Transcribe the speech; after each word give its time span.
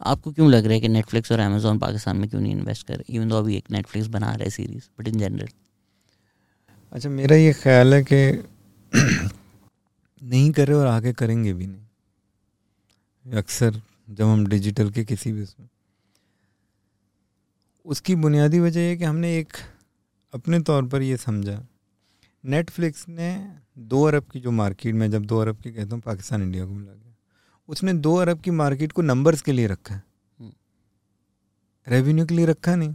आपको 0.00 0.32
क्यों 0.32 0.50
लग 0.50 0.64
रहा 0.64 0.74
है 0.74 0.80
कि 0.80 0.88
नेटफ्लिक्स 0.88 1.32
और 1.32 1.38
अमेजोन 1.38 1.78
पाकिस्तान 1.78 2.16
में 2.16 2.30
क्यों 2.30 2.40
नहीं 2.40 2.52
इन्वेस्ट 2.52 2.86
कर 2.86 3.04
इवन 3.08 3.28
दो 3.28 3.38
अभी 3.38 3.56
एक 3.56 3.70
नेटफ्लिक्स 3.70 4.08
बना 4.08 4.34
रहा 4.34 4.48
सीरीज़ 4.48 4.84
बट 4.98 5.08
इन 5.08 5.18
जनरल 5.18 5.48
अच्छा 6.92 7.08
मेरा 7.08 7.36
ये 7.36 7.52
ख्याल 7.52 7.94
है 7.94 8.04
कि 8.12 8.44
नहीं 10.22 10.52
करे 10.52 10.72
और 10.72 10.86
आगे 10.86 11.12
करेंगे 11.12 11.52
भी 11.52 11.66
नहीं। 11.66 13.32
अक्सर 13.32 13.82
जब 14.10 14.24
हम 14.24 14.46
डिजिटल 14.46 14.90
के 14.90 15.04
किसी 15.04 15.32
भी 15.32 15.42
उसमें। 15.42 15.68
उसकी 17.84 18.14
बुनियादी 18.14 18.60
वजह 18.60 18.80
यह 18.80 18.96
कि 18.96 19.04
हमने 19.04 19.38
एक 19.38 19.52
अपने 20.34 20.60
तौर 20.60 20.86
पर 20.86 21.02
ये 21.02 21.16
समझा। 21.16 21.66
नेटफ्लिक्स 22.44 23.08
ने 23.08 23.50
दो 23.78 24.04
अरब 24.04 24.24
की 24.32 24.40
जो 24.40 24.50
मार्केट 24.50 24.94
में, 24.94 25.10
जब 25.10 25.24
दो 25.24 25.38
अरब 25.38 25.56
की 25.56 25.72
कहता 25.72 25.94
हूँ 25.94 26.02
पाकिस्तान 26.02 26.42
इंडिया 26.42 26.66
को 26.66 26.72
मिला 26.72 26.92
उसने 27.68 27.92
दो 27.92 28.14
अरब 28.16 28.40
की 28.40 28.50
मार्केट 28.50 28.92
को 28.92 29.02
नंबर्स 29.02 29.42
के 29.42 29.52
लिए 29.52 29.66
रखा 29.66 29.94
है 29.94 30.02
रेवेन्यू 31.86 32.22
हम्म। 32.22 32.28
के 32.28 32.34
लिए 32.34 32.46
रखा 32.46 32.76
नहीं 32.76 32.94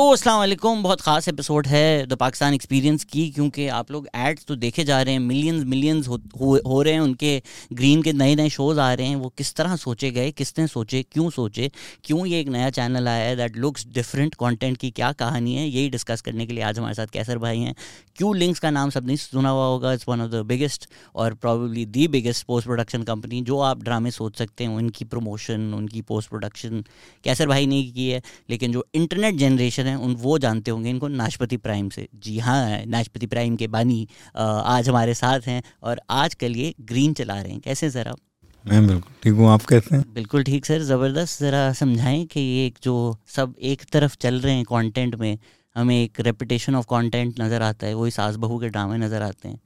हेलो 0.00 0.12
अस्सलाम 0.12 0.38
वालेकुम। 0.38 0.82
बहुत 0.82 1.00
ख़ास 1.00 1.26
एपिसोड 1.28 1.66
है 1.66 2.06
द 2.06 2.16
पाकिस्तान 2.16 2.54
एक्सपीरियंस 2.54 3.02
की 3.04 3.28
क्योंकि 3.30 3.66
आप 3.68 3.90
लोग 3.90 4.06
एड्स 4.16 4.44
तो 4.46 4.54
देखे 4.56 4.84
जा 4.84 5.00
रहे 5.02 5.14
हैं 5.14 5.20
मिलियंस 5.20 5.64
मिलियंस 5.64 6.06
हो, 6.08 6.18
हो, 6.40 6.60
हो 6.66 6.80
रहे 6.82 6.92
हैं 6.92 7.00
उनके 7.00 7.42
ग्रीन 7.72 8.02
के 8.02 8.12
नए 8.12 8.34
नए 8.34 8.48
शोज़ 8.50 8.80
आ 8.80 8.92
रहे 8.92 9.06
हैं। 9.06 9.16
वो 9.16 9.28
किस 9.38 9.54
तरह 9.54 9.74
सोचे 9.76 10.10
गए 10.10 10.30
किसने 10.30 10.66
सोचे 10.66 11.02
क्यों 11.02 11.28
सोचे 11.30 11.70
क्यों 12.04 12.24
ये 12.26 12.40
एक 12.40 12.48
नया 12.48 12.70
चैनल 12.70 13.08
आया 13.08 13.24
है 13.24 13.34
दैट 13.36 13.56
लुक्स 13.56 13.86
डिफरेंट 13.88 14.34
कंटेंट 14.34 14.76
की 14.76 14.90
क्या 14.90 15.10
कहानी 15.14 15.54
है 15.54 15.68
यही 15.68 15.90
डिस्कस 15.90 16.20
करने 16.20 16.46
के 16.46 16.52
लिए 16.52 16.64
आज 16.64 16.78
हमारे 16.78 16.94
साथ 16.94 17.12
कैसर 17.12 17.38
भाई 17.38 17.58
हैं। 17.58 17.74
क्यों 18.16 18.34
लिंक्स 18.36 18.60
का 18.60 18.70
नाम 18.70 18.90
सब 18.90 19.06
नहीं 19.06 19.16
सुना 19.16 19.48
हुआ 19.48 19.66
होगा 19.66 19.92
it's 19.92 20.08
one 20.08 20.20
of 20.20 20.30
the 20.30 20.42
biggest 20.46 20.88
और 21.14 21.34
probably 21.34 21.86
the 21.88 22.08
biggest 22.08 22.46
post 22.46 22.66
production 22.66 23.02
company 23.02 23.42
जो 23.42 23.60
आप 23.68 23.82
ड्रामे 23.82 24.10
सोच 24.10 24.38
सकते 24.38 24.64
हैं 24.64 24.76
उनकी 24.76 25.04
प्रमोशन 25.06 25.72
उनकी 25.74 26.02
पोस्ट 26.08 26.30
प्रोडक्शन 26.30 26.84
कैसर 27.24 27.48
भाई 27.48 27.66
ने 27.66 27.82
की 27.92 28.08
है 28.08 28.22
लेकिन 28.50 28.72
जो 28.72 28.86
इंटरनेट 28.94 29.34
जनरेशन 29.36 29.88
है 29.90 29.98
उन 29.98 30.14
वो 30.16 30.38
जानते 30.38 30.70
होंगे 30.70 30.90
इनको 30.90 31.08
नाशपति 31.10 31.56
प्राइम 31.58 31.88
से। 31.88 32.06
जी 32.16 32.38
हाँ 32.38 32.84
नाशपति 32.86 33.26
प्राइम 33.26 33.56
के 33.56 33.66
बानी 33.68 34.06
आज 34.36 34.88
हमारे 34.88 35.14
साथ 35.16 35.48
हैं 35.48 35.62
और 35.82 36.00
आज 36.12 36.34
कल 36.34 36.56
ये 36.56 36.74
ग्रीन 36.82 37.12
चला 37.14 37.40
रहे 37.40 37.52
हैं। 37.52 37.60
कैसे 37.60 37.90
सर 37.90 38.08
आप? 38.08 38.18
मैं 38.64 38.86
बिल्कुल 38.86 39.12
ठीक 39.22 39.34
हूँ। 39.34 39.48
आप 39.48 39.62
कैसे 39.64 39.94
हैं? 39.96 40.04
बिल्कुल 40.14 40.42
ठीक 40.44 40.66
सर। 40.66 40.82
ज़बरदस्त 40.84 41.40
ज़रा 41.40 41.72
समझाएँ 41.74 42.24
कि 42.26 42.40
ये 42.40 42.66
एक 42.66 42.78
जो 42.82 43.16
सब 43.28 43.54
एक 43.62 43.84
तरफ़ 43.92 44.16
चल 44.20 44.40
रहे 44.40 44.54
हैं 44.54 44.64
कंटेंट 44.66 45.14
में 45.14 45.38
हमें 45.76 45.94
एक 45.96 46.20
रेपुटेशन 46.20 46.74
ऑफ़ 46.74 46.86
कंटेंट 46.86 47.40
नज़र 47.40 47.62
आता 47.62 47.86
है 47.86 47.94
वही 47.94 48.10
सास 48.10 48.36
बहू 48.36 48.58
के 48.60 48.68
ड्रामे 48.68 48.98
नज़र 48.98 49.22
आते 49.22 49.48
हैं। 49.48 49.58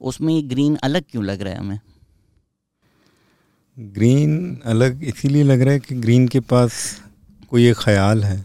उसमें 0.00 0.50
ग्रीन 0.50 0.76
अलग 0.84 1.04
क्यों 1.10 1.24
लग 1.24 1.42
रहा 1.42 1.52
है 1.52 1.58
हमें? 1.58 1.78
ग्रीन 3.78 4.60
अलग 4.66 5.04
इसीलिए 5.04 5.42
लग 5.42 5.60
रहा 5.60 5.72
है 5.72 5.80
कि 5.80 5.94
ग्रीन 5.96 6.26
के 6.28 6.40
पास 6.42 6.74
कोई 7.50 7.66
एक 7.66 7.76
ख्याल 7.78 8.24
है। 8.24 8.44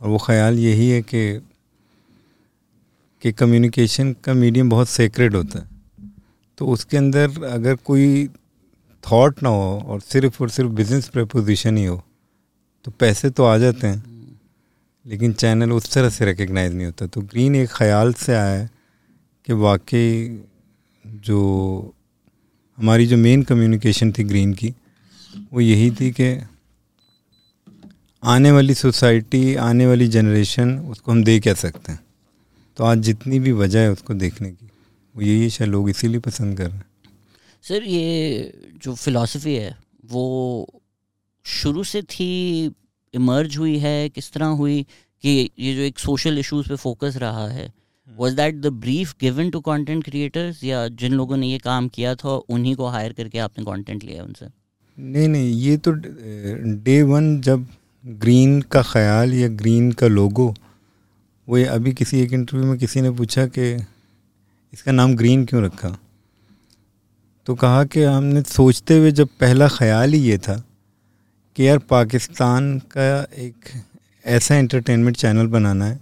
और 0.00 0.08
वो 0.08 0.18
ख्याल 0.18 0.58
यही 0.58 0.88
है 0.90 1.02
कि 1.02 1.40
कि 3.22 3.32
कम्युनिकेशन 3.32 4.12
का 4.24 4.34
मीडियम 4.34 4.68
बहुत 4.70 4.88
सेक्रेड 4.88 5.36
होता 5.36 5.58
है। 5.58 5.66
तो 6.58 6.66
उसके 6.66 6.96
अंदर 6.96 7.44
अगर 7.44 7.74
कोई 7.74 8.26
थॉट 9.04 9.42
ना 9.42 9.48
हो 9.48 9.78
और 9.86 10.00
सिर्फ़ 10.00 10.42
और 10.42 10.50
सिर्फ़ 10.50 10.70
बिज़नेस 10.70 11.08
प्रपोजिशन 11.08 11.76
ही 11.76 11.84
हो 11.84 12.02
तो 12.84 12.90
पैसे 12.90 13.30
तो 13.30 13.44
आ 13.44 13.56
जाते 13.58 13.86
हैं। 13.86 14.02
लेकिन 15.06 15.32
चैनल 15.32 15.72
उस 15.72 15.92
तरह 15.92 16.10
से 16.10 16.24
रिकग्नाइज 16.24 16.74
नहीं 16.74 16.86
होता। 16.86 17.06
तो 17.06 17.20
ग्रीन 17.20 17.56
एक 17.56 17.68
ख्याल 17.68 18.12
से 18.12 18.34
आया 18.34 18.56
है 18.56 18.70
कि 19.46 19.52
वाकई 19.52 20.42
जो 21.04 21.40
हमारी 22.78 23.06
जो 23.06 23.16
मेन 23.16 23.42
कम्युनिकेशन 23.42 24.12
थी 24.12 24.24
ग्रीन 24.24 24.52
की, 24.54 24.74
वो 25.52 25.60
यही 25.60 25.90
थी 25.90 26.10
कि 26.10 26.32
आने 28.24 28.50
वाली 28.52 28.74
सोसाइटी 28.74 29.54
आने 29.54 29.86
वाली 29.86 30.08
जनरेशन 30.08 30.78
उसको 30.78 31.12
हम 31.12 31.24
दे 31.24 31.40
क्या 31.40 31.54
सकते 31.54 31.92
हैं? 31.92 32.00
तो 32.76 32.84
आज 32.84 32.98
जितनी 32.98 33.38
भी 33.38 33.52
वजह 33.52 33.80
है 33.80 33.92
उसको 33.92 34.14
देखने 34.14 34.50
की 34.50 34.70
वो 35.16 35.22
यही 35.22 35.50
शायद 35.50 35.70
लोग 35.70 35.90
इसीलिए 35.90 36.20
पसंद 36.20 36.58
कर 36.58 36.68
रहे 36.68 36.76
हैं। 36.76 36.84
सर 37.62 37.82
ये 37.82 38.52
जो 38.82 38.94
फिलॉसफी 38.94 39.54
है 39.54 39.76
वो 40.10 40.66
शुरू 41.44 41.84
से 41.84 42.02
थी 42.02 42.30
इमर्ज 43.14 43.56
हुई 43.56 43.78
है 43.78 44.08
किस 44.08 44.32
तरह 44.32 44.46
हुई 44.46 44.86
कि 45.22 45.50
ये 45.58 45.74
जो 45.74 45.80
एक 45.80 45.98
सोशल 45.98 46.38
इश्यूज़ 46.38 46.68
पे 46.68 46.76
फोकस 46.76 47.14
रहा 47.16 47.48
है 47.48 47.72
was 48.16 48.36
that 48.36 48.54
the 48.54 48.66
brief 48.66 49.14
given 49.20 49.50
to 49.50 49.60
content 49.60 50.04
creators 50.04 50.64
या 50.64 50.88
जिन 50.88 51.12
लोगों 51.12 51.36
ने 51.36 51.46
ये 51.46 51.58
काम 51.58 51.88
किया 51.88 52.14
था 52.14 52.28
उन्हीं 52.28 52.74
को 52.74 52.86
हायर 52.86 53.12
करके 53.12 53.38
आपने 53.38 53.64
कंटेंट 53.64 54.04
लिया 54.04 54.24
उनसे? 54.24 54.46
नहीं 54.98 55.28
नहीं 55.28 55.50
ये 55.50 55.76
तो 55.76 55.90
डे 56.84 57.02
वन 57.02 57.40
जब 57.40 57.66
ग्रीन 58.08 58.60
का 58.62 58.82
ख्याल 58.82 59.32
या 59.34 59.48
ग्रीन 59.48 59.90
का 59.92 60.06
लोगो, 60.06 60.54
वो 61.48 61.64
अभी 61.66 61.92
किसी 61.92 62.20
एक 62.20 62.32
इंटरव्यू 62.32 62.66
में 62.66 62.78
किसी 62.78 63.00
ने 63.00 63.10
पूछा 63.10 63.46
कि 63.46 63.72
इसका 64.72 64.92
नाम 64.92 65.14
ग्रीन 65.14 65.44
क्यों 65.44 65.62
रखा? 65.64 65.88
तो 67.46 67.54
कहा 67.54 67.84
कि 67.84 68.02
हमने 68.02 68.42
सोचते 68.42 68.98
हुए 68.98 69.10
जब 69.12 69.28
पहला 69.40 69.68
ख्याल 69.68 70.12
ही 70.12 70.20
ये 70.20 70.38
था 70.38 70.62
कि 71.56 71.68
यार 71.68 71.78
पाकिस्तान 71.78 72.78
का 72.96 73.20
एक 73.38 73.70
ऐसा 74.26 74.54
एंटरटेनमेंट 74.54 75.16
चैनल 75.16 75.46
बनाना 75.46 75.84
है 75.84 76.00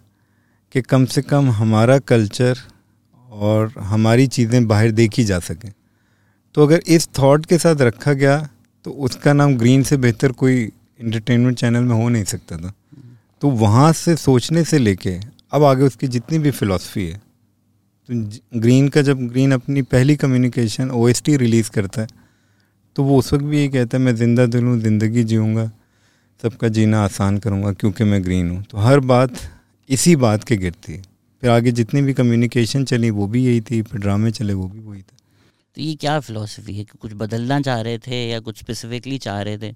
कि 0.73 0.83
कम 0.83 1.05
से 1.05 1.23
कम 1.23 1.51
हमारा 1.51 1.99
कल्चर 1.99 2.59
और 3.31 3.73
हमारी 3.79 4.27
चीज़ें 4.27 4.67
बाहर 4.67 4.91
देखी 4.91 5.25
जा 5.25 5.39
सकें। 5.39 5.73
तो 6.55 6.63
अगर 6.63 6.83
इस 6.87 7.09
थॉट 7.19 7.47
के 7.47 7.59
साथ 7.59 7.81
रखा 7.83 8.13
गया 8.13 8.39
तो 8.85 8.91
उसका 8.91 9.33
नाम 9.33 9.57
ग्रीन 9.57 9.83
से 9.83 9.97
बेहतर 9.97 10.33
कोई 10.33 10.71
इंटरटेनमेंट 11.01 11.59
चैनल 11.59 11.83
में 11.83 11.95
हो 11.95 12.09
नहीं 12.09 12.25
सकता 12.25 12.57
था। 12.57 12.73
तो 13.43 13.51
वहाँ 13.51 13.93
से 13.95 14.17
सोचने 14.17 14.65
से 14.65 14.79
लेके 14.79 15.19
अब 15.53 15.65
आगे 15.65 15.83
उसकी 15.85 16.09
जितनी 16.09 16.39
भी 16.39 16.51
फ़िलासफ़ी 16.53 17.07
है 17.07 17.21
तो 18.09 18.61
ग्रीन 18.61 18.89
का 18.89 19.03
जब 19.03 19.27
ग्रीन 19.29 19.53
अपनी 19.53 19.83
पहली 19.85 20.17
कम्युनिकेशन 20.17 20.91
ओएसटी 20.93 21.37
रिलीज़ 21.37 21.71
करता 21.71 22.03
है 22.03 22.09
तो 22.97 23.05
वो 23.05 23.19
उस 23.19 23.33
वक्त 23.33 23.45
भी 23.45 23.59
ये 23.59 23.69
कहता 23.69 23.97
है, 23.99 24.03
मैं 24.05 24.15
ज़िंदा 24.17 24.45
दिल 24.47 24.65
हूँ, 24.65 24.79
ज़िंदगी 24.81 25.25
जीऊँगा, 25.25 25.71
सबका 26.43 26.69
जीना 26.69 27.03
आसान 27.05 27.39
करूँगा 27.39 27.73
क्योंकि 27.73 28.05
मैं 28.05 28.23
ग्रीन 28.25 28.51
हूँ। 28.51 28.63
तो 28.63 28.79
हर 28.79 29.01
बात 29.03 29.33
इसी 29.89 30.15
बात 30.17 30.45
के 30.45 30.57
गिरती 30.57 30.93
है। 30.93 31.03
फिर 31.43 31.51
आगे 31.51 31.73
जितनी 31.73 32.03
भी 32.03 32.13
कम्युनिकेशन 32.15 32.85
चली, 32.85 33.11
वो 33.11 33.27
भी 33.27 33.45
यही 33.45 33.61
थी, 33.61 33.83
फिर 33.83 34.01
ड्रामे 34.01 34.31
चले, 34.31 34.53
वो 34.53 34.69
भी 34.69 34.81
वही 34.81 35.03
था। 35.03 35.17
तो 35.77 35.83
ये 35.83 35.95
क्या 35.95 36.19
फ़िलासफ़ी 36.21 36.77
है 36.77 36.85
कि 36.85 36.99
कुछ 37.01 37.13
बदलना 37.15 37.61
चाह 37.61 37.81
रहे 37.81 37.99
थे 37.99 38.25
या 38.29 38.41
कुछ 38.41 38.59
स्पेसिफिकली 38.59 39.19
चाह 39.19 39.41
रहे 39.43 39.59
थे? 39.59 39.73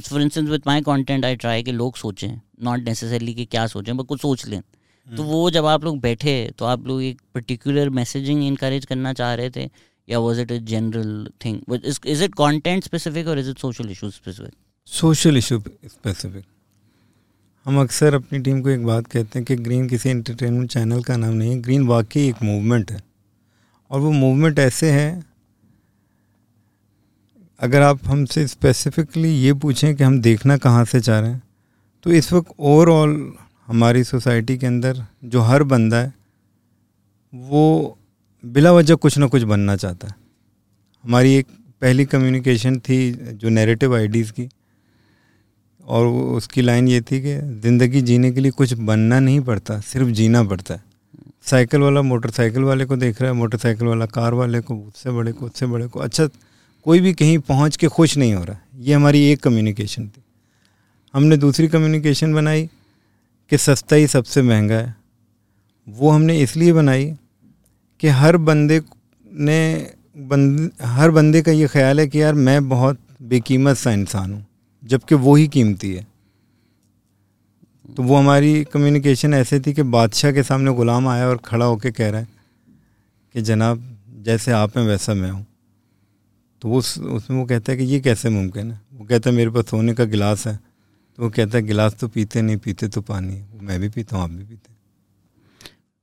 For 0.00 0.22
instance 0.22 0.48
with 0.48 0.62
my 0.66 0.80
content 0.80 1.24
I 1.24 1.36
try 1.36 1.62
कि 1.62 1.72
लोग 1.72 1.96
सोचें 1.96 2.40
नॉट 2.62 2.78
नेसेसरली 2.78 3.34
कि 3.34 3.44
क्या 3.44 3.66
सोचें 3.66 3.96
बट 3.96 4.06
कुछ 4.06 4.20
सोच 4.20 4.46
लें। 4.46 4.60
तो 4.60 5.16
hmm. 5.16 5.26
वो 5.26 5.50
जब 5.50 5.66
आप 5.66 5.84
लोग 5.84 6.00
बैठे 6.00 6.52
तो 6.58 6.64
आप 6.64 6.86
लोग 6.86 7.02
एक 7.02 7.20
पर्टिकुलर 7.34 7.90
मैसेजिंग 7.90 8.44
इंकरेज 8.44 8.84
करना 8.84 9.12
चाह 9.12 9.34
रहे 9.34 9.50
थे 9.50 9.70
या 10.08 10.18
was 10.18 10.40
it 10.40 10.52
a 10.52 10.56
general 10.56 11.30
thing 11.44 11.80
is 12.06 12.24
it 12.24 12.34
content 12.34 12.84
specific 12.84 13.26
और 13.26 13.38
is 13.38 13.50
it 13.50 13.58
social 13.58 13.90
issue 13.90 14.10
specific 14.10 14.54
social 14.86 15.36
issue 15.36 15.60
specific 15.86 16.44
हम 17.64 17.80
अक्सर 17.80 18.14
अपनी 18.14 18.38
टीम 18.38 18.62
को 18.62 18.68
एक 18.68 18.84
बात 18.84 19.06
कहते 19.06 19.38
हैं 19.38 19.46
कि 19.46 19.56
ग्रीन 19.56 19.88
किसी 19.88 20.08
एंटरटेनमेंट 20.08 20.70
चैनल 20.70 21.02
का 21.02 21.16
नाम 21.16 21.34
नहीं 21.34 21.50
है 21.50 21.60
ग्रीन 21.60 21.86
वाकई 21.86 22.28
एक 22.28 22.42
मूवमेंट 22.42 22.92
है। 22.92 23.04
और 23.90 24.00
वो 24.00 24.10
मूवमेंट 24.10 24.58
ऐसे 24.58 24.90
है 24.90 25.33
अगर 27.60 27.82
आप 27.82 28.06
हमसे 28.06 28.46
स्पेसिफिकली 28.48 29.28
ये 29.30 29.52
पूछें 29.54 29.94
कि 29.96 30.04
हम 30.04 30.20
देखना 30.20 30.56
कहाँ 30.56 30.84
से 30.84 31.00
चाह 31.00 31.20
रहे 31.20 31.30
हैं 31.30 31.42
तो 32.06 32.12
इस 32.12 32.32
वक्त 32.32 32.52
ओवरऑल 32.60 33.32
हमारी 33.68 34.04
सोसाइटी 34.04 34.56
के 34.58 34.66
अंदर 34.66 35.04
जो 35.24 35.40
हर 35.40 35.62
बंदा 35.62 35.96
है, 35.96 36.12
वो 37.32 37.98
बिला 38.44 38.72
वजह 38.72 38.94
कुछ 38.94 39.18
ना 39.18 39.26
कुछ 39.26 39.42
बनना 39.42 39.76
चाहता 39.76 40.08
है। 40.08 40.14
हमारी 41.04 41.34
एक 41.34 41.46
पहली 41.82 42.04
कम्युनिकेशन 42.04 42.78
थी 42.78 42.98
जो 43.12 43.48
नैरेटिव 43.48 43.94
आईडीज़ 43.96 44.32
की, 44.32 44.48
और 45.84 46.06
उसकी 46.06 46.62
लाइन 46.62 46.88
ये 46.88 47.00
थी 47.00 47.20
कि 47.20 47.34
ज़िंदगी 47.62 48.02
जीने 48.02 48.30
के 48.32 48.40
लिए 48.40 48.50
कुछ 48.52 48.72
बनना 48.74 49.20
नहीं 49.20 49.40
पड़ता, 49.40 49.78
सिर्फ़ 49.82 50.08
जीना 50.10 50.42
पड़ता 50.44 50.74
है। 50.74 50.82
साइकिल 51.42 51.80
वाला 51.80 52.02
मोटरसाइकिल 52.02 52.62
वाले 52.62 52.84
को 52.84 52.96
देख 52.96 53.20
रहा 53.22 53.30
है, 53.30 53.36
मोटरसाइकिल 53.36 53.86
वाला 53.86 54.06
कार 54.08 54.34
वाले 54.34 54.60
को, 54.60 54.76
उससे 54.76 55.10
बड़े 55.10 55.32
को, 55.32 55.46
उससे 55.46 55.66
बड़े 55.66 55.86
को। 55.86 56.00
अच्छा 56.00 56.28
कोई 56.86 57.00
भी 57.00 57.12
कहीं 57.12 57.38
पहुँच 57.38 57.76
के 57.76 57.88
खुश 57.88 58.16
नहीं 58.16 58.34
हो 58.34 58.44
रहा। 58.44 58.58
ये 58.78 58.94
हमारी 58.94 59.22
एक 59.24 59.42
कम्युनिकेशन 59.42 60.06
थी। 60.08 60.22
हमने 61.14 61.36
दूसरी 61.36 61.68
कम्युनिकेशन 61.68 62.34
बनाई 62.34 62.68
कि 63.50 63.58
सस्ता 63.58 63.96
ही 63.96 64.06
सबसे 64.06 64.42
महँगा 64.42 64.74
है। 64.74 64.94
वो 65.86 66.10
हमने 66.10 66.38
इसलिए 66.38 66.72
बनाई 66.72 67.12
कि 68.00 68.08
हर 68.08 68.36
बंदे 68.36 68.80
ने 69.26 69.90
बंद, 70.16 70.70
हर 70.82 71.10
बंदे 71.10 71.42
का 71.42 71.52
ये 71.52 71.66
ख्याल 71.66 72.00
है 72.00 72.06
कि 72.06 72.22
यार 72.22 72.34
मैं 72.34 72.68
बहुत 72.68 72.98
बेकीमत 73.22 73.76
सा 73.76 73.92
इंसान 73.92 74.32
हूँ, 74.32 74.44
जबकि 74.82 75.14
वो 75.14 75.34
ही 75.34 75.48
कीमती 75.48 75.92
है। 75.94 76.06
तो 77.96 78.02
वो 78.02 78.16
हमारी 78.16 78.64
कम्युनिकेशन 78.64 79.34
ऐसे 79.34 79.60
थी 79.60 79.72
कि 79.72 79.82
बादशाह 79.82 80.32
के 80.32 80.42
सामने 80.42 80.72
गुलाम 80.72 81.08
आया 81.08 81.28
और 81.28 81.36
खड़ा 81.36 81.64
होकर 81.64 81.90
कह 81.90 82.10
रहा 82.10 82.20
है 82.20 82.28
कि 83.34 83.42
जनाब, 83.42 83.98
जैसे 84.22 84.52
आप 84.52 84.78
हैं 84.78 84.84
वैसा 84.84 85.14
मैं 85.14 85.30
हूँ। 85.30 85.46
तो 86.64 86.68
वो 86.68 86.78
उसमें 86.78 87.36
वो 87.38 87.44
कहता 87.44 87.72
है 87.72 87.78
कि 87.78 87.84
ये 87.84 87.98
कैसे 88.00 88.28
मुमकिन 88.30 88.70
है? 88.72 88.80
वो 88.92 89.04
कहता 89.04 89.30
है 89.30 89.36
मेरे 89.36 89.50
पास 89.50 89.64
सोने 89.70 89.94
का 89.94 90.04
गिलास 90.04 90.46
है। 90.46 90.54
तो 91.18 91.22
वो 91.22 91.28
कहता 91.30 91.58
है 91.58 91.62
गिलास 91.62 91.94
तो 92.00 92.08
पीते 92.08 92.42
नहीं 92.42 92.56
पीते 92.56 92.88
तो 92.88 93.00
पानी 93.00 93.42
मैं 93.62 93.78
भी 93.80 93.88
पीता 93.88 94.16
हूँ 94.16 94.24
आप 94.24 94.30
भी 94.30 94.44
पीते 94.44 94.72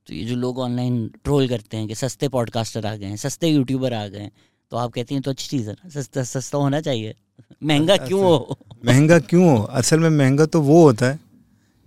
तो 0.07 0.13
ये 0.13 0.23
जो 0.25 0.35
लोग 0.35 0.59
ऑनलाइन 0.59 1.07
ट्रोल 1.23 1.47
करते 1.49 1.77
हैं 1.77 1.87
कि 1.87 1.95
सस्ते 1.95 2.27
पॉडकास्टर 2.27 2.85
आ 2.85 2.95
गए 2.95 3.05
हैं 3.05 3.15
सस्ते 3.15 3.47
यूट्यूबर 3.47 3.93
आ 3.93 4.07
गए 4.07 4.19
हैं 4.19 4.31
तो 4.71 4.77
आप 4.77 4.91
कहती 4.91 5.15
हैं 5.15 5.23
तो 5.23 5.31
अच्छी 5.31 5.47
चीज़ 5.47 5.69
है 5.69 5.73
ना 5.73 5.89
सस्ता 5.89 6.23
सस्ता 6.23 6.57
होना 6.57 6.81
चाहिए। 6.81 7.15
महँगा 7.63 7.97
क्यों 7.97 8.21
हो? 8.23 8.57
महँगा 8.85 9.19
क्यों 9.19 9.49
हो? 9.49 9.63
असल 9.63 9.99
में 9.99 10.09
महँगा 10.09 10.45
तो 10.45 10.61
वो 10.61 10.83
होता 10.83 11.05
है 11.05 11.19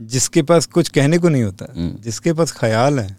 जिसके 0.00 0.42
पास 0.42 0.66
कुछ 0.66 0.88
कहने 0.88 1.18
को 1.18 1.28
नहीं 1.28 1.42
होता 1.42 1.72
हम्म। 1.76 2.00
जिसके 2.02 2.32
पास 2.32 2.52
ख्याल 2.52 2.98
है। 3.00 3.16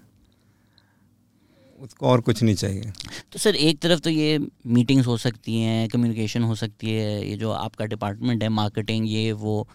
उसको 1.85 2.07
और 2.07 2.21
कुछ 2.21 2.43
नहीं 2.43 2.55
चाहिए। 2.55 2.91
तो 3.31 3.39
सर 3.39 3.55
एक 3.55 3.79
तरफ़ 3.79 3.99
तो 3.99 4.09
ये 4.09 4.39
मीटिंग्स 4.67 5.07
हो 5.07 5.17
सकती 5.17 5.59
हैं 5.61 5.87
कम्युनिकेशन 5.89 6.43
हो 6.43 6.55
सकती 6.55 6.91
है 6.91 7.27
ये 7.29 7.35
जो 7.37 7.51
आपका 7.53 7.85
डिपार्टमेंट 7.85 8.43
है 8.43 8.49
मार्केटिंग 8.51 9.09
ये 9.09 9.31
वो। 9.33 9.67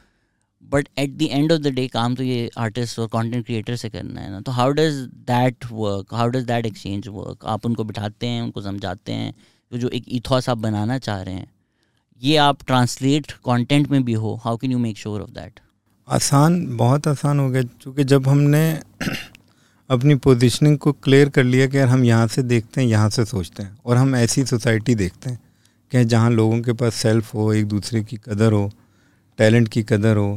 But 0.63 0.89
at 0.99 1.11
the 1.11 1.23
end 1.23 1.53
of 1.53 1.61
the 1.61 1.67
day 1.75 1.87
काम 1.89 2.15
तो 2.15 2.23
ये 2.23 2.51
आर्टिस्ट 2.59 2.99
और 2.99 3.07
कंटेंट 3.09 3.45
क्रिएटर 3.47 3.77
से 3.77 3.89
करना 3.91 4.21
है 4.21 4.31
ना। 4.31 4.41
तो 4.41 4.53
how 4.53 4.73
does 4.73 4.95
that 5.31 5.65
work 5.73 6.15
how 6.15 6.29
does 6.29 6.45
that 6.47 6.67
exchange 6.67 7.09
work 7.09 7.45
आप 7.47 7.67
उनको 7.67 7.85
बिठाते 7.85 8.27
हैं 8.27 8.43
उनको 8.43 8.63
समझाते 8.63 9.13
हैं 9.13 9.33
तो 9.73 9.79
जो 9.79 9.89
एक 9.89 10.05
इथॉस 10.11 10.49
आप 10.49 10.59
बनाना 10.59 10.99
चाह 10.99 11.23
रहे 11.23 11.35
हैं 11.35 11.51
ये 12.23 12.37
आप 12.37 12.65
ट्रांसलेट 12.67 13.33
कंटेंट 13.47 13.89
में 13.91 14.03
भी 14.05 14.13
हो 14.13 14.35
how 14.45 14.57
can 14.57 14.73
you 14.73 14.79
make 14.79 14.99
sure 14.99 15.21
of 15.21 15.31
that 15.31 15.61
आसान 16.09 16.65
बहुत 16.77 17.07
आसान 17.09 17.41
हो 17.41 17.49
गया 17.51 17.63
क्योंकि 17.63 18.05
जब 18.05 18.29
हमने 18.29 18.63
अपनी 19.91 20.15
पोजीशनिंग 20.17 20.77
को 20.79 20.93
क्लियर 20.95 21.29
कर 21.29 21.45
लिया 21.45 21.67
कि 21.67 21.79
यार 21.79 21.89
हम 21.89 22.05
यहाँ 22.05 22.27
से 22.27 22.43
देखते 22.43 22.81
हैं, 22.81 22.89
यहाँ 22.89 23.09
से 23.11 23.25
सोचते 23.25 23.63
हैं 23.63 23.77
और 23.87 23.97
हम 23.97 24.15
ऐसी 24.17 24.45
सोसाइटी 24.47 24.95
देखते 24.95 25.31
हैं 25.31 25.39
कि 25.93 26.05
जहाँ 26.05 26.31
लोगों 26.31 26.61
के 26.63 26.73
पास 26.73 26.95
सेल्फ 26.95 27.35
हो, 27.35 27.53
एक 27.53 27.67
दूसरे 27.69 28.03
की 28.05 28.17
कदर 28.19 28.53
हो 28.53 28.71
टैलेंट 29.39 29.69
की 29.69 29.83
कदर 29.83 30.17
हो, 30.17 30.37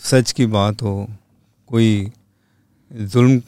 सच 0.00 0.32
की 0.32 0.46
बात 0.48 0.82
हो, 0.82 1.08
कोई 1.70 2.10
जुल्म 2.90 3.40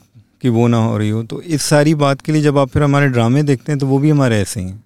की 0.42 0.48
वो 0.48 0.66
ना 0.66 0.76
हो 0.78 0.98
रही 0.98 1.08
हो 1.10 1.22
तो 1.22 1.40
इस 1.42 1.62
सारी 1.62 1.94
बात 1.96 2.20
के 2.20 2.32
लिए 2.32 2.42
जब 2.42 2.58
आप 2.58 2.68
फिर 2.68 2.82
हमारे 2.82 3.08
ड्रामे 3.08 3.42
देखते 3.42 3.72
हैं 3.72 3.78
तो 3.78 3.86
वो 3.86 3.98
भी 3.98 4.10
हमारे 4.10 4.40
ऐसे 4.40 4.60
ही 4.60 4.66
हैं। 4.66 4.82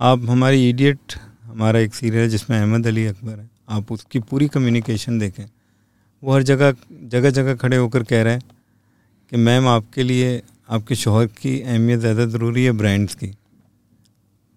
आप 0.00 0.28
हमारी 0.28 0.68
इडियट 0.68 1.14
हमारा 1.44 1.78
एक 1.78 1.94
सीरियल 1.94 2.22
है 2.22 2.28
जिसमें 2.28 2.58
अहमद 2.58 2.86
अली 2.86 3.06
अकबर 3.06 3.38
है, 3.38 3.48
आप 3.68 3.92
उसकी 3.92 4.18
पूरी 4.20 4.48
कम्युनिकेशन 4.48 5.18
देखें, 5.18 5.44
वो 6.22 6.34
हर 6.34 6.42
जगह 6.44 6.74
जगह 7.04 7.30
जगह 7.30 7.54
खड़े 7.56 7.76
होकर 7.76 8.02
कह 8.04 8.22
रहे 8.22 8.34
हैं 8.34 8.42
कि 9.32 9.36
मैम, 9.36 9.68
आपके 9.68 10.02
लिए 10.02 10.42
आपके 10.70 10.94
शोहर 10.94 11.26
की 11.32 11.60
अहमियत 11.60 12.00
ज़्यादा 12.00 12.24
ज़रूरी 12.26 12.64
है 12.64 12.72
ब्रांड्स 12.74 13.14
की। 13.14 13.26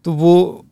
तो 0.05 0.13
वो 0.13 0.65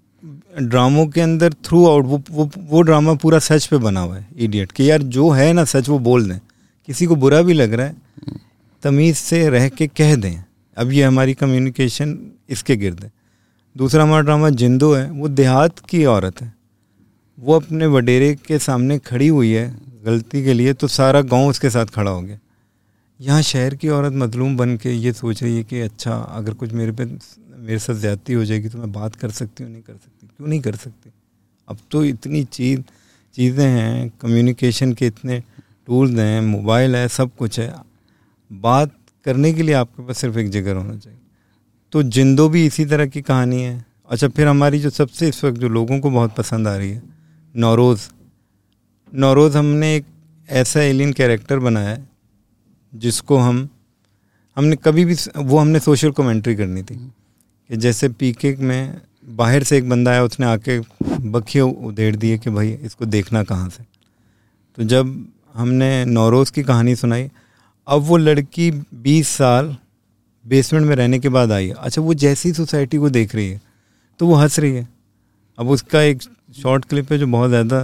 ड्रामों 0.60 1.06
के 1.08 1.22
अंदर 1.22 1.54
थ्रू 1.66 1.86
आउट 1.88 2.06
वो 2.06 2.22
वो 2.32 2.50
वो 2.70 2.82
ड्रामा 2.82 3.14
पूरा 3.16 3.40
सच 3.40 3.66
पे 3.66 3.78
बना 3.80 4.00
हुआ 4.00 4.18
है 4.18 4.28
इडियट 4.38 4.72
कि 4.72 4.90
यार 4.90 5.02
जो 5.10 5.30
है 5.32 5.52
ना 5.54 5.64
सच 5.66 5.90
वो 5.90 6.00
बोल 6.00 6.30
दें। 6.30 6.40
किसी 6.88 7.06
को 7.06 7.16
बुरा 7.16 7.42
भी 7.42 7.54
लग 7.54 7.74
रहा 7.74 7.86
है, 7.86 7.96
तमीज़ 8.84 9.18
से 9.18 9.48
रह 9.50 9.68
के 9.70 9.88
कह 9.90 10.16
दें। 10.16 10.44
अब 10.78 10.92
ये 10.92 11.04
हमारी 11.04 11.34
कम्युनिकेशन 11.36 12.18
इसके 12.50 12.76
गिरद 12.76 13.04
है। 13.04 13.12
दूसरा 13.76 14.04
हमारा 14.04 14.22
ड्रामा 14.22 14.50
जिंदो 14.52 14.94
है, 14.94 15.10
वो 15.12 15.28
देहात 15.30 15.80
की 15.80 16.04
औरत 16.08 16.42
है। 16.42 16.54
वो 17.38 17.56
अपने 17.56 17.86
वडेरे 17.88 18.34
के 18.38 18.60
सामने 18.60 18.98
खड़ी 19.00 19.28
हुई 19.28 19.52
है, 19.52 19.74
गलती 20.06 20.44
के 20.44 20.54
लिए 20.54 20.74
तो 20.74 20.88
सारा 20.90 21.22
गाँव 21.24 21.48
उसके 21.48 21.70
साथ 21.70 21.86
खड़ा 21.86 22.12
हो 22.12 22.22
गया। 22.22 22.38
यहाँ 23.20 23.42
शहर 23.42 23.74
की 23.76 23.90
औरत 23.90 24.14
मजलूम 24.14 24.56
बन 24.58 24.76
के 24.78 24.92
ये 24.92 25.12
सोच 25.14 25.42
रही 25.44 25.56
है 25.58 25.64
कि 25.64 25.80
अच्छा 25.82 26.16
अगर 26.16 26.54
कुछ 26.54 26.74
मेरे 26.74 26.92
पे, 26.92 27.06
मेरे 27.06 27.80
साथ 27.80 27.94
ज़्यादती 27.94 28.34
हो 28.34 28.46
जाएगी 28.46 28.70
तो 28.70 28.78
मैं 28.78 28.92
बात 28.92 29.16
कर 29.16 29.32
सकती 29.32 29.64
हूँ, 29.64 29.72
नहीं 29.72 29.82
कर 29.82 29.94
सकती? 29.94 30.28
क्यों 30.28 30.48
नहीं 30.48 30.60
कर 30.62 30.76
सकती? 30.76 31.12
अब 31.68 31.78
तो 31.92 32.04
इतनी 32.06 32.44
चीज़, 32.44 32.82
चीज़ें 33.38 33.66
हैं 33.66 34.10
कम्युनिकेशन 34.22 34.94
के 34.94 35.08
इतने 35.08 35.40
टूल्स 35.88 36.18
हैं 36.20 36.42
मोबाइल 36.42 36.96
है, 36.96 37.08
सब 37.08 37.36
कुछ 37.36 37.60
है। 37.60 37.74
बात 38.52 38.96
करने 39.26 39.54
के 39.54 39.64
लिए 39.64 39.76
आपके 39.76 40.04
पास 40.04 40.18
सिर्फ़ 40.18 40.38
एक 40.38 40.50
जगह 40.50 40.76
होना 40.76 40.96
चाहिए। 40.96 41.20
तो 41.94 42.04
जिंदो 42.06 42.48
भी 42.50 42.66
इसी 42.66 42.86
तरह 42.86 43.06
की 43.06 43.22
कहानी 43.22 43.62
है। 43.62 43.86
अच्छा 44.10 44.28
फिर 44.28 44.48
हमारी 44.48 44.80
जो 44.80 44.90
सबसे 44.90 45.30
इस 45.30 45.44
वक्त 45.44 45.58
जो 45.58 45.70
लोगों 45.70 46.00
को 46.00 46.10
बहुत 46.12 46.36
पसंद 46.36 46.68
आ 46.68 46.76
रही 46.76 46.92
है, 46.92 47.02
नौरोज़। 47.56 48.10
नौरोज़ 49.14 49.58
हमने 49.58 49.96
एक 49.96 50.06
ऐसा 50.50 50.82
एलियन 50.82 51.14
कैरेक्टर 51.14 51.60
बनाया 51.60 51.90
है 51.90 52.08
जिसको 52.94 53.38
हम, 53.38 53.68
हमने 54.58 54.76
कभी 54.76 55.06
भी 55.06 55.16
वो 55.38 55.58
हमने 55.58 55.80
सोशल 55.80 56.12
कमेंट्री 56.12 56.56
करनी 56.56 56.84
थी 56.84 56.96
कि 56.96 57.78
जैसे 57.78 58.10
पीके 58.10 58.56
में 58.58 59.02
बाहर 59.32 59.64
से 59.64 59.78
एक 59.78 59.90
बंदा 59.90 60.12
आया, 60.12 60.24
उसने 60.24 60.46
आके 60.46 60.80
बखिए 61.32 61.62
उधेड़ 61.62 62.16
दिए 62.16 62.38
कि 62.38 62.50
भाई 62.50 62.72
इसको 62.74 63.06
देखना 63.08 63.44
कहाँ 63.44 63.70
से। 63.70 63.84
तो 64.78 64.84
जब 64.86 65.28
हमने 65.56 66.06
नौरोज़ 66.06 66.52
की 66.52 66.64
कहानी 66.64 66.96
सुनाई, 66.96 67.30
अब 67.88 68.02
वो 68.02 68.18
लड़की 68.18 68.70
बीस 68.72 69.28
साल 69.30 69.76
बेसमेंट 70.46 70.86
में 70.88 70.96
रहने 70.96 71.20
के 71.20 71.30
बाद 71.30 71.52
आई। 71.52 71.70
अच्छा 71.70 72.02
वो 72.02 72.14
जैसी 72.16 72.54
सोसाइटी 72.54 72.98
को 72.98 73.10
देख 73.12 73.36
रही 73.36 73.50
है 73.50 73.62
तो 74.20 74.28
वो 74.28 74.36
हंस 74.36 74.60
रही 74.60 74.74
है। 74.74 74.88
अब 75.58 75.70
उसका 75.70 76.02
एक 76.02 76.22
शॉर्ट 76.56 76.86
क्लिप 76.86 77.12
है 77.12 77.18
जो 77.18 77.28
बहुत 77.28 77.50
ज़्यादा 77.50 77.82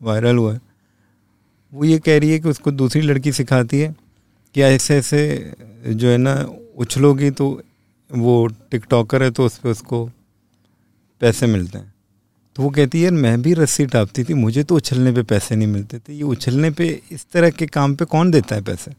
वायरल 0.00 0.36
हुआ 0.36 0.52
है। 0.54 0.60
वो 1.72 1.84
ये 1.84 1.98
कह 1.98 2.18
रही 2.18 2.30
है 2.30 2.38
कि 2.38 2.48
उसको 2.48 2.70
दूसरी 2.72 3.00
लड़की 3.02 3.32
सिखाती 3.32 3.80
है 3.80 3.94
कि 4.54 4.62
ऐसे 4.62 4.96
ऐसे 4.96 5.54
जो 5.86 6.08
है 6.08 6.16
ना, 6.16 6.34
उछलोगी 6.76 7.30
तो 7.30 7.62
वो 8.10 8.46
टिकटॉकर 8.70 9.22
है 9.22 9.30
तो 9.30 9.46
उस 9.46 9.58
पर 9.58 9.70
उसको 9.70 10.10
पैसे 11.20 11.46
मिलते 11.46 11.78
हैं। 11.78 11.94
तो 12.56 12.62
वो 12.62 12.70
कहती 12.70 12.98
है, 12.98 13.04
यार, 13.04 13.12
मैं 13.12 13.42
भी 13.42 13.54
रस्सी 13.54 13.86
टापती 13.86 14.24
थी, 14.24 14.34
मुझे 14.34 14.64
तो 14.64 14.76
उछलने 14.76 15.12
पे 15.12 15.22
पैसे 15.22 15.56
नहीं 15.56 15.68
मिलते 15.68 15.98
थे। 15.98 16.14
ये 16.14 16.22
उछलने 16.22 16.70
पे, 16.70 17.02
इस 17.12 17.26
तरह 17.32 17.50
के 17.50 17.66
काम 17.66 17.94
पे 17.94 18.04
कौन 18.04 18.30
देता 18.30 18.54
है 18.54 18.62
पैसे? 18.62 18.92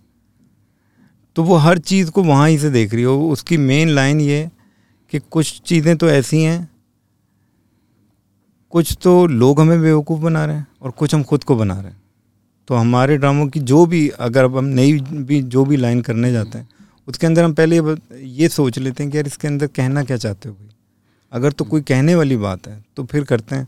तो 1.36 1.44
वो 1.44 1.56
हर 1.56 1.78
चीज़ 1.78 2.12
को 2.12 2.24
वहाँ 2.24 2.50
ही 2.50 2.58
से 2.58 2.70
देख 2.70 2.94
रही 2.94 3.04
हो। 3.04 3.30
उसकी 3.30 3.58
मेन 3.58 3.90
लाइन 3.90 4.22
ये 4.22 4.52
कि 5.12 5.20
कुछ 5.20 5.62
चीज़ें 5.62 5.98
तो 5.98 6.10
ऐसी 6.10 6.42
हैं, 6.42 6.70
कुछ 8.70 8.98
तो 9.02 9.26
लोग 9.28 9.62
हमें 9.62 9.82
बेवकूफ़ 9.82 10.22
बना 10.22 10.46
रहे 10.46 10.56
हैं 10.56 10.68
और 10.82 10.92
कुछ 10.92 11.16
हम 11.16 11.24
खुद 11.24 11.44
को 11.44 11.56
बना 11.56 11.82
रहे 11.82 11.92
हैं। 11.92 12.03
तो 12.68 12.76
हमारे 12.76 13.18
ड्रामों 13.18 13.48
की 13.48 13.60
जो 13.62 13.86
भी, 13.86 14.08
अगर 14.10 14.44
अब 14.44 14.58
हम 14.58 14.66
नई 14.66 14.94
भी, 14.94 15.42
जो 15.44 15.66
भी 15.66 15.78
लाइन 15.78 16.02
करने 16.02 16.32
जाते 16.32 16.58
हैं, 16.58 16.68
उसके 17.08 17.28
अंदर 17.28 17.44
हम 17.44 17.54
पहले 17.54 17.80
ये 18.16 18.48
सोच 18.50 18.78
लेते 18.80 19.04
हैं 19.04 19.12
कि 19.12 19.18
यार 19.18 19.28
इसके 19.28 19.48
अंदर 19.48 19.68
कहना 19.68 20.04
क्या 20.04 20.18
चाहते 20.18 20.50
हो 20.50 20.56
भाई? 20.56 20.70
अगर 21.32 21.52
तो 21.52 21.66
कोई 21.66 21.82
कहने 21.82 22.16
वाली 22.16 22.38
बात 22.38 22.68
है 22.68 22.84
तो 22.98 23.04
फिर 23.04 23.24
करते 23.24 23.56
हैं। 23.56 23.68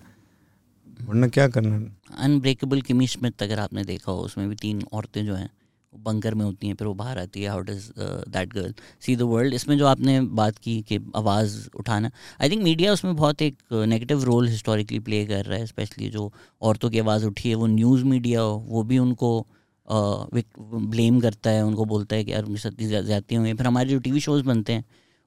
वरना 1.02 1.28
क्या 1.28 1.48
करना 1.48 1.78
अनब्रेकेबल 2.18 2.82
किमिश 2.82 3.18
में 3.24 3.30
अगर 3.42 3.60
आपने 3.60 3.84
देखा 3.84 4.12
हो, 4.12 4.18
उसमें 4.20 4.48
भी 4.50 4.56
तीन 4.56 4.84
औरतें 4.94 5.26
जो 5.26 5.36
हैं 5.36 5.50
बंकर 6.04 6.36
में 6.36 6.44
होती 6.46 6.68
हैं 6.68 6.76
फिर 6.76 6.88
वो 6.88 6.94
बाहर 6.94 7.20
आती 7.20 7.42
है 7.42 7.50
how 7.50 7.62
does 7.62 7.90
that 7.98 8.54
girl 8.54 8.74
see 9.02 9.16
the 9.16 9.22
world 9.22 9.54
इसमें 9.54 9.78
जो 9.78 9.88
आपने 9.88 10.20
बात 10.40 10.58
की 10.58 10.82
कि 10.82 11.00
आवाज़ 11.16 11.58
उठाना 11.80 12.12
आई 12.42 12.50
थिंक 12.50 12.64
मीडिया 12.64 12.94
उसमें 12.94 13.16
बहुत 13.16 13.42
एक 13.42 13.58
नेगेटिव 13.88 14.24
रोल 14.24 14.48
हिस्टोरिकली 14.48 15.00
प्ले 15.00 15.26
कर 15.26 15.46
रहा 15.46 15.60
है 15.60 15.66
स्पेशली 15.66 16.10
जो 16.10 16.32
औरतों 16.62 16.90
की 16.90 17.00
आवाज़ 17.00 17.26
उठी 17.26 17.50
है 17.50 17.56
वो 17.56 17.68
न्यूज़ 17.68 18.04
मीडिया 18.06 18.42
हो 18.42 18.58
वो 18.68 18.84
भी 18.84 18.98
उनको 18.98 19.48
ब्लेम 19.88 21.16
uh, 21.16 21.22
करता 21.22 21.50
है 21.50 21.64
उनको 21.66 21.86
बोलता 21.86 22.16
है 22.16 22.24
कि 22.24 22.32
यार 22.32 22.44
उनकी 22.44 22.60
सत्ती 22.60 22.86
ज़्यादा 22.86 23.38
हुई 23.38 23.48
हैं। 23.48 23.56
फिर 23.58 23.68
हमारे 23.68 23.90
जो 23.90 24.00
टी 24.00 24.12
वी 24.12 24.20
शोज़ 24.20 24.44
बनते 24.44 24.74
हैं 24.74 24.84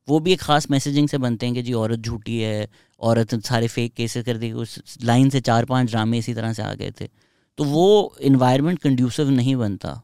वो 0.09 0.19
भी 0.21 0.33
एक 0.33 0.41
ख़ास 0.41 0.71
मैसेजिंग 0.71 1.09
से 1.09 1.19
बनते 1.19 1.47
हैं 1.47 1.55
कि 1.55 1.63
जी 1.63 1.73
औरत 1.73 1.99
झूठी 2.01 2.39
है 2.41 2.69
औरत 3.01 3.35
सारे 3.47 3.69
फेक 3.69 3.95
केसेस 3.95 4.25
कर 4.25 4.37
दी 4.37 4.51
उस 4.55 4.99
लाइन 5.03 5.31
से 5.31 5.41
चार 5.41 5.65
पाँच 5.65 5.91
ड्रामे 5.91 6.19
इसी 6.19 6.35
तरह 6.35 6.53
से 6.53 6.63
आ 6.63 6.73
गए 6.75 6.93
थे। 7.01 7.09
तो 7.59 7.65
वो 7.65 8.17
इन्वायरमेंट 8.23 8.79
कंड्यूसिव 8.79 9.31
नहीं 9.31 9.55
बनता 9.57 10.01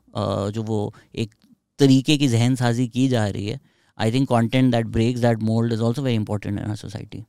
जो 0.50 0.62
वो 0.64 0.78
एक 1.14 1.34
तरीके 1.78 2.16
की 2.18 2.28
जहन 2.28 2.54
साजी 2.54 2.86
की 2.88 3.06
जा 3.08 3.26
रही 3.28 3.46
है। 3.46 3.60
I 3.98 4.12
think 4.12 4.28
content 4.28 4.70
that 4.72 4.86
breaks 4.88 5.20
that 5.20 5.42
mould 5.42 5.72
is 5.72 5.80
also 5.80 6.02
very 6.02 6.16
important 6.16 6.60
in 6.60 6.74
society 6.76 7.24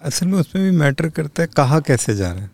असल 0.00 0.26
में 0.26 0.38
उसमें 0.38 0.64
भी 0.64 0.76
मैटर 0.78 1.08
करता 1.10 1.42
है 1.42 1.48
कहाँ 1.56 1.80
कैसे 1.82 2.14
जा 2.16 2.30
रहे 2.32 2.42
हैं। 2.42 2.50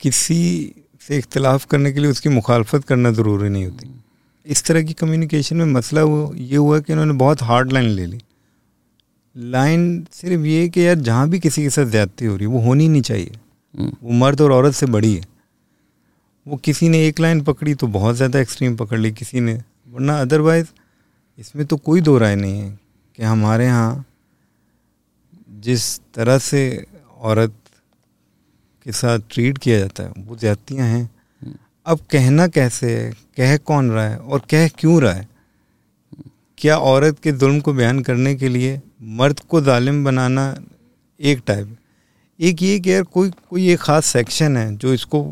किसी 0.00 0.74
से 1.00 1.16
इख्तलाफ 1.18 1.64
करने 1.66 1.92
के 1.92 2.00
लिए 2.00 2.10
उसकी 2.10 2.28
मुखालफत 2.28 2.84
करना 2.84 3.10
ज़रूरी 3.12 3.48
नहीं 3.48 3.64
होती। 3.64 3.90
इस 4.46 4.64
तरह 4.64 4.82
की 4.82 4.92
कम्युनिकेशन 4.94 5.56
में 5.56 5.66
मसला 5.66 6.02
वो 6.04 6.34
ये 6.34 6.56
हुआ 6.56 6.78
कि 6.80 6.92
उन्होंने 6.92 7.12
बहुत 7.14 7.42
हार्ड 7.42 7.72
लाइन 7.72 7.88
ले 7.90 8.06
ली। 8.06 8.20
लाइन 9.36 10.06
सिर्फ़ 10.12 10.44
ये 10.46 10.68
कि 10.68 10.86
यार 10.86 10.94
जहाँ 11.00 11.28
भी 11.30 11.38
किसी 11.40 11.62
के 11.62 11.70
साथ 11.70 11.86
ज़्यादती 11.86 12.26
हो 12.26 12.36
रही 12.36 12.46
है 12.46 12.52
वो 12.52 12.60
होनी 12.60 12.88
नहीं 12.88 13.02
चाहिए। 13.02 13.38
हम्म। 13.74 13.92
वो 14.02 14.12
मर्द 14.18 14.40
और 14.40 14.52
औरत 14.52 14.74
से 14.74 14.86
बड़ी 14.88 15.14
है। 15.14 15.22
वो 16.48 16.56
किसी 16.56 16.88
ने 16.88 17.06
एक 17.06 17.20
लाइन 17.20 17.40
पकड़ी 17.44 17.74
तो 17.74 17.86
बहुत 17.88 18.16
ज़्यादा 18.16 18.40
एक्सट्रीम 18.40 18.76
पकड़ 18.76 18.98
ली 18.98 19.10
किसी 19.12 19.40
ने। 19.40 19.54
वरना 19.86 20.20
अदरवाइज़ 20.20 20.66
इसमें 21.38 21.64
तो 21.66 21.76
कोई 21.78 22.00
दो 22.00 22.16
राय 22.18 22.36
नहीं 22.36 22.60
है 22.60 22.70
कि 23.18 23.22
हमारे 23.22 23.64
यहाँ 23.64 24.04
जिस 25.60 25.98
तरह 26.14 26.38
से 26.38 26.62
औरत 27.20 27.54
के 28.86 28.92
साथ 28.92 29.18
ट्रीट 29.30 29.58
किया 29.58 29.78
जाता 29.78 30.02
है, 30.02 30.12
वो 30.18 30.36
ज़्यादतियाँ 30.36 30.86
हैं। 30.86 31.08
अब 31.86 31.98
कहना 32.10 32.46
कैसे 32.48 32.90
है, 32.90 33.10
कह 33.10 33.56
कौन 33.58 33.90
रहा 33.90 34.04
है 34.04 34.16
और 34.18 34.42
कह 34.50 34.68
क्यों 34.68 35.00
रहा 35.02 35.12
है? 35.12 35.28
क्या 36.58 36.76
औरत 36.78 37.18
के 37.18 37.32
जुल्म 37.32 37.60
को 37.60 37.72
बयान 37.72 38.00
करने 38.02 38.34
के 38.34 38.48
लिए 38.48 38.80
मर्द 39.18 39.40
को 39.40 39.60
ालिम 39.70 40.04
बनाना 40.04 40.54
एक 41.20 41.42
टाइप 41.46 41.76
एक 42.38 42.62
ये 42.62 42.78
कि 42.80 42.92
यार 42.92 43.02
कोई 43.04 43.30
कोई 43.50 43.68
एक 43.70 43.80
ख़ास 43.80 44.06
सेक्शन 44.06 44.56
है 44.56 44.76
जो 44.76 44.92
इसको 44.94 45.22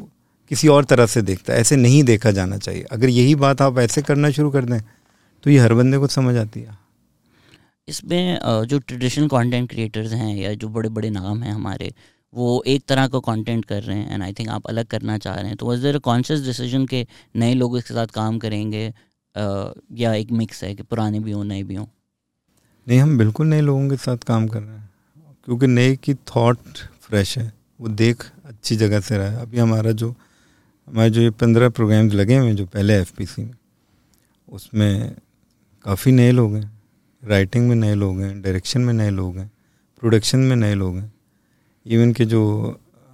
किसी 0.50 0.68
और 0.68 0.84
तरह 0.84 1.06
से 1.06 1.22
देखता 1.22 1.52
है। 1.52 1.60
ऐसे 1.60 1.76
नहीं 1.76 2.02
देखा 2.04 2.30
जाना 2.32 2.58
चाहिए। 2.58 2.82
अगर 2.82 3.08
यही 3.10 3.34
बात 3.36 3.62
आप 3.62 3.78
ऐसे 3.78 4.02
करना 4.02 4.30
शुरू 4.30 4.50
कर 4.50 4.64
दें 4.64 4.80
तो 5.44 5.50
ये 5.50 5.58
हर 5.58 5.74
बंदे 5.74 5.98
को 5.98 6.06
समझ 6.08 6.36
आती 6.36 6.60
है। 6.60 6.78
इसमें 7.88 8.38
जो 8.66 8.78
ट्रेडिशनल 8.78 9.28
कंटेंट 9.28 9.68
क्रिएटर्स 9.70 10.12
हैं 10.12 10.36
या 10.36 10.52
जो 10.54 10.68
बड़े 10.68 10.88
बड़े 10.90 11.10
नाम 11.10 11.42
हैं 11.42 11.52
हमारे 11.52 11.92
वो 12.32 12.62
एक 12.66 12.82
तरह 12.88 13.06
का 13.08 13.18
कंटेंट 13.22 13.64
कर 13.64 13.82
रहे 13.82 13.96
हैं 13.98 14.14
एंड 14.14 14.22
आई 14.22 14.32
थिंक 14.32 14.48
आप 14.48 14.66
अलग 14.66 14.86
करना 14.86 15.18
चाह 15.18 15.34
रहे 15.34 15.46
हैं। 15.46 15.56
तो 15.56 15.66
वॉज़ 15.66 15.82
देर 15.82 15.98
कॉन्शियस 16.00 16.40
डिसीज़न 16.40 16.86
के 16.86 17.06
नए 17.36 17.54
लोग 17.54 17.76
इसके 17.78 17.94
साथ 17.94 18.06
काम 18.14 18.38
करेंगे 18.38 18.86
या 19.94 20.12
एक 20.14 20.32
मिक्स 20.32 20.62
है 20.64 20.74
कि 20.74 20.82
पुराने 20.82 21.20
भी 21.20 21.32
हों 21.32 21.44
नए 21.44 21.62
भी 21.62 21.74
हों? 21.74 21.86
नहीं 22.86 22.98
हम 23.00 23.16
बिल्कुल 23.18 23.46
नए 23.46 23.60
लोगों 23.60 23.88
के 23.90 23.96
साथ 23.98 24.26
काम 24.26 24.46
कर 24.48 24.62
रहे 24.62 24.76
हैं 24.76 24.88
क्योंकि 25.46 25.66
नए 25.66 25.94
की 25.96 26.14
थॉट 26.14 26.58
फ्रेश 27.00 27.36
है। 27.38 27.52
वो 27.80 27.88
देख 27.88 28.24
अच्छी 28.44 28.76
जगह 28.76 29.00
से 29.00 29.18
रहा 29.18 29.28
है। 29.28 29.40
अभी 29.42 29.58
हमारा 29.58 29.92
जो 29.92 30.14
हमारे 30.88 31.10
जो 31.10 31.20
ये 31.20 31.30
पंद्रह 31.30 31.68
प्रोग्राम्स 31.68 32.14
लगे 32.14 32.36
हुए 32.36 32.48
हैं, 32.48 32.56
जो 32.56 32.66
पहले 32.66 33.00
एफपीसी 33.00 33.42
में, 33.42 33.54
उसमें 34.48 35.16
काफ़ी 35.84 36.12
नए 36.12 36.30
लोग 36.32 36.56
हैं। 36.56 36.82
राइटिंग 37.24 37.68
में 37.68 37.76
नए 37.76 37.94
लोग 37.94 38.20
हैं 38.20 38.42
डायरेक्शन 38.42 38.80
में 38.80 38.92
नए 38.92 39.10
लोग 39.10 39.38
हैं 39.38 39.50
प्रोडक्शन 40.00 40.38
में 40.38 40.56
नए 40.56 40.74
लोग 40.74 40.96
हैं। 40.96 41.14
इवन 41.86 42.12
के 42.12 42.24
जो 42.24 42.40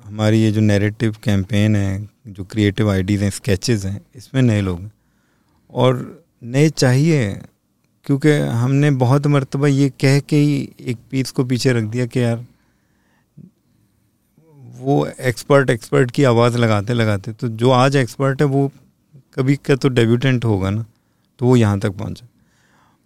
हमारी 0.04 0.42
ये 0.42 0.52
जो 0.52 0.60
नैरेटिव 0.60 1.16
कैंपेन 1.24 1.76
है, 1.76 2.08
जो 2.26 2.44
क्रिएटिव 2.44 2.90
आइडियाज़ 2.90 3.22
हैं 3.22 3.30
स्केचेस 3.30 3.84
हैं, 3.84 4.00
इसमें 4.14 4.42
नए 4.42 4.60
लोग 4.60 4.80
हैं। 4.80 4.92
और 5.70 6.24
नए 6.42 6.68
चाहिए 6.68 7.40
क्योंकि 8.04 8.30
हमने 8.30 8.90
बहुत 8.90 9.26
मरतबा 9.26 9.66
ये 9.66 9.88
कह 9.90 10.20
के 10.20 10.36
ही 10.36 10.72
एक 10.80 10.96
पीस 11.10 11.30
को 11.30 11.44
पीछे 11.44 11.72
रख 11.72 11.84
दिया 11.84 12.06
कि 12.06 12.20
यार 12.20 12.44
वो 14.82 15.06
एक्सपर्ट 15.06 15.70
एक्सपर्ट 15.70 16.10
की 16.10 16.24
आवाज़ 16.24 16.58
लगाते 16.58 16.94
लगाते 16.94 17.32
तो 17.32 17.48
जो 17.50 17.70
आज 17.72 17.96
एक्सपर्ट 17.96 18.40
है 18.40 18.46
वो 18.48 18.70
कभी 19.36 19.56
का 19.58 19.76
तो 19.76 19.88
डेब्यूटेंट 19.90 20.44
होगा 20.44 20.70
ना 20.70 20.84
तो 21.40 21.46
वो 21.46 21.56
यहाँ 21.56 21.78
तक 21.80 21.92
पहुँचा। 21.92 22.26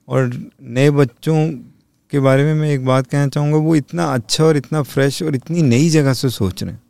और 0.08 0.30
नए 0.62 0.90
बच्चों 0.92 1.36
के 2.12 2.20
बारे 2.20 2.44
में 2.44 2.54
मैं 2.54 2.70
एक 2.70 2.84
बात 2.84 3.06
कहना 3.06 3.28
चाहूँगा 3.28 3.58
वो 3.58 3.74
इतना 3.76 4.04
अच्छा 4.14 4.44
और 4.44 4.56
इतना 4.56 4.82
फ्रेश 4.84 5.22
और 5.22 5.34
इतनी 5.34 5.62
नई 5.64 5.88
जगह 5.90 6.12
से 6.14 6.30
सोच 6.30 6.62
रहे 6.62 6.72
हैं। 6.72 6.82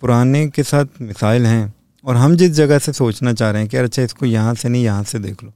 पुराने 0.00 0.46
के 0.48 0.62
साथ 0.62 1.00
मिसाइल 1.02 1.46
हैं 1.46 1.74
और 2.04 2.16
हम 2.16 2.36
जिस 2.36 2.50
जगह 2.52 2.78
से 2.78 2.92
सोचना 2.92 3.32
चाह 3.32 3.50
रहे 3.50 3.62
हैं 3.62 3.70
कि 3.70 3.76
यार 3.76 3.84
अच्छा 3.84 4.02
इसको 4.02 4.26
यहाँ 4.26 4.54
से 4.54 4.68
नहीं 4.68 4.84
यहाँ 4.84 5.02
से 5.04 5.18
देख 5.18 5.42
लो 5.44 5.52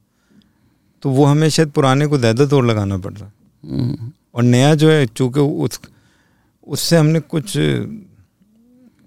तो 1.03 1.09
वो 1.09 1.25
हमें 1.25 1.49
शायद 1.49 1.71
पुराने 1.71 2.07
को 2.07 2.17
ज़्यादा 2.17 2.45
तोड़ 2.45 2.65
लगाना 2.65 2.97
पड़ 2.97 3.13
रहा 3.13 3.25
है। 3.25 3.33
हम्म। 3.63 4.11
और 4.35 4.43
नया 4.43 4.73
जो 4.75 4.89
है 4.89 5.05
चूँकि 5.07 5.39
उस 5.39 5.79
उससे 6.67 6.97
हमने 6.97 7.19
कुछ 7.19 7.57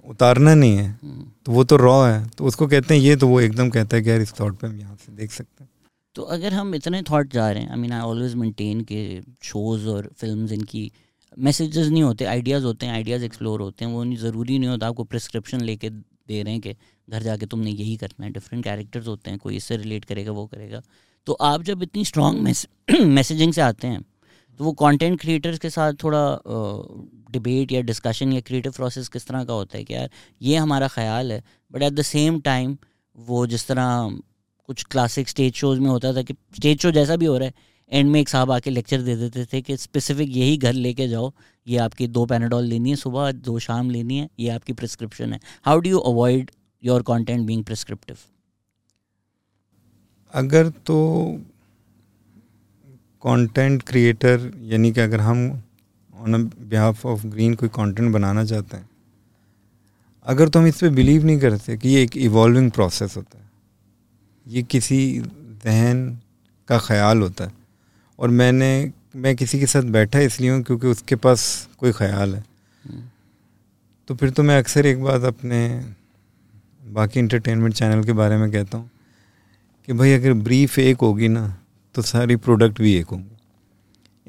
उतारना 0.04 0.54
नहीं 0.54 0.76
है। 0.76 0.98
तो 1.46 1.52
वो 1.52 1.64
तो 1.64 1.76
रॉ 1.76 2.04
है। 2.06 2.28
तो 2.28 2.44
उसको 2.44 2.66
कहते 2.66 2.94
हैं, 2.94 3.00
ये 3.02 3.16
तो 3.16 3.28
वो 3.28 3.40
एकदम 3.40 3.70
कहता 3.70 3.96
है 3.96 4.02
कि 4.02 4.10
यार 4.10 4.20
इस 4.20 4.32
थॉट 4.40 4.58
पे 4.58 4.66
हम 4.66 4.78
यहाँ 4.80 4.96
से 4.96 5.12
देख 5.12 5.32
सकते 5.32 5.64
हैं। 5.64 5.70
तो 6.14 6.22
अगर 6.22 6.52
हम 6.54 6.74
इतने 6.74 7.02
थॉट 7.02 7.32
जा 7.32 7.50
रहे 7.50 7.62
हैं 7.62 7.70
I 7.70 7.76
mean 7.76 7.92
I 7.92 8.00
always 8.00 8.34
maintain 8.34 8.80
के 8.80 9.20
शोज़ 9.42 9.86
और 9.88 10.10
फिल्म्स 10.16 10.52
इनकी 10.52 10.90
मैसेजेस 11.38 11.88
नहीं 11.88 12.02
होते 12.02 12.24
आइडियाज़ 12.24 12.64
होते 12.64 12.86
हैं 12.86 12.92
आइडियाज़ 12.92 13.24
एक्सप्लोर 13.24 13.60
होते 13.60 13.84
हैं, 13.84 13.92
वो 13.92 14.04
नहीं, 14.04 14.16
ज़रूरी 14.16 14.58
नहीं 14.58 14.68
होता, 14.68 14.88
आपको 14.88 15.04
प्रिस्क्रिप्शन 15.04 15.60
लेके 15.60 15.90
दे 15.90 16.42
रहे 16.42 16.52
हैं 16.52 16.60
कि 16.60 16.74
घर 17.08 17.22
जाके 17.22 17.46
तुमने 17.46 17.70
यही 17.70 17.96
करना 17.96 18.26
है 18.26 18.32
डिफरेंट 18.32 18.64
कैरेक्टर्स 18.64 19.06
होते 19.06 19.30
हैं, 19.30 19.38
कोई 19.38 19.56
इससे 19.56 19.76
रिलेट 19.76 20.04
करेगा, 20.04 20.32
वो 20.32 20.46
करेगा। 20.46 20.82
तो 21.26 21.32
आप 21.32 21.62
जब 21.62 21.82
इतनी 21.82 22.04
स्ट्रॉन्ग 22.04 22.40
मैसेजिंग 23.06 23.52
से 23.58 23.60
आते 23.60 23.86
हैं 23.86 24.02
तो 24.60 24.64
वो 24.64 24.72
कंटेंट 24.72 25.20
क्रिएटर्स 25.20 25.58
के 25.58 25.70
साथ 25.70 25.92
थोड़ा 26.02 26.24
डिबेट 27.32 27.72
या 27.72 27.80
डिस्कशन 27.82 28.32
या 28.32 28.40
क्रिएटिव 28.40 28.72
प्रोसेस 28.72 29.08
किस 29.08 29.26
तरह 29.26 29.44
का 29.44 29.52
होता 29.52 29.78
है 29.78 29.84
कि 29.84 29.94
यार, 29.94 30.10
ये 30.42 30.56
हमारा 30.56 30.88
ख्याल 30.88 31.32
है 31.32 31.42
but 31.72 31.82
at 31.82 31.92
the 31.92 32.02
same 32.04 32.40
time 32.40 32.76
वो 33.18 33.46
जिस 33.46 33.66
तरह 33.68 34.18
कुछ 34.68 34.82
क्लासिक 34.90 35.28
स्टेज 35.28 35.54
शोज़ 35.54 35.80
में 35.80 35.88
होता 35.88 36.12
था 36.14 36.22
कि 36.22 36.34
स्टेज 36.56 36.82
शो 36.82 36.90
जैसा 36.90 37.16
भी 37.16 37.26
हो 37.26 37.36
रहा 37.38 37.48
है 37.48 37.74
एंड 37.92 38.10
में 38.10 38.20
एक 38.20 38.28
साहब 38.28 38.50
आके 38.50 38.70
लेक्चर 38.70 39.02
दे 39.02 39.14
देते 39.16 39.44
थे 39.52 39.60
कि 39.62 39.76
स्पेसिफिक 39.76 40.36
यही 40.36 40.56
घर 40.56 40.72
लेके 40.72 41.06
जाओ, 41.08 41.32
ये 41.66 41.76
आपकी 41.78 42.06
दो 42.06 42.24
पैनाडॉल 42.26 42.64
लेनी 42.64 42.90
है, 42.90 42.96
सुबह 42.96 43.30
दो 43.32 43.58
शाम 43.58 43.90
लेनी 43.90 44.18
है, 44.18 44.28
ये 44.40 44.48
आपकी 44.50 44.72
प्रिस्क्रिप्शन 44.72 45.32
है। 45.32 45.40
How 45.64 45.78
do 45.78 45.90
you 45.90 45.98
avoid 45.98 46.50
your 46.82 47.02
content 47.02 47.46
being 47.46 47.64
prescriptive 47.64 48.16
अगर 50.34 50.68
तो 50.86 50.96
कंटेंट 53.22 53.82
क्रिएटर 53.82 54.50
यानी 54.62 54.92
कि 54.92 55.00
अगर 55.00 55.20
हम 55.20 55.38
ऑन 56.18 56.44
बिहाफ 56.44 57.06
ऑफ़ 57.06 57.26
ग्रीन 57.26 57.54
कोई 57.54 57.68
कंटेंट 57.68 58.12
बनाना 58.12 58.44
चाहते 58.44 58.76
हैं? 58.76 58.88
अगर 60.26 60.48
तो 60.48 60.58
हम 60.58 60.66
इस 60.66 60.80
पर 60.80 60.88
बिलीव 60.88 61.24
नहीं 61.24 61.38
करते 61.38 61.76
कि 61.76 61.88
ये 61.88 62.02
एक 62.02 62.16
इवॉल्विंग 62.16 62.70
प्रोसेस 62.70 63.16
होता 63.16 63.38
है। 63.38 63.44
ये 64.46 64.62
किसी 64.62 65.22
जहन 65.64 66.18
का 66.68 66.78
ख्याल 66.78 67.20
होता 67.20 67.44
है। 67.44 67.52
और 68.18 68.30
मैंने, 68.30 68.92
मैं 69.16 69.36
किसी 69.36 69.60
के 69.60 69.66
साथ 69.66 69.82
बैठा 69.82 70.18
इसलिए 70.18 70.50
हूँ 70.50 70.62
क्योंकि 70.62 70.86
उसके 70.86 71.16
पास 71.16 71.68
कोई 71.78 71.92
ख्याल 71.92 72.34
है। 72.34 72.44
तो 74.08 74.14
फिर 74.14 74.30
तो 74.30 74.42
मैं 74.42 74.58
अक्सर 74.58 74.86
एक 74.86 75.02
बात 75.02 75.22
अपने 75.22 75.84
बाकी 76.88 77.20
इंटरटेनमेंट 77.20 77.74
चैनल 77.74 78.04
के 78.04 78.12
बारे 78.12 78.36
में 78.36 78.50
कहता 78.52 78.78
हूँ 78.78 78.90
कि 79.86 79.92
भाई 79.92 80.12
अगर 80.12 80.32
ब्रीफ 80.32 80.78
एक 80.78 80.96
होगी 80.96 81.28
ना 81.28 81.58
तो 81.94 82.02
सारी 82.02 82.36
प्रोडक्ट 82.36 82.80
भी 82.80 82.94
एक 82.94 83.06
होंगी। 83.06 83.35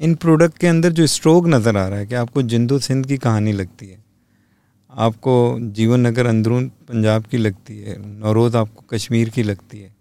इन 0.00 0.14
प्रोडक्ट 0.14 0.58
के 0.58 0.66
अंदर 0.66 0.92
जो 0.92 1.06
स्ट्रोक 1.06 1.46
नज़र 1.46 1.76
आ 1.76 1.88
रहा 1.88 1.98
है 1.98 2.06
कि 2.06 2.14
आपको 2.14 2.42
जिंदो 2.42 2.78
सिंध 2.78 3.06
की 3.06 3.16
कहानी 3.16 3.52
लगती 3.52 3.86
है। 3.86 4.04
आपको 4.90 5.58
जीवन 5.60 6.00
नगर 6.00 6.26
अंदरून 6.26 6.68
पंजाब 6.68 7.22
की 7.22 7.36
लगती 7.36 7.78
है 7.78 8.18
नौरोज़ 8.20 8.56
आपको 8.56 8.84
कश्मीर 8.90 9.28
की 9.28 9.42
लगती 9.42 9.78
है। 9.78 9.94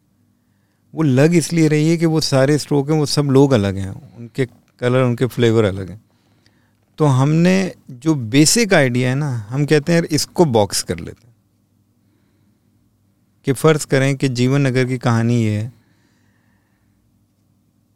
वो 0.96 1.04
लग 1.04 1.36
इसलिए 1.36 1.68
रही 1.68 1.90
है 1.90 1.98
कि 1.98 2.06
वो 2.06 2.22
सारे 2.22 2.58
स्ट्रोक 2.58 2.92
हैं, 2.92 2.98
वो 2.98 3.06
सब 3.06 3.24
लोग 3.24 3.52
अलग 3.52 3.78
हैं, 3.78 4.18
उनके 4.18 4.46
कलर 4.80 5.02
उनके 5.02 5.26
फ्लेवर 5.26 5.64
अलग 5.64 5.90
हैं। 5.90 6.02
तो 6.98 7.06
हमने 7.06 7.74
जो 7.92 8.16
बेसिक 8.16 8.74
आइडिया 8.74 9.10
है 9.10 9.16
ना, 9.16 9.48
हम 9.50 9.66
कहते 9.66 9.92
हैं 9.92 10.00
यार 10.00 10.06
इसको 10.06 10.46
बॉक्स 10.46 10.84
कर 10.84 11.00
लेते 11.00 11.28
हैं। 11.28 11.36
कि 13.46 13.54
फ़र्ज़ 13.54 13.88
करें 13.88 14.16
कि 14.16 14.30
जीवन 14.30 14.62
नगर 14.62 14.86
की 14.86 14.98
कहानी 14.98 15.44
ये 15.44 15.52
है 15.52 15.74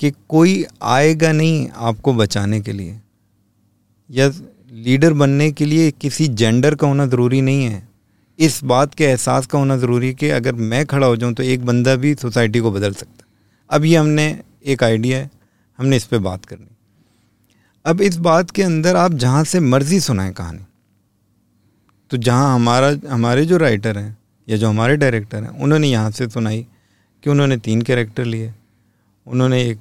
कि 0.01 0.11
कोई 0.29 0.63
आएगा 0.83 1.31
नहीं 1.31 1.67
आपको 1.69 2.13
बचाने 2.13 2.59
के 2.61 2.71
लिए, 2.71 2.99
या 4.09 4.27
लीडर 4.73 5.13
बनने 5.13 5.51
के 5.51 5.65
लिए 5.65 5.91
किसी 5.91 6.27
जेंडर 6.27 6.75
का 6.75 6.87
होना 6.87 7.05
ज़रूरी 7.05 7.41
नहीं 7.41 7.65
है। 7.65 7.87
इस 8.39 8.63
बात 8.63 8.93
के 8.93 9.03
एहसास 9.03 9.45
का 9.45 9.59
होना 9.59 9.77
ज़रूरी 9.77 10.07
है 10.07 10.13
कि 10.13 10.29
अगर 10.31 10.55
मैं 10.55 10.85
खड़ा 10.85 11.07
हो 11.07 11.15
जाऊँ 11.15 11.33
तो 11.33 11.43
एक 11.43 11.65
बंदा 11.65 11.95
भी 11.95 12.13
सोसाइटी 12.15 12.59
को 12.59 12.71
बदल 12.71 12.93
सकता 12.93 13.25
अब 13.69 13.85
ये 13.85 13.95
हमने 13.97 14.25
एक 14.65 14.83
आइडिया 14.83 15.17
है, 15.17 15.29
हमने 15.79 15.95
इस 15.95 16.05
पर 16.05 16.17
बात 16.19 16.45
करनी। 16.45 16.67
अब 17.85 18.01
इस 18.01 18.17
बात 18.19 18.51
के 18.51 18.63
अंदर 18.63 18.95
आप 18.95 19.13
जहाँ 19.15 19.43
से 19.43 19.59
मर्ज़ी 19.59 19.99
सुनाएँ 19.99 20.33
कहानी। 20.33 20.65
तो 22.11 22.17
जहाँ 22.17 22.53
हमारा, 22.55 22.95
हमारे 23.09 23.45
जो 23.45 23.57
राइटर 23.57 23.97
हैं, 23.97 24.17
या 24.47 24.57
जो 24.57 24.69
हमारे 24.69 24.97
डायरेक्टर 24.97 25.43
हैं, 25.43 25.49
उन्होंने 25.51 25.87
यहाँ 25.87 26.11
से 26.11 26.29
सुनाई 26.29 26.65
कि 27.23 27.29
उन्होंने 27.29 27.57
तीन 27.59 27.81
कैरेक्टर 27.81 28.25
लिए, 28.25 28.53
उन्होंने 29.27 29.63
एक 29.63 29.79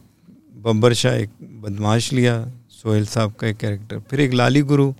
बब्बर 0.61 0.93
शाह 0.95 1.15
एक 1.15 1.31
बदमाश 1.63 2.13
लिया 2.13 2.35
सोहेल 2.73 3.07
साहब 3.07 3.33
का 3.33 3.47
एक 3.47 3.57
कैरेक्टर 3.57 3.99
फिर 4.11 4.21
एक 4.21 4.33
लाली 4.33 4.63
गुरु 4.63 4.93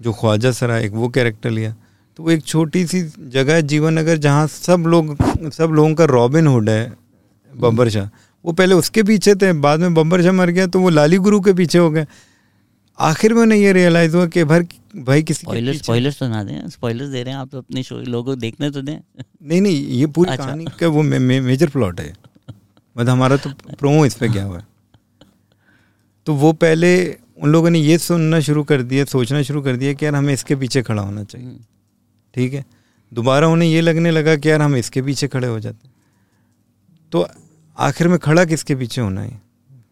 जो 0.00 0.12
ख्वाजा 0.12 0.50
सरा 0.52 0.78
एक 0.78 0.92
वो 0.92 1.08
कैरेक्टर 1.08 1.50
लिया। 1.50 1.74
तो 2.18 2.22
वो 2.22 2.30
एक 2.30 2.44
छोटी 2.44 2.86
सी 2.86 3.02
जगह 3.30 3.54
है 3.54 3.62
जीवन 3.62 3.98
नगर 3.98 4.16
जहाँ 4.18 4.46
सब 4.46 4.84
लोग 4.86 5.16
सब 5.52 5.70
लोगों 5.70 5.94
का 5.94 6.04
रॉबिन 6.04 6.46
हुड 6.46 6.68
है 6.70 6.92
बब्बर 7.52 7.88
शाह 7.88 8.08
वो 8.44 8.52
पहले 8.52 8.74
उसके 8.74 9.02
पीछे 9.02 9.34
थे 9.34 9.52
बाद 9.60 9.80
में 9.80 9.94
बब्बर 9.94 10.22
शाह 10.22 10.32
मर 10.32 10.50
गया 10.50 10.66
तो 10.66 10.80
वो 10.80 10.90
लाली 10.90 11.16
गुरु 11.18 11.40
के 11.40 11.52
पीछे 11.54 11.78
हो 11.78 11.90
गए। 11.90 12.06
आखिर 12.98 13.34
में 13.34 13.40
उन्हें 13.42 13.58
ये 13.58 13.72
रियलाइज़ 13.72 14.16
हुआ 14.16 14.26
कि 14.26 14.44
भर 14.44 14.66
भाई 14.96 15.22
किसी 15.22 15.40
स्पॉयलर्स 15.40 15.78
स्पॉयलर्स 15.78 16.18
तो 16.18 16.28
ना 16.28 16.42
दें 16.44 16.68
स्पॉयलर्स 16.68 17.08
दे 17.10 17.22
रहे 17.22 17.32
हैं 17.34 17.40
आप 17.40 17.48
तो 17.52 17.58
अपने 17.58 17.82
शो 17.82 17.98
लोगों 17.98 18.34
को 18.34 18.40
देखने 18.40 18.70
तो 18.70 18.82
दें। 18.82 18.98
नहीं 19.42 19.60
नहीं 19.60 19.86
ये 19.98 20.06
पूरी 20.06 20.30
अच्छा। 20.30 20.44
कहानी 20.44 20.64
का 20.80 20.88
वो 20.88 21.02
मे, 21.02 21.18
मे, 21.18 21.40
मेजर 21.40 21.68
प्लॉट 21.68 22.00
है। 22.00 22.12
मतलब 22.96 23.10
हमारा 23.10 23.36
तो 23.36 23.50
प्रोमो 23.70 24.04
इस 24.06 24.14
पे 24.14 24.28
गया 24.28 24.44
हुआ 24.44 24.58
है। 24.58 24.66
तो 26.26 26.34
वो 26.34 26.52
पहले 26.54 26.90
उन 27.36 27.50
लोगों 27.50 27.70
ने 27.70 27.78
ये 27.78 27.98
सुनना 27.98 28.40
शुरू 28.40 28.62
कर 28.64 28.82
दिया 28.82 29.04
सोचना 29.06 29.42
शुरू 29.42 29.62
कर 29.62 29.76
दिया 29.76 29.92
कि 29.92 30.04
यार 30.04 30.14
हमें 30.14 30.32
इसके 30.34 30.56
पीछे 30.56 30.82
खड़ा 30.82 31.02
होना 31.02 31.24
चाहिए। 31.24 31.46
हम्म। 31.46 31.58
ठीक 32.34 32.54
है? 32.54 32.64
दोबारा 33.12 33.48
उन्हें 33.48 33.68
ये 33.68 33.80
लगने 33.80 34.10
लगा 34.10 34.36
कि 34.36 34.50
यार 34.50 34.62
हम 34.62 34.76
इसके 34.76 35.02
पीछे 35.02 35.28
खड़े 35.28 35.48
हो 35.48 35.58
जाते 35.60 35.88
तो 37.12 37.26
आखिर 37.78 38.08
में 38.08 38.18
खड़ा 38.18 38.44
किसके 38.44 38.74
पीछे 38.74 39.00
होना 39.00 39.20
है? 39.20 39.40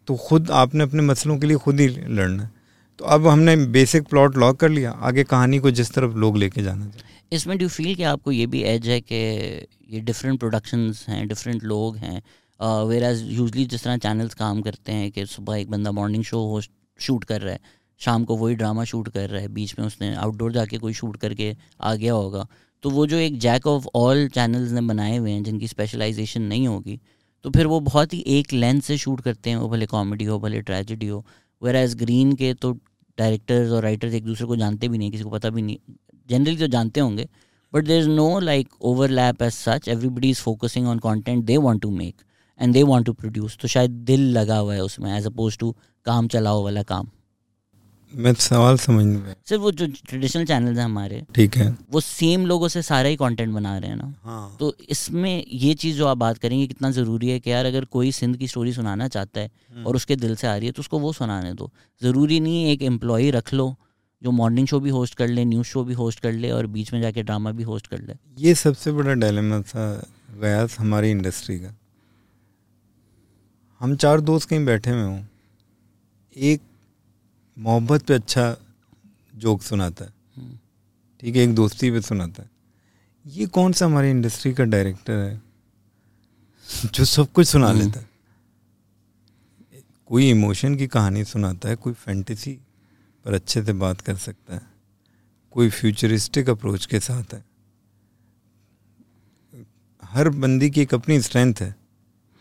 तो 0.07 0.15
खुद 0.17 0.51
आपने 0.53 0.83
अपने 0.83 1.01
मसलों 1.03 1.37
के 1.37 1.47
लिए 1.47 1.57
खुद 1.57 1.79
ही 1.79 1.87
लड़ना 1.87 2.43
है। 2.43 2.51
तो 2.99 3.05
अब 3.05 3.27
हमने 3.27 3.55
बेसिक 3.71 4.07
प्लॉट 4.07 4.37
लॉक 4.37 4.59
कर 4.59 4.69
लिया 4.69 4.91
आगे 5.01 5.23
कहानी 5.25 5.59
को 5.59 5.71
जिस 5.71 5.91
तरफ़ 5.93 6.15
लोग 6.15 6.37
लेके 6.37 6.61
जाना 6.63 6.85
चाहिए 6.85 7.13
इसमें 7.31 7.57
डू 7.57 7.67
फील 7.67 7.95
कि 7.95 8.03
आपको 8.05 8.31
ये 8.31 8.45
भी 8.47 8.61
एज 8.63 8.87
है 8.87 8.99
कि 9.01 9.15
ये 9.15 9.99
डिफरेंट 10.01 10.39
प्रोडक्शंस 10.39 11.05
हैं 11.09 11.27
डिफरेंट 11.27 11.63
लोग 11.63 11.97
हैं 11.97 12.21
वेर 12.59 13.03
एज 13.03 13.23
यूजली 13.29 13.65
जिस 13.65 13.83
तरह 13.83 13.97
चैनल्स 13.99 14.33
काम 14.35 14.61
करते 14.61 14.91
हैं 14.91 15.11
कि 15.11 15.25
सुबह 15.27 15.55
एक 15.55 15.69
बंदा 15.71 15.91
मॉर्निंग 15.91 16.23
शो 16.23 16.39
हो 16.47 16.61
शूट 16.99 17.23
कर 17.23 17.41
रहा 17.41 17.53
है, 17.53 17.59
शाम 18.01 18.23
को 18.25 18.35
वही 18.37 18.55
ड्रामा 18.55 18.83
शूट 18.85 19.09
कर 19.09 19.29
रहा 19.29 19.41
है, 19.41 19.47
बीच 19.49 19.75
में 19.79 19.85
उसने 19.85 20.13
आउटडोर 20.15 20.51
जाके 20.53 20.77
कोई 20.77 20.93
शूट 20.93 21.17
करके 21.17 21.55
आ 21.81 21.93
गया 21.95 22.13
होगा। 22.13 22.47
तो 22.83 22.89
वो 22.89 23.05
जो 23.07 23.17
एक 23.17 23.37
जैक 23.39 23.67
ऑफ़ 23.67 23.87
ऑल 23.95 24.27
चैनल्स 24.29 24.71
ने 24.71 24.81
बनाए 24.83 25.17
हुए 25.17 25.31
हैं, 25.31 25.43
जिनकी 25.43 25.67
स्पेशलाइजेशन 25.67 26.41
नहीं 26.43 26.67
होगी 26.67 26.99
तो 27.45 27.49
फिर 27.51 27.67
वो 27.67 27.79
बहुत 27.81 28.13
ही 28.13 28.23
एक 28.29 28.53
लेंथ 28.53 28.81
से 28.81 28.97
शूट 28.97 29.21
करते 29.21 29.49
हैं, 29.49 29.57
वो 29.57 29.67
भले 29.69 29.85
कॉमेडी 29.85 30.25
हो, 30.25 30.37
भले 30.39 30.61
ट्रेजिडी 30.61 31.07
हो। 31.07 31.23
वेर 31.61 31.75
एज 31.75 31.95
ग्रीन 31.95 32.33
के 32.35 32.53
तो 32.55 32.71
डायरेक्टर्स 33.17 33.71
और 33.71 33.83
राइटर्स 33.83 34.13
एक 34.13 34.23
दूसरे 34.25 34.47
को 34.47 34.55
जानते 34.55 34.87
भी 34.87 34.97
नहीं, 34.97 35.11
किसी 35.11 35.23
को 35.23 35.29
पता 35.29 35.49
भी 35.49 35.61
नहीं। 35.61 35.77
जनरली 36.29 36.57
तो 36.57 36.67
जानते 36.67 36.99
होंगे 36.99 37.27
but 37.73 37.85
there 37.85 37.99
is 37.99 38.09
no 38.09 38.39
like 38.41 38.69
overlap 38.83 39.41
as 39.43 39.51
such 39.53 39.87
everybody 39.87 40.29
is 40.29 40.41
focusing 40.41 40.87
on 40.87 40.99
content 40.99 41.43
they 41.45 41.57
want 41.59 41.81
to 41.81 41.91
make 41.91 42.21
and 42.59 42.73
they 42.73 42.83
want 42.83 43.05
to 43.05 43.13
produce 43.13 43.57
तो 43.61 43.67
शायद 43.67 43.91
दिल 44.05 44.31
लगा 44.37 44.57
हुआ 44.57 44.73
है 44.73 44.83
उसमें 44.83 45.11
एज 45.17 45.25
अपोज 45.25 45.57
टू 45.57 45.75
काम 46.05 46.27
चलाओ 46.27 46.63
वाला 46.63 46.83
काम। 46.85 47.09
मैं 48.13 48.33
सवाल 48.33 48.77
समझ 48.77 49.03
नहीं 49.05 49.33
सिर्फ़ 49.47 49.61
वो 49.61 49.71
जो 49.71 49.85
ट्रेडिशनल 49.87 50.45
चैनल 50.45 50.77
हैं 50.77 50.83
हमारे 50.83 51.21
ठीक 51.35 51.55
है। 51.57 51.67
वो 51.91 51.99
सेम 51.99 52.45
लोगों 52.45 52.67
से 52.67 52.81
सारा 52.81 53.09
ही 53.09 53.15
कंटेंट 53.15 53.53
बना 53.53 53.77
रहे 53.77 53.89
हैं 53.89 53.97
ना। 53.97 54.13
हाँ। 54.23 54.55
तो 54.59 54.73
इसमें 54.89 55.45
ये 55.53 55.73
चीज़ 55.73 55.97
जो 55.97 56.07
आप 56.07 56.17
बात 56.17 56.37
करेंगे 56.37 56.67
कितना 56.67 56.91
ज़रूरी 56.91 57.29
है 57.29 57.39
कि 57.39 57.51
यार 57.51 57.65
अगर 57.65 57.85
कोई 57.95 58.11
सिंध 58.11 58.37
की 58.37 58.47
स्टोरी 58.47 58.73
सुनाना 58.73 59.07
चाहता 59.07 59.39
है 59.39 59.49
हम्म। 59.73 59.85
और 59.85 59.95
उसके 59.95 60.15
दिल 60.15 60.35
से 60.35 60.47
आ 60.47 60.55
रही 60.55 60.65
है 60.65 60.71
तो 60.71 60.79
उसको 60.79 60.99
वो 60.99 61.13
सुनाने 61.13 61.53
दो। 61.53 61.71
ज़रूरी 62.01 62.39
नहीं 62.39 62.63
है 62.63 62.71
एक 62.71 62.81
एम्प्लॉय 62.83 63.31
रख 63.31 63.53
लो 63.53 63.75
जो 64.21 64.31
मॉर्निंग 64.31 64.67
शो 64.67 64.79
भी 64.79 64.89
होस्ट 64.89 65.15
कर 65.15 65.27
ले 65.27 65.45
न्यूज़ 65.45 65.67
शो 65.67 65.83
भी 65.83 65.93
होस्ट 65.93 66.19
कर 66.19 66.31
ले 66.33 66.51
और 66.51 66.67
बीच 66.67 66.93
में 66.93 67.01
जाके 67.01 67.23
ड्रामा 67.23 67.51
भी 67.51 67.63
होस्ट 67.63 67.87
कर 67.87 68.01
ले। 68.01 68.13
ये 68.37 68.53
सबसे 68.55 68.91
बड़ा 68.91 69.13
डायलेमा 69.15 69.61
था 69.63 69.87
गयास 70.41 70.79
हमारी 70.79 71.11
इंडस्ट्री 71.11 71.59
का। 71.59 71.75
हम 73.81 73.95
चार 73.95 74.21
दोस्त 74.21 74.49
कहीं 74.49 74.65
बैठे 74.65 74.91
हुए 74.91 75.01
हों 75.01 75.23
एक 76.35 76.61
मोहब्बत 77.57 78.05
पे 78.05 78.13
अच्छा 78.13 78.55
जोक 79.35 79.61
सुनाता 79.61 80.05
है। 80.05 80.13
हम्म। 80.35 80.57
ठीक 81.19 81.35
है 81.35 81.43
एक 81.43 81.55
दोस्ती 81.55 81.91
पे 81.91 82.01
सुनाता 82.01 82.43
है। 82.43 82.49
ये 83.25 83.45
कौन 83.47 83.73
सा 83.73 83.85
हमारी 83.85 84.09
इंडस्ट्री 84.09 84.53
का 84.53 84.63
डायरेक्टर 84.63 85.13
है 85.13 85.41
जो 86.85 87.05
सब 87.05 87.31
कुछ 87.31 87.47
सुना 87.47 87.67
हम्म। 87.67 87.79
लेता 87.79 87.99
है? 87.99 88.09
कोई 90.07 90.29
इमोशन 90.29 90.75
की 90.75 90.87
कहानी 90.87 91.23
सुनाता 91.23 91.69
है 91.69 91.75
कोई 91.75 91.93
फैंटेसी 91.93 92.51
पर 93.25 93.33
अच्छे 93.33 93.63
से 93.63 93.73
बात 93.73 94.01
कर 94.01 94.15
सकता 94.15 94.55
है 94.55 94.61
कोई 95.51 95.69
फ्यूचरिस्टिक 95.69 96.49
अप्रोच 96.49 96.85
के 96.85 96.99
साथ 96.99 97.33
है। 97.33 97.43
हर 100.03 100.29
बंदी 100.29 100.69
की 100.69 100.81
एक 100.81 100.93
अपनी 100.93 101.21
स्ट्रेंथ 101.21 101.53
है 101.61 101.75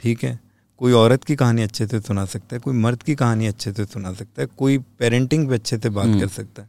ठीक 0.01 0.25
है? 0.25 0.44
कोई 0.79 0.93
औरत 0.93 1.25
की 1.25 1.37
कहानी 1.37 1.63
अच्छे 1.63 1.87
से 1.87 2.01
सुना 2.01 2.25
सकता 2.25 2.57
है 2.57 2.61
कोई 2.61 2.75
मर्द 2.75 3.03
की 3.03 3.15
कहानी 3.15 3.47
अच्छे 3.47 3.73
से 3.73 3.85
सुना 3.85 4.13
सकता 4.15 4.43
है 4.43 4.49
कोई 4.59 4.79
पेरेंटिंग 4.99 5.49
पे 5.49 5.55
अच्छे 5.55 5.79
से 5.79 5.89
बात 5.89 6.07
हम्म। 6.07 6.21
कर 6.21 6.29
सकता 6.29 6.63
है। 6.63 6.69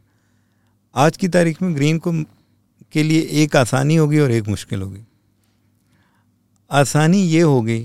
आज 0.94 1.16
की 1.16 1.28
तारीख 1.28 1.62
में 1.62 1.74
ग्रीन 1.74 1.98
को 1.98 2.12
के 2.92 3.02
लिए 3.02 3.20
एक 3.42 3.56
आसानी 3.56 3.96
होगी 3.96 4.18
और 4.18 4.30
एक 4.30 4.48
मुश्किल 4.48 4.82
होगी। 4.82 5.00
आसानी 6.70 7.22
ये 7.22 7.40
होगी 7.40 7.80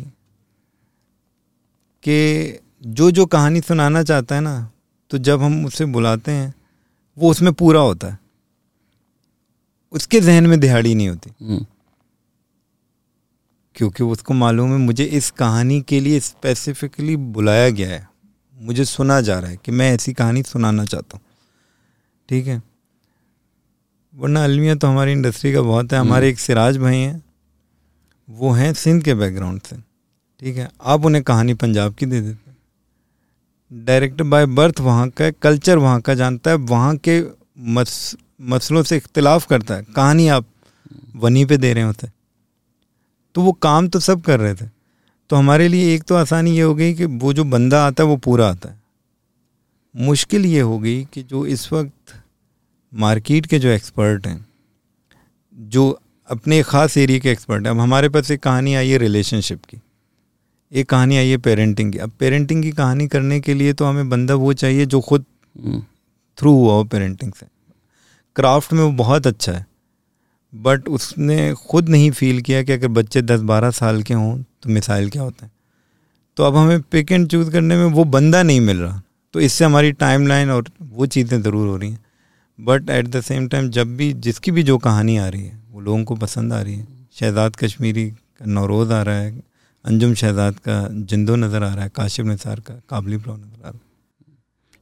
कि 2.03 2.59
जो 2.85 3.11
जो 3.11 3.25
कहानी 3.25 3.61
सुनाना 3.61 4.03
चाहता 4.03 4.35
है 4.35 4.41
ना 4.41 4.71
तो 5.09 5.17
जब 5.17 5.41
हम 5.41 5.65
उसे 5.65 5.85
बुलाते 5.85 6.31
हैं 6.31 6.53
वो 7.17 7.31
उसमें 7.31 7.53
पूरा 7.53 7.79
होता 7.79 8.07
है। 8.07 8.19
उसके 9.91 10.19
जहन 10.19 10.47
में 10.47 10.59
दिहाड़ी 10.59 10.95
नहीं 10.95 11.07
होती। 11.09 11.31
हम्म, 11.45 11.65
क्योंकि 13.75 14.03
उसको 14.03 14.33
मालूम 14.33 14.71
है 14.71 14.77
मुझे 14.77 15.03
इस 15.03 15.31
कहानी 15.31 15.81
के 15.81 15.99
लिए 15.99 16.19
स्पेसिफिकली 16.19 17.15
बुलाया 17.15 17.69
गया 17.69 17.89
है। 17.89 18.09
मुझे 18.57 18.85
सुना 18.85 19.21
जा 19.21 19.39
रहा 19.39 19.51
है 19.51 19.57
कि 19.65 19.71
मैं 19.71 19.91
ऐसी 19.93 20.13
कहानी 20.13 20.43
सुनाना 20.43 20.85
चाहता 20.85 21.17
हूँ। 21.17 21.25
ठीक 22.29 22.47
है? 22.47 22.61
वरना 24.15 24.43
अलमिया 24.43 24.75
तो 24.75 24.87
हमारी 24.87 25.11
इंडस्ट्री 25.11 25.53
का 25.53 25.61
बहुत 25.61 25.93
है 25.93 25.99
हमारे 25.99 26.29
एक 26.29 26.39
सिराज 26.39 26.77
भाई 26.77 26.97
हैं। 26.97 27.23
वो 28.29 28.51
हैं 28.51 28.73
सिंध 28.73 29.03
के 29.03 29.13
बैकग्राउंड 29.13 29.61
से। 29.61 29.75
ठीक 30.41 30.57
है? 30.57 30.69
आप 30.81 31.05
उन्हें 31.05 31.23
कहानी 31.23 31.53
पंजाब 31.53 31.93
की 31.93 32.05
दे 32.05 32.21
देते 32.21 32.49
हैं। 32.49 32.57
डायरेक्टर 33.85 34.23
बाय 34.23 34.45
बर्थ 34.45 34.79
वहाँ 34.79 35.09
का 35.09 35.25
है 35.25 35.31
कल्चर 35.31 35.77
वहाँ 35.77 36.01
का 36.01 36.13
जानता 36.13 36.51
है 36.51 36.57
वहाँ 36.57 36.95
के 36.97 37.21
मस, 37.59 38.15
मसलों 38.41 38.83
से 38.83 38.97
इख्तलाफ 38.97 39.45
करता 39.47 39.75
है। 39.75 39.83
कहानी 39.95 40.27
आप 40.27 40.45
वहीं 41.15 41.45
पे 41.45 41.57
दे 41.57 41.73
रहे 41.73 41.83
होते 41.83 42.07
तो 43.35 43.41
वो 43.41 43.51
काम 43.61 43.87
तो 43.87 43.99
सब 43.99 44.21
कर 44.21 44.39
रहे 44.39 44.53
थे। 44.55 44.65
तो 45.29 45.35
हमारे 45.35 45.67
लिए 45.67 45.93
एक 45.95 46.03
तो 46.03 46.15
आसानी 46.15 46.51
ये 46.51 46.61
हो 46.61 46.75
गई 46.75 46.93
कि 46.93 47.05
वो 47.05 47.33
जो 47.33 47.43
बंदा 47.45 47.85
आता 47.85 48.03
है 48.03 48.09
वो 48.09 48.17
पूरा 48.17 48.49
आता 48.49 48.69
है। 48.69 48.79
मुश्किल 49.95 50.45
ये 50.45 50.59
हो 50.61 50.79
गई 50.79 51.03
कि 51.03 51.23
जो 51.23 51.45
इस 51.45 51.71
वक्त 51.73 52.13
मार्केट 52.93 53.45
के 53.45 53.59
जो 53.59 53.69
एक्सपर्ट 53.69 54.27
हैं 54.27 54.45
जो 55.53 55.89
अपने 56.29 56.61
ख़ास 56.63 56.97
एरिया 56.97 57.19
के 57.19 57.31
एक्सपर्ट 57.31 57.63
हैं 57.63 57.71
अब 57.71 57.79
हमारे 57.79 58.09
पास 58.09 58.31
एक 58.31 58.41
कहानी 58.43 58.75
आई 58.75 58.89
है 58.89 58.97
रिलेशनशिप 58.97 59.65
की। 59.65 59.77
एक 60.71 60.89
कहानी 60.89 61.17
आई 61.17 61.29
है 61.29 61.37
पेरेंटिंग 61.37 61.91
की। 61.93 61.97
अब 61.97 62.11
पेरेंटिंग 62.19 62.63
की 62.63 62.71
कहानी 62.71 63.07
करने 63.07 63.39
के 63.39 63.53
लिए 63.53 63.73
तो 63.73 63.85
हमें 63.85 64.09
बंदा 64.09 64.35
वो 64.35 64.53
चाहिए 64.53 64.85
जो 64.85 65.01
खुद 65.01 65.25
हम्म, 65.55 65.81
थ्रू 66.37 66.53
हुआ 66.53 66.73
हो 66.73 66.83
पेरेंटिंग 66.83 67.33
से। 67.33 67.45
क्राफ्ट 68.35 68.73
में 68.73 68.83
वो 68.83 68.91
बहुत 68.93 69.27
अच्छा 69.27 69.51
है। 69.51 69.65
बट 70.53 70.87
उसने 70.87 71.53
खुद 71.69 71.89
नहीं 71.89 72.11
फील 72.11 72.41
किया 72.41 72.61
कि 72.63 72.71
अगर 72.71 72.87
बच्चे 72.87 73.21
दस 73.21 73.41
बारह 73.41 73.71
साल 73.71 74.01
के 74.03 74.13
हों 74.13 74.37
तो 74.37 74.69
मिसाइल 74.69 75.09
क्या 75.09 75.21
होते 75.21 75.45
हैं? 75.45 75.51
तो 76.37 76.43
अब 76.43 76.55
हमें 76.55 76.81
पिक 76.81 77.11
एंड 77.11 77.27
चूज़ 77.27 77.51
करने 77.51 77.75
में 77.77 77.85
वो 77.85 78.03
बंदा 78.03 78.43
नहीं 78.43 78.61
मिल 78.61 78.77
रहा। 78.77 79.01
तो 79.33 79.39
इससे 79.39 79.65
हमारी 79.65 79.91
टाइमलाइन 79.91 80.49
और 80.49 80.69
वो 80.81 81.05
चीज़ें 81.05 81.41
ज़रूर 81.41 81.67
हो 81.67 81.75
रही 81.77 81.89
हैं। 81.91 81.99
But 82.59 82.89
at 82.89 83.07
the 83.07 83.21
same 83.21 83.47
time 83.47 83.69
जब 83.69 83.95
भी 83.97 84.11
जिसकी 84.13 84.51
भी 84.51 84.63
जो 84.63 84.77
कहानी 84.77 85.17
आ 85.17 85.27
रही 85.27 85.43
है, 85.43 85.59
वो 85.71 85.81
लोगों 85.81 86.03
को 86.03 86.15
पसंद 86.15 86.53
आ 86.53 86.61
रही 86.61 86.75
है। 86.75 86.87
शहजाद 87.15 87.55
कश्मीरी 87.55 88.09
का 88.09 88.45
नौरोज़ 88.45 88.93
आ 88.93 89.01
रहा 89.01 89.15
है, 89.15 89.31
अंजुम 89.85 90.13
शहजाद 90.13 90.59
का 90.59 90.87
जिंदो 90.91 91.35
नज़र 91.35 91.63
आ 91.63 91.73
रहा 91.73 91.83
है, 91.83 91.91
काशिफ 91.95 92.25
निसार 92.25 92.59
का 92.59 92.73
काबली 92.89 93.17
प्रो 93.17 93.33
नज़र 93.33 93.65
आ 93.65 93.69
रहा 93.69 93.71
है। 93.71 93.90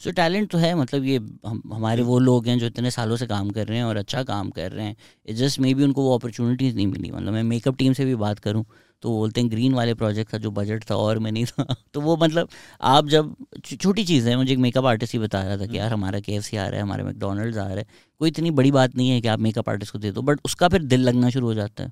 सो 0.04 0.12
टैलेंट 0.12 0.52
तो 0.52 0.58
है 0.58 0.76
मतलब 0.76 1.04
ये 1.04 1.18
हम 1.48 1.62
हमारे 1.74 2.04
वो 2.04 2.20
लोग 2.20 2.48
हैं 2.48 2.60
जो 2.60 2.66
इतने 2.66 2.92
सालों 2.92 3.18
से 3.18 3.28
काम 3.28 3.50
कर 3.50 3.68
रहे 3.68 3.78
हैं 3.78 3.86
और 3.86 3.98
अच्छा 3.98 4.24
काम 4.24 4.50
कर 4.50 4.72
रहे 4.72 4.86
हैं। 4.86 5.36
जस्ट 5.36 5.60
मे 5.60 5.74
बी 5.74 5.84
उनको 5.84 6.04
वो 6.04 6.18
अपॉर्चुनिटीज़ 6.18 6.76
नहीं 6.76 6.88
मिली। 6.88 7.12
मतलब 7.12 7.34
मैं 7.34 7.44
मेकअप 7.44 7.78
टीम 7.78 7.94
से 7.94 8.06
भी 8.06 8.16
बात 8.16 8.40
करूँ 8.40 8.66
तो 9.02 9.10
बोलते 9.10 9.42
हैं 9.42 9.52
ग्रीन 9.52 9.74
वाले 9.74 9.94
प्रोजेक्ट 9.94 10.32
का 10.32 10.38
जो 10.38 10.52
बजट 10.52 10.84
था 10.92 10.96
और 10.96 11.20
में 11.20 11.32
नहीं 11.32 11.46
था। 11.46 11.76
तो 11.94 12.02
वो 12.02 12.18
मतलब 12.18 12.50
आप 12.82 13.08
जब 13.08 13.36
छोटी 13.82 14.04
चीज़ 14.04 14.30
है 14.30 14.36
मुझे 14.36 14.54
एक 14.54 14.60
मेकअप 14.60 14.86
आर्टिस्ट 14.86 15.14
ही 15.14 15.20
बता 15.20 15.44
रहा 15.44 15.58
था 15.58 15.66
कि 15.66 15.78
यार 15.78 15.94
हमारा 15.94 16.20
के 16.20 16.38
आ 16.38 16.68
रहा 16.68 16.76
है 16.76 16.82
हमारे 16.82 17.04
मैकडोनल्ड्स 17.04 17.58
आ 17.58 17.68
रहा 17.68 17.78
है। 17.78 17.86
कोई 18.20 18.30
इतनी 18.30 18.52
बड़ी 18.52 18.72
बात 18.72 18.96
नहीं 18.96 19.10
है 19.10 19.22
कि 19.22 19.28
आप 19.28 19.40
मेकअप 19.40 19.70
आर्टिस्ट 19.70 19.94
को 19.94 20.00
दे 20.00 20.12
दो 20.12 20.22
बट 20.22 20.40
उसका 20.46 20.68
फिर 20.68 20.84
दिल 20.84 21.02
लगना 21.02 21.30
शुरू 21.30 21.48
हो 21.48 21.54
जाता 21.54 21.84
है। 21.84 21.92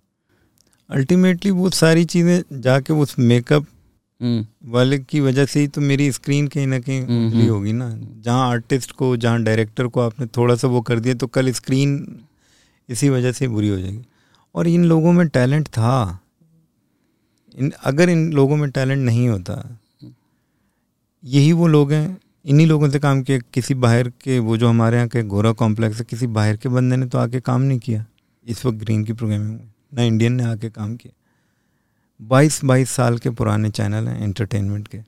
अल्टीमेटली 0.89 1.51
वो 1.51 1.69
सारी 1.69 2.05
चीज़ें 2.05 2.61
जाके 2.61 2.93
उस 2.93 3.19
मेकअप 3.19 3.63
हम्म, 3.63 3.76
वाले 4.21 4.97
की 4.99 5.19
वजह 5.19 5.45
से 5.45 5.59
ही 5.59 5.67
तो 5.67 5.81
मेरी 5.81 6.11
स्क्रीन 6.11 6.47
कहीं 6.47 6.67
ना 6.67 6.79
कहीं 6.79 7.01
हम्म, 7.01 7.27
उजली 7.27 7.41
हम्म। 7.41 7.51
होगी 7.51 7.73
ना। 7.73 7.89
जहाँ 8.21 8.49
आर्टिस्ट 8.49 8.91
को 8.91 9.15
जहाँ 9.17 9.41
डायरेक्टर 9.43 9.87
को 9.87 9.99
आपने 10.01 10.25
थोड़ा 10.37 10.55
सा 10.55 10.67
वो 10.67 10.81
कर 10.81 10.99
दिया 10.99 11.15
तो 11.15 11.27
कल 11.27 11.51
स्क्रीन 11.51 12.19
इसी 12.89 13.09
वजह 13.09 13.31
से 13.31 13.47
बुरी 13.47 13.69
हो 13.69 13.79
जाएगी। 13.79 14.01
और 14.55 14.67
इन 14.67 14.85
लोगों 14.85 15.11
में 15.13 15.27
टैलेंट 15.27 15.67
था। 15.67 16.19
इन 17.57 17.71
अगर 17.83 18.09
इन 18.09 18.31
लोगों 18.33 18.55
में 18.55 18.69
टैलेंट 18.71 19.05
नहीं 19.05 19.27
होता 19.29 19.79
यही 21.23 21.51
वो 21.53 21.67
लोग 21.67 21.91
हैं। 21.91 22.17
इन्हीं 22.45 22.67
लोगों 22.67 22.89
से 22.89 22.99
काम 22.99 23.21
किया 23.23 23.37
किसी 23.53 23.73
बाहर 23.73 24.09
के 24.09 24.39
वो 24.39 24.57
जो 24.57 24.67
हमारे 24.69 24.97
यहाँ 24.97 25.07
के 25.07 25.23
गोरा 25.23 25.51
कॉम्प्लेक्स 25.51 25.97
है 25.97 26.05
किसी 26.09 26.27
बाहर 26.27 26.57
के 26.57 26.69
बंदे 26.69 26.95
ने 26.95 27.05
तो 27.05 27.17
आके 27.17 27.39
काम 27.39 27.61
नहीं 27.61 27.79
किया। 27.79 28.05
इस 28.47 28.65
वक्त 28.65 28.77
ग्रीन 28.77 29.03
की 29.03 29.13
प्रोग्रामिंग 29.13 29.49
में। 29.49 29.71
ना 29.93 30.03
इंडियन 30.03 30.33
ने 30.33 30.43
आके 30.43 30.69
काम 30.69 30.95
किया। 30.95 31.13
बाईस 32.21 32.65
बाईस 32.65 32.89
साल 32.89 33.17
के 33.17 33.29
पुराने 33.29 33.69
चैनल 33.69 34.07
हैं 34.07 34.23
एंटरटेनमेंट 34.23 34.87
के। 34.87 34.99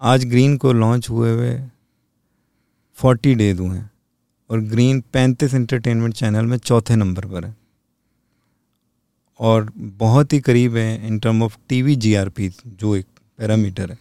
आज 0.00 0.24
ग्रीन 0.24 0.56
को 0.56 0.72
लॉन्च 0.72 1.10
हुए 1.10 1.32
हुए 1.32 1.60
फोर्टी 2.94 3.34
डेज़ 3.34 3.60
हुए 3.60 3.76
हैं 3.76 3.90
और 4.50 4.60
ग्रीन 4.60 5.00
पैंतीस 5.00 5.54
एंटरटेनमेंट 5.54 6.14
चैनल 6.14 6.46
में 6.46 6.56
चौथे 6.58 6.96
नंबर 6.96 7.24
पर 7.24 7.44
है। 7.44 7.56
और 9.38 9.72
बहुत 9.76 10.32
ही 10.32 10.40
करीब 10.40 10.76
है 10.76 11.06
in 11.06 11.18
term 11.18 11.42
of 11.42 11.58
TV 11.68 11.96
GRP 11.96 12.52
जो 12.66 12.96
एक 12.96 13.06
पैरामीटर 13.38 13.90
है। 13.90 13.98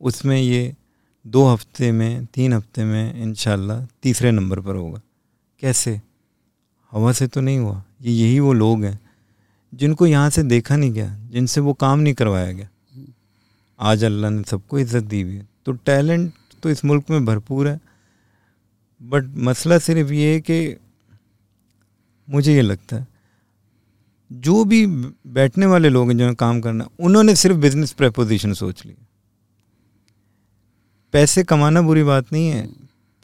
उसमें 0.00 0.38
ये 0.38 0.74
दो 1.26 1.48
हफ़्ते 1.48 1.92
में, 1.92 2.26
तीन 2.26 2.52
हफ़्ते 2.52 2.84
में 2.84 3.14
इनशाला 3.14 3.86
तीसरे 4.02 4.30
नंबर 4.30 4.60
पर 4.60 4.74
होगा। 4.74 5.00
कैसे? 5.60 6.00
हवा 6.92 7.12
से 7.12 7.26
तो 7.26 7.40
नहीं 7.40 7.58
हुआ। 7.58 7.84
ये 8.02 8.12
यही 8.12 8.40
वो 8.40 8.52
लोग 8.52 8.84
हैं 8.84 9.05
जिनको 9.76 10.06
यहाँ 10.06 10.30
से 10.30 10.42
देखा 10.44 10.76
नहीं 10.76 10.92
गया, 10.92 11.16
जिनसे 11.30 11.60
वो 11.60 11.72
काम 11.74 11.98
नहीं 11.98 12.14
करवाया 12.14 12.52
गया। 12.52 12.68
आज 13.78 14.04
अल्लाह 14.04 14.30
ने 14.30 14.42
सबको 14.42 14.78
इज़्ज़त 14.78 15.04
दी 15.04 15.20
हुई 15.22 15.34
है। 15.34 15.46
तो 15.66 15.72
टैलेंट 15.72 16.32
तो 16.62 16.70
इस 16.70 16.84
मुल्क 16.84 17.10
में 17.10 17.24
भरपूर 17.24 17.68
है। 17.68 17.80
बट 19.00 19.24
मसला 19.38 19.78
सिर्फ़ 19.78 20.12
ये 20.12 20.32
है 20.32 20.40
कि 20.40 20.76
मुझे 22.28 22.54
ये 22.54 22.62
लगता 22.62 22.96
है, 22.96 23.06
जो 24.30 24.64
भी 24.64 24.86
बैठने 24.86 25.66
वाले 25.66 25.88
लोग 25.88 26.08
हैं 26.08 26.16
जो 26.18 26.34
काम 26.34 26.60
करना, 26.60 26.88
उन्होंने 27.00 27.34
सिर्फ़ 27.36 27.56
बिज़नेस 27.58 27.92
प्रपोजिशन 27.92 28.52
सोच 28.54 28.84
ली 28.86 28.94
पैसे 31.14 31.42
कमाना 31.44 31.82
बुरी 31.82 32.02
बात 32.02 32.32
नहीं 32.32 32.48
है। 32.48 32.66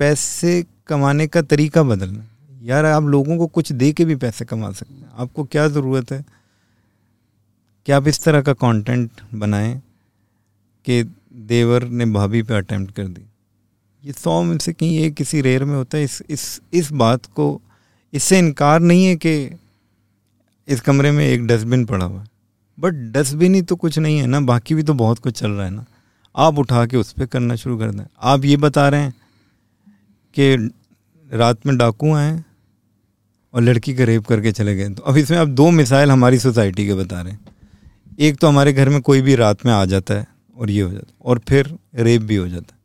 पैसे 0.01 0.65
कमाने 0.87 1.27
का 1.27 1.43
तरीका 1.43 1.83
बदलना। 1.83 2.25
यार 2.62 2.85
आप 2.85 3.05
लोगों 3.05 3.37
को 3.38 3.47
कुछ 3.49 3.73
दे 3.73 3.93
के 3.93 4.05
भी 4.05 4.17
पैसे 4.17 4.45
कमा 4.45 4.71
सकते 4.73 4.95
हैं। 4.95 5.11
आपको 5.15 5.45
क्या 5.45 5.67
ज़रूरत 5.69 6.12
है? 6.12 6.25
कि 7.87 7.92
आप 7.92 8.09
इस 8.09 8.23
तरह 8.25 8.42
का 8.42 8.53
कंटेंट 8.55 9.21
बनाएँ 9.35 9.81
कि 10.85 11.03
देवर 11.47 11.85
ने 11.85 12.07
भाभी 12.07 12.42
पे 12.42 12.55
अटेम्प्ट 12.55 12.95
कर 12.95 13.05
दी। 13.05 13.23
ये 14.05 14.12
सौ 14.12 14.42
में 14.42 14.57
से 14.59 14.73
कहीं 14.73 14.99
ये 14.99 15.11
किसी 15.11 15.40
रेयर 15.40 15.64
में 15.64 15.75
होता 15.77 15.99
है, 15.99 16.05
इस 16.05 16.23
इस 16.31 16.61
इस 16.73 16.92
बात 16.95 17.27
को, 17.27 17.61
इससे 18.12 18.38
इनकार 18.38 18.81
नहीं 18.81 19.05
है 19.05 19.16
कि 19.16 19.59
इस 20.68 20.81
कमरे 20.81 21.11
में 21.11 21.25
एक 21.27 21.47
डस्टबिन 21.47 21.85
पड़ा 21.85 22.05
हुआ 22.05 22.21
है। 22.21 22.27
बट 22.79 22.95
डस्टबिन 23.12 23.55
ही 23.55 23.62
तो 23.62 23.77
कुछ 23.77 23.99
नहीं 23.99 24.18
है 24.18 24.27
ना, 24.27 24.40
बाकी 24.40 24.75
भी 24.75 24.83
तो 24.83 24.95
बहुत 24.95 25.18
कुछ 25.18 25.38
चल 25.40 25.51
रहा 25.51 25.64
है 25.64 25.71
ना। 25.71 25.85
आप 26.35 26.59
उठा 26.59 26.85
के 26.87 26.97
उस 26.97 27.12
पर 27.12 27.27
करना 27.27 27.57
शुरू 27.57 27.79
कर 27.79 27.90
दें। 27.90 28.05
आप 28.21 28.45
ये 28.45 28.57
बता 28.57 28.88
रहे 28.88 29.01
हैं 29.01 29.14
कि 30.37 30.55
रात 31.31 31.66
में 31.66 31.77
डाकू 31.77 32.14
आए 32.14 32.42
और 33.55 33.62
लड़की 33.62 33.95
का 33.95 34.05
रेप 34.05 34.27
करके 34.27 34.53
चले 34.53 34.75
गए 34.77 34.88
तो 34.88 35.03
अब 35.03 35.16
इसमें 35.16 35.38
आप 35.38 35.49
दो 35.51 35.71
मिसाइल 35.71 36.11
हमारी 36.11 36.38
सोसाइटी 36.38 36.87
के 36.87 36.95
बता 36.95 37.21
रहे 37.21 37.33
हैं। 37.33 37.40
एक 38.23 38.37
तो 38.37 38.49
हमारे 38.49 38.73
घर 38.73 38.89
में 38.89 39.01
कोई 39.03 39.23
भी 39.23 39.35
रात 39.35 39.65
में 39.67 39.73
आ 39.73 39.85
जाता 39.85 40.15
है 40.15 40.27
और 40.57 40.71
ये 40.71 40.83
हो 40.83 40.91
जाता 40.91 41.07
है, 41.09 41.15
और 41.23 41.39
फिर 41.49 41.75
रेप 41.97 42.23
भी 42.23 42.37
हो 42.37 42.49
जाता 42.49 42.75
है। 42.75 42.81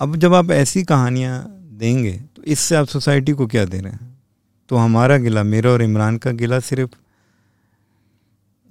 अब 0.00 0.16
जब 0.16 0.34
आप 0.34 0.50
ऐसी 0.50 0.82
कहानियाँ 0.84 1.46
देंगे 1.72 2.12
तो 2.36 2.42
इससे 2.44 2.76
आप 2.76 2.86
सोसाइटी 2.86 3.32
को 3.32 3.46
क्या 3.46 3.64
दे 3.64 3.80
रहे 3.80 3.92
हैं? 3.92 4.12
तो 4.70 4.76
हमारा 4.76 5.16
गिला, 5.18 5.42
मेरा 5.42 5.70
और 5.70 5.82
इमरान 5.82 6.16
का 6.18 6.30
गिला 6.32 6.60
सिर्फ़ 6.60 6.90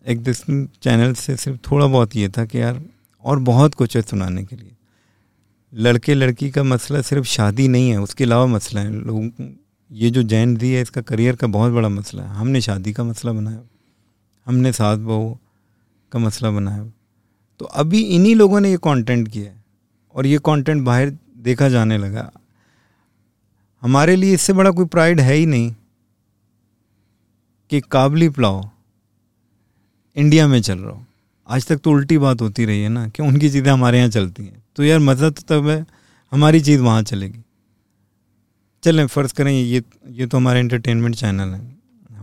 एक 0.06 0.24
चैनल 0.84 1.14
से 1.14 1.36
सिर्फ़ 1.38 1.60
थोड़ा 1.72 1.86
बहुत 1.88 2.16
ये 2.16 2.30
था 2.30 2.46
कि 2.46 2.62
यार, 2.62 2.82
और 3.24 3.40
बहुत 3.42 3.74
कुछ 3.74 3.96
है 3.96 4.02
सुनाने 4.02 4.44
के 4.44 4.56
लिए। 4.56 4.72
लड़के 5.74 6.14
लड़की 6.14 6.50
का 6.52 6.64
मसला 6.64 7.02
सिर्फ़ 7.02 7.26
शादी 7.26 7.68
नहीं 7.68 7.90
है, 7.90 7.98
उसके 7.98 8.24
अलावा 8.24 8.46
मसला 8.46 8.82
है। 8.82 8.92
लोगों 8.92 9.30
ये 9.92 10.10
जो 10.10 10.24
जैन 10.24 10.56
दी 10.58 10.72
है, 10.72 10.82
इसका 10.82 11.02
करियर 11.02 11.36
का 11.36 11.48
बहुत 11.48 11.72
बड़ा 11.72 11.90
मसला 11.90 12.24
है। 12.24 12.30
हमने 12.30 12.62
शादी 12.62 12.94
का 12.94 13.04
मसला 13.04 13.32
बनाया। 13.32 13.60
हमने 14.48 14.72
सास 14.74 14.98
बहू 15.00 15.38
का 16.12 16.20
मसला 16.20 16.52
बनाया। 16.52 16.84
तो 17.60 17.66
अभी 17.66 18.02
इन्हीं 18.08 18.36
लोगों 18.36 18.60
ने 18.60 18.72
ये 18.72 18.78
कंटेंट 18.78 19.28
किया 19.28 19.52
है 19.52 19.64
और 20.16 20.26
ये 20.26 20.38
कंटेंट 20.46 20.84
बाहर 20.84 21.12
देखा 21.40 21.70
जाने 21.70 21.98
लगा। 21.98 22.32
हमारे 23.84 24.16
लिए 24.16 24.34
इससे 24.34 24.54
बड़ा 24.54 24.72
कोई 24.72 24.86
प्राइड 24.86 25.20
है 25.20 25.34
ही 25.34 25.46
नहीं 25.46 25.74
कि 27.72 27.82
काबली 27.82 28.30
पुलाव 28.30 28.70
इंडिया 30.16 30.48
में 30.48 30.62
चल 30.62 30.80
रहा 30.80 30.92
हो। 30.92 31.06
आज 31.50 31.66
तक 31.68 31.78
तो 31.78 31.92
उल्टी 31.92 32.18
बात 32.18 32.42
होती 32.42 32.66
रही 32.66 32.82
है 32.84 32.90
ना 32.90 33.08
कि 33.08 33.24
उनकी 33.24 33.50
चीज़ें 33.50 33.72
हमारे 33.72 33.98
यहाँ 33.98 34.10
चलती 34.10 34.44
हैं। 34.44 34.64
तो 34.76 34.84
यार 34.84 35.00
मज़ा 35.00 35.30
तो 35.30 35.42
तब 35.48 35.68
है, 35.68 35.86
हमारी 36.32 36.62
चीज़ 36.62 36.82
वहाँ 36.82 37.02
चलेगी। 37.04 37.40
चलें, 38.84 39.06
फ़र्ज़ 39.08 39.34
करें 39.34 39.52
ये 39.52 39.84
ये 40.10 40.26
तो 40.28 40.38
हमारे 40.38 40.60
एंटरटेनमेंट 40.60 41.16
चैनल 41.16 41.54
है। 41.54 41.62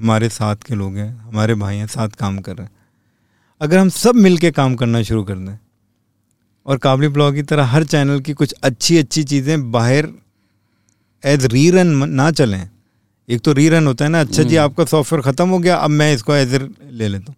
हमारे 0.00 0.28
साथ 0.30 0.56
के 0.66 0.74
लोग 0.74 0.96
हैं 0.96 1.10
हमारे 1.18 1.54
भाई 1.56 1.76
हैं 1.76 1.86
साथ 1.88 2.08
काम 2.18 2.38
कर 2.38 2.56
रहे 2.56 2.66
हैं। 2.66 2.72
अगर 3.60 3.78
हम 3.78 3.88
सब 3.90 4.14
मिल 4.16 4.38
के 4.38 4.50
काम 4.52 4.74
करना 4.74 5.02
शुरू 5.02 5.22
कर 5.24 5.36
दें 5.36 5.58
और 6.66 6.78
काबली 6.78 7.08
ब्लॉग 7.08 7.34
की 7.34 7.42
तरह 7.44 7.64
हर 7.66 7.84
चैनल 7.86 8.20
की 8.20 8.32
कुछ 8.34 8.52
अच्छी 8.62 8.98
अच्छी 8.98 9.24
चीज़ें 9.24 9.70
बाहर 9.72 10.08
एज 11.22 11.44
री 11.46 11.70
रन 11.70 12.08
ना 12.10 12.30
चलें। 12.32 12.68
एक 13.28 13.40
तो 13.40 13.52
री 13.52 13.68
रन 13.68 13.86
होता 13.86 14.04
है 14.04 14.10
ना 14.10 14.20
अच्छा 14.20 14.42
जी 14.42 14.56
हम्म। 14.56 14.64
आपका 14.64 14.84
सॉफ्टवेयर 14.86 15.22
ख़त्म 15.22 15.48
हो 15.48 15.58
गया 15.58 15.76
अब 15.76 15.90
मैं 15.90 16.12
इसको 16.14 16.34
एज 16.34 16.54
ले 16.54 17.08
लेता 17.08 17.24
हूँ। 17.28 17.36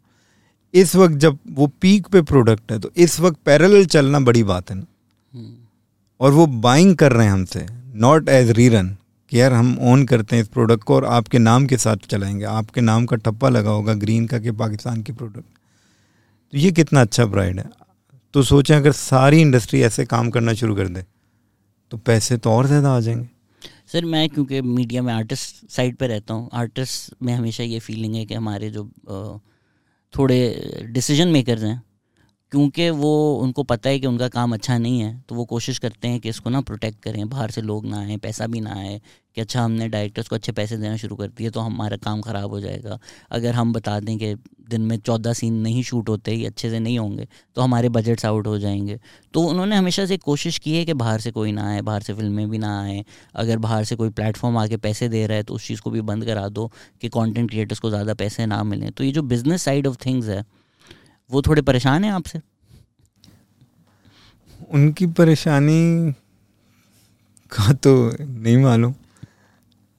इस 0.75 0.95
वक्त 0.97 1.15
जब 1.17 1.39
वो 1.51 1.67
पीक 1.81 2.07
पे 2.07 2.23
प्रोडक्ट 2.23 2.73
है 2.73 2.79
तो 2.79 2.91
इस 2.97 3.19
वक्त 3.21 3.39
पैरेलल 3.45 3.85
चलना 3.87 4.21
बड़ी 4.21 4.43
बात 4.45 4.71
है 4.71 4.77
ना। 4.77 4.85
हम्म। 5.35 5.55
और 6.21 6.33
वो 6.33 6.47
बाइंग 6.47 6.97
कर 6.97 7.13
रहे 7.13 7.27
हैं 7.27 7.33
हमसे 7.33 7.67
नॉट 7.97 8.29
एज 8.31 8.51
री 8.51 8.69
रन 8.69 8.97
कि 9.33 9.41
यार 9.41 9.53
हम 9.53 9.77
ओन 9.83 10.05
करते 10.07 10.37
हैं 10.37 10.43
इस 10.43 10.49
प्रोडक्ट 10.49 10.83
को 10.85 10.95
और 10.95 11.05
आपके 11.09 11.39
नाम 11.39 11.67
के 11.67 11.77
साथ 11.79 12.07
चलाएँगे। 12.07 12.45
आपके 12.45 12.81
नाम 12.81 13.05
का 13.07 13.17
ठप्पा 13.19 13.49
लगा 13.49 13.71
होगा 13.71 13.93
ग्रीन 13.97 14.27
का 14.27 14.39
कि 14.39 14.51
पाकिस्तान 14.53 15.03
की 15.03 15.13
प्रोडक्ट 15.13 15.45
तो 16.53 16.59
ये 16.59 16.73
कितना 16.73 17.01
अच्छा 17.01 17.27
प्राइड 17.27 17.59
है। 17.59 17.65
तो 18.35 18.43
सोचें 18.43 18.75
अगर 18.77 18.93
सारी 18.93 19.41
इंडस्ट्री 19.41 19.81
ऐसे 19.83 20.05
काम 20.05 20.31
करना 20.31 20.53
शुरू 20.55 20.75
कर 20.75 20.89
दे 20.89 21.05
तो 21.93 21.97
पैसे 21.99 22.37
तो 22.37 22.51
और 22.51 22.67
ज़्यादा 22.67 22.91
आ 22.91 23.01
जाएँगे। 23.01 23.29
सर, 23.93 24.05
मैं 24.05 24.29
क्योंकि 24.29 24.61
मीडिया 24.63 25.03
में 25.03 25.13
आर्टिस्ट 25.15 25.71
साइड 25.71 25.97
पर 25.97 26.09
रहता 26.09 26.35
हूँ 26.35 26.49
आर्टिस्ट 26.55 27.15
में 27.23 27.33
हमेशा 27.35 27.65
ये 27.65 27.79
फीलिंग 27.79 28.15
है 28.15 28.25
कि 28.27 28.35
हमारे 28.35 28.71
जो 28.71 28.85
थोड़े 30.15 30.39
डिसीज़न 30.91 31.29
मेकर्स 31.29 31.63
हैं 31.63 31.83
क्योंकि 32.53 32.89
वो, 32.91 33.35
उनको 33.37 33.63
पता 33.63 33.91
है 33.91 33.99
कि 33.99 34.07
उनका 34.07 34.29
काम 34.29 34.53
अच्छा 34.55 34.77
नहीं 34.79 35.01
है 35.01 35.23
तो 35.29 35.35
वो 35.35 35.45
कोशिश 35.45 35.79
करते 35.79 36.09
हैं 36.09 36.19
कि 36.21 36.29
इसको 36.29 36.51
ना 36.51 36.61
प्रोटेक्ट 36.61 37.03
करें, 37.03 37.29
बाहर 37.29 37.51
से 37.51 37.61
लोग 37.63 37.87
ना 37.87 38.01
आए, 38.01 38.17
पैसा 38.17 38.47
भी 38.47 38.61
ना 38.61 38.75
आए, 38.75 39.01
कि 39.37 39.41
अच्छा 39.41 39.63
हमने 39.63 39.89
डायरेक्टर्स 39.89 40.29
को 40.29 40.37
अच्छे 40.37 40.53
पैसे 40.53 40.77
देना 40.77 40.97
शुरू 40.97 41.17
कर 41.17 41.29
दिए 41.29 41.51
तो 41.51 41.61
हमारा 41.61 41.97
काम 41.97 42.21
ख़राब 42.21 42.51
हो 42.51 42.61
जाएगा। 42.61 42.99
अगर 43.31 43.55
हम 43.55 43.73
बता 43.73 43.99
दें 44.01 44.17
कि 44.19 44.35
दिन 44.71 44.81
में 44.81 44.97
चौदह 44.99 45.33
सीन 45.33 45.55
नहीं 45.61 45.83
शूट 45.83 46.09
होते 46.09 46.31
ही 46.31 46.45
अच्छे 46.47 46.71
से 46.71 46.79
नहीं 46.81 46.99
होंगे 46.99 47.27
तो 47.57 47.63
हमारे 47.63 47.89
बजट्स 47.89 48.25
आउट 48.27 48.47
हो 48.47 48.59
जाएँगे। 48.59 48.99
तो 49.35 49.43
उन्होंने 49.43 49.77
हमेशा 49.77 50.07
से 50.07 50.17
कोशिश 50.19 50.59
की 50.59 50.77
है 50.77 50.85
कि 50.85 50.95
बाहर 50.95 51.21
से 51.21 51.31
कोई 51.31 51.53
ना 51.53 51.69
आए, 51.71 51.81
बाहर 51.83 52.03
से 52.03 52.15
फ़िल्में 52.15 52.49
भी 52.51 52.59
ना 52.59 52.81
आए। 52.83 53.05
अगर 53.35 53.59
बाहर 53.59 53.85
से 53.85 53.97
कोई 53.97 54.11
प्लेटफॉर्म 54.11 54.57
आके 54.59 54.77
पैसे 54.79 55.09
दे 55.09 55.27
रहा 55.27 55.37
है 55.37 55.43
तो 55.43 55.55
उस 55.55 55.67
चीज़ 55.69 55.81
को 55.81 55.91
भी 55.91 56.01
बंद 56.03 56.25
करा 56.25 56.49
दो, 56.49 56.71
कि 57.03 57.09
कॉन्टेंट 57.09 57.51
क्रिएटर्स 57.51 57.79
को 57.79 57.91
ज़्यादा 57.91 58.15
पैसे 58.15 58.47
ना 58.47 58.63
मिलें। 58.65 58.91
तो 58.93 59.05
ये 59.05 59.13
जो 59.13 59.23
बिज़नेस 59.25 59.63
साइड 59.63 59.87
ऑफ़ 59.87 59.97
थिंग्स 60.07 60.29
है 60.29 60.45
वो 61.33 61.43
थोड़े 61.43 61.63
परेशान 61.63 62.05
हैं 62.05 62.13
आपसे? 62.13 62.41
उनकी 64.71 65.07
परेशानी 65.07 66.13
का 67.53 67.73
तो 67.73 68.13
नहीं 68.21 68.57
मालूम 68.57 68.95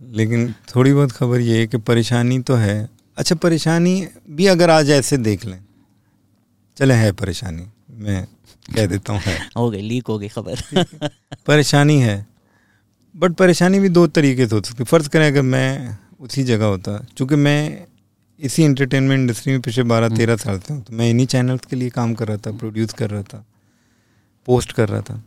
लेकिन 0.01 0.55
थोड़ी 0.75 0.93
बहुत 0.93 1.11
खबर 1.11 1.39
ये 1.39 1.59
है 1.59 1.67
कि 1.67 1.77
परेशानी 1.77 2.39
तो 2.39 2.55
है। 2.55 2.89
अच्छा 3.17 3.35
परेशानी 3.35 4.07
भी 4.29 4.45
अगर 4.47 4.69
आज 4.69 4.89
ऐसे 4.89 5.17
देख 5.17 5.45
लें 5.45 5.63
चले 6.77 6.93
है 6.93 7.11
परेशानी 7.11 7.67
मैं 7.89 8.27
कह 8.75 8.85
देता 8.85 9.13
हूँ 9.13 9.21
है। 9.21 9.49
हो 9.57 9.69
गई 9.69 9.81
लीक 9.81 10.07
हो 10.07 10.19
गई 10.19 10.27
खबर। 10.27 10.61
परेशानी 11.47 11.99
है 11.99 12.27
बट 13.15 13.33
परेशानी 13.33 13.79
भी 13.79 13.89
दो 13.89 14.07
तरीके 14.07 14.47
से 14.47 14.55
हो 14.55 14.61
सकती 14.61 14.83
फ़र्ज़ 14.83 15.09
करें 15.09 15.27
अगर 15.27 15.41
मैं 15.41 15.97
उसी 16.19 16.43
जगह 16.43 16.65
होता 16.65 17.05
चूँकि 17.17 17.35
मैं 17.35 17.85
इसी 18.39 18.63
एंटरटेनमेंट 18.63 19.19
इंडस्ट्री 19.19 19.53
में 19.53 19.61
पिछले 19.61 19.83
बारह 19.83 20.05
हम्म। 20.05 20.17
तेरह 20.17 20.35
साल 20.35 20.59
से 20.59 20.73
हूँ। 20.73 20.81
तो 20.83 20.95
मैं 20.95 21.09
इन्हीं 21.09 21.25
चैनल्स 21.27 21.65
के 21.65 21.75
लिए 21.75 21.89
काम 21.89 22.13
कर 22.13 22.27
रहा 22.27 22.37
था 22.37 22.51
प्रोड्यूस 22.57 22.93
कर 22.93 23.09
रहा 23.09 23.23
था 23.23 23.45
पोस्ट 24.47 24.71
कर 24.71 24.89
रहा 24.89 25.01
था। 25.01 25.21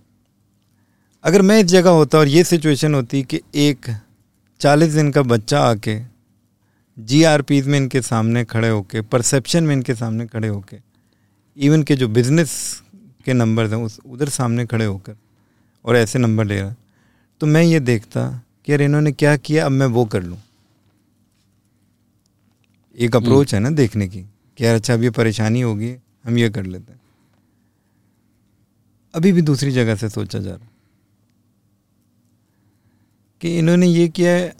अगर 1.24 1.42
मैं 1.42 1.58
इस 1.60 1.66
जगह 1.66 1.90
होता 1.90 2.18
और 2.18 2.28
ये 2.28 2.44
सिचुएशन 2.44 2.94
होती 2.94 3.22
कि 3.22 3.40
एक 3.54 3.86
चालीस 4.60 4.92
दिन 4.92 5.10
का 5.12 5.22
बच्चा 5.22 5.60
आके 5.60 5.98
जी 6.96 7.22
आर 7.24 7.42
पीज 7.42 7.66
में 7.66 7.78
इनके 7.78 8.02
सामने 8.02 8.44
खड़े 8.44 8.68
होके 8.68 9.00
परसेप्शन 9.02 9.64
में 9.64 9.74
इनके 9.74 9.94
सामने 9.94 10.26
खड़े 10.26 10.48
होके 10.48 10.76
इवन 11.56 11.82
के 11.82 11.96
जो 11.96 12.08
बिज़नेस 12.08 12.52
के 13.24 13.32
नंबर 13.32 13.66
हैं 13.66 13.76
उस 13.76 13.98
उधर 14.06 14.28
सामने 14.28 14.66
खड़े 14.66 14.84
होकर 14.84 15.16
और 15.84 15.96
ऐसे 15.96 16.18
नंबर 16.18 16.44
ले 16.44 16.60
रहा। 16.60 16.74
तो 17.40 17.46
मैं 17.46 17.62
ये 17.62 17.80
देखता 17.80 18.28
कि 18.64 18.72
यार 18.72 18.82
इन्होंने 18.82 19.12
क्या 19.12 19.36
किया 19.36 19.66
अब 19.66 19.72
मैं 19.72 19.86
वो 19.86 20.04
कर 20.04 20.22
लूँ। 20.22 20.38
एक 22.96 23.16
अप्रोच। 23.16 23.54
है 23.54 23.60
ना 23.60 23.70
देखने 23.72 24.08
की, 24.08 24.22
कि 24.58 24.64
यार 24.64 24.74
अच्छा 24.74 24.94
अब 24.94 25.02
ये 25.02 25.10
परेशानी 25.12 25.60
होगी, 25.60 25.94
हम 26.24 26.38
ये 26.38 26.48
कर 26.50 26.64
लेते 26.64 26.92
हैं। 26.92 27.00
अभी 29.14 29.32
भी 29.32 29.42
दूसरी 29.42 29.70
जगह 29.72 29.96
से 29.96 30.08
सोचा 30.10 30.38
जा 30.38 30.50
रहा 30.50 30.68
कि 33.40 33.56
इन्होंने 33.58 33.86
ये 33.86 34.08
किया 34.10 34.32
है 34.32 34.54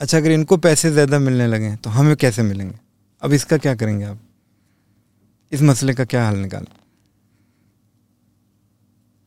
अच्छा 0.00 0.18
अगर 0.18 0.30
इनको 0.30 0.56
पैसे 0.58 0.90
ज़्यादा 0.90 1.18
मिलने 1.18 1.46
लगे 1.46 1.74
तो 1.76 1.90
हमें 1.90 2.14
कैसे 2.16 2.42
मिलेंगे? 2.42 2.78
अब 3.22 3.32
इसका 3.32 3.56
क्या 3.58 3.74
करेंगे 3.74 4.04
आप? 4.04 4.18
इस 5.52 5.62
मसले 5.62 5.94
का 5.94 6.04
क्या 6.04 6.26
हल 6.28 6.36
निकालें? 6.36 6.72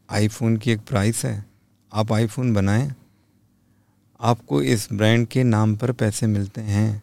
आईफोन 0.09 0.57
की 0.57 0.71
एक 0.71 0.79
प्राइस 0.81 1.23
है। 1.25 1.45
आप 1.91 2.11
आईफोन 2.13 2.53
बनाएँ, 2.53 2.91
आपको 4.19 4.61
इस 4.63 4.87
ब्रांड 4.93 5.27
के 5.27 5.43
नाम 5.45 5.75
पर 5.75 5.91
पैसे 5.93 6.27
मिलते 6.27 6.61
हैं। 6.61 7.01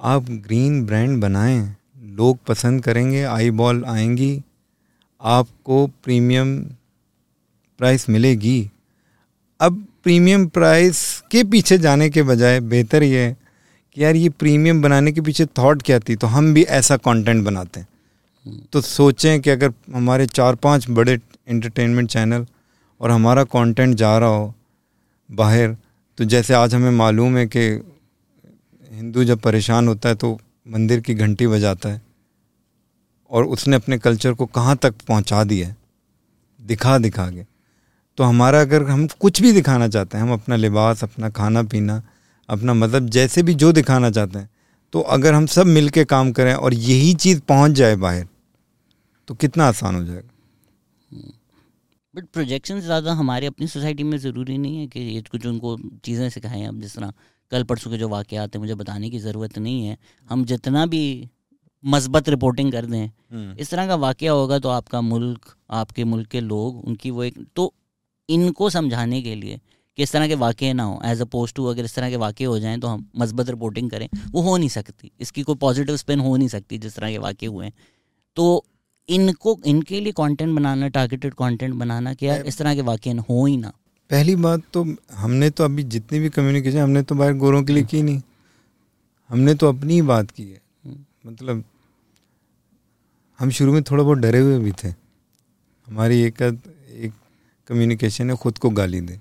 आप 0.00 0.26
ग्रीन 0.30 0.84
ब्रांड 0.86 1.20
बनाएँ, 1.20 1.76
लोग 2.02 2.38
पसंद 2.46 2.82
करेंगे 2.84 3.22
आई 3.22 3.50
बॉल 3.50 3.84
आएँगी, 3.84 4.42
आपको 5.22 5.86
प्रीमियम 6.04 6.58
प्राइस 7.78 8.08
मिलेगी। 8.10 8.70
अब 9.60 9.84
प्रीमियम 10.04 10.46
प्राइस 10.46 11.02
के 11.30 11.44
पीछे 11.44 11.78
जाने 11.78 12.10
के 12.10 12.22
बजाय 12.22 12.60
बेहतर 12.60 13.02
ये 13.02 13.24
है 13.24 13.36
कि 13.96 14.04
यार 14.04 14.16
ये 14.16 14.28
प्रीमियम 14.28 14.82
बनाने 14.82 15.12
के 15.12 15.20
पीछे 15.20 15.46
थॉट 15.46 15.82
क्या 15.82 15.98
थी? 15.98 16.16
तो 16.16 16.26
हम 16.26 16.52
भी 16.54 16.62
ऐसा 16.62 16.96
कंटेंट 16.96 17.44
बनाते 17.44 17.80
हैं। 17.80 17.88
तो 18.72 18.80
सोचें 18.80 19.40
कि 19.40 19.50
अगर 19.50 19.72
हमारे 19.94 20.26
चार 20.26 20.54
पाँच 20.54 20.86
बड़े 20.90 21.18
एंटरटेनमेंट 21.48 22.08
चैनल 22.08 22.46
और 23.00 23.10
हमारा 23.10 23.44
कंटेंट 23.44 23.94
जा 23.96 24.18
रहा 24.18 24.28
हो 24.28 24.54
बाहर 25.30 25.76
तो 26.18 26.24
जैसे 26.24 26.54
आज 26.54 26.74
हमें 26.74 26.90
मालूम 26.90 27.36
है 27.36 27.46
कि 27.46 27.89
हिंदू 28.90 29.24
जब 29.24 29.40
परेशान 29.40 29.88
होता 29.88 30.08
है 30.08 30.14
तो 30.14 30.38
मंदिर 30.66 31.00
की 31.00 31.14
घंटी 31.16 31.46
बजाता 31.46 31.88
है 31.88 32.00
और 33.30 33.44
उसने 33.46 33.76
अपने 33.76 33.98
कल्चर 33.98 34.32
को 34.34 34.46
कहाँ 34.48 34.76
तक 34.76 34.94
पहुँचा 35.08 35.42
दिया 35.44 35.68
है? 35.68 35.76
दिखा 36.60 36.96
दिखा 36.98 37.28
के। 37.30 37.44
तो 38.18 38.24
हमारा 38.24 38.60
अगर 38.60 38.82
हम 38.82 39.06
कुछ 39.20 39.40
भी 39.42 39.52
दिखाना 39.52 39.88
चाहते 39.88 40.16
हैं, 40.16 40.24
हम 40.24 40.32
अपना 40.32 40.56
लिबास, 40.56 41.04
अपना 41.04 41.28
खाना, 41.30 41.62
पीना, 41.64 42.02
अपना 42.48 42.74
मतलब 42.74 43.08
जैसे 43.08 43.42
भी 43.42 43.54
जो 43.54 43.72
दिखाना 43.72 44.10
चाहते 44.10 44.38
हैं 44.38 44.48
तो 44.92 45.00
अगर 45.14 45.34
हम 45.34 45.46
सब 45.46 45.66
मिल 45.68 45.88
के 45.88 46.04
काम 46.06 46.32
करें 46.32 46.52
और 46.54 46.74
यही 46.74 47.12
चीज़ 47.16 47.40
पहुँच 47.48 47.72
जाए 47.72 47.96
बाहर 47.96 48.26
तो 49.28 49.34
कितना 49.34 49.66
आसान 49.66 49.94
हो 49.94 50.04
जाएगा। 50.04 50.28
बट 52.14 52.24
प्रोजेक्शन 52.26 52.80
ज़्यादा 52.80 53.12
हमारे 53.12 53.46
अपनी 53.46 53.66
सोसाइटी 53.68 54.02
में 54.04 54.16
ज़रूरी 54.18 54.56
नहीं 54.58 54.78
है 54.78 54.86
कि 54.86 55.00
ये 55.00 55.20
कुछ 55.30 55.46
उनको 55.46 55.76
चीज़ें 56.04 56.28
सिखाएँ 56.30 56.66
अब 56.66 56.80
जिस 56.80 56.96
तरह 56.96 57.12
कल 57.52 57.62
परसों 57.64 57.90
के 57.90 57.98
जो 57.98 58.08
वाक़ 58.08 58.34
आते 58.36 58.58
हैं 58.58 58.60
मुझे 58.60 58.74
बताने 58.76 59.10
की 59.10 59.18
ज़रूरत 59.18 59.58
नहीं 59.58 59.86
है। 59.86 59.96
हम 60.28 60.44
जितना 60.44 60.84
भी 60.86 61.28
मस्बत 61.84 62.28
रिपोर्टिंग 62.28 62.72
कर 62.72 62.86
दें 62.86 63.04
हम्म। 63.04 63.56
इस 63.58 63.70
तरह 63.70 63.86
का 63.86 63.94
वाक़ 63.96 64.24
होगा 64.24 64.58
तो 64.58 64.68
आपका 64.70 65.00
मुल्क 65.02 65.54
आपके 65.72 66.04
मुल्क 66.04 66.28
के 66.28 66.40
लोग 66.42 66.84
उनकी 66.86 67.10
वो 67.10 67.22
एक 67.24 67.38
तो 67.56 67.72
इनको 68.28 68.70
समझाने 68.70 69.20
के 69.22 69.34
लिए 69.34 69.60
कि 69.98 70.02
इस 70.02 70.12
तरह 70.12 70.28
के 70.28 70.34
वाक़े 70.36 70.72
ना 70.72 70.82
हो। 70.82 71.00
एज 71.04 71.20
अपोज 71.20 71.52
टू 71.54 71.64
अगर 71.66 71.84
इस 71.84 71.94
तरह 71.94 72.10
के 72.10 72.16
वाक़े 72.16 72.44
हो 72.44 72.58
जाएँ 72.58 72.78
तो 72.80 72.88
हम 72.88 73.08
मस्बत 73.18 73.48
रिपोर्टिंग 73.50 73.90
करें। 73.90 74.08
वो 74.32 74.42
हो 74.42 74.56
नहीं 74.56 74.68
सकती। 74.68 75.10
इसकी 75.20 75.42
कोई 75.42 75.54
पॉजिटिव 75.58 75.96
स्पिन 75.96 76.20
हो 76.20 76.36
नहीं 76.36 76.48
सकती 76.48 76.78
जिस 76.78 76.96
तरह 76.96 77.10
के 77.10 77.18
वाक़े 77.18 77.46
हुए 77.46 77.64
हैं। 77.64 77.72
तो 78.36 78.64
इनको 79.08 79.58
इनके 79.66 80.00
लिए 80.00 80.12
कंटेंट 80.12 80.54
बनाना 80.56 80.88
टारगेटेड 80.88 81.34
कंटेंट 81.34 81.74
बनाना 81.74 82.14
क्या 82.14 82.36
इस 82.36 82.58
तरह 82.58 82.74
के 82.74 82.82
वाक्य 82.82 83.10
हो 83.30 83.44
ही 83.46 83.56
ना। 83.56 83.72
पहली 84.10 84.34
बात 84.36 84.62
तो 84.72 84.84
हमने 85.12 85.50
तो 85.50 85.64
अभी 85.64 85.82
जितनी 85.82 86.18
भी 86.18 86.28
कम्युनिकेशन 86.30 86.78
हमने 86.78 87.02
तो 87.02 87.14
बाहर 87.14 87.34
गोरों 87.34 87.62
के 87.64 87.72
लिए 87.72 87.82
की 87.82 88.02
नहीं। 88.02 88.22
हमने 89.30 89.54
तो 89.54 89.68
अपनी 89.68 89.94
ही 89.94 90.02
बात 90.02 90.30
की 90.30 90.44
है। 90.44 90.60
मतलब 91.26 91.64
हम 93.38 93.50
शुरू 93.50 93.72
में 93.72 93.82
थोड़ा 93.82 94.02
बहुत 94.04 94.18
डरे 94.18 94.38
हुए 94.38 94.58
भी 94.58 94.72
थे। 94.72 94.88
हमारी 94.88 96.20
एक 96.22 96.42
एक 96.42 97.12
कम्युनिकेशन 97.68 98.30
है, 98.30 98.36
खुद 98.36 98.58
को 98.58 98.70
गाली 98.70 99.00
दे। 99.00 99.20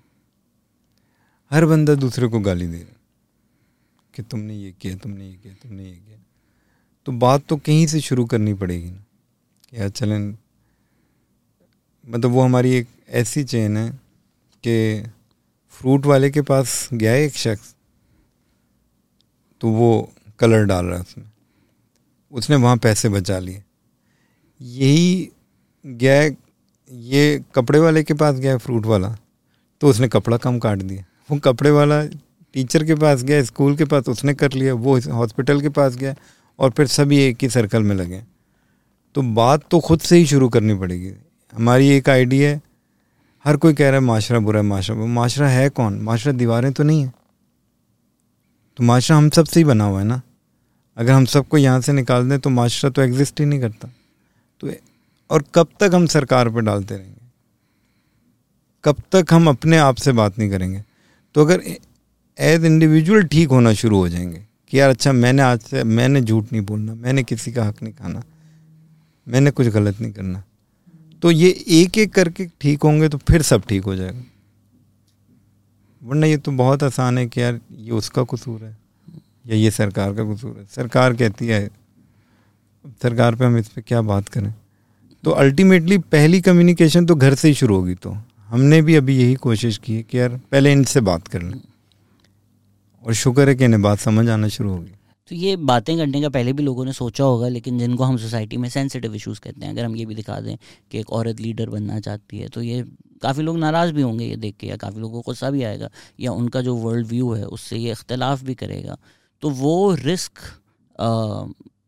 हर 1.51 1.65
बंदा 1.65 1.95
दूसरे 1.95 2.27
को 2.27 2.39
गाली 2.39 2.67
दे 2.67 2.77
रहा 2.77 2.97
कि 4.13 4.21
तुमने 4.21 4.55
ये 4.55 4.73
किया, 4.81 4.95
तुमने 4.95 5.27
ये 5.27 5.33
किया, 5.33 5.53
तुमने 5.53 5.85
ये 5.85 5.95
किया। 5.95 6.17
तो 7.05 7.11
बात 7.11 7.45
तो 7.49 7.57
कहीं 7.57 7.87
से 7.87 7.99
शुरू 8.01 8.25
करनी 8.25 8.53
पड़ेगी 8.53 8.91
ना 8.91 9.05
कि 9.69 9.77
यार 9.77 9.89
चलें। 9.89 10.37
मतलब 12.05 12.31
वो 12.31 12.41
हमारी 12.41 12.71
एक 12.71 12.87
ऐसी 13.09 13.43
चेन 13.43 13.77
है 13.77 14.08
कि 14.63 15.03
फ्रूट 15.73 16.05
वाले 16.05 16.29
के 16.29 16.41
पास 16.41 16.89
गया 16.93 17.13
एक 17.15 17.33
शख्स 17.33 17.73
तो 19.61 19.69
वो 19.69 20.11
कलर 20.39 20.63
डाल 20.65 20.85
रहा 20.85 20.99
उसमें। 20.99 21.25
उसने 22.31 22.55
वहाँ 22.55 22.77
पैसे 22.77 23.09
बचा 23.09 23.39
लिए। 23.39 23.63
यही 24.61 25.29
गया, 25.85 26.23
ये 26.91 27.43
कपड़े 27.55 27.79
वाले 27.79 28.03
के 28.03 28.13
पास 28.13 28.35
गया 28.35 28.57
फ्रूट 28.57 28.85
वाला 28.85 29.15
तो 29.81 29.87
उसने 29.87 30.07
कपड़ा 30.07 30.37
कम 30.37 30.59
काट 30.59 30.77
दिया। 30.77 31.05
वो 31.29 31.37
कपड़े 31.39 31.71
वाला 31.71 32.03
टीचर 32.55 32.83
के 32.83 32.95
पास 32.95 33.23
गया 33.23 33.43
स्कूल 33.43 33.75
के 33.77 33.85
पास 33.85 34.07
उसने 34.09 34.33
कर 34.33 34.53
लिया, 34.53 34.73
वो 34.73 34.99
हॉस्पिटल 35.11 35.61
के 35.61 35.69
पास 35.69 35.95
गया 35.95 36.15
और 36.59 36.71
फिर 36.71 36.87
सभी 36.87 37.17
एक 37.19 37.37
ही 37.41 37.49
सर्कल 37.49 37.83
में 37.83 37.95
लगे। 37.95 38.23
तो 39.15 39.21
बात 39.21 39.67
तो 39.71 39.79
खुद 39.79 39.99
से 39.99 40.17
ही 40.17 40.25
शुरू 40.25 40.49
करनी 40.49 40.75
पड़ेगी। 40.75 41.11
हमारी 41.53 41.89
एक 41.89 42.09
आइडिया 42.09 42.49
है 42.49 42.61
हर 43.45 43.57
कोई 43.57 43.73
कह 43.73 43.85
रहा 43.85 43.99
है, 43.99 44.05
माशरा 44.05 44.39
बुरा 44.39 44.59
है, 44.59 44.65
माशरा 44.65 44.95
माशरा 44.95 45.49
है 45.49 45.69
कौन? 45.69 45.99
माशरा 45.99 46.33
दीवारें 46.33 46.71
तो 46.73 46.83
नहीं 46.83 47.03
है। 47.03 47.13
तो 48.77 48.83
माशरा 48.83 49.17
हम 49.17 49.29
सबसे 49.29 49.59
ही 49.59 49.63
बना 49.63 49.83
हुआ 49.83 49.99
है 49.99 50.05
ना? 50.05 50.21
अगर 50.97 51.11
हम 51.11 51.25
सबको 51.25 51.57
यहाँ 51.57 51.81
से 51.81 51.93
निकाल 51.93 52.29
दें 52.29 52.39
तो 52.39 52.49
माशरा 52.49 52.89
तो 52.89 53.01
एग्जिस्ट 53.01 53.39
ही 53.39 53.45
नहीं 53.45 53.59
करता। 53.59 53.89
तो 54.59 54.71
और 55.29 55.43
कब 55.55 55.67
तक 55.79 55.91
हम 55.93 56.05
सरकार 56.05 56.49
पर 56.49 56.61
डालते 56.61 56.95
रहेंगे? 56.95 57.21
कब 58.83 59.01
तक 59.11 59.33
हम 59.33 59.49
अपने 59.49 59.77
आप 59.77 59.95
से 59.95 60.11
बात 60.11 60.39
नहीं 60.39 60.49
करेंगे? 60.49 60.83
तो 61.35 61.41
अगर 61.41 61.61
एज 62.39 62.65
इंडिविजुअल 62.65 63.23
ठीक 63.23 63.49
होना 63.49 63.73
शुरू 63.73 63.97
हो 63.97 64.09
जाएँगे 64.09 64.45
कि 64.69 64.79
यार 64.79 64.89
अच्छा 64.89 65.11
मैंने 65.11 65.41
आज 65.41 65.59
से, 65.59 65.83
मैंने 65.83 66.21
झूठ 66.21 66.51
नहीं 66.51 66.61
बोलना, 66.61 66.93
मैंने 66.93 67.23
किसी 67.23 67.51
का 67.51 67.63
हक 67.63 67.81
नहीं 67.83 67.93
खाना, 67.93 68.23
मैंने 69.27 69.51
कुछ 69.51 69.67
गलत 69.67 70.01
नहीं 70.01 70.11
करना 70.11 70.43
तो 71.23 71.31
ये 71.31 71.49
एक 71.69 71.97
एक 71.97 72.13
करके 72.13 72.45
ठीक 72.61 72.83
होंगे 72.83 73.09
तो 73.09 73.17
फिर 73.19 73.41
सब 73.41 73.63
ठीक 73.67 73.83
हो 73.83 73.95
जाएगा। 73.95 74.23
वरना 76.01 76.27
ये 76.27 76.37
तो 76.37 76.51
बहुत 76.53 76.83
आसान 76.83 77.17
है 77.17 77.25
कि 77.27 77.41
यार 77.41 77.59
ये 77.71 77.91
उसका 77.91 78.23
कसूर 78.23 78.63
है, 78.63 78.77
या 79.45 79.55
ये 79.55 79.71
सरकार 79.71 80.13
का 80.13 80.23
कसूर 80.25 80.57
है। 80.57 80.65
सरकार 80.65 81.13
कहती 81.13 81.47
है, 81.47 81.69
सरकार 83.01 83.35
पे 83.35 83.45
हम 83.45 83.57
इस 83.57 83.67
पर 83.67 83.81
क्या 83.81 84.01
बात 84.03 84.29
करें? 84.29 84.53
तो 85.23 85.31
अल्टीमेटली 85.33 85.97
पहली 85.97 86.41
कम्युनिकेशन 86.41 87.05
तो 87.05 87.15
घर 87.15 87.35
से 87.35 87.47
ही 87.47 87.53
शुरू 87.53 87.75
होगी 87.75 87.95
तो। 87.95 88.15
हमने 88.49 88.81
भी 88.81 88.95
अभी 88.95 89.17
यही 89.17 89.33
कोशिश 89.37 89.77
की 89.77 89.95
है 89.95 90.03
कि 90.03 90.19
यार 90.19 90.39
पहले 90.51 90.71
इनसे 90.71 91.01
बात 91.01 91.27
कर 91.27 91.41
लें। 91.41 91.59
और 93.03 93.13
शुक्र 93.15 93.47
है 93.49 93.55
कि 93.55 93.65
इन्हें 93.65 93.81
बात 93.81 93.99
समझ 93.99 94.27
आना 94.29 94.47
शुरू 94.47 94.69
होगी 94.69 94.91
तो 95.29 95.35
ये 95.35 95.55
बातें 95.59 95.95
करने 95.97 96.21
का 96.21 96.29
पहले 96.29 96.53
भी 96.53 96.63
लोगों 96.63 96.85
ने 96.85 96.93
सोचा 96.93 97.23
होगा, 97.23 97.47
लेकिन 97.47 97.79
जिनको 97.79 98.03
हम 98.03 98.17
सोसाइटी 98.17 98.57
में 98.57 98.67
सेंसिटिव 98.69 99.15
इश्यूज़ 99.15 99.39
कहते 99.39 99.65
हैं, 99.65 99.71
अगर 99.73 99.85
हम 99.85 99.95
ये 99.95 100.05
भी 100.05 100.15
दिखा 100.15 100.39
दें 100.39 100.55
कि 100.91 100.99
एक 100.99 101.11
औरत 101.13 101.39
लीडर 101.39 101.69
बनना 101.69 101.99
चाहती 101.99 102.37
है 102.37 102.47
तो 102.49 102.61
ये 102.61 102.83
काफ़ी 103.21 103.43
लोग 103.43 103.57
नाराज़ 103.57 103.91
भी 103.93 104.01
होंगे 104.01 104.25
ये 104.25 104.35
देख 104.37 104.55
के, 104.59 104.67
या 104.67 104.75
काफ़ी 104.77 104.99
लोगों 105.01 105.21
को 105.21 105.25
गुस्सा 105.25 105.49
भी 105.51 105.63
आएगा, 105.63 105.89
या 106.19 106.31
उनका 106.33 106.61
जो 106.61 106.75
वर्ल्ड 106.77 107.07
व्यू 107.07 107.31
है, 107.33 107.45
उससे 107.47 107.77
ये 107.77 107.91
इख्तलाफ 107.91 108.43
भी 108.43 108.55
करेगा। 108.55 108.97
तो 109.43 109.49
वो 109.51 109.93
रिस्क 109.95 110.39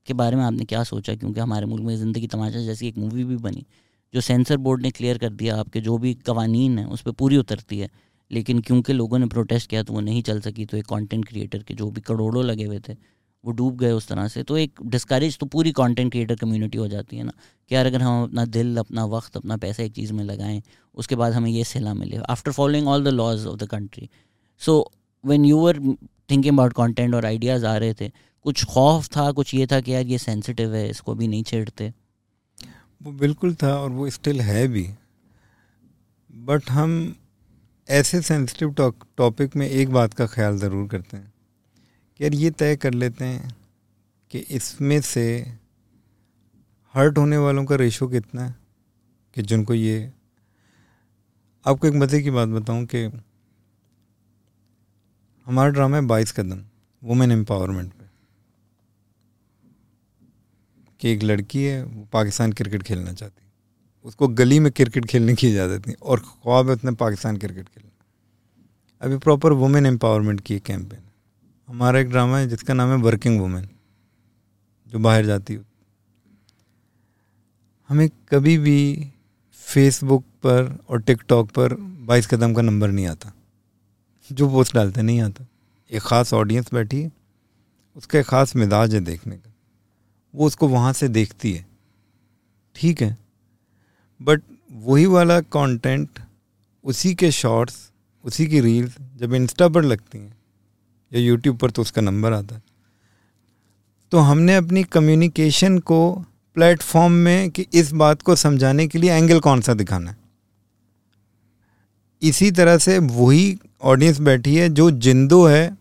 के 0.07 0.13
बारे 0.13 0.35
में 0.35 0.43
आपने 0.43 0.65
क्या 0.65 0.83
सोचा? 0.83 1.15
क्योंकि 1.15 1.39
हमारे 1.39 1.65
मुल्क 1.65 1.83
में 1.83 1.95
ज़िंदगी 1.97 2.27
तमाशा 2.27 2.59
जैसी 2.61 2.87
एक 2.87 2.97
मूवी 2.97 3.23
भी 3.23 3.35
बनी, 3.37 3.65
जो 4.13 4.21
सेंसर 4.21 4.57
बोर्ड 4.57 4.81
ने 4.81 4.91
क्लियर 4.91 5.17
कर 5.17 5.29
दिया, 5.31 5.55
आपके 5.55 5.81
जो 5.81 5.97
भी 5.97 6.13
कवानीन 6.25 6.77
हैं, 6.79 6.85
उस 6.87 7.01
पर 7.01 7.11
पूरी 7.13 7.37
उतरती 7.37 7.79
है, 7.79 7.89
लेकिन 8.31 8.59
क्योंकि 8.61 8.93
लोगों 8.93 9.19
ने 9.19 9.25
प्रोटेस्ट 9.27 9.69
किया 9.69 9.83
तो 9.83 9.93
वो 9.93 9.99
नहीं 10.01 10.21
चल 10.23 10.39
सकी 10.41 10.65
तो 10.65 10.77
एक 10.77 10.85
कंटेंट 10.85 11.27
क्रिएटर 11.27 11.63
के 11.63 11.73
जो 11.73 11.89
भी 11.91 12.01
करोड़ों 12.01 12.43
लगे 12.45 12.65
हुए 12.65 12.79
थे 12.79 12.93
वो 13.43 13.51
डूब 13.51 13.77
गए 13.77 13.91
उस 13.91 14.07
तरह 14.07 14.27
से 14.27 14.43
तो 14.43 14.57
एक 14.57 14.79
डिस्करेज 14.87 15.37
तो 15.37 15.45
पूरी 15.47 15.71
कंटेंट 15.73 16.11
क्रिएटर 16.11 16.35
कम्युनिटी 16.35 16.77
हो 16.77 16.87
जाती 16.87 17.17
है 17.17 17.23
ना, 17.23 17.31
कि 17.71 17.75
यार 17.75 17.85
अगर 17.85 18.01
हम 18.01 18.23
अपना 18.23 18.45
दिल, 18.47 18.77
अपना 18.77 19.05
वक्त, 19.07 19.37
अपना 19.37 19.57
पैसा 19.57 19.83
एक 19.83 19.93
चीज़ 19.93 20.13
में 20.13 20.23
लगाएँ, 20.23 20.61
उसके 20.97 21.15
बाद 21.15 21.33
हमें 21.33 21.49
ये 21.51 21.63
सिला 21.65 21.93
मिले। 21.93 22.17
After 22.29 22.51
following 22.51 22.87
all 22.87 23.03
the 23.03 23.07
laws 23.09 23.45
of 23.47 23.57
the 23.57 23.67
country 23.69 24.09
so 24.61 24.91
when 25.23 25.45
you 25.45 25.57
were 25.59 25.79
thinking 26.29 26.53
about 26.53 26.73
content 26.73 27.15
और 27.15 27.25
आइडियाज़ 27.25 27.65
आ 27.65 27.75
रहे 27.77 27.93
थे, 27.93 28.09
कुछ 28.45 28.65
खौफ 28.65 29.07
था, 29.15 29.31
कुछ 29.31 29.53
ये 29.53 29.67
था 29.67 29.79
कि 29.81 29.93
यार 29.93 30.05
ये 30.05 30.17
सेंसिटिव 30.19 30.75
है, 30.75 30.89
इसको 30.89 31.15
भी 31.15 31.27
नहीं 31.27 31.43
छेड़ते? 31.43 31.93
वो 33.01 33.11
बिल्कुल 33.13 33.55
था 33.55 33.73
और 33.75 33.89
वो 33.91 34.09
स्टिल 34.11 34.41
है 34.41 34.67
भी। 34.67 34.87
बट 36.29 36.69
हम 36.69 37.15
ऐसे 37.89 38.21
सेंसिटिव 38.21 38.75
टॉपिक 39.17 39.55
में 39.55 39.67
एक 39.67 39.89
बात 39.91 40.13
का 40.13 40.25
ख्याल 40.27 40.57
ज़रूर 40.57 40.87
करते 40.87 41.17
हैं। 41.17 41.30
यार 42.21 42.33
ये 42.33 42.49
तय 42.51 42.75
कर 42.75 42.93
लेते 42.93 43.25
हैं 43.25 43.55
कि 44.31 44.39
इसमें 44.51 44.99
से 45.01 45.23
हर्ट 46.95 47.17
होने 47.17 47.37
वालों 47.37 47.63
का 47.65 47.75
रेशो 47.75 48.07
कितना 48.07 48.45
है, 48.45 48.55
कि 49.35 49.41
जिनको 49.41 49.73
ये 49.73 50.11
आपको 51.65 51.87
एक 51.87 51.93
मज़े 51.93 52.21
की 52.23 52.31
बात 52.31 52.49
बताऊँ 52.49 52.85
कि 52.85 53.03
हमारा 55.47 55.69
ड्रामा 55.69 55.97
है 55.97 56.05
बाईस 56.05 56.31
कदम 56.31 56.63
वुमेन 57.01 57.31
एम्पावरमेंट 57.31 57.91
पे। 57.93 58.05
कि 61.01 61.11
एक 61.11 61.23
लड़की 61.23 61.63
है, 61.63 61.83
वो 61.83 62.07
पाकिस्तान 62.13 62.53
क्रिकेट 62.53 62.83
खेलना 62.83 63.13
चाहती 63.13 63.41
उसको 64.05 64.27
गली 64.27 64.59
में 64.59 64.71
क्रिकेट 64.71 65.05
खेलने 65.05 65.35
की 65.35 65.49
इजाज़त 65.49 65.87
नहीं, 65.87 65.95
और 65.97 66.19
ख्वाब 66.21 66.69
है 66.69 66.75
उसने 66.75 66.91
पाकिस्तान 66.97 67.37
क्रिकेट 67.37 67.65
खेलना। 67.65 67.89
अभी 69.01 69.17
प्रॉपर 69.17 69.53
वुमेन 69.53 69.85
एम्पावरमेंट 69.85 70.41
की 70.41 70.59
कैंपेन 70.59 71.07
हमारा 71.71 71.99
एक 71.99 72.09
ड्रामा 72.09 72.37
है 72.37 72.47
जिसका 72.47 72.73
नाम 72.73 72.89
है 72.89 72.95
वर्किंग 72.95 73.39
वुमेन, 73.41 73.69
जो 74.87 74.99
बाहर 74.99 75.25
जाती 75.25 75.53
हो। 75.53 75.63
हमें 77.89 78.09
कभी 78.09 78.57
भी 78.57 79.11
फेसबुक 79.51 80.23
पर 80.23 80.79
और 80.89 81.01
टिकटॉक 81.01 81.49
पर 81.49 81.73
बाईस 81.79 82.27
कदम 82.27 82.53
का 82.53 82.61
नंबर 82.61 82.91
नहीं 82.91 83.07
आता। 83.07 83.33
जो 84.31 84.49
पोस्ट 84.49 84.73
डालते 84.73 85.01
नहीं 85.01 85.21
आता। 85.21 85.45
एक 85.91 86.01
ख़ास 86.01 86.33
ऑडियंस 86.33 86.73
बैठी 86.73 87.01
है। 87.01 87.11
उसका 87.95 88.19
एक 88.19 88.25
ख़ास 88.25 88.55
मिजाज 88.55 88.95
है 88.95 89.01
देखने 89.01 89.35
का। 89.35 89.53
वो 90.35 90.47
उसको 90.47 90.67
वहाँ 90.67 90.93
से 90.93 91.07
देखती 91.07 91.53
है। 91.53 91.65
ठीक 92.75 93.01
है? 93.01 93.17
बट 94.21 94.41
वही 94.71 95.05
वाला 95.05 95.41
कंटेंट 95.41 96.09
उसी 96.83 97.15
के 97.15 97.31
शॉर्ट्स 97.31 97.91
उसी 98.23 98.47
की 98.47 98.61
रील्स 98.61 98.97
जब 99.17 99.33
इंस्टा 99.33 99.67
पर 99.67 99.83
लगती 99.83 100.17
हैं 100.17 100.40
या 101.11 101.21
यूट्यूब 101.21 101.57
पर 101.57 101.71
तो 101.71 101.81
उसका 101.81 102.01
नंबर 102.01 102.33
आता 102.33 102.55
है। 102.55 102.61
तो 104.11 104.19
हमने 104.19 104.55
अपनी 104.55 104.83
कम्युनिकेशन 104.83 105.77
को 105.79 106.01
प्लेटफॉर्म 106.55 107.13
में 107.13 107.49
कि 107.49 107.65
इस 107.73 107.91
बात 107.93 108.21
को 108.21 108.35
समझाने 108.35 108.87
के 108.87 108.99
लिए 108.99 109.11
एंगल 109.11 109.39
कौन 109.39 109.61
सा 109.61 109.73
दिखाना 109.73 110.11
है। 110.11 110.17
इसी 112.21 112.51
तरह 112.51 112.77
से 112.77 112.97
वही 112.99 113.59
ऑडियंस 113.81 114.19
बैठी 114.19 114.55
है, 114.55 114.69
जो 114.69 114.91
जिंदो 114.91 115.45
है, 115.45 115.77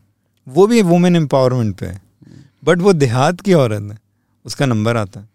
वो 0.46 0.66
भी 0.66 0.82
वुमेन 0.82 1.16
एम्पावरमेंट 1.16 1.76
पे 1.76 1.86
है। 1.86 2.00
बट 2.64 2.78
वो 2.78 2.92
देहात 2.92 3.40
की 3.40 3.52
औरत 3.52 3.90
है, 3.92 3.98
उसका 4.44 4.66
नंबर 4.66 4.96
आता 4.96 5.20
है। 5.20 5.28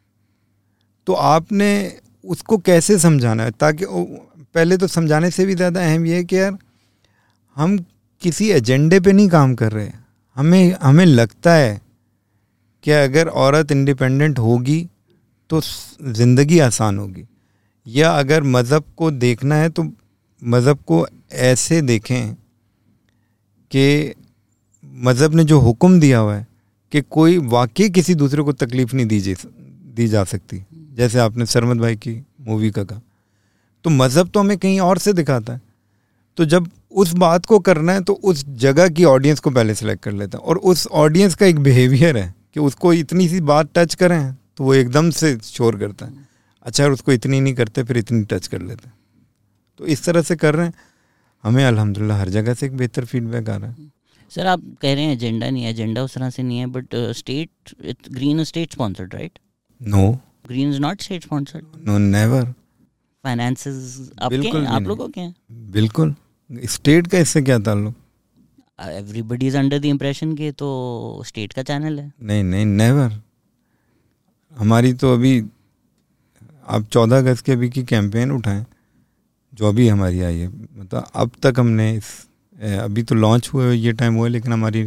तो 1.08 1.14
आपने 1.14 2.00
उसको 2.24 2.58
कैसे 2.58 2.98
समझाना 3.00 3.44
है? 3.44 3.52
ताकि 3.52 3.86
पहले 3.90 4.78
तो 4.78 4.88
समझाने 4.88 5.32
से 5.32 5.46
भी 5.46 5.56
ज़्यादा 5.56 5.82
अहम 5.82 6.06
ये 6.06 6.16
है 6.16 6.24
कि 6.24 6.36
यार, 6.36 6.58
हम 7.56 7.78
किसी 8.26 8.50
एजेंडे 8.52 9.00
पे 9.00 9.12
नहीं 9.14 9.28
काम 9.30 9.54
कर 9.56 9.72
रहे। 9.72 9.90
हमें 10.36 10.76
हमें 10.82 11.06
लगता 11.06 11.54
है 11.54 11.80
कि 12.84 12.92
अगर 12.92 13.28
औरत 13.40 13.72
इंडिपेंडेंट 13.72 14.40
होगी 14.40 14.80
तो 15.50 15.62
ज़िंदगी 15.62 16.60
आसान 16.62 16.98
होगी। 17.00 17.26
या 17.86 18.12
अगर 18.12 18.44
मज़हब 18.46 18.84
को 18.98 19.10
देखना 19.14 19.56
है 19.56 19.70
तो 19.70 19.84
मज़हब 20.42 20.80
को 20.88 21.06
ऐसे 21.44 21.82
देखें 21.84 22.34
कि 23.72 24.14
मज़हब 25.02 25.36
ने 25.36 25.44
जो 25.44 25.60
हुक्म 25.60 26.00
दिया 26.00 26.20
हुआ 26.20 26.36
है 26.36 26.48
कि 26.92 27.02
कोई 27.02 27.38
वाकई 27.50 27.90
किसी 27.90 28.16
दूसरे 28.16 28.44
को 28.44 28.54
तकलीफ़ 28.56 28.96
नहीं 28.96 29.06
दी 29.06 29.36
दी 29.96 30.08
जा 30.08 30.24
सकती। 30.26 30.64
जैसे 30.94 31.20
आपने 31.20 31.46
सरमद 31.46 31.78
भाई 31.78 31.96
की 31.98 32.22
मूवी 32.42 32.72
का 32.72 32.84
कहा। 32.84 33.02
तो 33.86 33.90
मज़हब 33.92 34.30
तो 34.30 34.40
हमें 34.40 34.58
कहीं 34.58 34.80
और 34.82 34.98
से 34.98 35.14
दिखाता 35.14 35.54
है। 35.54 35.62
तो 36.38 36.46
जब 36.46 36.70
उस 36.96 37.14
बात 37.16 37.46
को 37.46 37.60
करना 37.62 37.94
है 37.94 38.02
तो 38.04 38.14
उस 38.24 38.46
जगह 38.60 38.90
की 38.90 39.04
ऑडियंस 39.06 39.40
को 39.40 39.52
पहले 39.52 39.76
सेलेक्ट 39.76 40.04
कर 40.04 40.12
लेता 40.14 40.38
है। 40.38 40.44
और 40.44 40.58
उस 40.66 40.88
ऑडियंस 40.96 41.36
का 41.36 41.46
एक 41.46 41.60
बिहेवियर 41.60 42.18
है 42.18 42.34
कि 42.54 42.60
उसको 42.60 42.94
इतनी 42.94 43.28
सी 43.30 43.42
बात 43.44 43.70
टच 43.76 43.96
करें 43.96 44.34
तो 44.58 44.64
वो 44.64 44.74
एकदम 44.74 45.10
से 45.12 45.38
शोर 45.44 45.78
करता 45.80 46.06
है। 46.06 46.28
अच्छा 46.66 46.88
उसको 46.90 47.12
इतनी 47.12 47.40
नहीं 47.40 47.54
करते 47.54 47.84
फिर 47.84 47.98
इतनी 47.98 48.24
टच 48.26 48.48
कर 48.48 48.62
लेते 48.62 48.88
हैं। 48.88 48.94
तो 49.80 49.86
इस 49.88 50.06
तरह 50.06 50.22
से 50.22 50.36
कर 50.36 50.56
रहे 50.56 50.66
हैं। 50.66 50.74
हमें 51.44 51.64
अल्हम्दुलिल्लाह 51.66 52.20
हर 52.20 52.30
जगह 52.30 52.54
से 52.54 52.66
एक 52.66 52.78
बेहतर 52.78 53.06
फीडबैक 53.06 53.50
आ 53.50 53.56
रहा 53.56 53.70
है। 53.70 53.92
सर 54.32 54.46
आप 54.48 54.62
कह 54.82 54.94
रहे 54.94 55.04
हैं 55.04 55.14
एजेंडा 55.14 55.50
नहीं 55.50 55.64
है 55.64 55.70
एजेंडा 55.70 56.04
उस 56.04 56.14
तरह 56.16 56.30
से 56.30 56.44
नहीं 56.44 56.58
है 56.60 56.66
but 56.68 56.96
state 57.18 57.76
Green 58.12 58.44
state 58.44 58.74
sponsored 58.74 59.14
right 59.16 59.40
no 59.82 60.12
Green 60.48 60.70
is 60.70 60.80
not 60.82 61.02
state 61.02 61.24
sponsored 61.24 61.66
no 61.88 61.98
never 62.00 62.44
finances 63.24 64.12
आपके 64.20 64.66
आप 64.68 64.82
लोगों 64.84 65.08
के 65.10 65.22
हैं? 65.22 65.36
बिल्कुल। 65.72 66.16
स्टेट 66.50 67.08
का 67.08 67.18
इससे 67.18 67.42
क्या 67.42 67.58
ताल्लुक? 67.60 67.96
Everybody 68.80 69.48
is 69.48 69.58
under 69.58 69.80
the 69.80 69.86
impression 69.86 70.36
के 70.36 70.52
तो 70.52 71.24
स्टेट 71.26 71.54
का 71.54 71.64
चैनल 71.64 72.00
है। 72.00 72.12
नहीं 72.22 72.44
नहीं 72.44 72.66
नेवर 72.66 73.22
हमारी 74.56 74.94
तो 74.94 75.14
अभी 75.14 75.44
आप 76.68 76.86
चौदह 76.92 77.18
अगस्त 77.18 77.46
के 77.46 77.52
अभी 77.52 77.70
की 77.70 77.84
कैंपेन 77.84 78.32
उठाएँ 78.32 78.66
जो 79.54 79.68
अभी 79.68 79.88
हमारी 79.88 80.22
आई 80.22 80.38
है। 80.38 80.48
मतलब 80.48 81.08
अब 81.16 81.32
तक 81.44 81.60
हमने 81.60 81.94
इस 81.94 82.14
अभी 82.80 83.04
तो 83.04 83.16
लॉन्च 83.16 83.50
हुए 83.54 83.74
ये 83.74 83.92
टाइम 83.94 84.16
हुआ 84.16 84.26
है 84.26 84.32
लेकिन 84.32 84.54
हमारी 84.54 84.84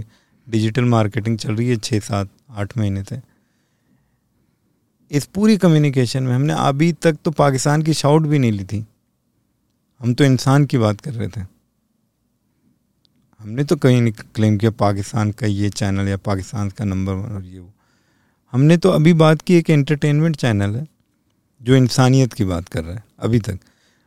डिजिटल 0.46 0.84
मार्केटिंग 0.86 1.38
चल 1.38 1.54
रही 1.54 1.68
है 1.68 1.76
छः 1.78 2.00
सात 2.00 2.30
आठ 2.50 2.76
महीने 2.78 3.02
से। 3.04 3.20
इस 5.10 5.26
पूरी 5.26 5.56
कम्युनिकेशन 5.56 6.22
में 6.22 6.34
हमने 6.34 6.54
अभी 6.58 6.92
तक 6.92 7.16
तो 7.24 7.30
पाकिस्तान 7.32 7.82
की 7.82 7.94
शाउट 7.94 8.22
भी 8.22 8.38
नहीं 8.38 8.52
ली 8.52 8.64
थी। 8.64 8.84
हम 10.00 10.14
तो 10.14 10.24
इंसान 10.24 10.64
की 10.64 10.78
बात 10.78 11.00
कर 11.00 11.12
रहे 11.12 11.28
थे। 11.28 11.40
हमने 13.40 13.64
तो 13.64 13.76
कहीं 13.76 14.00
नहीं 14.02 14.12
क्लेम 14.34 14.56
किया 14.58 14.70
पाकिस्तान 14.78 15.30
का 15.30 15.46
ये 15.46 15.68
चैनल 15.70 16.08
या 16.08 16.16
पाकिस्तान 16.18 16.70
का 16.70 16.84
नंबर 16.84 17.12
वन 17.12 17.34
और 17.37 17.44
ये 17.44 17.58
वो। 17.58 17.72
हमने 18.52 18.76
तो 18.76 18.90
अभी 18.90 19.12
बात 19.14 19.42
की 19.42 19.54
एक 19.54 19.70
एंटरटेनमेंट 19.70 20.37
चैनल 20.37 20.76
है, 20.76 20.87
जो 21.61 21.76
इंसानियत 21.76 22.32
की 22.32 22.44
बात 22.44 22.68
कर 22.68 22.84
रहा 22.84 22.94
है, 22.94 23.04
अभी 23.18 23.38
तक। 23.40 23.58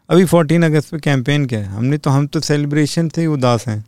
अभी 0.10 0.26
फोर्टीन 0.26 0.64
अगस्त 0.64 0.92
पे 0.92 1.00
कैंपेन 1.00 1.46
क्या 1.46 1.60
है? 1.60 1.66
हमने 1.68 1.98
तो 1.98 2.10
हम 2.10 2.28
तो 2.28 2.40
सेलिब्रेशन 2.42 3.10
से 3.10 3.26
उदास 3.28 3.68
हैं। 3.68 3.84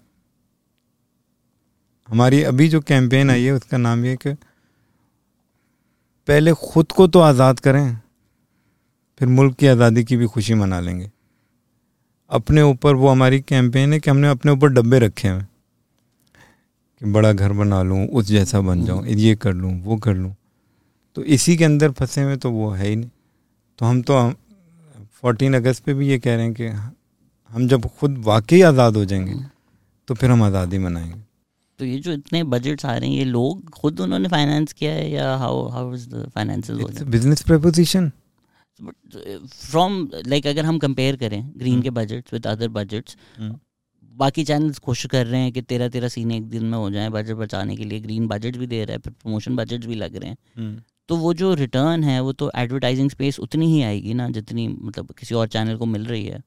हमारी 2.09 2.41
अभी 2.43 2.67
जो 2.69 2.81
कैंपेन 2.81 3.29
आई 3.29 3.43
है, 3.43 3.51
उसका 3.51 3.77
नाम 3.77 4.05
ये 4.05 4.15
कि 4.17 4.33
पहले 6.27 6.53
ख़ुद 6.53 6.91
को 6.91 7.07
तो 7.07 7.19
आज़ाद 7.21 7.59
करें, 7.59 7.97
फिर 9.19 9.27
मुल्क 9.29 9.55
की 9.55 9.67
आज़ादी 9.67 10.03
की 10.03 10.17
भी 10.17 10.27
खुशी 10.27 10.53
मना 10.53 10.79
लेंगे। 10.79 11.11
अपने 12.33 12.61
ऊपर 12.61 12.95
वो 12.95 13.07
हमारी 13.09 13.39
कैंपेन 13.41 13.93
है 13.93 13.99
कि 13.99 14.09
हमने 14.09 14.29
अपने 14.29 14.51
ऊपर 14.51 14.69
डब्बे 14.69 14.99
रखे 14.99 15.27
हैं। 15.27 15.47
कि 17.01 17.11
बड़ा 17.11 17.31
घर 17.33 17.51
बना 17.53 17.81
लूँ 17.83 18.05
उस 18.07 18.25
जैसा 18.27 18.61
बन 18.61 18.85
जाऊँ 18.85 19.05
ये 19.07 19.35
कर 19.35 19.53
लूँ 19.53 19.73
वो 19.83 19.97
कर 19.97 20.13
लूँ। 20.13 20.35
तो 21.17 21.23
इसी 21.25 21.55
के 21.57 21.63
अंदर 21.65 21.91
फंसे 21.91 22.21
हुए 22.23 22.37
तो 22.37 22.51
वो 22.51 22.69
है 22.71 22.87
ही 22.87 22.95
नहीं। 22.95 23.09
तो 23.79 23.85
हम 23.85 24.01
तो 24.01 24.31
फोर्टीन 25.21 25.53
अगस्त 25.55 25.83
पे 25.83 25.93
भी 25.93 26.07
ये 26.09 26.17
कह 26.19 26.35
रहे 26.35 26.45
हैं 26.45 26.53
कि 26.53 26.67
हम 27.51 27.67
जब 27.67 27.85
खुद 27.99 28.17
वाकई 28.25 28.61
आज़ाद 28.63 28.97
हो 28.97 29.05
जाएँगे 29.05 29.35
तो 30.07 30.13
फिर 30.13 30.31
हम 30.31 30.43
आज़ादी 30.43 30.77
मनाएँगे। 30.77 31.21
तो 31.79 31.85
ये 31.85 31.99
जो 31.99 32.11
इतने 32.11 32.43
बजट्स 32.45 32.85
आ 32.85 32.95
रहे 32.95 33.09
हैं 33.09 33.17
ये 33.17 33.25
लोग 33.25 33.69
खुद 33.71 33.99
उन्होंने 33.99 34.29
फाइनेंस 34.29 34.73
किया 34.73 34.91
है 34.91 35.09
या 35.11 35.35
how 35.37 35.67
how 35.69 35.93
is 35.93 36.07
the 36.09 36.29
finances 36.35 37.01
business 37.05 37.41
proposition 37.43 38.11
from 38.79 40.07
like 40.27 40.47
अगर 40.47 40.65
हम 40.65 40.77
कंपेयर 40.79 41.15
करें 41.15 41.41
ग्रीन 41.49 41.73
हम्म। 41.73 41.83
के 41.83 41.89
बजट्स 41.91 42.33
विद 42.33 42.47
अदर 42.47 42.67
बजट्स 42.71 43.17
बाकी 44.15 44.43
चैनल्स 44.43 44.79
कोशिश 44.79 45.05
कर 45.05 45.25
रहे 45.25 45.41
हैं 45.41 45.51
कि 45.51 45.61
तेरह 45.63 45.89
तेरह 45.89 46.07
सीने 46.07 46.37
एक 46.37 46.49
दिन 46.49 46.65
में 46.65 46.77
हो 46.77 46.89
जाए 46.91 47.09
बजट 47.09 47.35
बचाने 47.35 47.75
के 47.75 47.83
लिए 47.83 47.99
ग्रीन 47.99 48.27
बजट 48.27 48.57
भी 48.57 48.67
दे 48.67 48.83
रहा 48.83 48.93
है 48.93 48.99
फिर 48.99 49.13
प्रमोशन 49.13 49.55
बजट 49.55 49.85
भी 49.85 49.95
लग 49.95 50.15
रहे 50.15 50.29
हैं 50.29 50.37
हम्म। 50.57 50.81
तो 51.09 51.15
वो 51.17 51.33
जो 51.33 51.53
रिटर्न 51.53 52.03
है 52.03 52.19
वो 52.21 52.33
तो 52.33 52.51
एडवर्टाइजिंग 52.55 53.09
स्पेस 53.09 53.39
उतनी 53.39 53.65
ही 53.67 53.81
आएगी 53.83 54.13
ना 54.13 54.27
जितनी 54.29 54.67
मतलब 54.67 55.13
किसी 55.19 55.35
और 55.35 55.47
चैनल 55.47 55.77
को 55.77 55.85
मिल 55.85 56.05
रही 56.05 56.25
है 56.25 56.41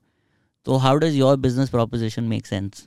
तो 0.66 0.76
how 0.76 0.96
does 0.96 1.16
your 1.16 1.36
business 1.38 1.70
proposition 1.70 2.24
make 2.24 2.46
sense 2.46 2.86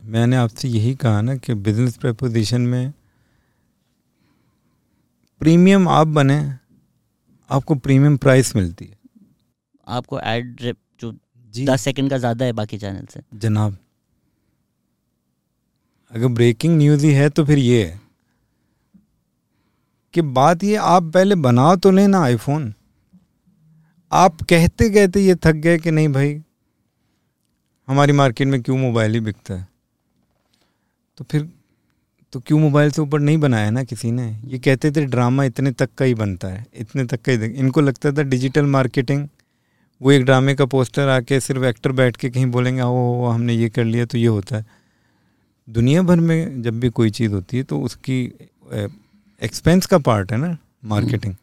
मैंने 0.00 0.36
आपसे 0.36 0.68
यही 0.68 0.94
कहा 0.96 1.20
ना 1.20 1.36
कि 1.36 1.54
बिज़नेस 1.62 1.96
प्रपोजिशन 1.96 2.60
में 2.62 2.92
प्रीमियम 5.40 5.88
आप 5.88 6.06
बने 6.08 6.38
आपको 7.50 7.74
प्रीमियम 7.76 8.16
प्राइस 8.16 8.54
मिलती 8.56 8.84
है। 8.84 8.94
आपको 9.86 10.20
एड 10.20 10.74
जो 11.00 11.12
दस 11.54 11.80
सेकंड 11.80 12.10
का 12.10 12.18
ज़्यादा 12.18 12.44
है 12.44 12.52
बाकी 12.52 12.78
चैनल 12.78 13.06
से। 13.06 13.20
जनाब 13.34 13.76
अगर 16.12 16.28
ब्रेकिंग 16.30 16.76
न्यूज़ 16.78 17.04
ही 17.06 17.12
है 17.12 17.28
तो 17.30 17.44
फिर 17.44 17.58
ये 17.58 17.84
है 17.84 18.00
कि 20.14 20.22
बात 20.22 20.64
ये 20.64 20.76
आप 20.76 21.12
पहले 21.14 21.34
बना 21.36 21.74
तो 21.76 21.90
लेना 21.90 22.20
आईफोन 22.22 22.72
आप 24.12 24.42
कहते 24.42 24.88
कहते 24.90 25.20
ये 25.20 25.34
थक 25.36 25.54
गए 25.58 25.78
कि 25.78 25.90
नहीं 25.90 26.08
भाई 26.08 26.34
हमारी 27.88 28.12
मार्केट 28.12 28.48
में 28.48 28.62
क्यों 28.62 28.76
मोबाइल 28.78 29.14
ही 29.14 29.20
बिकता 29.20 29.54
है? 29.54 29.66
तो 31.18 31.24
फिर 31.24 31.48
तो 32.36 32.40
क्यों 32.40 32.58
मोबाइल 32.60 32.90
से 32.90 33.00
ऊपर 33.02 33.20
नहीं 33.20 33.38
बनाया 33.38 33.70
ना 33.70 33.82
किसी 33.84 34.10
ने? 34.10 34.24
ये 34.44 34.58
कहते 34.58 34.90
थे 34.90 35.04
ड्रामा 35.04 35.44
इतने 35.44 35.70
तक 35.72 35.90
का 35.98 36.04
ही 36.04 36.14
बनता 36.14 36.48
है 36.48 36.66
इतने 36.74 37.04
तक 37.04 37.20
का 37.22 37.32
ही 37.32 37.46
इनको 37.46 37.80
लगता 37.80 38.12
था 38.12 38.22
डिजिटल 38.22 38.66
मार्केटिंग 38.66 39.28
वो 40.00 40.12
एक 40.12 40.24
ड्रामे 40.24 40.54
का 40.54 40.64
पोस्टर 40.64 41.08
आके 41.08 41.40
सिर्फ़ 41.40 41.64
एक्टर 41.64 41.92
बैठ 41.92 42.16
के 42.16 42.30
कहीं 42.30 42.46
बोलेंगे 42.46 42.82
ओ 42.82 43.24
हमने 43.26 43.54
ये 43.54 43.68
कर 43.68 43.84
लिया 43.84 44.04
तो 44.04 44.18
ये 44.18 44.26
होता 44.26 44.56
है। 44.56 44.66
दुनिया 45.68 46.02
भर 46.02 46.20
में 46.20 46.62
जब 46.62 46.80
भी 46.80 46.90
कोई 46.90 47.10
चीज़ 47.10 47.32
होती 47.32 47.56
है 47.56 47.62
तो 47.62 47.80
उसकी 47.80 48.22
एक्सपेंस 49.42 49.86
का 49.86 49.98
पार्ट 49.98 50.32
है 50.32 50.38
ना 50.38 50.56
मार्केटिंग 50.84 51.34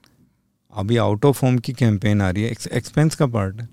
अभी 0.74 0.98
आउट 0.98 1.26
ऑफ़ 1.26 1.46
होम 1.46 1.58
की 1.58 1.74
कैंपेन 1.74 2.22
आ 2.22 2.30
रही 2.30 2.44
है 2.44 2.50
एक्सपेंस 2.50 3.16
का 3.16 3.28
पार्ट 3.28 3.62
है। 3.62 3.70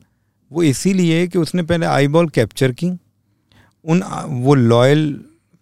वो 0.52 0.62
इसीलिए 0.62 1.26
कि 1.28 1.38
उसने 1.38 1.62
पहले 1.62 1.86
आई 1.86 2.08
बॉल 2.08 2.28
कैप्चर 2.28 2.72
की 2.72 2.90
उन 3.84 4.02
वो 4.26 4.54
लॉयल 4.54 5.20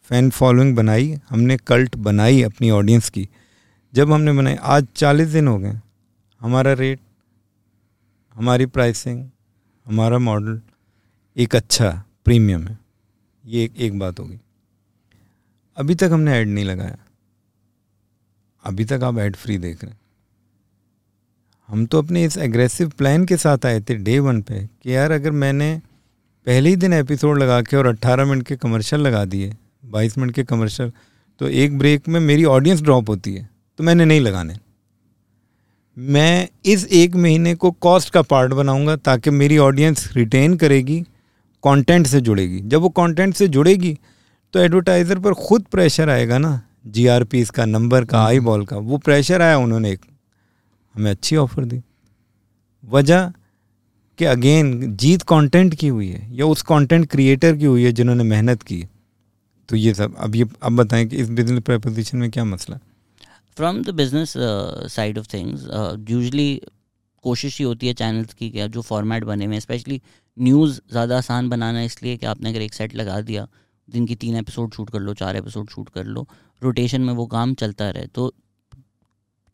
फ़ैन 0.08 0.30
फॉलोइंग 0.30 0.76
बनाई 0.76 1.18
हमने 1.28 1.56
कल्ट 1.56 1.96
बनाई 1.96 2.42
अपनी 2.42 2.70
ऑडियंस 2.70 3.10
की। 3.10 3.28
जब 3.94 4.12
हमने 4.12 4.32
बनाई 4.32 4.54
आज 4.54 4.86
चालीस 4.96 5.28
दिन 5.28 5.48
हो 5.48 5.58
गए। 5.58 5.80
हमारा 6.40 6.72
रेट 6.72 7.00
हमारी 8.34 8.66
प्राइसिंग 8.66 9.28
हमारा 9.86 10.18
मॉडल 10.18 10.60
एक 11.36 11.56
अच्छा 11.56 12.04
प्रीमियम 12.24 12.68
है। 12.68 12.78
ये 13.46 13.64
एक, 13.64 13.76
एक 13.76 13.98
बात 13.98 14.20
होगी 14.20 14.40
अभी 15.76 15.94
तक 15.94 16.10
हमने 16.12 16.32
ऐड 16.32 16.48
नहीं 16.48 16.64
लगाया। 16.64 16.98
अभी 18.64 18.84
तक 18.84 19.00
आप 19.02 19.18
ऐड 19.18 19.36
फ्री 19.36 19.58
देख 19.58 19.84
रहे 19.84 19.92
हैं। 19.92 20.00
हम 21.68 21.86
तो 21.86 22.02
अपने 22.02 22.24
इस 22.24 22.36
एग्रेसिव 22.36 22.88
प्लान 22.88 23.24
के 23.24 23.36
साथ 23.36 23.66
आए 23.66 23.80
थे 23.80 23.94
डे 23.94 24.18
वन 24.18 24.42
पे 24.42 24.66
कि 24.66 24.94
यार 24.94 25.10
अगर 25.10 25.30
मैंने 25.30 25.82
पहले 26.46 26.68
ही 26.68 26.76
दिन 26.76 26.92
एपिसोड 26.92 27.38
लगा 27.38 27.62
के 27.62 27.76
और 27.76 27.86
18 27.86 28.24
मिनट 28.24 28.46
के 28.46 28.56
कमर्शियल 28.56 29.02
लगा 29.02 29.24
दिए 29.24 29.56
22 29.82 30.16
मिनट 30.18 30.34
के 30.34 30.44
कमर्शियल 30.44 30.92
तो 31.40 31.48
एक 31.48 31.78
ब्रेक 31.78 32.08
में 32.08 32.18
मेरी 32.20 32.44
ऑडियंस 32.46 32.80
ड्रॉप 32.82 33.08
होती 33.08 33.34
है 33.34 33.48
तो 33.78 33.84
मैंने 33.84 34.04
नहीं 34.04 34.20
लगाने। 34.20 34.56
मैं 35.96 36.48
इस 36.64 36.86
एक 36.86 37.14
महीने 37.16 37.54
को 37.54 37.70
कॉस्ट 37.70 38.12
का 38.12 38.22
पार्ट 38.22 38.52
बनाऊँगा 38.52 38.96
ताकि 38.96 39.30
मेरी 39.30 39.58
ऑडियंस 39.58 40.08
रिटेन 40.16 40.56
करेगी 40.56 41.00
कंटेंट 41.64 42.06
से 42.06 42.20
जुड़ेगी। 42.20 42.60
जब 42.60 42.80
वो 42.80 42.88
कंटेंट 42.88 43.34
से 43.34 43.48
जुड़ेगी 43.48 43.96
तो 44.54 44.60
एडवर्टाइज़र 44.60 45.18
पर 45.18 45.34
खुद 45.36 45.64
प्रेशर 45.72 46.10
आएगा 46.10 46.38
ना 46.38 46.60
जी 46.86 47.06
का 47.46 47.64
नंबर 47.64 48.04
का 48.04 48.24
आई 48.24 48.40
बॉल 48.40 48.64
का 48.66 48.76
वो 48.76 48.98
प्रेशर 48.98 49.42
आया 49.42 49.58
उन्होंने 49.58 49.90
एक 49.92 50.00
हमें 50.94 51.10
अच्छी 51.10 51.36
ऑफ़र 51.36 51.64
दी। 51.64 51.80
वजह 52.84 53.32
कि 54.18 54.24
अगेन 54.24 54.96
जीत 54.96 55.22
कंटेंट 55.22 55.74
की 55.74 55.88
हुई 55.88 56.08
है 56.08 56.36
या 56.36 56.46
उस 56.46 56.62
कंटेंट 56.62 57.06
क्रिएटर 57.10 57.56
की 57.56 57.64
हुई 57.64 57.84
है 57.84 57.92
जिन्होंने 57.92 58.24
मेहनत 58.24 58.62
की 58.62 58.84
तो 59.68 59.76
ये 59.76 59.94
सब, 59.94 60.14
अब 60.16 60.34
ये, 60.36 60.44
अब 60.62 60.76
बताएँ 60.76 61.06
कि 61.06 61.16
इस 61.16 61.30
बिज़नेस 61.30 61.62
प्रपोजिशन 61.62 62.18
में 62.18 62.30
क्या 62.30 62.44
मसला? 62.44 62.78
From 63.56 63.82
the 63.82 63.90
business 63.94 64.32
side 64.92 65.18
of 65.18 65.26
things 65.32 65.64
usually 66.10 66.60
कोशिश 67.24 67.58
ही 67.58 67.64
होती 67.64 67.86
है 67.86 67.94
चैनल्स 67.94 68.34
की 68.34 68.50
क्या 68.50 68.66
जो 68.66 68.82
फॉर्मेट 68.82 69.24
बने 69.24 69.44
हुए 69.44 69.60
स्पेशली 69.60 70.00
न्यूज़ 70.36 70.80
ज़्यादा 70.90 71.16
आसान 71.18 71.48
बनाना 71.48 71.82
इसलिए 71.82 72.16
कि 72.16 72.26
आपने 72.26 72.50
अगर 72.50 72.60
एक 72.62 72.74
सेट 72.74 72.94
लगा 72.94 73.20
दिया, 73.20 73.46
दिन 73.88 74.06
की 74.06 74.14
तीन 74.16 74.36
एपिसोड 74.36 74.74
शूट 74.74 74.90
कर 74.90 75.00
लो, 75.00 75.14
चार 75.14 75.36
एपिसोड 75.36 75.70
शूट 75.70 75.88
कर 75.88 76.04
लो 76.04 76.26
रोटेशन 76.62 77.00
में 77.00 77.12
वो 77.14 77.26
काम 77.26 77.54
चलता 77.54 77.90
रहे। 77.90 78.06
तो 78.06 78.32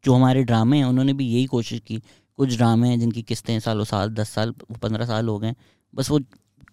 जो 0.05 0.15
हमारे 0.15 0.43
ड्रामे 0.45 0.79
हैं, 0.79 0.85
उन्होंने 0.85 1.13
भी 1.13 1.27
यही 1.27 1.45
कोशिश 1.47 1.81
की। 1.81 2.03
कुछ 2.39 2.57
ड्रामे 2.57 2.89
हैं 2.89 2.99
जिनकी 3.01 3.23
किस्तें 3.23 3.59
सालों 3.61 3.85
साल, 3.85 4.11
दस 4.11 4.31
साल, 4.31 4.51
पंद्रह 4.83 5.07
साल 5.07 5.29
हो 5.29 5.39
गए 5.39 5.55
बस 5.95 6.11
वो 6.11 6.21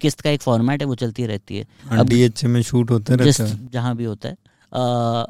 किस्त 0.01 0.21
का 0.21 0.29
एक 0.29 0.41
फॉर्मेट 0.41 0.81
है 0.81 0.87
वो 0.87 0.95
चलती 0.95 1.25
रहती 1.25 1.57
है। 1.57 1.65
हाँ, 1.83 1.99
अब 1.99 2.09
में 2.45 2.61
शूट 2.61 2.91
होता 2.91 3.15
रहता 3.15 3.43
है। 3.43 3.67
जहाँ 3.69 3.95
भी 3.95 4.03
होता 4.03 4.29
है। 4.29 4.35
आ, 4.73 5.25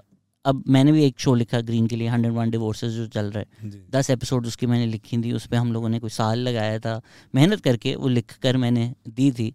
अब 0.45 0.63
मैंने 0.67 0.91
भी 0.91 1.03
एक 1.05 1.19
शो 1.19 1.33
लिखा 1.35 1.59
ग्रीन 1.61 1.87
के 1.87 1.95
लिए 1.95 2.07
हंड्रेड 2.07 2.33
वन 2.33 2.49
डिवोर्सेज 2.49 2.91
जो 2.91 3.05
चल 3.07 3.25
रहा 3.31 3.39
है। 3.39 3.71
दस 3.91 4.09
एपिसोड 4.09 4.47
उसकी 4.47 4.65
मैंने 4.65 4.85
लिखी 4.85 5.17
थी 5.17 5.31
उस 5.33 5.45
पर 5.45 5.57
हम 5.57 5.73
लोगों 5.73 5.89
ने 5.89 5.99
कोई 5.99 6.09
साल 6.09 6.39
लगाया 6.39 6.79
था। 6.79 7.01
मेहनत 7.33 7.61
करके 7.61 7.95
वो 7.95 8.07
लिख 8.07 8.37
कर 8.41 8.57
मैंने 8.57 8.93
दी 9.09 9.31
थी 9.31 9.53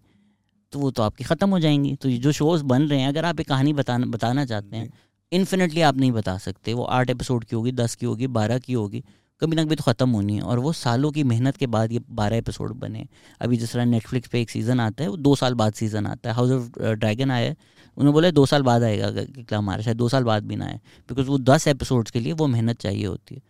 तो 0.72 0.78
वो 0.78 0.90
तो 0.90 1.02
आपकी 1.02 1.24
ख़त्म 1.24 1.48
हो 1.50 1.58
जाएँगी। 1.60 1.94
तो 1.94 2.08
ये 2.08 2.18
जो 2.18 2.32
शोज़ 2.32 2.64
बन 2.64 2.82
रहे 2.82 3.00
हैं 3.00 3.08
अगर 3.08 3.24
आप 3.24 3.40
एक 3.40 3.48
कहानी 3.48 3.72
बताना 3.72 4.06
बताना 4.06 4.44
चाहते 4.44 4.76
हैं 4.76 4.90
इन्फिनेटली 5.32 5.80
आप 5.80 5.96
नहीं 5.96 6.12
बता 6.12 6.36
सकते। 6.38 6.74
वो 6.74 6.82
आठ 6.82 7.10
एपिसोड 7.10 7.44
की 7.44 7.56
होगी 7.56 7.72
दस 7.72 7.94
की 7.94 8.06
होगी 8.06 8.26
बारह 8.28 8.58
की 8.58 8.72
होगी। 8.72 9.02
कभी 9.40 9.56
ना 9.56 9.64
कभी 9.64 9.76
तो 9.76 9.82
ख़त्म 9.82 10.10
होनी 10.10 10.34
है। 10.36 10.42
और 10.42 10.58
वो 10.58 10.72
सालों 10.72 11.10
की 11.12 11.22
मेहनत 11.24 11.56
के 11.56 11.66
बाद 11.68 11.92
ये 11.92 12.00
बारह 12.12 12.36
एपिसोड 12.36 12.72
बने। 12.74 13.06
अभी 13.40 13.56
जिस 13.56 13.72
तरह 13.72 13.84
नेटफ्लिक्स 13.84 14.28
पे 14.28 14.40
एक 14.40 14.50
सीज़न 14.50 14.80
आता 14.80 15.04
है 15.04 15.10
वो 15.10 15.16
दो 15.18 15.34
साल 15.36 15.54
बाद 15.54 15.72
सीज़न 15.74 16.06
आता 16.06 16.28
है। 16.30 16.34
हाउस 16.36 16.50
ऑफ़ 16.50 16.78
ड्रैगन 16.80 17.30
आया 17.30 17.48
है। 17.48 17.56
उन्होंने 17.96 18.12
बोला 18.12 18.30
दो 18.30 18.46
साल 18.46 18.62
बाद 18.62 18.82
आएगा 18.82 19.10
क्या 19.12 19.58
हमारा 19.58 19.82
शायद 19.82 19.96
दो 19.96 20.08
साल 20.08 20.24
बाद 20.24 20.46
भी 20.46 20.56
ना 20.56 20.66
आए। 20.66 20.80
बिकॉज़ 21.08 21.26
वो 21.26 21.38
दस 21.40 21.68
एपिसोड्स 21.68 22.10
के 22.10 22.20
लिए 22.20 22.32
वो 22.34 22.46
मेहनत 22.46 22.80
चाहिए 22.80 23.06
होती 23.06 23.34
है। 23.34 23.42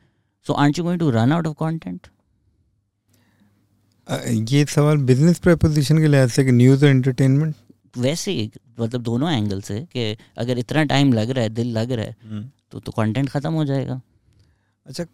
So 0.46 0.52
are 0.54 0.68
you 0.68 0.84
going 0.84 1.00
to 1.00 1.10
run 1.10 1.32
out 1.32 1.46
of 1.46 1.54
content 1.56 2.06
ये 4.50 4.64
सवाल 4.66 4.96
बिज़नेस 5.04 5.38
प्रपोजिशन 5.38 5.98
के 5.98 6.08
लिहाज 6.08 6.30
से 6.30 6.44
कि 6.44 6.52
न्यूज़ 6.52 6.84
और 6.84 6.90
एंटरटेनमेंट 6.90 7.54
वैसे 7.98 8.32
ही 8.32 8.50
मतलब 8.80 9.02
दोनों 9.02 9.30
एंगल 9.30 9.60
से 9.60 9.80
कि 9.92 10.16
अगर 10.38 10.58
इतना 10.58 10.84
टाइम 10.84 11.12
लग 11.12 11.30
रहा 11.30 11.42
है 11.44 11.50
दिल 11.50 11.72
लग 11.72 11.92
रहा 11.92 12.04
है 12.04 12.16
हम्म। 12.24 12.44
तो 12.72 12.80
तो 12.80 12.92
कंटेंट 12.92 13.28
ख़त्म 13.30 13.52
हो 13.52 13.64
जाएगा। 13.64 14.00
अच्छा 14.86 15.04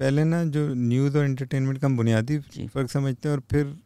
पहले 0.00 0.24
ना 0.24 0.44
जो 0.44 0.66
न्यूज़ 0.74 1.16
और 1.18 1.24
एंटरटेनमेंट 1.24 1.78
का 1.78 1.88
बुनियादी 1.88 2.38
फ़र्क 2.38 2.90
समझते 2.90 3.28
हैं 3.28 3.36
और 3.36 3.42
फिर 3.50 3.76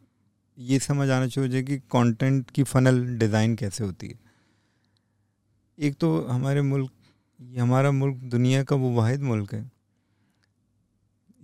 ये 0.59 0.79
समझ 0.79 1.09
आना 1.11 1.27
चाहिए 1.27 1.63
कि 1.63 1.79
कंटेंट 1.79 2.51
की 2.51 2.63
फ़नल 2.63 3.05
डिज़ाइन 3.19 3.55
कैसे 3.57 3.85
होती 3.85 4.09
है। 4.09 4.19
एक 5.79 5.95
तो 5.95 6.21
हमारे 6.27 6.63
मुल्क 6.63 6.91
हमारा 7.59 7.91
मुल्क 7.91 8.17
दुनिया 8.17 8.63
का 8.65 8.77
वो 8.77 8.93
वाद 8.95 9.21
मुल्क 9.21 9.55
है। 9.55 9.71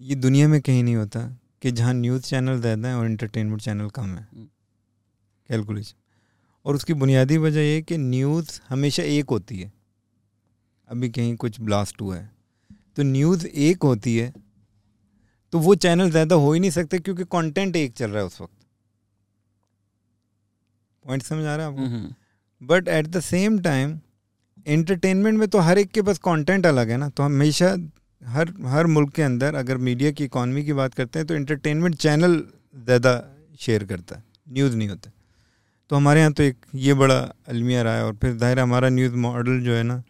ये 0.00 0.14
दुनिया 0.14 0.48
में 0.48 0.60
कहीं 0.60 0.82
नहीं 0.84 0.96
होता 0.96 1.20
कि 1.62 1.70
जहाँ 1.70 1.94
न्यूज़ 1.94 2.22
चैनल 2.22 2.60
ज़्यादा 2.60 2.88
हैं 2.88 2.94
और 2.94 3.06
इंटरटेनमेंट 3.06 3.60
चैनल 3.62 3.88
कम 3.88 4.14
है। 4.16 4.28
Calculation 5.48 5.94
hmm. 5.94 6.68
और 6.68 6.74
उसकी 6.74 6.94
बुनियादी 6.94 7.38
वजह 7.38 7.60
ये 7.60 7.80
कि 7.82 7.98
न्यूज़ 7.98 8.60
हमेशा 8.68 9.02
एक 9.02 9.30
होती 9.30 9.60
है। 9.60 9.72
अभी 10.88 11.08
कहीं 11.08 11.36
कुछ 11.36 11.60
ब्लास्ट 11.60 12.00
हुआ 12.00 12.16
है। 12.16 12.30
तो 12.96 13.02
न्यूज़ 13.02 13.46
एक 13.46 13.82
होती 13.82 14.16
है 14.16 14.32
तो 15.52 15.58
वो 15.58 15.74
चैनल 15.76 16.10
ज़्यादा 16.10 16.34
हो 16.36 16.52
ही 16.52 16.60
नहीं 16.60 16.70
सकते 16.70 16.98
क्योंकि 16.98 17.24
कंटेंट 17.26 17.76
एक 17.76 17.92
चल 17.94 18.10
रहा 18.10 18.18
है 18.18 18.26
उस 18.26 18.40
वक्त। 18.40 18.52
पॉइंट 21.04 21.22
समझ 21.22 21.44
आ 21.44 21.54
रहा 21.56 21.66
है 21.66 21.72
आपको? 21.72 22.14
But 22.60 22.88
at 22.90 23.06
the 23.06 23.20
same 23.22 23.58
time 23.60 23.98
entertainment 24.66 25.38
में 25.38 25.46
तो 25.48 25.58
हर 25.60 25.78
एक 25.78 25.90
के 25.90 26.02
पास 26.02 26.18
कंटेंट 26.20 26.66
अलग 26.66 26.90
है 26.90 26.96
ना 26.96 27.08
तो 27.10 27.22
हमेशा 27.22 27.76
हर 28.22 28.52
हर 28.66 28.86
मुल्क 28.88 29.12
के 29.14 29.22
अंदर 29.22 29.54
अगर 29.54 29.76
मीडिया 29.78 30.10
की 30.10 30.24
इकॉनमी 30.24 30.64
की 30.64 30.72
बात 30.74 30.94
करते 30.94 31.18
हैं 31.18 31.26
तो 31.26 31.34
एंटरटेनमेंट 31.34 31.94
चैनल 31.96 32.36
ज़्यादा 32.76 33.12
शेयर 33.60 33.84
करता 33.84 34.16
है 34.16 34.22
न्यूज़ 34.48 34.76
नहीं 34.76 34.88
होता। 34.88 35.10
तो 35.90 35.96
हमारे 35.96 36.20
यहाँ 36.20 36.32
तो 36.32 36.42
एक 36.42 36.66
ये 36.76 36.94
बड़ा 36.94 37.18
अलमिया 37.48 37.82
रहा 37.82 37.96
है 37.96 38.04
और 38.04 38.14
फिर 38.16 38.36
ज़ाहिर 38.36 38.60
हमारा 38.60 38.88
न्यूज़ 38.88 39.14
मॉडल 39.16 39.60
जो 39.60 39.74
है 39.74 39.82
ना 39.82 40.02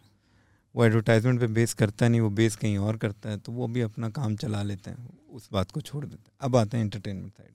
वो 0.75 0.85
एडवर्टाइजमेंट 0.85 1.39
पे 1.39 1.47
बेस 1.49 1.73
करता 1.73 2.07
नहीं 2.07 2.21
वो 2.21 2.29
बेस 2.31 2.55
कहीं 2.55 2.77
और 2.79 2.97
करता 2.97 3.29
है 3.29 3.37
तो 3.37 3.51
वो 3.51 3.67
भी 3.67 3.81
अपना 3.81 4.09
काम 4.09 4.35
चला 4.35 4.63
लेते 4.63 4.89
हैं। 4.89 4.97
उस 5.29 5.49
बात 5.53 5.71
को 5.71 5.81
छोड़ 5.81 6.05
देते 6.05 6.21
हैं। 6.21 6.37
अब 6.41 6.55
आते 6.55 6.77
हैं 6.77 6.83
एंटरटेनमेंट 6.83 7.31
साइड 7.33 7.53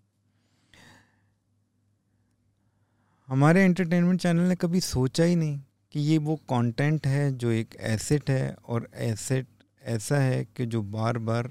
हमारे 3.29 3.63
एंटरटेनमेंट 3.65 4.21
चैनल 4.21 4.49
ने 4.49 4.55
कभी 4.57 4.81
सोचा 4.81 5.25
ही 5.25 5.37
नहीं 5.37 5.61
कि 5.95 6.01
ये 6.01 6.19
वो 6.19 6.37
कंटेंट 6.51 7.07
है 7.07 7.31
जो 7.33 7.51
एक 7.51 7.77
एसेट 7.81 8.31
है 8.31 8.55
और 8.55 8.89
एसेट 8.95 9.47
ऐसा 9.83 10.19
है 10.19 10.45
कि 10.47 10.67
जो 10.67 10.83
बार 10.83 11.19
बार 11.19 11.51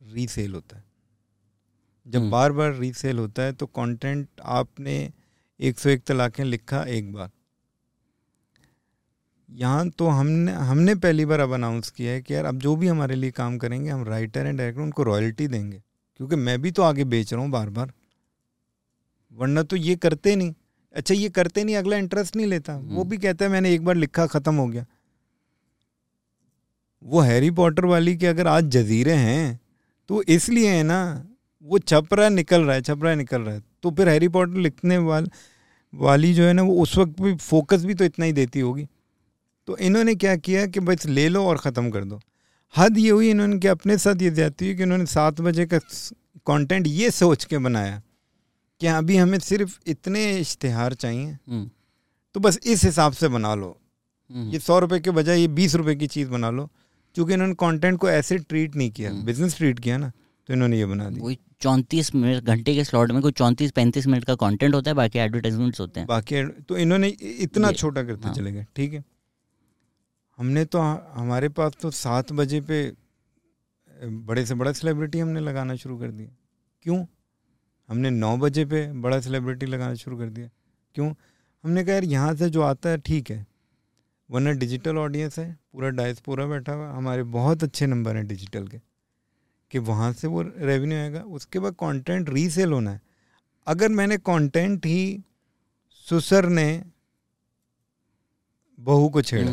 रीसेल 0.00 0.54
होता 0.54 0.76
है। 0.76 0.84
जब। 2.06 2.28
बार 2.30 2.52
बार 2.52 2.74
रीसेल 2.74 3.18
होता 3.18 3.42
है 3.42 3.52
तो 3.52 3.66
कंटेंट 3.66 4.28
आपने 4.42 5.12
एक 5.60 5.78
सौ 5.78 5.88
एक 5.88 6.04
तलाक़ें 6.04 6.44
लिखा 6.44 6.82
एक 6.84 7.12
बार। 7.12 7.30
यहाँ 9.50 9.88
तो 9.90 10.08
हमने 10.08 10.52
हमने 10.52 10.94
पहली 10.94 11.24
बार 11.26 11.40
अब 11.40 11.52
अनाउंस 11.52 11.90
किया 11.90 12.12
है 12.12 12.20
कि 12.22 12.34
यार 12.34 12.44
अब 12.44 12.58
जो 12.58 12.74
भी 12.76 12.88
हमारे 12.88 13.14
लिए 13.14 13.30
काम 13.30 13.56
करेंगे 13.58 13.90
हम 13.90 14.04
राइटर 14.04 14.46
एंड 14.46 14.58
डायरेक्टर 14.58 14.82
उनको 14.82 15.02
रॉयल्टी 15.02 15.46
देंगे। 15.48 15.78
क्योंकि 16.20 16.36
मैं 16.36 16.60
भी 16.62 16.70
तो 16.70 16.82
आगे 16.82 17.04
बेच 17.06 17.32
रहा 17.32 17.42
हूँ 17.42 17.50
बार 17.50 17.70
बार 17.70 17.92
वरना 19.32 19.62
तो 19.62 19.76
ये 19.76 19.96
करते 19.96 20.34
नहीं। 20.36 20.54
अच्छा 20.94 21.14
ये 21.14 21.28
करते 21.30 21.64
नहीं 21.64 21.76
अगला 21.76 21.96
इंटरेस्ट 21.96 22.36
नहीं 22.36 22.46
लेता। 22.46 22.74
वो 22.74 22.80
हम्म। 22.80 23.08
भी 23.10 23.16
कहता 23.16 23.44
है 23.44 23.50
मैंने 23.50 23.72
एक 23.74 23.84
बार 23.84 23.96
लिखा 23.96 24.26
ख़त्म 24.26 24.54
हो 24.54 24.66
गया। 24.66 24.84
वो 27.02 27.20
हैरी 27.20 27.50
पॉटर 27.50 27.84
वाली 27.84 28.16
के 28.16 28.26
अगर 28.26 28.46
आज 28.46 28.64
जजीरे 28.70 29.14
हैं 29.14 29.60
तो 30.10 30.22
इसलिए 30.28 30.70
है 30.70 30.82
ना 30.82 31.00
वो 31.64 31.78
छपरा 31.78 32.28
निकल 32.28 32.62
रहा 32.62 32.74
है 32.74 32.82
छपरा 32.82 33.14
निकल 33.14 33.42
रहा 33.42 33.54
है। 33.54 33.62
तो 33.82 33.90
फिर 33.90 34.08
हैरी 34.08 34.28
पॉटर 34.28 34.58
लिखने 34.58 34.98
वाल 35.00 35.30
वाली 35.92 36.32
जो 36.34 36.44
है 36.44 36.52
ना 36.52 36.62
वो 36.62 36.74
उस 36.82 36.96
वक्त 36.98 37.20
भी 37.20 37.34
फोकस 37.36 37.84
भी 37.84 37.94
तो 37.94 38.04
इतना 38.04 38.24
ही 38.24 38.32
देती 38.32 38.60
होगी। 38.60 38.86
तो 39.70 39.76
इन्होंने 39.78 40.14
क्या 40.16 40.34
किया 40.36 40.66
कि 40.66 40.80
बस 40.80 41.04
ले 41.08 41.28
लो 41.28 41.44
और 41.46 41.58
ख़त्म 41.58 41.90
कर 41.90 42.04
दो 42.04 42.18
हद 42.74 42.96
ये 42.98 43.10
हुई 43.10 43.28
इन्होंने 43.30 43.58
कि 43.58 43.68
अपने 43.68 43.96
साथ 43.98 44.22
ये 44.22 44.30
जाती 44.32 44.64
हुई 44.64 44.74
कि 44.76 44.82
उन्होंने 44.82 45.04
सात 45.06 45.40
बजे 45.40 45.66
का 45.66 45.78
कंटेंट 46.46 46.86
ये 46.86 47.10
सोच 47.12 47.44
के 47.44 47.58
बनाया 47.58 48.00
कि 48.80 48.86
अभी 48.88 49.16
हमें 49.16 49.38
सिर्फ़ 49.40 49.78
इतने 49.86 50.24
इश्तहार 50.38 50.94
चाहिए 50.94 51.26
हम्म। 51.26 51.70
तो 52.34 52.40
बस 52.40 52.58
इस 52.64 52.84
हिसाब 52.84 53.12
से 53.12 53.28
बना 53.28 53.54
लो 53.54 53.68
हम्म। 54.30 54.48
ये 54.48 54.58
सौ 54.60 54.78
रुपये 54.78 55.00
के 55.00 55.10
बजाय 55.12 55.40
ये 55.40 55.48
बीस 55.54 55.74
रुपये 55.74 55.94
की 55.94 56.06
चीज़ 56.08 56.28
बना 56.30 56.50
लो 56.50 56.68
क्योंकि 57.16 57.34
इन्होंने 57.34 57.54
कंटेंट 57.60 57.98
को 57.98 58.10
ऐसे 58.10 58.38
ट्रीट 58.40 58.76
नहीं 58.76 58.90
किया 58.90 59.12
बिज़नेस 59.12 59.52
हम्म। 59.52 59.58
ट्रीट 59.58 59.78
किया 59.78 59.98
ना 59.98 60.10
तो 60.48 60.52
इन्होंने 60.52 60.78
ये 60.78 60.86
बना 60.86 61.08
दिया 61.10 61.24
वही 61.24 61.38
चौंतीस 61.60 62.14
मिनट 62.14 62.44
घंटे 62.46 62.74
के 62.74 62.84
स्लॉट 62.84 63.12
में 63.12 63.22
कोई 63.22 63.32
चौंतीस 63.34 63.72
पैंतीस 63.72 64.06
मिनट 64.06 64.24
का 64.24 64.34
कंटेंट 64.38 64.74
होता 64.74 64.90
है 64.90 64.96
बाकी 64.96 65.18
एडवर्टाइजमेंट्स 65.18 65.80
होते 65.80 66.00
हैं 66.00 66.06
बाकी 66.08 66.44
तो 66.62 66.76
इन्होंने 66.78 67.08
इतना 67.40 67.72
छोटा 67.74 68.02
करते 68.02 68.26
हाँ। 68.26 68.34
चले 68.34 68.52
गए 68.52 68.66
ठीक 68.76 68.92
है 68.92 69.04
हमने 70.40 70.64
तो 70.64 70.80
हमारे 71.12 71.48
पास 71.48 71.72
तो 71.82 71.90
सात 71.90 72.32
बजे 72.32 72.60
पे 72.60 72.80
बड़े 74.20 74.44
से 74.46 74.54
बड़ा 74.54 74.72
सेलिब्रिटी 74.72 75.18
हमने 75.18 75.40
लगाना 75.40 75.74
शुरू 75.76 75.98
कर 75.98 76.10
दिया। 76.10 76.28
क्यों? 76.84 77.04
हमने 77.88 78.10
नौ 78.10 78.36
बजे 78.36 78.64
पे 78.64 78.86
बड़ा 78.92 79.20
सेलिब्रिटी 79.20 79.66
लगाना 79.66 79.94
शुरू 79.94 80.18
कर 80.18 80.28
दिया। 80.28 80.48
क्यों? 80.96 81.12
हमने 81.64 81.84
कहा, 81.84 81.94
यार, 81.94 82.04
यहाँ 82.04 82.34
से 82.34 82.48
जो 82.50 82.62
आता 82.62 82.90
है, 82.90 82.98
ठीक 82.98 83.30
है, 83.30 83.46
वरना 84.30 84.52
डिजिटल 84.52 84.98
ऑडियंस 84.98 85.38
है, 85.38 85.52
पूरा 85.72 85.88
डाइस 85.90 86.20
पूरा 86.20 86.46
बैठा 86.46 86.72
हुआ 86.72 86.90
हमारे 86.90 87.22
बहुत 87.34 87.64
अच्छे 87.64 87.86
नंबर 87.86 88.16
हैं 88.16 88.26
डिजिटल 88.26 88.68
के, 88.68 88.78
कि 89.70 89.78
वहाँ 89.80 90.12
से 90.12 90.28
वो 90.28 90.42
रेवेन्यू 90.42 90.98
आएगा। 90.98 91.20
उसके 91.20 91.58
बाद 91.58 91.74
कंटेंट 91.74 92.28
रीसेल 92.30 92.72
होना 92.72 92.90
है। 92.90 93.00
अगर 93.66 93.88
मैंने 93.90 94.16
कंटेंट 94.18 94.86
ही 94.86 95.22
सुसर 96.06 96.48
ने, 96.48 96.82
बहू 98.78 99.08
को 99.08 99.22
छेड़ा। 99.22 99.52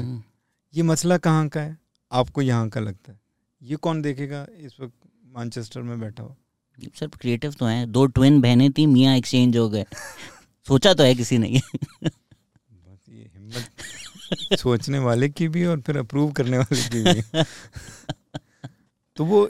ये 0.78 0.84
मसला 0.84 1.18
कहाँ 1.18 1.48
का 1.48 1.62
है? 1.62 1.78
आपको 2.12 2.42
यहाँ 2.42 2.68
का 2.70 2.80
लगता 2.80 3.12
है। 3.12 3.20
ये 3.62 3.76
कौन 3.76 4.02
देखेगा 4.02 4.46
इस 4.58 4.76
वक्त 4.82 4.94
मानचेस्टर 5.36 5.82
में 5.82 6.00
बैठा 6.00 6.24
हुआ? 6.24 6.36
सर 6.96 7.08
क्रिएटिव 7.08 7.52
तो 7.52 7.66
हैं। 7.66 7.92
दो 7.92 8.06
ट्विन 8.06 8.40
बहनें 8.42 8.72
थी 8.72 8.86
मियाँ 8.86 9.16
एक्सचेंज 9.18 9.58
हो 9.58 9.70
गए। 9.70 9.86
सोचा 10.68 10.94
तो 10.94 11.04
है 11.04 11.16
किसी 11.16 11.38
ने। 11.38 11.48
बस 12.04 13.10
ये 13.10 13.30
हिम्मत 13.36 14.60
सोचने 14.60 15.00
वाले 15.00 15.30
की 15.30 15.48
भी 15.48 15.66
और 15.66 15.82
फिर 15.82 15.98
अप्रूव 15.98 16.32
करने 16.32 16.58
वाले 16.58 16.84
की 16.84 17.04
भी। 17.04 17.44
तो 19.18 19.26
वो 19.26 19.48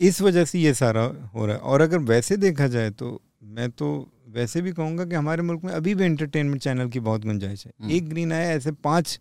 इस 0.00 0.20
वजह 0.22 0.44
से 0.44 0.58
ये 0.58 0.74
सारा 0.74 1.02
हो 1.34 1.46
रहा 1.46 1.56
है। 1.56 1.62
और 1.62 1.80
अगर 1.80 1.98
वैसे 1.98 2.36
देखा 2.36 2.66
जाए 2.66 2.90
तो 2.90 3.20
मैं 3.42 3.70
तो 3.70 3.90
वैसे 4.28 4.62
भी 4.62 4.72
कहूँगा 4.72 5.04
कि 5.04 5.14
हमारे 5.14 5.42
मुल्क 5.42 5.64
में 5.64 5.72
अभी 5.72 5.94
भी 5.94 6.04
एंटरटेनमेंट 6.04 6.62
चैनल 6.62 6.88
की 6.88 7.00
बहुत 7.00 7.24
गुंजाइश 7.24 7.66
है। 7.66 7.72
हम्म। 7.80 7.90
एक 7.90 8.08
ग्रीन 8.08 8.32
आया 8.32 8.52
ऐसे 8.52 8.72
पाँच 8.72 9.20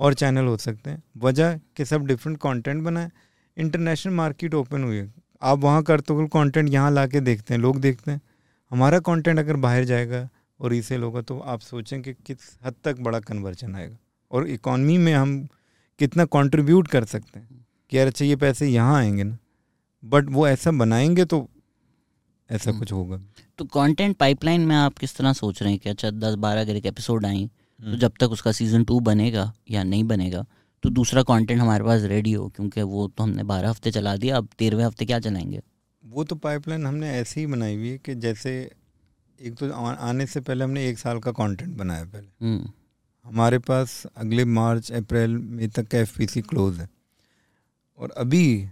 और 0.00 0.14
चैनल 0.14 0.44
हो 0.44 0.56
सकते 0.56 0.90
हैं। 0.90 1.02
वजह 1.16 1.60
कि 1.76 1.84
सब 1.84 2.06
डिफरेंट 2.06 2.38
कंटेंट 2.38 2.82
बनाए। 2.82 3.10
इंटरनेशनल 3.56 4.12
मार्केट 4.14 4.54
ओपन 4.54 4.84
हुई 4.84 4.96
है। 4.96 5.12
आप 5.42 5.58
वहाँ 5.58 5.82
करते 5.82 6.14
हो 6.14 6.26
कंटेंट 6.26 6.68
यहाँ 6.68 6.90
ला 6.90 7.06
के 7.06 7.20
देखते 7.20 7.54
हैं 7.54 7.60
लोग 7.60 7.80
देखते 7.80 8.10
हैं। 8.10 8.20
हमारा 8.70 8.98
कंटेंट 8.98 9.38
अगर 9.38 9.56
बाहर 9.56 9.84
जाएगा 9.84 10.28
और 10.60 10.70
रीसेल 10.70 11.02
होगा 11.02 11.20
तो 11.20 11.38
आप 11.38 11.60
सोचें 11.60 12.02
कि 12.02 12.12
किस 12.12 12.58
हद 12.64 12.74
तक 12.84 13.00
बड़ा 13.00 13.20
कन्वर्जन 13.20 13.74
आएगा। 13.76 13.96
और 14.30 14.48
इकॉनमी 14.48 14.98
में 14.98 15.14
हम 15.14 15.48
कितना 15.98 16.24
कंट्रीब्यूट 16.24 16.88
कर 16.88 17.04
सकते 17.04 17.38
हैं 17.40 17.66
कि 17.90 17.98
यार 17.98 18.06
अच्छा 18.06 18.24
ये 18.24 18.36
पैसे 18.36 18.66
यहाँ 18.66 18.96
आएँगे 18.96 19.24
ना। 19.24 19.38
बट 20.04 20.30
वो 20.30 20.48
ऐसा 20.48 20.70
बनाएँगे 20.70 21.24
तो 21.24 21.48
ऐसा 22.50 22.70
हम्म। 22.70 22.80
कुछ 22.80 22.92
होगा। 22.92 23.20
तो 23.58 23.64
कंटेंट 23.64 24.16
पाइपलाइन 24.16 24.60
में 24.60 24.76
आप 24.76 24.98
किस 24.98 25.16
तरह 25.16 25.32
सोच 25.32 25.62
रहे 25.62 25.70
हैं 25.72 25.80
कि 25.80 25.88
अच्छा 25.88 26.10
दस 26.10 26.34
बारह 26.34 26.60
अगर 26.60 26.76
एक 26.76 26.86
एपिसोड 26.86 27.26
आई 27.26 27.50
तो। 27.80 27.96
जब 27.96 28.12
तक 28.20 28.30
उसका 28.30 28.52
सीज़न 28.52 28.84
टू 28.84 28.98
बनेगा 29.00 29.52
या 29.70 29.82
नहीं 29.84 30.04
बनेगा 30.04 30.44
तो 30.84 30.90
दूसरा 30.90 31.22
कंटेंट 31.22 31.60
हमारे 31.60 31.84
पास 31.84 32.02
रेडी 32.04 32.32
हो 32.32 32.48
क्योंकि 32.48 32.82
वो 32.82 33.06
तो 33.08 33.22
हमने 33.22 33.42
बारह 33.44 33.70
हफ़्ते 33.70 33.90
चला 33.90 34.16
दिया 34.16 34.36
अब 34.36 34.48
तेरहवें 34.58 34.84
हफ़्ते 34.84 35.06
क्या 35.06 35.18
चलाएँगे? 35.20 35.60
वो 36.04 36.24
तो 36.24 36.36
पाइपलाइन 36.36 36.86
हमने 36.86 37.10
ऐसे 37.10 37.40
ही 37.40 37.46
बनाई 37.46 37.76
हुई 37.76 37.88
है 37.88 37.98
कि 37.98 38.14
जैसे 38.16 38.52
एक 39.38 39.54
तो 39.54 39.70
आने 39.72 40.26
से 40.26 40.40
पहले 40.40 40.64
हमने 40.64 40.86
एक 40.88 40.98
साल 40.98 41.18
का 41.18 41.32
कंटेंट 41.32 41.76
बनाया 41.76 42.04
पहले। 42.04 42.46
हम्म, 42.46 42.68
हमारे 43.26 43.58
पास 43.58 44.02
अगले 44.16 44.44
मार्च 44.44 44.92
अप्रैल 44.92 45.36
मई 45.38 45.66
तक 45.68 45.88
का 45.88 45.98
एफ़ 45.98 46.38
क्लोज 46.40 46.78
है। 46.78 46.88
और 47.98 48.10
अभी 48.16 48.68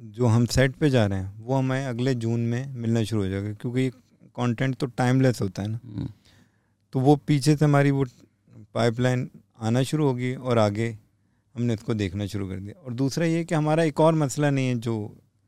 जो 0.00 0.26
हम 0.26 0.46
सेट 0.46 0.74
पे 0.74 0.90
जा 0.90 1.06
रहे 1.06 1.18
हैं 1.18 1.34
वो 1.38 1.54
हमें 1.54 1.86
अगले 1.86 2.14
जून 2.16 2.40
में 2.40 2.74
मिलना 2.74 3.02
शुरू 3.04 3.22
हो 3.22 3.28
जाएगा 3.28 3.52
क्योंकि 3.52 3.88
कंटेंट 4.36 4.76
तो 4.76 4.86
टाइमलेस 4.86 5.40
होता 5.40 5.62
है 5.62 5.68
ना। 5.68 5.78
हम्म, 5.84 6.08
तो 6.96 7.00
वो 7.00 7.16
पीछे 7.16 7.56
से 7.56 7.64
हमारी 7.64 7.90
वो 7.90 8.04
पाइपलाइन 8.74 9.30
आना 9.60 9.82
शुरू 9.82 10.06
होगी 10.06 10.34
और 10.34 10.58
आगे 10.58 10.98
हमने 11.54 11.74
इसको 11.74 11.94
देखना 11.94 12.26
शुरू 12.26 12.48
कर 12.48 12.56
दिया। 12.56 12.80
और 12.84 12.92
दूसरा 12.92 13.26
ये 13.26 13.44
कि 13.44 13.54
हमारा 13.54 13.82
एक 13.82 14.00
और 14.00 14.14
मसला 14.14 14.50
नहीं 14.50 14.68
है 14.68 14.74
जो 14.74 14.94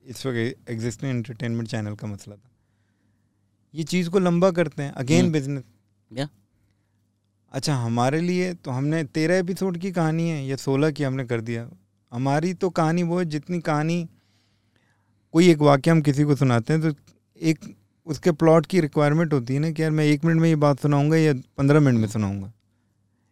इस 0.05 0.27
वक्त 0.27 0.71
एग्जिस्टिंग 0.71 1.11
एंटरटेनमेंट 1.11 1.69
चैनल 1.69 1.95
का 1.95 2.09
मसला 2.09 2.37
था। 2.37 2.51
ये 3.75 3.85
चीज़ 3.85 4.11
को 4.11 4.19
लंबा 4.19 4.51
करते 4.51 4.83
हैं। 4.83 4.93
अगेन। 4.93 5.33
बिज़नेस 5.33 5.65
या। 6.13 6.29
अच्छा 7.53 7.75
हमारे 7.75 8.21
लिए 8.21 8.55
तो 8.55 8.71
हमने 8.71 9.05
तेरह 9.05 9.39
एपिसोड 9.39 9.79
की 9.79 9.93
कहानी 9.93 10.29
है 10.29 10.47
या 10.47 10.57
सोलह 10.57 10.91
की 10.91 11.05
हमने 11.05 11.25
कर 11.25 11.41
दिया। 11.41 11.71
हमारी 12.13 12.55
तो 12.55 12.71
कहानी 12.71 13.03
वो 13.03 13.19
है 13.19 13.25
जितनी 13.25 13.61
कहानी 13.61 14.09
कोई 15.33 15.49
एक 15.49 15.59
वाक्य 15.59 15.91
हम 15.91 16.03
किसी 16.03 16.25
को 16.25 16.37
सुनाते 16.37 16.73
हैं 16.73 16.83
तो 16.83 16.95
एक 17.41 17.78
उसके 18.09 18.33
प्लॉट 18.33 18.67
की 18.67 18.81
रिक्वायरमेंट 18.81 19.33
होती 19.33 19.55
है 19.55 19.61
ना 19.61 19.71
कि 19.71 19.83
यार 19.83 19.91
मैं 19.91 20.05
एक 20.05 20.25
मिनट 20.25 20.41
में 20.41 20.49
ये 20.49 20.57
बात 20.57 20.81
सुनाऊँगा 20.81 21.17
या 21.17 21.35
पंद्रह 21.59 21.81
मिनट 21.81 21.99
में 21.99 22.09
सुनाऊँगा। 22.09 22.53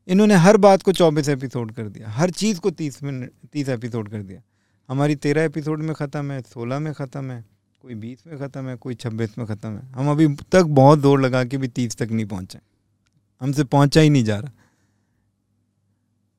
इन्होंने 0.09 0.35
हर 0.37 0.57
बात 0.57 0.83
को 0.83 0.93
चौबीस 0.93 1.29
एपिसोड 1.29 1.73
कर 1.73 1.89
दिया, 1.89 2.11
हर 2.11 2.31
चीज़ 2.33 2.61
को 2.61 2.71
तीस 2.73 3.03
मिनट 3.03 3.31
तीस 3.53 3.69
एपिसोड 3.69 4.09
कर 4.09 4.23
दिया। 4.23 4.43
हमारी 4.89 5.17
तेरह 5.17 5.43
एपिसोड 5.43 5.83
में 5.83 5.95
ख़त्म 5.95 6.31
है, 6.33 6.41
सोलह 6.43 6.79
में 6.79 6.93
ख़त्म 6.93 7.31
है, 7.31 7.45
कोई 7.81 7.95
बीस 7.95 8.27
में 8.27 8.39
ख़त्म 8.39 8.69
है, 8.69 8.77
कोई 8.77 8.95
छब्बीस 8.95 9.39
में 9.39 9.47
ख़त्म 9.47 9.69
है। 9.69 9.91
हम 9.93 10.11
अभी 10.11 10.29
तक 10.53 10.63
बहुत 10.73 11.01
ज़ोर 11.01 11.21
लगा 11.21 11.45
के 11.45 11.57
भी 11.57 11.69
तीस 11.69 11.97
तक 11.97 12.11
नहीं 12.11 12.27
पहुँचे। 12.27 12.59
हमसे 13.41 13.65
पहुँचा 13.65 14.01
ही 14.01 14.11
नहीं 14.11 14.25
जा 14.25 14.39
रहा। 14.39 14.53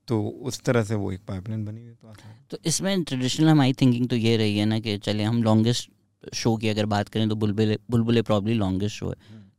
तो 0.08 0.22
उस 0.22 0.62
तरह 0.62 0.84
से 0.84 0.96
वो 0.96 1.12
एक 1.12 1.22
पाइपलाइन 1.28 1.66
बनी 1.66 1.82
हुई 1.82 1.94
तो। 1.94 2.14
तो 2.52 2.58
इसमें 2.66 3.04
ट्रेडिशनल 3.04 3.50
हमारी 3.50 3.74
थिंकिंग 3.74 4.08
तो 4.10 4.16
ये 4.16 4.38
रही 4.38 4.58
है 4.58 4.66
ना 4.66 4.80
कि 4.80 4.98
चले 4.98 5.24
हम 5.24 5.44
लॉन्गेस्ट 5.44 5.90
शो 6.34 6.56
की 6.58 6.70
अगर 6.70 6.86
बात 6.86 7.10
करें 7.10 7.28
तो 7.30 7.36
बुलबुल 7.36 7.78
बुलबुले 7.92 8.22
प्रॉब्ली 8.22 8.54
लॉन्गेस्ट 8.54 8.96
शो 8.96 9.10
है। 9.10 9.16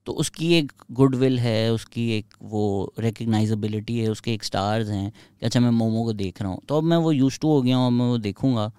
तो 0.07 0.13
उसकी 0.13 0.53
एक 0.55 0.73
गुडविल 0.93 1.39
है 1.39 1.73
उसकी 1.73 2.11
एक 2.13 2.35
वो 2.43 2.93
रिकग्नाइजेबिलिटी 2.99 3.99
है 3.99 4.11
उसके 4.11 4.33
एक 4.35 4.45
स्टार्स 4.45 4.89
हैं 4.89 5.11
कि 5.11 5.47
अच्छा 5.47 5.61
मैं 5.61 5.71
मोमो 5.71 6.05
को 6.05 6.13
देख 6.13 6.43
रहा 6.43 6.51
हूँ। 6.51 6.61
तो 6.69 6.77
अब 6.79 6.85
मैं 6.85 6.97
वो 6.97 7.13
यूज़ 7.13 7.39
टू 7.41 7.49
हो 7.49 7.61
गया 7.63 7.77
हूँ 7.77 7.91
मैं 7.91 8.07
वो 8.07 8.19
देखूँगा। 8.19 8.71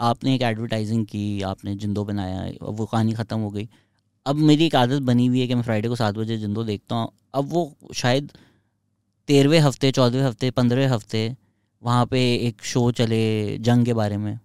आपने 0.00 0.34
एक 0.34 0.42
एडवर्टाइजिंग 0.42 1.04
की 1.06 1.42
आपने 1.42 1.74
जिंदो 1.74 2.04
बनाया 2.04 2.40
अब 2.42 2.76
वो 2.76 2.86
कहानी 2.86 3.12
ख़त्म 3.12 3.38
हो 3.38 3.50
गई। 3.50 3.68
अब 4.26 4.36
मेरी 4.36 4.66
एक 4.66 4.74
आदत 4.76 5.02
बनी 5.02 5.26
हुई 5.26 5.40
है 5.40 5.46
कि 5.46 5.54
मैं 5.54 5.62
फ्राइडे 5.62 5.88
को 5.88 5.96
सात 5.96 6.14
बजे 6.14 6.36
जिंदो 6.38 6.64
देखता 6.64 6.96
हूँ। 6.96 7.08
अब 7.34 7.48
वो 7.48 7.72
शायद 7.94 8.32
तेरहवें 9.28 9.58
हफ़्ते 9.60 9.90
चौदहवें 9.90 10.24
हफ़्ते 10.24 10.50
पंद्रहवें 10.50 10.86
हफ़्ते 10.86 11.36
वहाँ 11.82 12.06
पे 12.06 12.20
एक 12.36 12.62
शो 12.64 12.90
चले 12.90 13.58
जंग 13.58 13.86
के 13.86 13.94
बारे 13.94 14.16
में। 14.16 14.38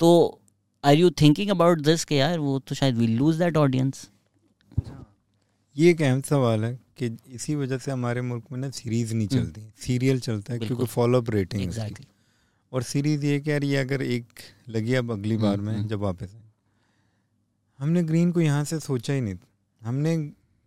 तो 0.00 0.37
are 0.84 0.94
you 0.94 1.10
thinking 1.10 1.50
about 1.50 1.80
this 1.80 2.04
के 2.04 2.16
यार 2.16 2.38
वो 2.38 2.58
तो 2.58 2.74
शायद 2.74 2.96
वी 2.96 3.06
लूज 3.06 3.38
दैट 3.38 3.56
ऑडियंस 3.56 4.08
ये 5.76 5.90
एक 5.90 6.02
अहम 6.02 6.20
सवाल 6.20 6.64
है 6.64 6.78
कि 6.98 7.16
इसी 7.28 7.54
वजह 7.54 7.78
से 7.78 7.90
हमारे 7.90 8.20
मुल्क 8.20 8.44
में 8.52 8.58
ना 8.58 8.70
सीरीज़ 8.70 9.14
नहीं 9.14 9.26
हम्म। 9.28 9.44
चलती 9.44 9.62
सीरियल 9.76 10.20
चलता 10.20 10.52
है 10.52 10.58
क्योंकि। 10.58 10.86
फॉलोअप 10.86 11.30
रेटिंग 11.30 11.72
और 12.72 12.82
सीरीज़ 12.82 13.26
ये 13.26 13.38
कि 13.40 13.50
यार 13.50 13.64
ये 13.64 13.76
अगर 13.76 14.02
एक 14.02 14.40
लगी 14.68 14.94
अब 14.94 15.12
अगली 15.12 15.36
बार 15.36 15.54
हम्म, 15.54 15.66
में 15.66 15.74
हम्म। 15.74 15.88
जब 15.88 16.00
वापस 16.00 16.34
आए 16.34 16.42
हमने 17.78 18.02
ग्रीन 18.02 18.32
को 18.32 18.40
यहाँ 18.40 18.64
से 18.64 18.80
सोचा 18.80 19.12
ही 19.12 19.20
नहीं 19.20 19.34
था 19.34 19.86
हमने 19.88 20.16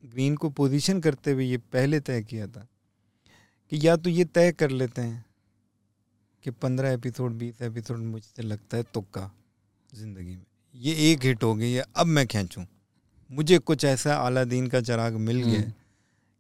ग्रीन 0.04 0.36
को 0.36 0.50
पोजीशन 0.52 1.02
करते 1.02 1.32
हुए 1.32 1.46
ये 1.46 1.58
पहले 1.74 2.00
तय 2.00 2.22
किया 2.24 2.48
था 2.48 2.68
कि 3.72 3.88
या 3.88 3.96
तो 3.96 4.10
ये 4.10 4.26
तय 4.26 4.52
कर 4.52 4.72
लेते 4.72 5.02
हैं 5.02 5.26
कि 6.46 6.52
पंद्रह 6.52 6.92
एपिसोड 6.92 7.34
बीस 7.34 7.62
एपिसोड 7.62 7.98
मुझसे 7.98 8.44
लगता 8.44 8.78
है 8.78 8.84
तुक्का 8.84 9.32
ज़िंदगी 9.92 10.36
में। 10.36 10.46
ये 10.76 11.12
एक 11.12 11.26
हिट 11.26 11.44
हो 11.44 11.54
गई 11.56 11.72
है 11.72 11.86
अब 11.96 12.08
मैं 12.08 12.26
खींचूँ। 12.28 12.66
मुझे 13.30 13.58
कुछ 13.60 13.86
ऐसा 13.86 14.16
अलादीन 14.18 14.68
का 14.68 14.82
चिराग 14.82 15.14
मिल 15.20 15.38
गया 15.38 15.60
हम्म। 15.60 15.72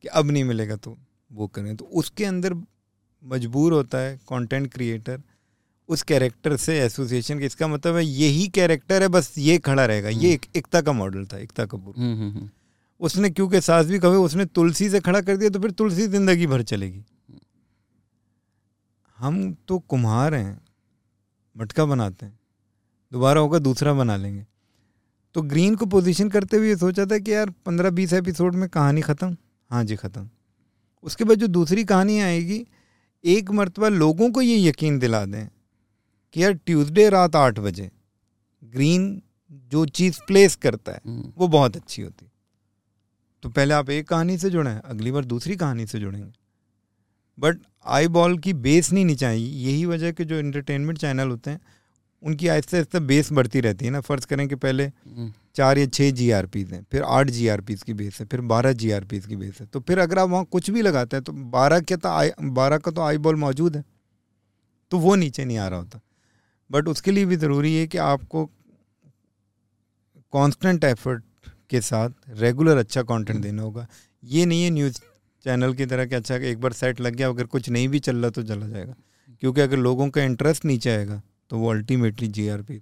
कि 0.03 0.07
अब 0.07 0.31
नहीं 0.31 0.43
मिलेगा 0.43 0.75
तो 0.75 0.97
वो 1.31 1.47
करें। 1.47 1.75
तो 1.75 1.85
उसके 1.85 2.25
अंदर 2.25 2.53
मजबूर 3.23 3.73
होता 3.73 3.97
है 3.97 4.15
कंटेंट 4.29 4.71
क्रिएटर 4.73 5.21
उस 5.89 6.01
कैरेक्टर 6.03 6.55
से 6.57 6.79
एसोसिएशन 6.79 7.39
के 7.39 7.45
इसका 7.45 7.67
मतलब 7.67 7.95
है 7.95 8.05
यही 8.05 8.47
कैरेक्टर 8.47 9.01
है 9.01 9.07
बस 9.07 9.33
ये 9.37 9.57
खड़ा 9.59 9.85
रहेगा। 9.85 10.09
ये 10.09 10.33
एक 10.33 10.45
एकता 10.55 10.81
का 10.81 10.93
मॉडल 10.93 11.25
था 11.25 11.37
एकता 11.37 11.65
कपूर। 11.65 11.95
हम्म 11.97 12.15
हम्म 12.15 12.31
हम्म। 12.31 12.49
उसने 12.99 13.29
क्योंकि 13.29 13.61
सास 13.61 13.85
भी 13.85 13.99
कहे 13.99 14.17
उसने 14.17 14.45
तुलसी 14.45 14.89
से 14.89 14.99
खड़ा 14.99 15.21
कर 15.21 15.37
दिया 15.37 15.49
तो 15.49 15.59
फिर 15.59 15.71
तुलसी 15.71 16.07
ज़िंदगी 16.07 16.47
भर 16.47 16.63
चलेगी। 16.63 17.03
हम 19.17 19.53
तो 19.67 19.79
कुम्हार 19.79 20.33
हैं 20.33 20.59
मटका 21.55 21.85
बनाते 21.85 22.25
हैं। 22.25 22.39
दोबारा 23.11 23.41
होगा 23.41 23.59
दूसरा 23.59 23.93
बना 23.93 24.15
लेंगे। 24.15 24.45
तो 25.35 25.41
ग्रीन 25.41 25.75
को 25.75 25.85
पोजीशन 25.85 26.29
करते 26.29 26.57
हुए 26.57 26.75
सोचा 26.75 27.05
था 27.05 27.17
कि 27.17 27.33
यार 27.33 27.49
पंद्रह 27.65 27.89
बीस 27.89 28.13
एपिसोड 28.13 28.55
में 28.55 28.67
कहानी 28.69 29.01
ख़त्म। 29.01 29.35
हाँ 29.69 29.83
जी 29.83 29.95
ख़त्म। 29.95 30.29
उसके 31.03 31.23
बाद 31.23 31.37
जो 31.37 31.47
दूसरी 31.47 31.83
कहानी 31.83 32.19
आएगी 32.19 32.65
एक 33.23 33.51
मरतबा 33.51 33.89
लोगों 33.89 34.29
को 34.31 34.41
ये 34.41 34.57
यकीन 34.59 34.99
दिला 34.99 35.25
दें 35.25 35.47
कि 36.35 36.43
यार 36.43 36.53
ट्यूसडे 36.55 37.09
रात 37.09 37.35
आठ 37.35 37.59
बजे 37.59 37.89
ग्रीन 38.63 39.21
जो 39.71 39.85
चीज़ 39.85 40.19
प्लेस 40.27 40.55
करता 40.55 40.91
है 40.91 41.01
हम्म, 41.05 41.31
वो 41.37 41.47
बहुत 41.47 41.75
अच्छी 41.75 42.01
होती। 42.01 42.25
तो 43.43 43.49
पहले 43.49 43.73
आप 43.73 43.89
एक 43.89 44.07
कहानी 44.07 44.37
से 44.37 44.49
जुड़े 44.49 44.71
अगली 44.85 45.11
बार 45.11 45.25
दूसरी 45.25 45.55
कहानी 45.55 45.85
से 45.85 45.99
जुड़ेंगे। 45.99 46.31
बट 47.37 47.59
आई 47.85 48.07
बॉल 48.07 48.37
की 48.37 48.53
बेस 48.53 48.91
नहीं 48.91 49.05
नीचे 49.05 49.25
आई 49.25 49.43
यही 49.43 49.85
वजह 49.85 50.11
कि 50.11 50.25
जो 50.25 50.35
एंटरटेनमेंट 50.35 50.97
चैनल 50.97 51.29
होते 51.29 51.51
हैं 51.51 51.61
उनकी 52.23 52.47
आहिस्ते 52.47 52.77
आहिस्ते 52.77 52.99
बेस 53.01 53.31
बढ़ती 53.33 53.61
रहती 53.61 53.85
है 53.85 53.91
ना। 53.91 53.99
फ़र्ज़ 54.01 54.25
करें 54.27 54.47
कि 54.47 54.55
पहले 54.55 54.85
हम्म, 54.85 55.31
चार 55.55 55.77
या 55.77 55.85
छः 55.87 56.11
जी 56.11 56.29
आर 56.31 56.45
पीज़ 56.45 56.73
हैं 56.73 56.85
फिर 56.91 57.03
आठ 57.03 57.29
जी 57.29 57.47
आर 57.47 57.61
पीज़ 57.61 57.83
की 57.83 57.93
बेस 57.93 58.19
है 58.19 58.25
फिर 58.25 58.41
बारह 58.51 58.73
जी 58.73 58.91
आर 58.91 59.03
पीज़ 59.05 59.27
की 59.27 59.35
बेस 59.35 59.59
है। 59.61 59.65
तो 59.65 59.79
फिर 59.79 59.99
अगर 59.99 60.19
आप 60.19 60.29
वहाँ 60.29 60.45
कुछ 60.51 60.69
भी 60.69 60.81
लगाते 60.81 61.17
हैं 61.17 61.23
तो 61.23 61.33
बारह 61.51 61.79
के 61.81 61.97
तो 61.97 62.09
आई 62.09 62.31
बारह 62.41 62.77
का 62.77 62.91
तो 62.91 63.01
आई 63.01 63.17
बॉल 63.17 63.35
मौजूद 63.37 63.75
है। 63.77 63.83
तो 64.91 64.97
वो 64.97 65.15
नीचे 65.15 65.45
नहीं 65.45 65.57
आ 65.57 65.67
रहा 65.67 65.79
होता। 65.79 65.99
बट 66.69 66.87
उसके 66.87 67.11
लिए 67.11 67.25
भी 67.25 67.35
ज़रूरी 67.35 67.75
है 67.75 67.87
कि 67.87 67.97
आपको 67.97 68.45
कांस्टेंट 70.33 70.83
एफर्ट 70.83 71.23
के 71.69 71.81
साथ 71.81 72.09
रेगुलर 72.39 72.77
अच्छा 72.77 73.01
कंटेंट 73.03 73.41
देना 73.41 73.61
होगा। 73.61 73.87
ये 74.23 74.45
नहीं 74.45 74.63
है 74.63 74.69
न्यूज़ 74.69 74.99
चैनल 75.45 75.73
की 75.73 75.85
तरह 75.85 76.05
कि 76.05 76.15
अच्छा 76.15 76.35
एक 76.35 76.59
बार 76.61 76.73
सेट 76.73 76.99
लग 77.01 77.15
गया 77.15 77.27
अगर 77.29 77.45
कुछ 77.45 77.69
नहीं 77.69 77.87
भी 77.87 77.99
चल 77.99 78.15
रहा 78.15 78.29
तो 78.29 78.43
चला 78.43 78.67
जाएगा। 78.67 78.95
क्योंकि 79.41 79.61
अगर 79.61 79.77
लोगों 79.77 80.09
का 80.09 80.23
इंटरेस्ट 80.23 80.65
नीचे 80.65 80.89
आएगा 80.89 81.21
तो 81.51 81.57
वो 81.57 81.69
ultimately 81.69 82.27
G 82.27 82.47
R 82.47 82.61
P 82.61 82.81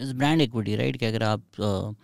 is 0.00 0.12
brand 0.12 0.40
equity 0.40 0.76
right 0.76 0.96
कि 0.96 1.06
अगर 1.06 1.22
आप 1.22 1.96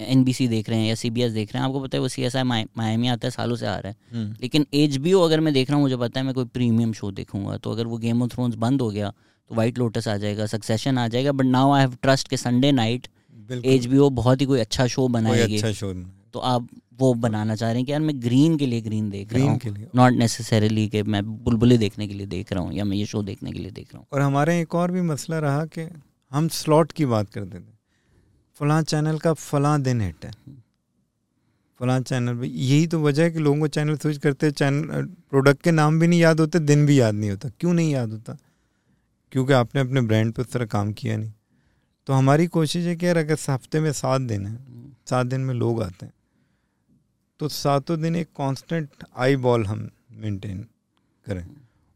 एनबीसी 0.00 0.46
देख 0.48 0.68
रहे 0.68 0.78
हैं 0.78 0.88
या 0.88 0.94
सी 0.94 1.10
बी 1.10 1.22
एस 1.22 1.32
देख 1.32 1.52
रहे 1.52 1.62
हैं 1.62 1.68
आपको 1.68 1.80
पता 1.80 1.96
है 1.96 2.00
वो 2.00 2.08
सी 2.08 2.22
एस 2.22 2.36
आई 2.36 2.42
मायामी 2.42 3.08
आता 3.08 3.26
है 3.26 3.30
सालों 3.30 3.56
से 3.56 3.66
आ 3.66 3.76
रहा 3.78 3.88
है। 3.88 4.24
लेकिन 4.40 4.66
एच 4.74 4.96
बी 4.96 5.12
ओ 5.12 5.20
अगर 5.20 5.40
मैं 5.40 5.54
देख 5.54 5.70
रहा 5.70 5.76
हूँ 5.76 5.84
मुझे 5.84 5.96
पता 5.96 6.20
है 6.20 6.26
मैं 6.26 6.34
कोई 6.34 6.44
प्रीमियम 6.44 6.92
शो 6.92 7.10
देखूँगा 7.10 7.56
तो 7.56 7.72
अगर 7.72 7.86
वो 7.86 7.98
गेम 7.98 8.22
ऑफ़ 8.22 8.32
थ्रोन्स 8.32 8.54
बंद 8.54 8.80
हो 8.80 8.90
गया 8.90 9.12
तो 9.50 9.54
वाइट 9.54 9.78
लोटस 9.78 10.08
आ 10.08 10.16
जाएगा 10.16 10.46
सक्सेशन 10.46 10.98
आ 10.98 11.08
जाएगा 11.08 11.32
but 11.32 11.44
now 11.44 11.72
I 11.72 11.80
have 11.80 11.96
trust 12.02 12.28
के 12.28 12.36
Sunday 12.36 12.72
night 12.72 13.08
H 13.50 13.86
B 13.86 13.98
O 13.98 14.10
बहुत 14.10 14.40
ही 14.40 14.46
कोई 14.46 14.60
अच्छा 14.60 14.86
शो 14.86 15.08
बनाएगी। 15.08 15.56
अच्छा 15.56 15.72
शो 15.72 15.92
तो 16.32 16.38
आप 16.38 16.68
वो 16.98 17.14
बनाना 17.14 17.54
चाह 17.56 17.70
रहे 17.70 17.78
हैं 17.78 17.86
कि 17.86 17.92
यार 17.92 18.00
मैं 18.00 18.22
ग्रीन 18.22 18.56
के 18.58 18.66
लिए 18.66 18.80
ग्रीन 18.80 19.10
देख 19.10 19.32
रहा 19.32 19.38
ग्रीन 19.38 19.50
हूँ 19.50 19.58
के 19.58 19.70
लिए 19.70 19.88
नॉट 19.96 20.12
नेसेसरीली 20.12 20.88
कि 20.88 21.02
मैं 21.02 21.22
बुलबुले 21.44 21.78
देखने 21.78 22.08
के 22.08 22.14
लिए 22.14 22.26
देख 22.26 22.52
रहा 22.52 22.62
हूँ 22.62 22.72
या 22.72 22.84
मैं 22.84 22.96
ये 22.96 23.06
शो 23.06 23.22
देखने 23.22 23.52
के 23.52 23.58
लिए 23.58 23.70
देख 23.70 23.92
रहा 23.94 23.98
हूँ। 23.98 24.06
और 24.12 24.20
हमारे 24.20 24.60
एक 24.60 24.74
और 24.74 24.90
भी 24.90 25.00
मसला 25.00 25.38
रहा 25.38 25.64
कि 25.66 25.88
हम 26.32 26.48
स्लॉट 26.48 26.92
की 26.92 27.06
बात 27.06 27.30
करते 27.30 27.58
थे। 27.58 27.74
फलां 28.54 28.82
चैनल 28.82 29.18
का 29.18 29.32
फलां 29.32 29.82
दिन 29.82 30.00
हिट 30.00 30.24
है। 30.24 30.32
फलां 31.80 32.02
चैनल 32.02 32.34
पे 32.34 32.46
यही 32.46 32.86
तो 32.86 33.00
वजह 33.02 33.22
है 33.22 33.30
कि 33.30 33.38
लोगों 33.38 33.60
को 33.60 33.68
चैनल 33.68 33.96
स्विच 33.96 34.18
करते 34.18 34.50
चैनल 34.50 35.02
प्रोडक्ट 35.30 35.62
के 35.62 35.70
नाम 35.70 36.00
भी 36.00 36.06
नहीं 36.06 36.20
याद 36.20 36.40
होते 36.40 36.58
दिन 36.58 36.86
भी 36.86 37.00
याद 37.00 37.14
नहीं 37.14 37.30
होता। 37.30 37.48
क्यों 37.60 37.74
नहीं 37.74 37.92
याद 37.92 38.10
होता? 38.10 38.36
क्योंकि 39.32 39.52
आपने 39.52 39.80
अपने 39.80 40.00
ब्रांड 40.00 40.32
पर 40.32 40.42
उस 40.42 40.52
तरह 40.52 40.66
काम 40.66 40.92
किया 40.92 41.16
नहीं। 41.16 41.32
तो 42.06 42.12
हमारी 42.12 42.46
कोशिश 42.46 42.86
है 42.86 42.96
कि 42.96 43.06
यार 43.06 43.16
अगर 43.16 43.36
हफ़्ते 43.50 43.80
में 43.80 43.92
सात 43.92 44.20
दिन 44.20 44.46
है 44.46 44.56
सात 45.10 45.26
दिन 45.26 45.40
में 45.40 45.54
लोग 45.54 45.82
आते 45.82 46.06
हैं। 46.06 46.12
तो 47.40 47.48
सातों 47.48 48.00
दिन 48.00 48.16
एक 48.16 48.28
कांस्टेंट 48.36 49.04
आई 49.16 49.36
बॉल 49.36 49.66
हम 49.66 49.88
मेंटेन 50.12 50.66
करें। 51.26 51.44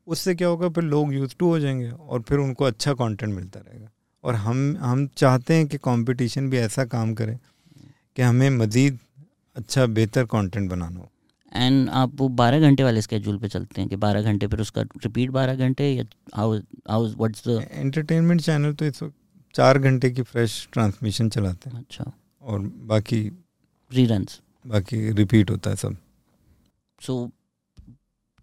उससे 0.06 0.34
क्या 0.34 0.48
होगा 0.48 0.68
फिर 0.68 0.84
लोग 0.84 1.12
यूज़ 1.14 1.34
टू 1.38 1.48
हो 1.48 1.58
जाएँगे 1.60 1.90
और 1.90 2.22
फिर 2.22 2.38
उनको 2.38 2.64
अच्छा 2.64 2.92
कंटेंट 2.94 3.34
मिलता 3.34 3.60
रहेगा। 3.60 3.88
और 4.24 4.34
हम 4.34 4.76
हम 4.80 5.06
चाहते 5.16 5.54
हैं 5.54 5.66
कि 5.66 5.78
कंपटीशन 5.78 6.50
भी 6.50 6.58
ऐसा 6.58 6.84
काम 6.86 7.14
करे 7.14 7.38
कि 8.16 8.22
हमें 8.22 8.50
मज़ीद 8.50 8.98
अच्छा 9.56 9.86
बेहतर 9.88 10.24
कंटेंट 10.26 10.70
बनाना 10.70 11.00
हो। 11.00 11.10
एंड 11.52 11.88
आप 11.90 12.12
वो 12.14 12.28
बारह 12.40 12.60
घंटे 12.60 12.82
वाले 12.84 13.02
स्केड्यूल 13.02 13.38
पे 13.38 13.48
चलते 13.48 13.80
हैं 13.80 13.88
कि 13.90 13.96
बारह 13.96 14.22
घंटे 14.22 14.46
फिर 14.46 14.60
उसका 14.60 14.82
रिपीट 14.82 15.30
बारह 15.30 15.54
घंटे 15.56 15.90
या 15.92 16.04
how 16.34 16.58
how 16.90 17.06
what's 17.06 17.48
the 17.48 17.64
entertainment 17.70 18.40
channel 18.40 18.74
तो 18.74 18.84
इस 18.84 19.02
वक्त 19.02 19.14
चार 19.54 19.78
घंटे 19.78 20.10
की 20.10 20.22
फ्रेश 20.22 20.68
ट्रांसमिशन 20.72 21.28
चलाते 21.28 21.70
हैं। 21.70 21.78
अच्छा। 21.78 22.12
और 22.42 22.60
बाकी 22.86 23.20
रीरन्स 23.90 24.40
बाकी 24.64 25.10
रिपीट 25.12 25.50
होता 25.50 25.70
है 25.70 25.76
सब। 25.76 25.96
सो 27.00 27.30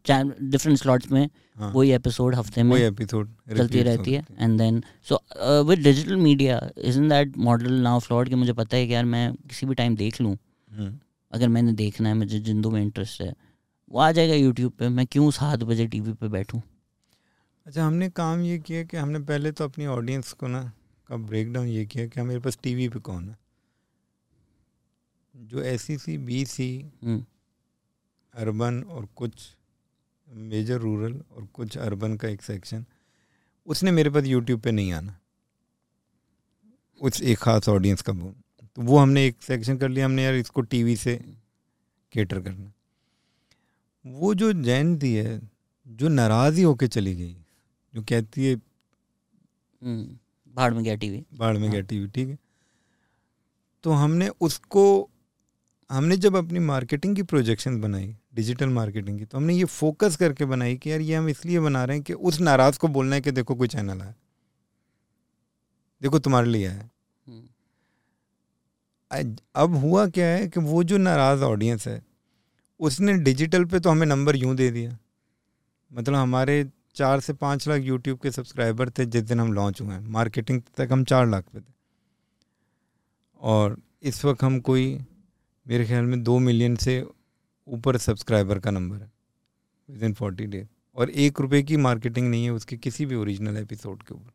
डिफरेंट 0.06 0.78
स्लॉट्स 0.78 1.12
में 1.12 1.30
हाँ। 1.58 1.72
वही 1.72 1.90
एपिसोड 1.92 2.36
हफ़्ते 2.36 2.64
में 2.64 2.76
एपिसोड 2.78 3.30
चलती 3.58 3.82
रहती 3.84 4.14
है। 4.14 4.26
And 4.40 4.58
then 4.58 4.82
so 5.10 5.20
with 5.64 5.80
digital 5.80 6.16
media 6.18 6.60
is in 6.78 7.10
that 7.10 7.38
model 7.40 7.74
now 7.84 8.00
float 8.00 8.30
कि 8.30 8.36
मुझे 8.36 8.54
पता 8.54 8.78
है 8.78 8.88
कि 8.88 8.94
यार 8.94 9.06
मैं 9.06 9.34
किसी 9.50 9.66
भी 9.66 9.76
टाइम 9.76 9.96
देख 9.96 10.22
लूँ। 10.22 10.36
हम्म। 10.72 10.98
अगर 11.34 11.48
मैंने 11.48 11.74
देखना 11.74 12.10
है 12.10 12.16
मुझे 12.16 12.40
जिंदू 12.40 12.70
में 12.72 12.82
इंटरेस्ट 12.82 13.22
है 13.22 13.34
वो 13.92 14.00
आ 14.00 14.12
जाएगा 14.12 14.34
यूट्यूब 14.34 14.72
पे 14.80 14.90
मैं 14.90 15.06
क्यों 15.08 15.30
सात 15.32 15.64
बजे 15.64 15.88
टीवी 15.88 16.14
पे 16.14 16.28
बैठूं? 16.28 16.60
अच्छा 17.66 17.86
हमने 17.86 18.10
काम 18.12 18.42
ये 18.42 18.58
किया 18.60 18.84
कि 18.84 18.98
हमने 18.98 19.20
पहले 19.22 19.52
तो 19.52 19.64
अपनी 19.64 19.86
ऑडियंस 19.88 20.32
को 20.34 20.48
ना 20.48 20.62
का 21.10 21.18
ब्रेक 21.18 21.52
डाउन 21.54 21.68
ये 21.68 21.86
किया 21.86 22.06
कि 22.08 22.22
मेरे 22.22 22.40
पास 22.40 22.58
टीवी 22.64 22.88
पे 22.90 23.00
कौन 23.00 23.30
है? 23.30 23.38
जो 25.38 25.62
S 25.62 25.82
C 26.02 26.18
B 26.18 26.46
C 26.46 26.70
urban 28.34 28.82
और 28.84 29.08
कुछ 29.16 29.48
मेजर 30.28 30.78
रूरल 30.80 31.14
और 31.32 31.46
कुछ 31.54 31.78
अर्बन 31.78 32.16
का 32.18 32.28
एक 32.28 32.42
सेक्शन 32.42 32.86
उसने 33.68 33.92
मेरे 33.92 34.10
पास 34.10 34.26
यूट्यूब 34.26 34.60
पे 34.62 34.72
नहीं 34.72 34.92
आना। 34.94 35.18
उस 37.02 37.22
एक 37.22 37.38
ख़ास 37.38 37.70
ऑडियंस 37.70 38.02
का 38.02 38.14
तो 38.14 38.82
वो 38.82 38.98
हमने 38.98 39.26
एक 39.26 39.42
सेक्शन 39.42 39.78
कर 39.78 39.90
लिया 39.90 40.06
हमने 40.06 40.24
यार 40.24 40.34
इसको 40.36 40.62
टीवी 40.62 40.96
से 40.96 41.16
केटर 42.14 42.40
करना। 42.42 42.72
वो 44.06 44.34
जो 44.36 44.52
जैन 44.54 44.98
थी 45.00 45.14
है 45.16 45.40
जो 45.86 46.08
नाराज़ 46.08 46.56
ही 46.58 46.64
होके 46.64 46.88
चली 46.88 47.16
गई 47.16 47.36
जो 47.94 48.02
कहती 48.02 48.46
है 48.46 48.56
हम्म, 48.56 50.18
भाड़ 50.56 50.74
में 50.74 50.84
गया 50.84 50.96
टीवी 50.96 51.24
बाढ़ 51.34 51.58
में 51.58 51.64
हाँ। 51.64 51.72
गया 51.72 51.82
टीवी 51.82 52.08
ठीक 52.08 52.30
है? 52.30 52.38
तो 53.84 53.92
हमने 53.92 54.30
उसको 54.42 55.10
हमने 55.90 56.18
जब 56.18 56.36
अपनी 56.36 56.60
मार्केटिंग 56.60 57.16
की 57.16 57.24
प्रोजेक्शन 57.24 57.80
बनाई 57.82 58.16
डिजिटल 58.36 58.70
मार्केटिंग 58.70 59.20
की 59.20 59.26
तो 59.26 59.38
हमने 59.38 59.54
ये 59.54 59.66
फोकस 59.66 60.16
करके 60.16 60.46
बनाई 60.46 60.76
कि 60.78 60.92
यार 60.92 61.02
ये 61.02 61.16
हम 61.16 61.30
इसलिए 61.30 61.60
बना 61.60 61.84
रहे 61.86 61.98
हैं 61.98 62.04
कि 62.04 62.14
उस 62.14 62.40
नाराज़ 62.40 62.80
को 62.80 62.88
बोलना 62.88 63.16
है 63.16 63.22
कि 63.22 63.32
देखो 63.32 63.56
कोई 63.56 63.68
चैनल 63.68 64.02
है 64.02 64.16
देखो 66.02 66.20
तुम्हारे 66.20 66.48
लिए 66.48 66.68
है 66.68 66.90
हम्म, 67.28 67.48
अब 69.56 69.76
हुआ 69.76 70.06
क्या 70.08 70.26
है 70.26 70.48
कि 70.48 70.60
वो 70.60 70.84
जो 70.84 70.98
नाराज़ 70.98 71.44
ऑडियंस 71.44 71.88
है 71.88 72.02
उसने 72.80 73.14
डिजिटल 73.18 73.66
पे 73.66 73.80
तो 73.80 73.90
हमें 73.90 74.06
नंबर 74.08 74.36
यूँ 74.36 74.56
दे 74.56 74.70
दिया। 74.72 74.98
मतलब 75.92 76.16
हमारे 76.16 76.70
चार 76.96 77.20
से 77.20 77.34
पाँच 77.34 77.68
लाख 77.68 77.82
यूट्यूब 77.82 78.20
के 78.20 78.32
सब्सक्राइबर 78.32 78.90
थे 78.90 79.06
जिस 79.06 79.24
दिन 79.24 79.40
हम 79.40 79.54
लॉन्च 79.54 79.82
हुए 79.82 79.94
हैं। 79.94 80.02
मार्केटिंग 80.02 80.62
तक 80.78 80.90
हम 80.92 81.04
चार 81.04 81.28
लाख 81.28 81.46
पे 81.54 81.60
थे। 81.60 81.74
और 83.42 83.78
इस 84.04 84.24
वक्त 84.26 84.44
हम 84.44 84.60
कोई 84.60 84.86
मेरे 85.68 85.86
ख्याल 85.86 86.06
में 86.06 86.24
दो 86.24 86.38
मिलियन 86.40 86.76
से 86.76 87.02
ऊपर 87.68 87.98
सब्सक्राइबर 87.98 88.60
का 88.60 88.72
नंबर 88.72 88.98
है 88.98 89.12
विद 89.90 90.04
इन 90.04 90.14
फोर्टी 90.14 90.46
डेज़ 90.46 90.68
और 90.96 91.10
एक 91.24 91.40
रुपये 91.42 91.62
की 91.64 91.78
मार्केटिंग 91.78 92.30
नहीं 92.30 92.44
है 92.46 92.52
उसके 92.52 92.78
किसी 92.78 93.06
भी 93.06 93.16
ओरिजिनल 93.16 93.58
एपिसोड 93.58 94.04
के 94.04 94.14
ऊपर। 94.14 94.32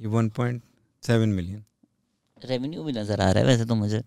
ये 0.00 0.06
one 0.06 0.28
point 0.28 0.62
seven 1.02 1.28
million 1.28 1.64
revenue 2.44 2.84
भी 2.84 2.92
नज़र 2.92 3.20
आ 3.20 3.30
रहा 3.30 3.40
है 3.40 3.46
वैसे 3.46 3.64
तो 3.64 3.74
मुझे। 3.74 4.02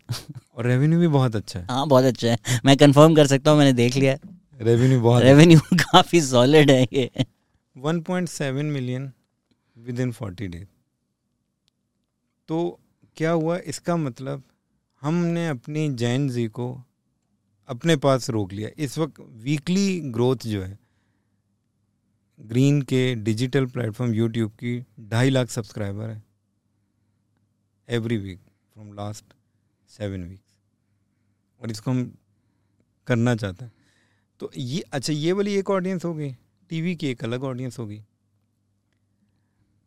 और 0.55 0.65
रेवेन्यू 0.65 0.99
भी 0.99 1.07
बहुत 1.07 1.35
अच्छा 1.35 1.59
है। 1.59 1.65
हाँ 1.69 1.87
बहुत 1.87 2.03
अच्छा 2.03 2.27
है। 2.27 2.59
मैं 2.65 2.75
कंफर्म 2.77 3.15
कर 3.15 3.27
सकता 3.27 3.51
हूँ 3.51 3.57
मैंने 3.59 3.73
देख 3.73 3.95
लिया 3.95 4.17
रेवेन्यू 4.61 5.01
बहुत 5.01 5.23
रेवेन्यू 5.23 5.59
काफ़ी 5.73 6.21
सॉलिड 6.21 6.71
है 6.71 6.81
ये। 6.93 7.09
1.7 7.75 8.63
million 8.63 9.11
with 9.75 9.99
in 9.99 10.11
forty 10.11 10.47
days 10.47 10.65
तो 12.49 12.79
क्या 13.17 13.31
हुआ? 13.31 13.57
इसका 13.57 13.95
मतलब 13.97 14.43
हमने 15.03 15.47
अपनी 15.47 15.89
जैन 15.91 16.27
जी 16.29 16.47
को 16.47 16.67
अपने 17.69 17.95
पास 17.95 18.29
रोक 18.29 18.53
लिया। 18.53 18.69
इस 18.77 18.97
वक्त 18.97 19.19
वीकली 19.43 19.99
ग्रोथ 20.11 20.45
जो 20.47 20.61
है 20.61 20.77
ग्रीन 22.39 22.81
के 22.81 23.03
डिजिटल 23.15 23.65
प्लेटफॉर्म 23.65 24.13
यूट्यूब 24.13 24.51
की 24.53 24.79
ढाई 25.09 25.29
लाख 25.29 25.49
सब्सक्राइबर 25.49 26.09
है। 26.09 26.23
Every 27.87 28.17
week 28.17 28.39
from 28.39 28.93
last 28.93 29.33
seven 29.89 30.23
weeks 30.23 30.57
और 31.61 31.71
इसको 31.71 31.91
हम 31.91 32.11
करना 33.07 33.35
चाहते 33.35 33.65
हैं। 33.65 33.71
तो 34.39 34.51
ये 34.57 34.83
अच्छा 34.93 35.13
ये 35.13 35.31
वाली 35.31 35.55
एक 35.55 35.69
ऑडियंस 35.69 36.05
हो 36.05 36.13
गई 36.13 36.31
टीवी 36.69 36.95
की 36.95 37.07
एक 37.07 37.23
अलग 37.23 37.43
ऑडियंस 37.43 37.79
होगी। 37.79 38.03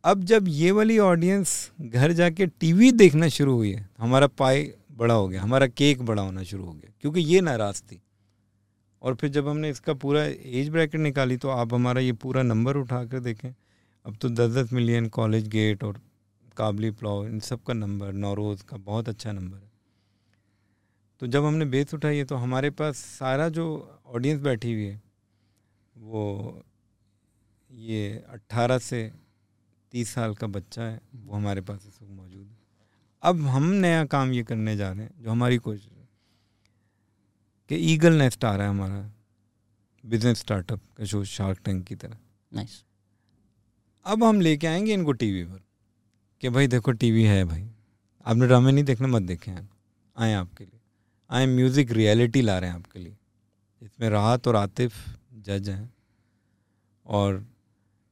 अब 0.04 0.24
जब 0.24 0.48
ये 0.48 0.70
वाली 0.70 0.98
ऑडियंस 1.00 1.70
घर 1.80 2.12
जाके 2.12 2.46
टीवी 2.46 2.90
देखना 2.92 3.28
शुरू 3.28 3.54
हुई 3.54 3.72
है 3.72 3.88
हमारा 3.98 4.26
पाई 4.28 4.72
बड़ा 4.96 5.14
हो 5.14 5.28
गया, 5.28 5.42
हमारा 5.42 5.66
केक 5.68 6.02
बड़ा 6.02 6.22
होना 6.22 6.42
शुरू 6.44 6.64
हो 6.64 6.72
गया, 6.72 6.92
क्योंकि 7.00 7.20
ये 7.22 7.40
नाराज़ 7.40 7.82
थी। 7.82 8.00
और 9.02 9.14
फिर 9.14 9.30
जब 9.30 9.48
हमने 9.48 9.70
इसका 9.70 9.94
पूरा 9.94 10.24
एज 10.24 10.68
ब्रैकेट 10.68 11.00
निकाली 11.00 11.36
तो 11.36 11.48
आप 11.50 11.74
हमारा 11.74 12.00
ये 12.00 12.12
पूरा 12.14 12.42
नंबर 12.42 12.76
उठा 12.76 13.04
कर 13.04 13.20
देखें, 13.20 13.54
अब 14.06 14.16
तो 14.16 14.28
दस 14.30 14.50
दस 14.52 14.72
मिलियन 14.72 15.08
कॉलेज 15.10 15.48
गेट 15.48 15.84
और 15.84 16.00
काबली 16.56 16.90
प्लाव 16.92 17.26
इन 17.26 17.40
सब 17.40 17.62
का 17.62 17.74
नंबर 17.74 18.12
नौरोज़ 18.14 18.64
का 18.64 18.76
बहुत 18.78 19.08
अच्छा 19.08 19.32
नंबर 19.32 19.56
है। 19.56 19.70
तो 21.22 21.26
जब 21.26 21.44
हमने 21.44 21.64
बेस 21.66 21.94
उठाई 21.94 22.16
है 22.16 22.24
तो 22.24 22.36
हमारे 22.36 22.70
पास 22.72 22.96
सारा 22.98 23.48
जो 23.50 23.66
ऑडियंस 24.06 24.40
बैठी 24.40 24.72
हुई 24.72 24.84
है, 24.84 25.00
वो 25.96 26.62
ये 27.70 28.24
अट्ठारह 28.28 28.78
से 28.80 29.10
तीस 29.92 30.14
साल 30.14 30.34
का 30.34 30.46
बच्चा 30.48 30.82
है, 30.82 31.00
वो 31.16 31.34
हमारे 31.34 31.60
पास 31.60 31.86
इस 31.88 32.02
वक्त 32.02 32.12
मौजूद 32.12 32.46
है। 32.46 32.55
अब 33.26 33.40
हम 33.46 33.64
नया 33.74 34.04
काम 34.04 34.32
ये 34.32 34.42
करने 34.42 34.76
जा 34.76 34.90
रहे 34.92 35.02
हैं 35.02 35.22
जो 35.22 35.30
हमारी 35.30 35.56
कोशिश 35.58 35.84
है 35.84 36.08
कि 37.70 37.76
ईगल 37.92 38.12
नेस्ट 38.12 38.44
आ 38.44 38.54
रहा 38.56 38.66
है 38.66 38.70
हमारा 38.70 39.10
बिज़नेस 40.04 40.38
स्टार्टअप 40.38 40.80
का 40.96 41.04
शो 41.04 41.22
शार्क 41.24 41.58
टैंक 41.64 41.84
की 41.84 41.94
तरह। 41.94 42.16
नाइस 42.52 42.82
अब 44.06 44.24
हम 44.24 44.40
लेके 44.40 44.66
आएँगे 44.66 44.92
इनको 44.94 45.12
टीवी 45.12 45.42
पर 45.44 45.60
कि 46.42 46.48
भाई 46.48 46.66
देखो 46.66 46.92
टीवी 46.92 47.24
है 47.24 47.44
भाई। 47.44 47.68
आपने 48.26 48.46
ड्रामे 48.46 48.72
नहीं 48.72 48.84
देखना 48.84 49.08
मत 49.08 49.22
देखें 49.22 49.52
आप। 49.52 49.68
आए 50.16 50.32
आपके 50.34 50.64
लिए। 50.64 50.80
आए 51.30 51.46
म्यूज़िक 51.46 51.90
रियलिटी 51.90 52.42
ला 52.42 52.58
रहे 52.58 52.70
हैं 52.70 52.76
आपके 52.76 52.98
लिए। 52.98 53.16
इसमें 53.82 54.08
राहत 54.10 54.48
और 54.48 54.56
आतिफ 54.56 54.94
जज 55.40 55.68
हैं 55.68 55.92
और 57.06 57.44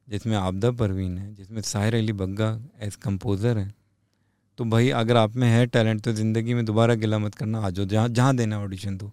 जिसमें 0.07 0.35
आपदा 0.37 0.71
परवीन 0.73 1.17
है 1.17 1.33
जिसमें 1.35 1.61
साहिर 1.61 1.95
अली 1.95 2.13
बग्गा 2.13 2.59
एज 2.79 2.95
कंपोज़र 2.95 3.57
हैं। 3.57 3.73
तो 4.59 4.65
भाई 4.65 4.89
अगर 4.89 5.17
आप 5.17 5.35
में 5.35 5.47
है 5.49 5.65
टैलेंट 5.67 6.01
तो 6.01 6.11
ज़िंदगी 6.13 6.53
में 6.53 6.63
दोबारा 6.65 6.93
गिला 6.95 7.17
मत 7.19 7.35
करना 7.35 7.59
आ 7.59 7.69
जाओ 7.69 7.85
जहाँ 7.85 8.09
जहाँ 8.09 8.35
देना 8.35 8.59
ऑडिशन 8.59 8.97
दो 8.97 9.11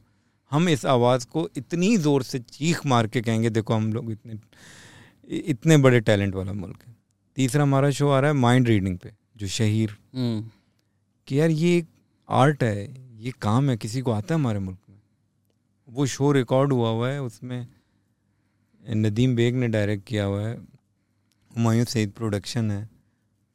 हम 0.51 0.68
इस 0.68 0.84
आवाज़ 0.86 1.26
को 1.26 1.49
इतनी 1.57 1.97
ज़ोर 1.97 2.22
से 2.22 2.38
चीख 2.38 2.84
मार 2.86 3.07
के 3.07 3.20
कहेंगे 3.22 3.51
देखो 3.51 3.74
हम 3.74 3.93
लोग 3.93 4.11
इतने 4.11 4.38
इतने 5.30 5.76
बड़े 5.76 6.01
टैलेंट 6.01 6.34
वाला 6.34 6.53
मुल्क 6.53 6.78
है। 6.86 6.95
तीसरा 7.36 7.62
हमारा 7.62 7.90
शो 7.90 8.09
आ 8.09 8.18
रहा 8.20 8.30
है 8.30 8.36
माइंड 8.36 8.68
रीडिंग 8.68 8.99
पे 8.99 9.12
जो 9.36 9.47
शहीर। 9.49 9.97
हम्म। 10.14 10.51
कि 11.28 11.40
यार 11.40 11.51
ये 11.51 11.76
एक 11.78 11.86
आर्ट 12.28 12.62
है 12.62 12.86
ये 13.20 13.32
काम 13.43 13.70
है 13.70 13.76
किसी 13.76 14.01
को 14.01 14.11
आता 14.11 14.34
है 14.34 14.40
हमारे 14.40 14.59
मुल्क 14.59 14.78
में? 14.88 14.97
वो 15.88 16.07
शो 16.07 16.32
रिकॉर्ड 16.32 16.72
हुआ 16.72 16.88
हुआ 16.90 17.09
है 17.09 17.22
उसमें 17.22 17.66
नदीम 18.82 19.36
बेग 19.36 19.57
ने 19.57 19.68
डायरेक्ट 19.68 20.07
किया 20.07 20.24
हुआ 20.24 20.40
है। 20.43 20.55
हुमायूं 20.55 21.84
सईद 21.84 22.12
प्रोडक्शन 22.12 22.70
है 22.70 22.88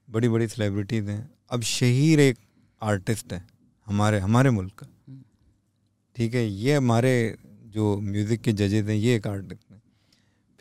बड़ी 0.07 0.29
बड़ी 0.29 0.47
सेलिब्रिटीज़ 0.47 1.09
हैं। 1.09 1.29
अब 1.51 1.61
शहीर 1.63 2.19
एक 2.19 2.37
आर्टिस्ट 2.81 3.33
है, 3.33 3.45
हमारे 3.87 4.19
हमारे 4.19 4.49
मुल्क 4.49 4.73
का। 4.73 4.87
ठीक 6.15 6.33
है, 6.35 6.45
ये 6.45 6.75
हमारे 6.75 7.37
जो 7.67 7.95
म्यूज़िक 8.01 8.41
के 8.41 8.53
जजेज 8.53 8.89
हैं, 8.89 8.95
ये 8.95 9.15
एक 9.15 9.27
आर्टिस्ट 9.27 9.71
हैं। 9.71 9.81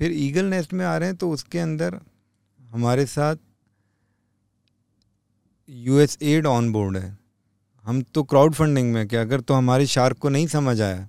फिर 0.00 0.12
ईगल 0.14 0.44
नेस्ट 0.46 0.72
में 0.72 0.84
आ 0.86 0.96
रहे 0.96 1.08
हैं 1.08 1.16
तो 1.16 1.30
उसके 1.30 1.58
अंदर 1.58 1.98
हमारे 2.60 3.06
साथ 3.08 3.36
U 5.68 5.98
S 5.98 6.18
aid 6.22 6.46
on 6.46 6.70
board 6.72 6.96
है। 6.96 7.16
हम 7.84 8.00
तो 8.04 8.22
क्राउड 8.24 8.54
फंडिंग 8.54 8.92
में 8.92 9.06
कि 9.08 9.16
अगर 9.16 9.40
तो 9.40 9.54
हमारे 9.54 9.86
शार्क 9.88 10.18
को 10.18 10.28
नहीं 10.28 10.46
समझ 10.48 10.80
आया, 10.80 11.08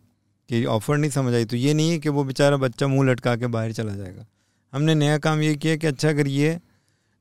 कि 0.50 0.64
ऑफ़र 0.68 0.98
नहीं 0.98 1.12
समझ 1.12 1.34
आई 1.34 1.46
तो 1.46 1.56
ये 1.58 1.74
नहीं 1.74 1.92
है 1.92 2.00
कि 2.00 2.10
वो 2.10 2.24
बेचारा 2.24 2.58
बच्चा 2.58 2.88
मुँह 2.88 3.10
लटका 3.10 3.36
के 3.36 3.48
बाहर 3.48 3.72
चला 3.74 3.96
जाएगा। 3.96 4.26
हमने 4.74 4.96
नया 4.96 5.18
काम 5.20 5.42
ये 5.42 5.56
किया 5.56 5.76
कि 5.76 5.88
अच्छा 5.88 6.10
अगर 6.10 6.28
ये 6.30 6.60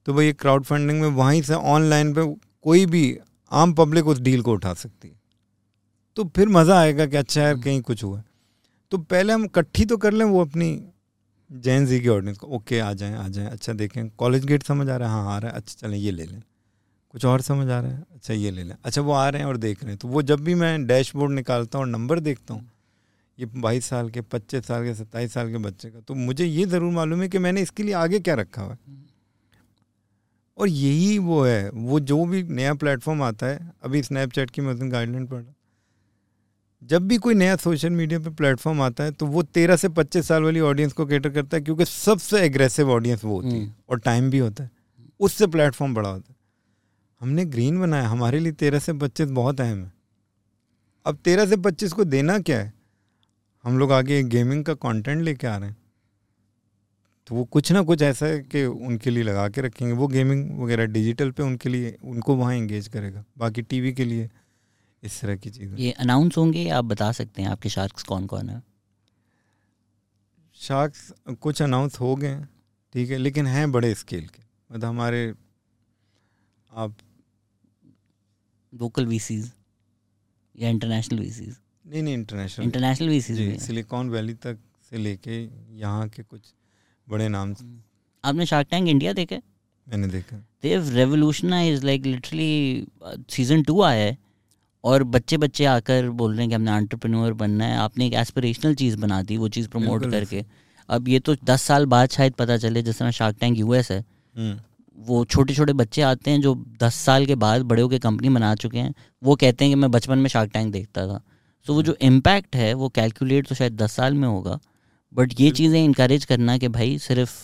तो 0.06 0.14
भाई 0.14 0.26
ये 0.26 0.32
क्राउड 0.34 0.64
फंडिंग 0.64 1.00
में 1.00 1.08
वहीं 1.10 1.40
से 1.42 1.54
ऑनलाइन 1.54 2.12
पे 2.14 2.22
कोई 2.66 2.86
भी 2.86 3.02
आम 3.52 3.72
पब्लिक 3.74 4.06
उस 4.06 4.20
डील 4.20 4.42
को 4.42 4.52
उठा 4.52 4.72
सकती 4.74 5.08
है। 5.08 5.14
तो 6.16 6.24
फिर 6.36 6.48
मज़ा 6.48 6.78
आएगा 6.80 7.06
कि 7.06 7.16
अच्छा 7.16 7.42
यार 7.42 7.58
कहीं 7.58 7.80
कुछ 7.82 8.02
हुआ। 8.04 8.22
तो 8.92 8.98
पहले 9.00 9.32
हम 9.32 9.44
इकट्ठी 9.44 9.84
तो 9.84 9.96
कर 9.96 10.12
लें 10.12 10.24
वो 10.24 10.40
अपनी 10.40 10.68
जैन 11.50 11.86
जी 11.86 12.00
की 12.00 12.08
ऑडियंस 12.08 12.38
को 12.38 12.46
ओके 12.56 12.78
आ 12.80 12.92
जाएँ 12.92 13.14
आ 13.16 13.26
जाएँ 13.28 13.48
अच्छा 13.48 13.72
देखें 13.74 14.08
कॉलेज 14.18 14.44
गेट 14.46 14.62
समझ 14.62 14.88
आ 14.88 14.96
रहा 14.96 15.08
है 15.08 15.14
हाँ 15.14 15.34
आ 15.34 15.38
रहा 15.38 15.50
है 15.50 15.56
अच्छा 15.56 15.86
चलें 15.86 15.96
ये 15.98 16.10
ले 16.10 16.24
लें। 16.24 16.40
कुछ 17.14 17.24
और 17.24 17.40
समझ 17.40 17.68
आ 17.70 17.80
रहा 17.80 17.90
है 17.90 18.04
अच्छा 18.14 18.34
ये 18.34 18.50
ले 18.50 18.62
लें। 18.62 18.74
अच्छा 18.84 19.02
वो 19.02 19.12
आ 19.12 19.28
रहे 19.28 19.42
हैं 19.42 19.48
और 19.48 19.56
देख 19.56 19.82
रहे 19.82 19.90
हैं। 19.90 19.98
तो 19.98 20.08
वो 20.08 20.22
जब 20.22 20.40
भी 20.40 20.54
मैं 20.54 20.86
डैशबोर्ड 20.86 21.32
निकालता 21.32 21.78
हूँ 21.78 21.86
और 21.86 21.90
नंबर 21.90 22.20
देखता 22.20 22.54
हूँ 22.54 22.68
ये 23.38 23.46
बाईस 23.56 23.86
साल 23.86 24.10
के 24.10 24.20
पच्चीस 24.22 24.66
साल 24.66 24.84
के 24.84 24.94
सत्ताईस 24.94 25.32
साल 25.34 25.50
के 25.52 25.58
बच्चे 25.60 25.90
का 25.90 26.00
तो 26.00 26.14
मुझे 26.16 26.44
ये 26.44 26.64
ज़रूर 26.66 26.92
मालूम 26.92 27.22
है 27.22 27.28
कि 27.28 27.38
मैंने 27.38 27.62
इसके 27.62 27.82
लिए 27.82 27.94
आगे 27.96 28.20
क्या 28.20 28.34
रखा 28.34 28.62
हुआ 28.62 28.72
है। 28.72 28.78
और 30.58 30.68
यही 30.68 31.18
वो 31.18 31.44
है 31.44 31.70
वो 31.70 32.00
जो 32.00 32.24
भी 32.24 32.42
नया 32.42 32.74
प्लेटफॉर्म 32.74 33.22
आता 33.22 33.46
है 33.46 33.72
अभी 33.82 34.02
स्नैपचैट 34.02 34.50
की 34.50 34.62
मैं 34.62 34.92
गाइडलाइन 34.92 35.26
पढ़ 35.26 35.42
रहा 35.42 35.52
जब 36.82 37.02
भी 37.08 37.16
कोई 37.16 37.34
नया 37.34 37.56
सोशल 37.56 37.90
मीडिया 37.90 38.20
पे 38.20 38.30
प्लेटफॉर्म 38.30 38.82
आता 38.82 39.04
है 39.04 39.10
तो 39.10 39.26
वो 39.26 39.42
तेरह 39.42 39.76
से 39.76 39.88
पच्चीस 39.88 40.28
साल 40.28 40.42
वाली 40.42 40.60
ऑडियंस 40.60 40.92
को 40.92 41.06
कैटर 41.06 41.28
करता 41.30 41.56
है 41.56 41.62
क्योंकि 41.62 41.84
सबसे 41.84 42.40
एग्रेसिव 42.40 42.90
ऑडियंस 42.90 43.24
वो 43.24 43.34
होती 43.36 43.48
है 43.48 43.60
हम्म। 43.60 43.72
और 43.88 43.98
टाइम 43.98 44.30
भी 44.30 44.38
होता 44.38 44.64
है। 44.64 44.70
उससे 45.20 45.46
प्लेटफॉर्म 45.46 45.94
बड़ा 45.94 46.08
होता 46.08 46.32
है। 46.32 46.36
हमने 47.20 47.44
ग्रीन 47.44 47.80
बनाया 47.80 48.08
हमारे 48.08 48.38
लिए 48.38 48.52
तेरह 48.52 48.78
से 48.78 48.92
पच्चीस 48.92 49.30
बहुत 49.30 49.60
अहम 49.60 49.78
है। 49.78 49.92
अब 51.06 51.16
तेरह 51.16 51.46
से 51.46 51.56
पच्चीस 51.56 51.92
को 51.92 52.04
देना 52.04 52.38
क्या 52.38 52.58
है? 52.58 52.72
हम 53.64 53.78
लोग 53.78 53.92
आगे 53.92 54.22
गेमिंग 54.22 54.64
का 54.64 54.74
कंटेंट 54.74 55.22
लेके 55.22 55.46
आ 55.46 55.56
रहे 55.56 55.68
हैं। 55.68 55.76
तो 57.26 57.34
वो 57.34 57.44
कुछ 57.44 57.70
ना 57.72 57.82
कुछ 57.82 58.02
ऐसा 58.02 58.26
है 58.26 58.38
कि 58.40 58.64
उनके 58.64 59.10
लिए 59.10 59.22
लगा 59.22 59.48
के 59.48 59.60
रखेंगे। 59.60 59.92
वो 59.94 60.06
गेमिंग 60.08 60.58
वगैरह 60.60 60.86
डिजिटल 60.86 61.30
पे 61.30 61.42
उनके 61.42 61.68
लिए 61.68 61.96
उनको 62.04 62.34
वहाँ 62.36 62.54
इंगेज 62.56 62.88
करेगा 62.88 63.24
बाकी 63.38 63.62
टीवी 63.62 63.92
के 63.92 64.04
लिए 64.04 64.28
इस 65.02 65.20
तरह 65.20 65.36
की 65.36 65.50
चीज़ें। 65.50 65.76
ये 65.78 65.90
अनाउंस 65.92 66.36
होंगे 66.38 66.68
आप 66.70 66.84
बता 66.84 67.10
सकते 67.12 67.42
हैं 67.42 67.48
आपके 67.48 67.68
शार्क्स 67.68 68.02
कौन 68.02 68.26
कौन 68.26 68.48
है? 68.50 68.62
शार्क्स 70.56 71.12
कुछ 71.40 71.62
अनाउंस 71.62 72.00
हो 72.00 72.14
गए 72.16 72.36
ठीक 72.94 73.10
है 73.10 73.16
लेकिन 73.18 73.46
हैं 73.46 73.70
बड़े 73.72 73.94
स्केल 73.94 74.26
के। 74.26 74.42
मतलब 74.70 74.88
हमारे 74.88 75.32
आप 76.70 76.96
लोकल 78.72 79.06
वीसीज 79.06 79.50
या 80.58 80.68
इंटरनेशनल 80.68 81.18
वीसीज 81.18 81.56
नहीं 81.86 82.02
नहीं 82.02 82.14
international 82.14 82.64
international 82.64 83.08
VCs 83.08 83.60
Silicon 83.62 84.10
Valley 84.10 84.34
तक 84.36 84.58
से 84.90 84.98
लेके 84.98 85.42
यहाँ 85.78 86.08
के 86.08 86.22
कुछ 86.22 86.52
बड़े 87.08 87.28
नाम 87.28 87.48
हम्म। 87.48 87.78
आपने 88.24 88.46
शार्क 88.46 88.68
टैंक 88.70 88.88
इंडिया 88.88 89.12
देखे? 89.12 89.40
मैंने 89.88 90.06
देखा। 90.06 90.36
They've 90.62 90.88
revolutionize 90.90 91.84
like 91.84 92.06
literally 92.06 92.86
season 93.30 93.62
two 93.62 93.82
आया 93.82 94.04
है 94.04 94.16
और 94.84 95.02
बच्चे 95.02 95.36
बच्चे 95.36 95.64
आकर 95.64 96.08
बोल 96.10 96.32
रहे 96.32 96.40
हैं 96.40 96.48
कि 96.48 96.54
हमने 96.54 96.76
एंटरप्रेन्योर 96.76 97.32
बनना 97.32 97.64
है। 97.64 97.76
आपने 97.76 98.06
एक 98.06 98.12
एस्पिरेशनल 98.12 98.74
चीज़ 98.74 98.96
बना 98.96 99.22
दी 99.22 99.36
वो 99.36 99.48
चीज़ 99.48 99.68
प्रमोट 99.68 100.10
करके। 100.10 100.44
अब 100.88 101.08
ये 101.08 101.20
तो 101.20 101.36
दस 101.44 101.62
साल 101.62 101.86
बाद 101.86 102.10
शायद 102.10 102.32
पता 102.32 102.56
चले 102.56 102.82
जिस 102.82 102.98
तरह 102.98 103.10
शार्क 103.10 103.36
टैंक 103.40 103.58
यूएस 103.58 103.90
है। 103.90 104.04
हम्म। 104.36 104.60
वो 104.98 105.24
छोटे 105.24 105.54
छोटे 105.54 105.72
बच्चे 105.72 106.02
आते 106.02 106.30
हैं 106.30 106.40
जो 106.40 106.54
दस 106.82 106.94
साल 106.94 107.26
के 107.26 107.34
बाद 107.34 107.62
बड़े 107.62 107.82
होकर 107.82 107.98
कंपनी 107.98 108.28
बना 108.28 108.54
चुके 108.54 108.78
हैं। 108.78 108.94
वो 109.22 109.36
कहते 109.36 109.64
हैं 109.64 109.72
कि 109.72 109.80
मैं 109.80 109.90
बचपन 109.90 110.18
में 110.18 110.28
शार्क 110.28 110.50
टैंक 110.52 110.72
देखता 110.72 111.06
था। 111.06 111.20
तो 111.66 111.74
वो 111.74 111.82
जो 111.82 111.96
इम्पैक्ट 112.00 112.56
है 112.56 112.74
वो 112.74 112.88
कैलकुलेट 112.88 113.46
तो 113.46 113.54
शायद 113.54 113.76
दस 113.76 113.92
साल 113.92 114.14
में 114.14 114.28
होगा। 114.28 114.58
बट 115.16 115.40
ये 115.40 115.50
चीज़ें 115.52 115.82
इंकरेज 115.84 116.24
करना 116.24 116.56
कि 116.58 116.68
भाई 116.70 116.98
सिर्फ़ 117.00 117.34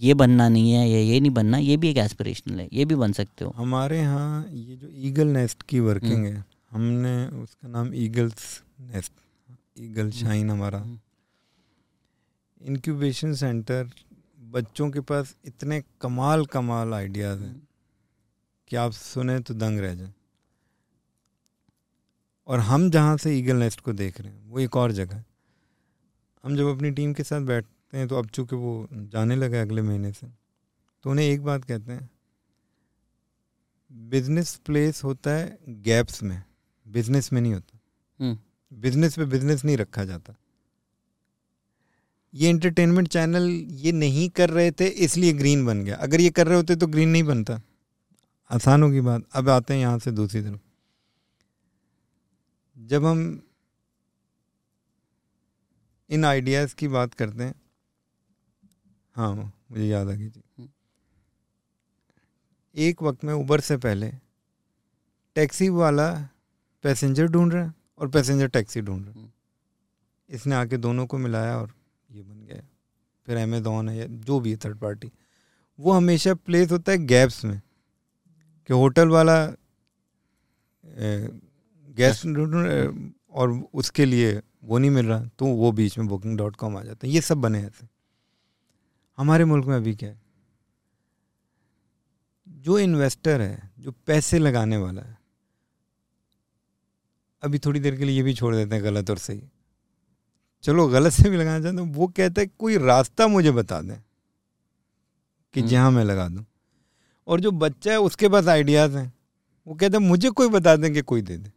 ये 0.00 0.14
बनना 0.14 0.48
नहीं 0.48 0.72
है 0.72 0.88
या 0.88 0.98
ये 0.98 1.20
नहीं 1.20 1.30
बनना 1.32 1.58
ये 1.58 1.76
भी 1.76 1.88
एक 1.90 1.96
एस्पिरेशनल 1.98 2.60
है 2.60 2.68
ये 2.72 2.84
भी 2.84 2.94
बन 2.94 3.12
सकते 3.12 3.44
हो। 3.44 3.50
हमारे 3.56 3.98
यहाँ 3.98 4.48
ये 4.48 4.76
जो 4.76 4.88
ईगल 5.08 5.26
नेस्ट 5.28 5.62
की 5.62 5.80
वर्किंग 5.80 6.12
हम्म। 6.14 6.26
है 6.26 6.44
हमने 6.70 7.26
उसका 7.38 7.68
नाम 7.68 7.90
ईगल्स 7.96 8.62
नेस्ट 8.82 9.12
ईगल 9.80 10.10
शाइन 10.12 10.50
हमारा। 10.50 10.84
इंक्यूबेशन 12.60 13.34
सेंटर 13.34 13.90
बच्चों 14.50 14.90
के 14.90 15.00
पास 15.02 15.34
इतने 15.46 15.82
कमाल 16.00 16.44
कमाल 16.46 16.94
आइडियाज़ 16.94 17.42
हैं 17.42 17.60
कि 18.70 18.76
आप 18.76 18.92
सुने 18.92 19.38
तो 19.40 19.54
दंग 19.54 19.80
रह 19.80 19.94
जाए। 19.94 20.12
और 22.48 22.60
हम 22.60 22.90
जहाँ 22.90 23.16
से 23.16 23.36
ईगल 23.38 23.56
नेस्ट 23.56 23.80
को 23.80 23.92
देख 23.94 24.20
रहे 24.20 24.32
हैं 24.32 24.50
वो 24.50 24.60
एक 24.60 24.76
और 24.76 24.92
जगह 24.92 25.16
है। 25.16 25.24
हम 26.44 26.56
जब 26.56 26.66
अपनी 26.66 26.90
टीम 26.90 27.12
के 27.12 27.22
साथ 27.22 27.40
बैठते 27.40 27.98
हैं 27.98 28.08
तो 28.08 28.16
अब 28.16 28.26
चूँकि 28.26 28.56
वो 28.56 28.88
जाने 28.92 29.36
लगा 29.36 29.60
अगले 29.62 29.82
महीने 29.82 30.12
से 30.12 30.26
तो 31.04 31.10
उन्हें 31.10 31.26
एक 31.26 31.42
बात 31.42 31.64
कहते 31.64 31.92
हैं। 31.92 32.08
बिज़नेस 33.92 34.54
प्लेस 34.66 35.04
होता 35.04 35.30
है 35.30 35.58
गैप्स 35.68 36.22
में 36.22 36.42
बिज़नेस 36.86 37.32
में 37.32 37.40
नहीं 37.40 37.54
होता। 37.54 37.78
बिज़नेस 38.72 39.18
हम्म। 39.18 39.26
पे 39.26 39.30
बिज़नेस 39.30 39.64
नहीं 39.64 39.76
रखा 39.76 40.04
जाता। 40.04 40.34
ये 42.34 42.48
एंटरटेनमेंट 42.48 43.08
चैनल 43.08 43.48
ये 43.70 43.92
नहीं 43.92 44.28
कर 44.28 44.50
रहे 44.50 44.70
थे 44.70 44.86
इसलिए 44.86 45.32
ग्रीन 45.32 45.64
बन 45.66 45.84
गया। 45.84 45.96
अगर 45.96 46.20
ये 46.20 46.30
कर 46.30 46.46
रहे 46.46 46.56
होते 46.56 46.76
तो 46.76 46.86
ग्रीन 46.86 47.08
नहीं 47.08 47.22
बनता। 47.22 47.60
आसान 48.50 48.82
होगी 48.82 49.00
बात। 49.00 49.24
अब 49.32 49.48
आते 49.48 49.74
हैं 49.74 49.80
यहाँ 49.80 49.98
से 49.98 50.10
दूसरी 50.10 50.42
तरफ़। 50.42 50.60
जब 52.76 53.04
हम 53.04 53.42
इन 56.10 56.24
आइडियाज़ 56.24 56.74
की 56.74 56.88
बात 56.88 57.14
करते 57.14 57.44
हैं। 57.44 57.54
हाँ 59.16 59.34
मुझे 59.34 59.86
याद 59.86 60.08
आ 60.08 60.12
गई 60.12 60.28
थी। 60.28 60.42
हम्म। 60.58 60.68
एक 62.76 63.02
वक्त 63.02 63.24
में 63.24 63.34
उबर 63.34 63.60
से 63.60 63.76
पहले 63.76 64.12
टैक्सी 65.34 65.68
वाला 65.68 66.28
पैसेंजर 66.82 67.26
ढूंढ 67.26 67.52
रहा 67.52 67.64
है 67.64 67.74
और 67.98 68.08
पैसेंजर 68.08 68.48
टैक्सी 68.48 68.80
ढूंढ 68.80 69.02
रहा 69.02 69.12
है। 69.12 69.18
हम्म। 69.18 69.30
इसने 70.28 70.54
आके 70.54 70.76
दोनों 70.76 71.06
को 71.06 71.18
मिलाया 71.18 71.58
और 71.58 71.74
ये 72.10 72.22
बन 72.22 72.44
गया। 72.46 72.62
फिर 73.26 73.36
अमेजोन 73.36 73.88
है 73.88 73.96
या 73.96 74.06
जो 74.06 74.40
भी 74.40 74.50
है 74.50 74.56
थर्ड 74.56 74.78
पार्टी 74.78 75.12
वो 75.78 75.92
हमेशा 75.92 76.34
प्लेस 76.34 76.70
होता 76.72 76.92
है 76.92 76.98
गैप्स 76.98 77.44
में 77.44 77.60
कि 78.68 78.74
होटल 78.74 79.08
वाला 79.08 79.46
गैस 81.96 82.22
और 83.30 83.52
उसके 83.74 84.04
लिए 84.04 84.40
वो 84.64 84.78
नहीं 84.78 84.90
मिल 84.90 85.06
रहा 85.06 85.24
तो 85.38 85.46
वो 85.46 85.72
बीच 85.72 85.98
में 85.98 86.06
बुकिंग 86.08 86.38
डॉट 86.38 86.56
कॉम 86.56 86.76
आ 86.76 86.82
जाता 86.82 87.06
है। 87.06 87.12
ये 87.12 87.20
सब 87.20 87.38
बने 87.38 87.62
ऐसे। 87.64 87.88
हमारे 89.18 89.44
मुल्क 89.44 89.66
में 89.66 89.76
अभी 89.76 89.94
क्या 89.96 90.10
है? 90.10 90.20
जो 92.48 92.78
इन्वेस्टर 92.78 93.40
है 93.40 93.70
जो 93.78 93.92
पैसे 94.06 94.38
लगाने 94.38 94.76
वाला 94.76 95.02
है 95.02 95.18
अभी 97.42 97.58
थोड़ी 97.58 97.80
देर 97.80 97.96
के 97.96 98.04
लिए 98.04 98.16
ये 98.16 98.22
भी 98.22 98.34
छोड़ 98.34 98.54
देते 98.54 98.74
हैं 98.74 98.84
गलत 98.84 99.10
और 99.10 99.18
सही। 99.18 99.42
चलो 100.62 100.88
गलत 100.88 101.12
से 101.12 101.30
भी 101.30 101.36
लगाना 101.36 101.64
चाहते 101.64 101.82
हैं 101.82 101.92
वो 101.94 102.06
कहता 102.08 102.40
है 102.40 102.46
कोई 102.46 102.78
रास्ता 102.78 103.26
मुझे 103.26 103.50
बता 103.50 103.80
दें 103.80 104.02
कि 105.54 105.60
हम्म। 105.60 105.70
जहाँ 105.70 105.90
मैं 105.90 106.04
लगा 106.04 106.28
दूँ। 106.28 106.44
और 107.26 107.40
जो 107.40 107.50
बच्चा 107.50 107.90
है 107.90 108.00
उसके 108.00 108.28
पास 108.28 108.48
आइडियाज़ 108.48 108.96
हैं। 108.96 109.12
वो 109.66 109.74
कहता 109.74 109.98
है 109.98 110.04
मुझे 110.04 110.30
कोई 110.30 110.48
बता 110.48 110.76
दें 110.76 110.92
कि 110.94 111.02
कोई 111.02 111.22
दे 111.22 111.36
दे। 111.36 111.52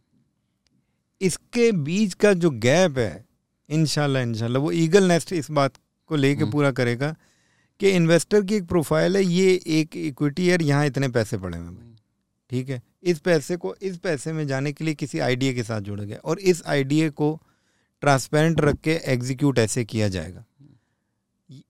इसके 1.22 1.70
बीच 1.72 2.14
का 2.14 2.32
जो 2.32 2.50
गैप 2.50 2.98
है 2.98 3.24
इनशाला 3.68 4.20
इनशाला 4.20 4.58
वो 4.58 4.72
ईगल 4.72 5.04
नेस्ट 5.04 5.32
इस 5.32 5.50
बात 5.50 5.72
को 6.06 6.16
लेके 6.16 6.42
हम्म। 6.42 6.52
पूरा 6.52 6.70
करेगा 6.70 7.14
कि 7.80 7.90
इन्वेस्टर 7.90 8.42
की 8.42 8.54
एक 8.54 8.66
प्रोफ़ाइल 8.68 9.16
है 9.16 9.24
ये 9.24 9.60
एक 9.66 9.96
इक्विटी 9.96 10.48
है 10.48 10.62
यहाँ 10.62 10.86
इतने 10.86 11.08
पैसे 11.08 11.38
पड़े 11.38 11.58
हुए 11.58 11.68
भाई। 11.68 11.96
ठीक 12.50 12.68
है? 12.68 12.82
इस 13.02 13.18
पैसे 13.18 13.56
को 13.56 13.74
इस 13.82 13.96
पैसे 13.96 14.32
में 14.32 14.46
जाने 14.46 14.72
के 14.72 14.84
लिए 14.84 14.94
किसी 14.94 15.18
आइडिया 15.18 15.52
के 15.52 15.62
साथ 15.62 15.80
जोड़ा 15.80 16.04
गया 16.04 16.18
और 16.24 16.38
इस 16.38 16.62
आइडिया 16.66 17.08
को 17.10 17.40
ट्रांसपेरेंट 18.02 18.60
रख 18.60 18.76
के 18.76 18.90
एग्जीक्यूट 18.90 19.58
ऐसे 19.58 19.84
किया 19.84 20.08
जाएगा। 20.08 20.44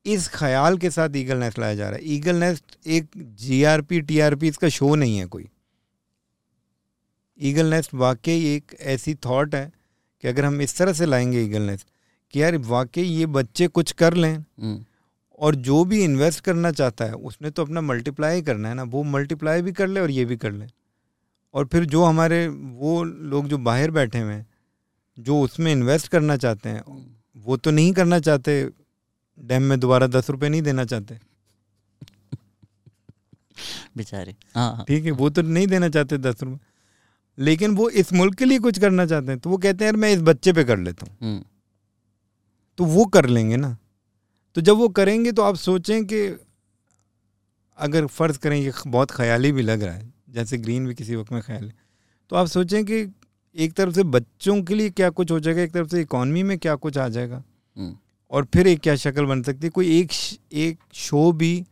इस 0.07 0.29
ख्याल 0.29 0.77
के 0.79 0.91
साथ 0.91 1.17
ईगल 1.17 1.37
नेस्ट 1.37 1.59
लाया 1.59 1.75
जा 1.75 1.89
रहा 1.89 1.99
है। 1.99 2.15
ईगल 2.15 2.37
नेस्ट 2.37 2.77
एक 2.87 3.09
जीआरपी 3.17 4.01
टीआरपी 4.01 4.49
इसका 4.49 4.69
शो 4.69 4.95
नहीं 4.95 5.19
है 5.19 5.27
कोई। 5.27 5.49
ईगल 7.39 7.67
नेस्ट 7.67 7.95
वाकई 7.95 8.55
एक 8.55 8.77
ऐसी 8.81 9.15
थॉट 9.15 9.55
है 9.55 9.73
कि 10.21 10.29
अगर 10.29 10.45
हम 10.45 10.63
इस 10.63 10.77
तरह 10.77 10.93
से 10.93 11.07
लाएँगे 11.07 11.43
ईगल 11.43 11.63
नेस्ट 11.63 11.87
कि 12.35 12.43
यार 12.43 12.57
वाकई 12.57 13.03
ये 13.03 13.27
बच्चे 13.27 13.69
कुछ 13.69 13.93
कर 13.93 14.15
लें 14.15 14.35
हम्म। 14.35 14.85
और 15.39 15.55
जो 15.55 15.85
भी 15.85 16.05
इन्वेस्ट 16.05 16.45
करना 16.45 16.71
चाहता 16.71 17.05
है 17.05 17.13
उसने 17.13 17.51
तो 17.51 17.63
अपना 17.63 17.81
मल्टीप्लाई 17.81 18.43
करना 18.43 18.69
है 18.69 18.75
ना 18.75 18.83
वो 18.83 19.03
मल्टीप्लाई 19.03 19.63
भी 19.63 19.73
कर 19.73 19.89
ले 19.89 20.01
और 20.01 20.11
ये 20.11 20.25
भी 20.25 20.37
कर 20.37 20.53
ले। 20.53 20.67
और 21.55 21.67
फिर 21.67 21.85
जो 21.85 22.05
हमारे 22.05 22.49
वो 22.49 23.05
लोग 23.05 23.49
जो 23.49 23.59
बाहर 23.59 23.91
बैठे 23.91 24.19
हुए 24.19 24.33
हैं 24.33 24.47
जो 25.19 25.41
उसमें 25.41 25.73
इन्वेस्ट 25.73 26.09
करना 26.09 26.37
चाहते 26.37 26.69
हैं 26.69 26.83
वो 27.37 27.57
तो 27.57 27.71
नहीं 27.71 27.93
करना 27.93 28.19
चाहते 28.19 28.71
डैम 29.39 29.63
में 29.63 29.81
दोबारा 29.81 30.07
दस 30.07 30.31
रुपये 30.31 30.49
नहीं 30.49 30.63
देना 30.63 30.85
चाहते। 30.85 31.15
बेचारे 33.97 34.35
हाँ, 34.55 34.77
हाँ। 34.77 34.85
ठीक 34.89 35.05
है 35.05 35.11
वो 35.11 35.31
तो 35.31 35.43
नहीं 35.43 35.67
देना 35.67 35.89
चाहते 35.89 36.19
दस 36.19 36.43
रुपये 36.43 36.72
लेकिन 37.39 37.75
वो 37.77 37.89
इस 37.91 38.13
मुल्क 38.13 38.35
के 38.35 38.45
लिए 38.45 38.59
कुछ 38.59 38.79
करना 38.79 39.07
चाहते 39.07 39.33
हैं 39.33 39.39
तो 39.41 39.51
वो 39.51 39.57
कहते 39.57 39.85
हैं 39.85 39.93
यार 39.93 39.97
मैं 39.97 40.13
इस 40.13 40.23
बच्चे 40.23 40.53
पे 40.53 40.65
कर 40.65 40.79
लेता 40.79 41.07
हूँ। 41.07 41.17
हम्म। 41.23 41.43
तो 42.79 42.85
वो 42.85 43.05
कर 43.05 43.27
लेंगे 43.27 43.57
ना। 43.57 43.77
तो 44.57 44.61
जब 44.61 44.77
वो 44.77 44.89
करेंगे 44.89 45.33
तो 45.33 45.43
आप 45.43 45.55
सोचें 45.55 46.05
कि 46.05 46.27
अगर 47.79 48.07
फ़र्ज़ 48.07 48.39
करें 48.39 48.57
ये 48.57 48.73
बहुत 48.87 49.11
ख्याली 49.11 49.53
भी 49.53 49.63
लग 49.63 49.83
रहा 49.83 49.95
है 49.95 50.13
जैसे 50.31 50.59
ग्रीन 50.59 50.87
भी 50.87 50.95
किसी 50.95 51.17
वक्त 51.17 51.33
में 51.33 51.41
ख्याल 51.43 51.65
है। 51.65 51.75
तो 52.31 52.37
आप 52.37 52.47
सोचें 52.47 52.85
कि 52.85 53.07
एक 53.57 53.73
तरफ़ 53.73 53.95
से 53.95 54.03
बच्चों 54.03 54.63
के 54.63 54.75
लिए 54.75 54.91
क्या 54.91 55.11
कुछ 55.11 55.31
हो 55.31 55.41
जाएगा 55.41 55.63
एक 55.63 55.73
तरफ़ 55.73 55.89
से 55.89 56.01
इकॉनमी 56.01 56.43
में 56.43 56.59
क्या 56.59 56.75
कुछ 56.75 56.99
आ 56.99 57.09
जाएगा। 57.09 57.43
हम्म, 57.77 57.97
और 58.31 58.47
फिर 58.55 58.67
एक 58.67 58.81
क्या 58.81 58.95
शक्ल 58.97 59.25
बन 59.25 59.43
सकती 59.43 59.67
है 59.67 59.71
कोई 59.71 59.99
एक 60.01 60.11
एक 60.53 60.79
शो 60.95 61.31
भी 61.33 61.65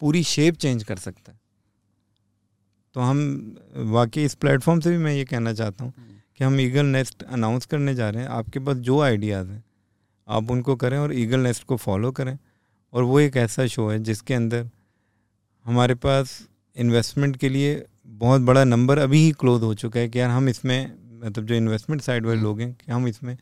पूरी 0.00 0.22
शेप 0.22 0.56
चेंज 0.56 0.84
कर 0.84 0.96
सकता 0.96 1.32
है। 1.32 1.37
तो 2.98 3.02
हम 3.02 3.56
वाकई 3.86 4.22
इस 4.24 4.34
प्लेटफॉर्म 4.34 4.80
से 4.80 4.90
भी 4.90 4.96
मैं 4.98 5.12
ये 5.14 5.24
कहना 5.24 5.52
चाहता 5.52 5.84
हूँ 5.84 5.92
कि 6.36 6.44
हम 6.44 6.60
ईगल 6.60 6.86
नेस्ट 6.86 7.22
अनाउंस 7.22 7.66
करने 7.66 7.94
जा 7.94 8.08
रहे 8.10 8.22
हैं। 8.22 8.28
आपके 8.28 8.58
पास 8.58 8.76
जो 8.76 9.00
आइडियाज़ 9.00 9.48
हैं 9.48 9.62
आप 10.28 10.50
उनको 10.50 10.74
करें 10.76 10.96
और 10.98 11.14
ईगल 11.14 11.40
नेस्ट 11.40 11.64
को 11.64 11.76
फॉलो 11.76 12.10
करें। 12.12 12.36
और 12.92 13.02
वो 13.02 13.20
एक 13.20 13.36
ऐसा 13.36 13.66
शो 13.66 13.88
है 13.88 13.98
जिसके 13.98 14.34
अंदर 14.34 14.68
हमारे 15.66 15.94
पास 15.94 16.48
इन्वेस्टमेंट 16.76 17.36
के 17.36 17.48
लिए 17.48 17.84
बहुत 18.06 18.40
बड़ा 18.40 18.64
नंबर 18.64 18.98
अभी 18.98 19.18
ही 19.18 19.30
क्लोज 19.30 19.62
हो 19.62 19.74
चुका 19.74 20.00
है 20.00 20.08
कि 20.08 20.20
यार 20.20 20.30
हम 20.30 20.48
इसमें 20.48 20.92
मतलब 21.24 21.44
जो 21.44 21.54
इन्वेस्टमेंट 21.54 22.02
साइड 22.02 22.26
वाले 22.26 22.40
लोग 22.40 22.60
हैं 22.60 22.72
कि 22.72 22.92
हम 22.92 23.08
इसमें 23.08 23.36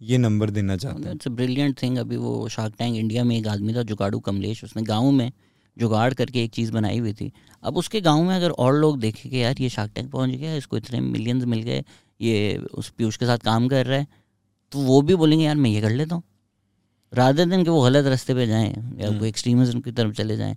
ये 0.00 0.18
नंबर 0.18 0.50
देना 0.50 0.76
चाहते 0.76 1.08
हैं। 1.08 1.14
इट्स 1.14 1.28
ब्रिलियंट 1.28 1.82
थिंग 1.82 1.98
अभी 1.98 2.16
वो 2.16 2.48
शार्क 2.48 2.74
टैंक 2.78 2.96
इंडिया 2.96 3.24
में 3.24 3.36
एक 3.38 3.46
आदमी 3.46 3.74
था 3.74 3.82
जुगाड़ू 3.82 4.20
कमलेश 4.20 4.64
उसने 4.64 4.82
गाँव 4.82 5.10
में 5.10 5.30
जुगाड़ 5.76 6.12
करके 6.14 6.42
एक 6.44 6.50
चीज़ 6.52 6.72
बनाई 6.72 6.98
हुई 6.98 7.12
थी। 7.12 7.30
अब 7.62 7.76
उसके 7.76 8.00
गाँव 8.00 8.22
में 8.24 8.34
अगर 8.36 8.50
और 8.50 8.74
लोग 8.74 8.98
देखें 9.00 9.30
कि 9.30 9.42
यार 9.42 9.60
ये 9.60 9.68
शार्क 9.68 9.92
टैंक 9.94 10.10
पहुँच 10.12 10.30
गया 10.30 10.54
इसको 10.56 10.76
इतने 10.76 11.00
मिलियंस 11.00 11.44
मिल 11.44 11.62
गए 11.62 11.82
ये 12.20 12.56
उस 12.74 12.88
पीयूष 12.90 13.16
के 13.16 13.26
साथ 13.26 13.38
काम 13.44 13.68
कर 13.68 13.86
रहा 13.86 13.98
है 13.98 14.06
तो 14.72 14.78
वो 14.80 15.00
भी 15.02 15.14
बोलेंगे 15.14 15.44
यार 15.44 15.56
मैं 15.56 15.70
ये 15.70 15.80
कर 15.80 15.90
लेता 15.90 16.14
हूँ। 16.14 16.22
राधर 17.12 17.44
दिन 17.46 17.64
कि 17.64 17.70
वो 17.70 17.82
गलत 17.82 18.06
रास्ते 18.06 18.34
पे 18.34 18.46
जाएँ 18.46 18.68
या 18.68 19.08
हम्म। 19.08 19.18
वो 19.18 19.24
एक्सट्रीमिज्म 19.26 19.80
की 19.80 19.92
तरफ़ 19.92 20.12
चले 20.14 20.36
जाएँ 20.36 20.56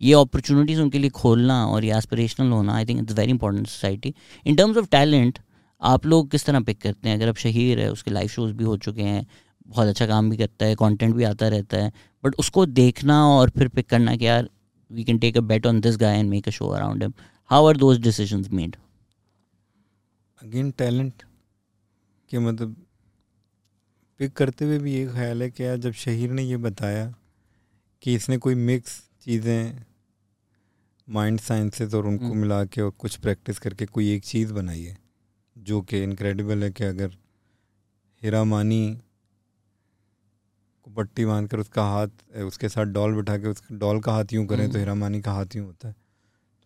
ये 0.00 0.12
अपॉर्चुनिटीज़ 0.14 0.80
उनके 0.80 0.98
लिए 0.98 1.10
खोलना 1.12 1.64
और 1.66 1.84
ये 1.84 1.96
एस्पिरेशनल 1.96 2.50
होना 2.52 2.74
I 2.74 2.84
think 2.84 3.00
it's 3.00 3.14
very 3.18 3.30
important 3.30 3.66
society 3.66 4.14
in 4.46 4.56
terms 4.56 4.76
of 4.76 4.86
talent 4.90 5.38
आप 5.82 6.06
लोग 6.06 6.30
किस 6.30 6.44
तरह 6.46 6.60
पिक 6.60 6.80
करते 6.80 7.08
हैं? 7.08 7.16
अगर 7.16 7.28
आप 7.28 7.36
शहीर 7.36 7.80
है 7.80 7.90
उसके 7.92 8.10
लाइव 8.10 8.28
शोज़ 8.28 8.52
भी 8.52 8.64
हो 8.64 8.76
चुके 8.78 9.02
हैं 9.02 9.26
बहुत 9.66 9.88
अच्छा 9.88 10.06
काम 10.06 10.30
भी 10.30 10.36
करता 10.36 10.66
है 10.66 10.74
कंटेंट 10.74 11.14
भी 11.14 11.24
आता 11.24 11.48
रहता 11.48 11.76
है 11.76 11.92
बट 12.26 12.34
उसको 12.38 12.66
देखना 12.74 13.24
और 13.28 13.50
फिर 13.50 13.68
पिक 13.70 13.88
करना 13.88 14.16
कि 14.16 14.26
यार 14.26 14.48
we 14.90 15.04
can 15.04 15.18
take 15.18 15.36
a 15.36 15.40
bet 15.42 15.66
on 15.66 15.80
this 15.80 15.96
guy 15.96 16.18
and 16.18 16.30
make 16.30 16.48
a 16.48 16.50
show 16.52 16.68
around 16.70 17.02
him 17.02 17.12
how 17.50 17.66
are 17.66 17.76
those 17.76 18.00
decisions 18.02 18.50
made 18.52 18.76
again 20.40 20.70
talent 20.78 21.22
कि 22.30 22.38
मतलब 22.38 22.74
पिक 24.20 24.32
करते 24.32 24.64
हुए 24.64 24.78
भी 24.78 24.94
ये 24.94 25.06
ख्याल 25.06 25.42
है 25.42 25.50
कि 25.50 25.64
यार 25.64 25.76
जब 25.78 25.92
शहीर 25.94 26.30
ने 26.30 26.42
ये 26.42 26.56
बताया 26.58 27.12
कि 28.02 28.14
इसने 28.14 28.38
कोई 28.38 28.54
मिक्स 28.54 29.00
चीज़ें 29.24 29.86
माइंड 31.08 31.40
साइंसेस 31.40 31.94
और 31.94 32.06
उनको 32.06 32.24
हम्म। 32.24 32.38
मिला 32.38 32.64
के 32.64 32.80
और 32.82 32.90
कुछ 32.98 33.16
प्रैक्टिस 33.18 33.58
करके 33.58 33.86
कोई 33.86 34.12
एक 34.14 34.24
चीज़ 34.24 34.52
बनाई 34.52 34.82
है 34.82 34.96
जो 35.56 35.80
कि 35.82 36.02
इनक्रेडिबल 36.02 36.62
है 36.64 36.70
कि 36.70 36.84
अगर 36.84 37.16
हीरा 38.22 38.42
मानी 38.46 38.82
को 40.86 40.92
पट्टी 40.94 41.24
बाँध 41.24 41.48
कर 41.50 41.58
उसका 41.58 41.84
हाथ 41.84 42.08
उसके 42.44 42.68
साथ 42.68 42.84
डॉल 42.94 43.14
बिठा 43.14 43.36
के 43.38 43.48
उस 43.48 43.62
डॉल 43.72 44.00
का 44.00 44.12
हाथ 44.12 44.32
यूँ 44.32 44.46
करें 44.46 44.60
तो 44.60 44.68
हम्म। 44.68 44.78
हीरा 44.78 44.94
मानी 44.94 45.20
का 45.20 45.32
हाथ 45.32 45.56
यूँ 45.56 45.66
होता 45.66 45.88
है। 45.88 45.94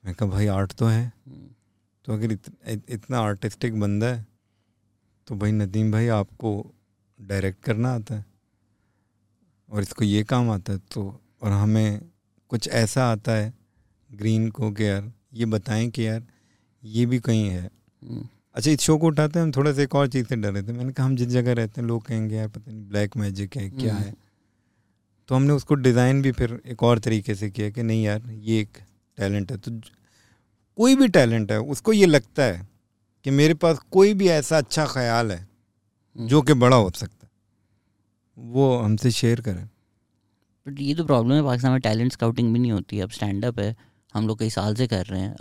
मैं 0.05 0.15
कहा 0.15 0.29
भाई 0.29 0.47
आर्ट 0.47 0.73
तो 0.73 0.87
है। 0.87 1.13
तो 2.05 2.13
अगर 2.13 2.33
इत, 2.33 2.41
इत, 2.69 2.91
इतना 2.91 3.19
आर्टिस्टिक 3.21 3.81
बंदा 3.81 4.07
है 4.07 4.27
तो 5.27 5.35
भाई 5.37 5.53
नदीम 5.53 5.93
भाई 5.93 6.09
आपको 6.09 6.53
डायरेक्ट 7.21 7.63
करना 7.65 7.95
आता 7.95 8.15
है 8.15 8.25
और 9.69 9.83
इसको 9.83 10.05
ये 10.05 10.23
काम 10.25 10.51
आता 10.51 10.73
है। 10.73 10.79
तो 10.93 11.21
और 11.43 11.53
हमें 11.53 12.01
कुछ 12.51 12.69
ऐसा 12.69 13.11
आता 13.13 13.33
है 13.33 13.53
ग्रीन 14.11 14.49
को 14.51 14.71
कि 14.71 14.89
यार 14.89 15.13
ये 15.35 15.47
बताएँ 15.47 15.89
कि 15.91 16.07
यार 16.07 16.23
ये 16.83 17.07
भी 17.07 17.19
कहीं 17.21 17.49
है। 17.49 17.71
अच्छा 18.55 18.71
इस 18.71 18.81
शो 18.81 18.97
को 18.99 19.07
उठाते 19.07 19.39
हैं 19.39 19.45
हम 19.47 19.53
थोड़ा 19.53 19.73
सा 19.73 19.83
एक 19.83 19.95
और 19.95 20.09
चीज़ 20.09 20.27
से 20.27 20.37
डर 20.37 20.53
रहे 20.53 20.63
थे 20.63 20.73
मैंने 20.73 20.93
कहा 20.93 21.07
हम 21.07 21.15
जिस 21.17 21.29
जगह 21.29 21.53
रहते 21.53 21.81
हैं 21.81 21.87
लोग 21.89 22.05
कहेंगे 22.07 22.37
यार 22.37 22.49
पता 22.49 22.71
नहीं 22.73 22.83
ब्लैक 22.89 23.17
मैजिक 23.17 23.57
है 23.57 23.69
क्या 23.71 23.95
हम्म। 23.95 24.05
है? 24.05 24.15
तो 25.29 25.35
हमने 25.35 25.53
उसको 25.53 25.75
डिज़ाइन 25.75 26.23
भी 26.23 26.33
फिर 26.33 26.61
एक 26.67 26.83
और 26.83 26.99
तरीके 26.99 27.35
से 27.35 27.51
किया 27.51 27.71
कि 27.71 27.83
नहीं 27.83 28.03
यार 28.05 28.23
ये 28.31 28.61
एक 28.61 28.79
टैलेंट 29.19 29.53
है। 29.53 29.59
तो 29.59 29.71
कोई 30.79 30.95
भी 30.97 31.09
टैलेंट 31.09 31.53
है 31.53 31.61
उसको 31.61 31.93
ये 31.93 32.07
लगता 32.07 32.43
है 32.43 32.67
कि 33.25 33.31
मेरे 33.31 33.55
पास 33.55 33.79
कोई 33.91 34.15
भी 34.15 34.29
ऐसा 34.29 34.59
अच्छा 34.59 34.87
ख्याल 34.87 35.33
है 35.33 35.47
जो 36.17 36.43
कि 36.43 36.55
बड़ा 36.55 36.77
हो 36.77 36.91
सकता 36.91 37.27
है। 37.27 37.31
वो 38.37 38.77
हमसे 38.79 39.11
शेयर 39.11 39.41
करें। 39.41 39.65
बट 40.67 40.81
ये 40.81 40.95
तो 40.95 41.05
प्रॉब्लम 41.05 41.35
है 41.35 41.43
पाकिस्तान 41.43 41.73
में 41.73 41.81
टैलेंट 41.81 42.13
स्काउटिंग 42.13 42.53
भी 42.53 42.59
नहीं 42.59 42.73
होती 42.73 43.01
अब 43.01 43.11
स्टैंड 43.11 43.45
अप 43.45 43.59
है। 43.59 43.75
हम 44.15 44.29
लोग 44.29 44.39
कई 44.39 44.51
साल 44.51 44.75
से 44.75 44.87
कर 44.87 45.07
रहे 45.07 45.21
हैं 45.21 45.37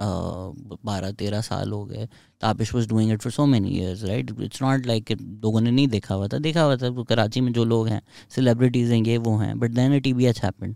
बारह 0.86 1.12
तेरह 1.12 1.42
साल 1.42 1.72
हो 1.72 1.86
गए 1.86 2.08
Tapish 2.42 2.74
was 2.76 2.88
doing 2.90 3.12
it 3.12 3.22
for 3.22 3.32
so 3.32 3.46
many 3.46 3.70
years 3.70 4.04
right 4.04 4.32
it's 4.42 4.62
not 4.62 4.86
like 4.86 5.12
लोगों 5.12 5.62
ने 5.62 5.72
नहीं 5.72 5.88
देखा 5.88 6.16
हुआ 6.16 6.28
था 6.28 6.38
देखा 6.38 6.62
हुआ 6.62 6.76
था 6.76 7.04
कराची 7.04 7.42
में 7.42 7.54
जो 7.54 7.66
लोग 7.66 7.88
हैं 7.88 8.02
सेलिब्रिटीज़ 8.30 8.94
हैं 8.94 9.04
ये 9.04 9.18
वो 9.18 9.38
हैं 9.38 9.60
but 9.60 9.72
then 9.72 10.00
T 10.00 10.14
B 10.14 10.26
H 10.26 10.44
happen 10.44 10.76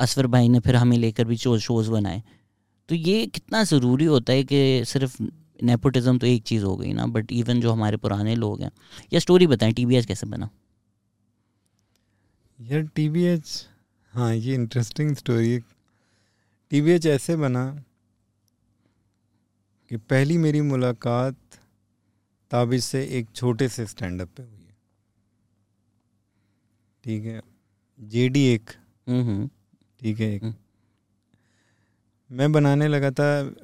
Asfar 0.00 0.26
भाई 0.26 0.48
ने 0.48 0.60
फिर 0.60 0.76
हमें 0.76 0.98
लेकर 0.98 1.24
भी 1.24 1.36
शोज़ 1.36 1.90
बनाए। 1.90 2.22
तो 2.88 2.94
ये 2.94 3.26
कितना 3.26 3.64
ज़रूरी 3.64 4.04
होता 4.04 4.32
है 4.32 4.44
कि 4.44 4.84
सिर्फ़ 4.84 5.22
नेपोटिज्म 5.62 6.18
तो 6.18 6.26
एक 6.26 6.42
चीज़ 6.42 6.64
हो 6.64 6.76
गई 6.76 6.92
ना 6.92 7.06
बट 7.06 7.32
इवन 7.32 7.60
जो 7.60 7.72
हमारे 7.72 7.96
पुराने 7.96 8.34
लोग 8.34 8.62
हैं 8.62 8.70
या 9.12 9.20
स्टोरी 9.20 9.46
बताएँ 9.46 9.72
टी 9.72 9.86
बी 9.86 9.96
एच 9.96 10.06
कैसे 10.06 10.26
बना? 10.26 10.48
यार 12.60 12.82
टी 12.96 13.42
हाँ 14.12 14.34
ये 14.34 14.54
इंटरेस्टिंग 14.54 15.16
स्टोरी 15.16 15.58
है 16.70 16.80
टी 16.80 16.80
बी 16.80 16.90
एच 16.90 17.06
ऐसे 17.06 17.36
बना 17.36 17.84
कि 19.88 19.96
पहली 19.96 20.38
मेरी 20.38 20.60
मुलाकात 20.60 21.36
ताबिश 22.50 22.84
से 22.84 23.04
एक 23.04 23.26
छोटे 23.34 23.68
से 23.68 23.86
स्टैंड 23.86 24.22
अप 24.22 24.28
पे 24.28 24.42
हुई 24.42 24.60
है। 24.60 24.76
ठीक 27.04 27.24
है? 27.24 27.42
जेडी 28.00 28.44
एक। 28.44 28.70
हम्म 29.08 29.22
हम्म। 29.22 29.50
ठीक 30.00 30.20
है 30.20 30.34
एक। 30.34 30.44
हम्म। 30.44 30.54
मैं 32.30 32.52
बनाने 32.52 32.88
लगा 32.88 33.10
था 33.10 33.54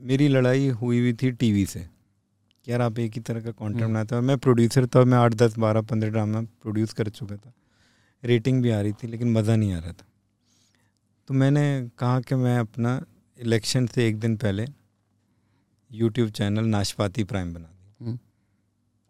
मेरी 0.00 0.28
लड़ाई 0.28 0.68
हुई 0.68 1.00
हुई 1.00 1.12
थी 1.12 1.30
टीवी 1.30 1.66
से। 1.66 1.88
यार 2.68 2.80
आप 2.80 2.98
एक 2.98 3.12
ही 3.12 3.20
तरह 3.20 3.40
का 3.40 3.50
कंटेंट। 3.50 3.90
बनाते 3.90 4.14
हो। 4.14 4.22
मैं 4.22 4.38
प्रोड्यूसर 4.38 4.86
था 4.86 5.04
मैं 5.04 5.18
आठ 5.18 5.34
दस 5.34 5.58
बारह 5.58 5.80
पंद्रह 5.80 6.10
ड्रामा 6.10 6.40
प्रोड्यूस 6.40 6.92
कर 6.92 7.08
चुका 7.08 7.36
था। 7.36 7.52
रेटिंग 8.24 8.62
भी 8.62 8.70
आ 8.70 8.80
रही 8.80 8.92
थी 8.92 9.06
लेकिन 9.06 9.32
मज़ा 9.32 9.56
नहीं 9.56 9.72
आ 9.72 9.78
रहा 9.78 9.92
था। 9.92 10.07
तो 11.28 11.34
मैंने 11.34 11.90
कहा 11.98 12.20
कि 12.20 12.34
मैं 12.34 12.58
अपना 12.58 13.04
इलेक्शन 13.38 13.86
से 13.86 14.08
एक 14.08 14.18
दिन 14.18 14.36
पहले 14.36 14.66
यूट्यूब 15.92 16.30
चैनल 16.30 16.64
नाशपाती 16.64 17.24
प्राइम 17.24 17.54
बना 17.54 17.64
दी। 17.64 18.04
हम्म। 18.04 18.18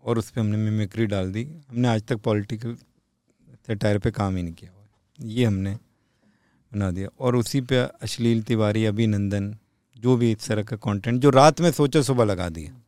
और 0.05 0.19
उस 0.19 0.31
पर 0.31 0.41
हमने 0.41 0.57
मिमिक्री 0.57 1.07
डाल 1.07 1.33
दी। 1.33 1.45
हमने 1.69 1.89
आज 1.89 2.03
तक 2.03 2.17
पॉलिटिकल 2.17 2.77
सटायर 3.67 3.99
पे 3.99 4.11
काम 4.11 4.37
ही 4.37 4.43
नहीं 4.43 4.55
किया 4.55 4.71
हुआ 4.71 4.85
ये 5.21 5.45
हमने 5.45 5.75
बना 6.73 6.91
दिया। 6.91 7.09
और 7.21 7.37
उसी 7.37 7.61
पे 7.61 7.77
अश्लील 7.77 8.43
तिवारी 8.43 8.85
अभिनंदन 8.85 9.57
जो 9.97 10.17
भी 10.17 10.33
इस 10.33 10.49
तरह 10.49 10.63
का 10.63 10.77
कंटेंट 10.77 11.23
जो 11.23 11.31
रात 11.31 11.61
में 11.61 11.73
सोचा 11.73 12.03
सुबह 12.03 12.25
लगा 12.25 12.49
दिया। 12.49 12.83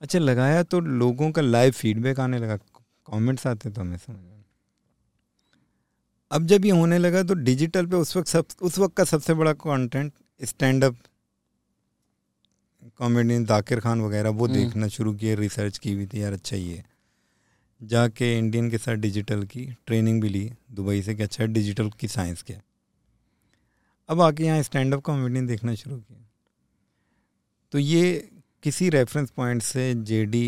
अच्छा 0.00 0.18
लगाया 0.18 0.62
तो 0.62 0.80
लोगों 0.80 1.30
का 1.30 1.42
लाइव 1.42 1.72
फीडबैक 1.72 2.20
आने 2.20 2.38
लगा। 2.38 2.56
कमेंट्स 2.56 3.46
आते 3.46 3.70
तो 3.70 3.80
हमें 3.80 3.96
समझ। 3.96 4.31
अब 6.32 6.46
जब 6.46 6.64
ये 6.64 6.70
होने 6.72 6.98
लगा 6.98 7.22
तो 7.22 7.34
डिजिटल 7.36 7.86
पे 7.86 7.96
उस 7.96 8.16
वक्त 8.16 8.28
सब 8.28 8.46
उस 8.62 8.78
वक्त 8.78 8.94
का 8.96 9.04
सबसे 9.06 9.34
बड़ा 9.34 9.52
content 9.54 10.12
stand 10.40 10.84
up 10.84 10.96
comedian 12.98 13.44
Zakir 13.44 13.80
Khan 13.80 14.00
वगैरह 14.00 14.30
वो 14.30 14.46
हम्म। 14.46 14.56
देखना 14.56 14.88
शुरू 14.88 15.12
किए 15.14 15.34
रिसर्च 15.34 15.78
की 15.78 15.92
हुई 15.92 16.06
थी 16.06 16.22
यार 16.22 16.32
अच्छा 16.32 16.56
ये 16.56 16.82
जाके 17.80 18.36
इंडियन 18.38 18.70
के 18.70 18.78
साथ 18.78 18.96
डिजिटल 18.98 19.44
की 19.44 19.66
ट्रेनिंग 19.86 20.22
भी 20.22 20.28
ली 20.28 20.50
दुबई 20.72 21.02
से 21.02 21.14
कि 21.14 21.22
अच्छा 21.22 21.44
डिजिटल 21.52 21.90
की 22.00 22.08
साइंस 22.08 22.42
क्या 22.42 22.60
अब 24.08 24.20
आके 24.20 24.44
यहाँ 24.44 24.62
स्टैंड 24.62 24.94
अप 24.94 25.02
कॉमेडियन 25.02 25.46
देखना 25.46 25.74
शुरू 25.76 25.96
किया 25.96 26.26
तो 27.72 27.78
ये 27.78 28.28
किसी 28.62 28.88
रेफरेंस 28.90 29.30
पॉइंट 29.30 29.62
से 29.64 29.92
जेडी 30.04 30.46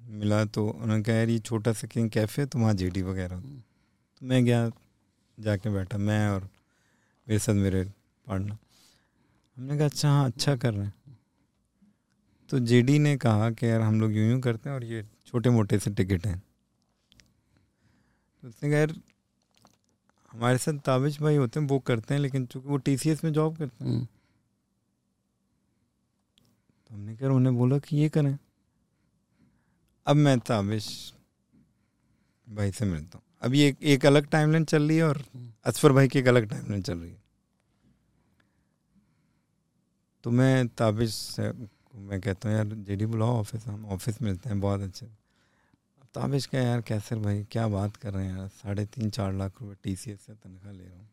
मिला 0.00 0.44
तो 0.46 0.66
उन्होंने 0.66 1.02
कहा 1.02 1.16
यार 1.16 1.28
ये 1.30 1.38
छोटा 1.40 1.72
सा 1.72 1.86
किंग 1.86 2.10
कैफ़े 2.10 2.46
तो 2.46 2.58
वहाँ 2.58 2.74
जेडी 2.74 3.02
वगैरह 3.02 3.42
मैं 4.22 4.44
गया 4.44 4.70
जाके 5.38 5.70
बैठा 5.70 5.98
मैं 5.98 6.28
और 6.28 6.42
मेरे 7.26 7.38
साथ 7.38 7.54
मेरे 7.54 7.84
पार्टनर 8.26 8.56
हमने 9.56 9.76
कहा 9.76 9.86
अच्छा 9.86 10.08
हाँ 10.08 10.26
अच्छा 10.26 10.56
कर 10.56 10.74
रहे 10.74 10.84
हैं। 10.86 11.16
तो 12.50 12.58
जेडी 12.60 12.98
ने 12.98 13.16
कहा 13.16 13.50
कि 13.50 13.66
यार 13.66 13.80
हम 13.80 14.00
लोग 14.00 14.12
यूँ 14.12 14.28
यूँ 14.30 14.40
करते 14.40 14.68
हैं 14.68 14.76
और 14.76 14.84
ये 14.84 15.04
छोटे 15.26 15.50
मोटे 15.50 15.78
से 15.78 15.90
टिकट 15.90 16.26
हैं। 16.26 16.42
तो 18.42 18.48
उसने 18.48 18.70
कहा 18.70 18.78
यार 18.78 18.94
हमारे 20.32 20.58
साथ 20.58 20.78
ताबिश 20.78 21.20
भाई 21.20 21.36
होते 21.36 21.60
हैं 21.60 21.66
वो 21.68 21.78
करते 21.78 22.14
हैं 22.14 22.20
लेकिन 22.20 22.46
चूँकि 22.46 22.68
वो 22.68 22.76
टीसीएस 22.76 23.24
में 23.24 23.32
जॉब 23.32 23.56
करते 23.56 23.84
हैं। 23.84 23.90
हम्म, 23.92 24.04
तो 26.90 26.94
हमने 26.94 27.16
कहा 27.16 27.30
उन्हें 27.30 27.56
बोला 27.56 27.78
कि 27.78 27.96
ये 27.96 28.08
करें। 28.08 28.36
अब 30.06 30.16
मैं 30.16 30.38
ताबिश 30.38 30.88
भाई 32.46 32.70
से 32.70 32.84
मिलता 32.84 33.18
हूँ। 33.18 33.21
ये 33.44 33.68
एक, 33.68 33.76
एक 33.82 34.06
अलग 34.06 34.26
टाइमलाइन 34.30 34.64
चल 34.64 34.88
रही 34.88 34.96
है 34.96 35.04
और 35.04 35.22
असफर 35.66 35.92
भाई 35.92 36.08
की 36.08 36.18
एक 36.18 36.28
अलग 36.28 36.48
टाइमलाइन 36.50 36.82
चल 36.82 36.98
रही 36.98 37.10
है। 37.10 37.20
तो 40.24 40.30
मैं 40.30 40.66
ताबिश 40.68 41.14
से 41.14 41.50
मैं 41.50 42.20
कहता 42.20 42.48
हूँ 42.48 42.56
यार 42.56 42.66
जेडी 42.66 43.06
बुलाओ 43.06 43.38
ऑफ़िस 43.38 43.66
हम 43.66 43.84
ऑफ़िस 43.86 44.20
मिलते 44.22 44.48
हैं 44.48 44.60
बहुत 44.60 44.80
अच्छे 44.80 45.06
अब 45.06 46.06
ताबिश 46.14 46.46
क्या 46.46 46.62
यार 46.62 46.80
कैसर 46.80 47.18
भाई 47.18 47.42
क्या 47.52 47.66
बात 47.68 47.96
कर 47.96 48.12
रहे 48.12 48.26
हैं 48.26 48.36
यार? 48.38 48.48
साढ़े 48.48 48.84
तीन 48.86 49.10
चार 49.10 49.32
लाख 49.32 49.60
रुपए 49.62 49.74
टी 49.82 49.96
सी 49.96 50.10
एस 50.10 50.20
से 50.20 50.32
तनख्वाह 50.32 50.72
ले 50.72 50.84
रहा 50.84 50.98
हूँ। 50.98 51.08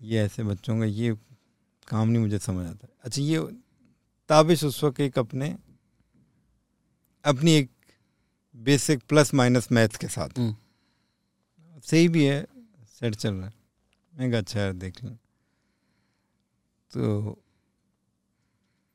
ये 0.00 0.22
ऐसे 0.22 0.42
बच्चों 0.42 0.78
का 0.78 0.84
ये 0.84 1.14
काम 1.88 2.08
नहीं 2.08 2.22
मुझे 2.22 2.38
समझ 2.38 2.66
आता। 2.66 2.88
अच्छा 3.04 3.22
ये 3.22 3.38
ताबिश 4.30 4.64
उस 4.64 4.82
वक्त 4.84 5.00
एक 5.00 5.18
अपने 5.18 5.56
अपनी 7.24 7.52
एक 7.52 7.70
बेसिक 8.54 9.02
प्लस 9.08 9.34
माइनस 9.34 9.72
मैथ 9.72 9.96
के 10.00 10.08
साथ। 10.08 10.38
हम्म। 10.38 10.56
सही 11.84 12.08
भी 12.08 12.24
है 12.24 12.46
सेट 12.90 13.14
चल 13.14 13.34
रहा 13.34 13.46
है। 13.46 13.52
मैं 14.12 14.30
कहा 14.30 14.40
अच्छा 14.40 14.60
यार 14.60 14.72
देख 14.72 15.02
लें। 15.04 15.14
तो 16.90 17.30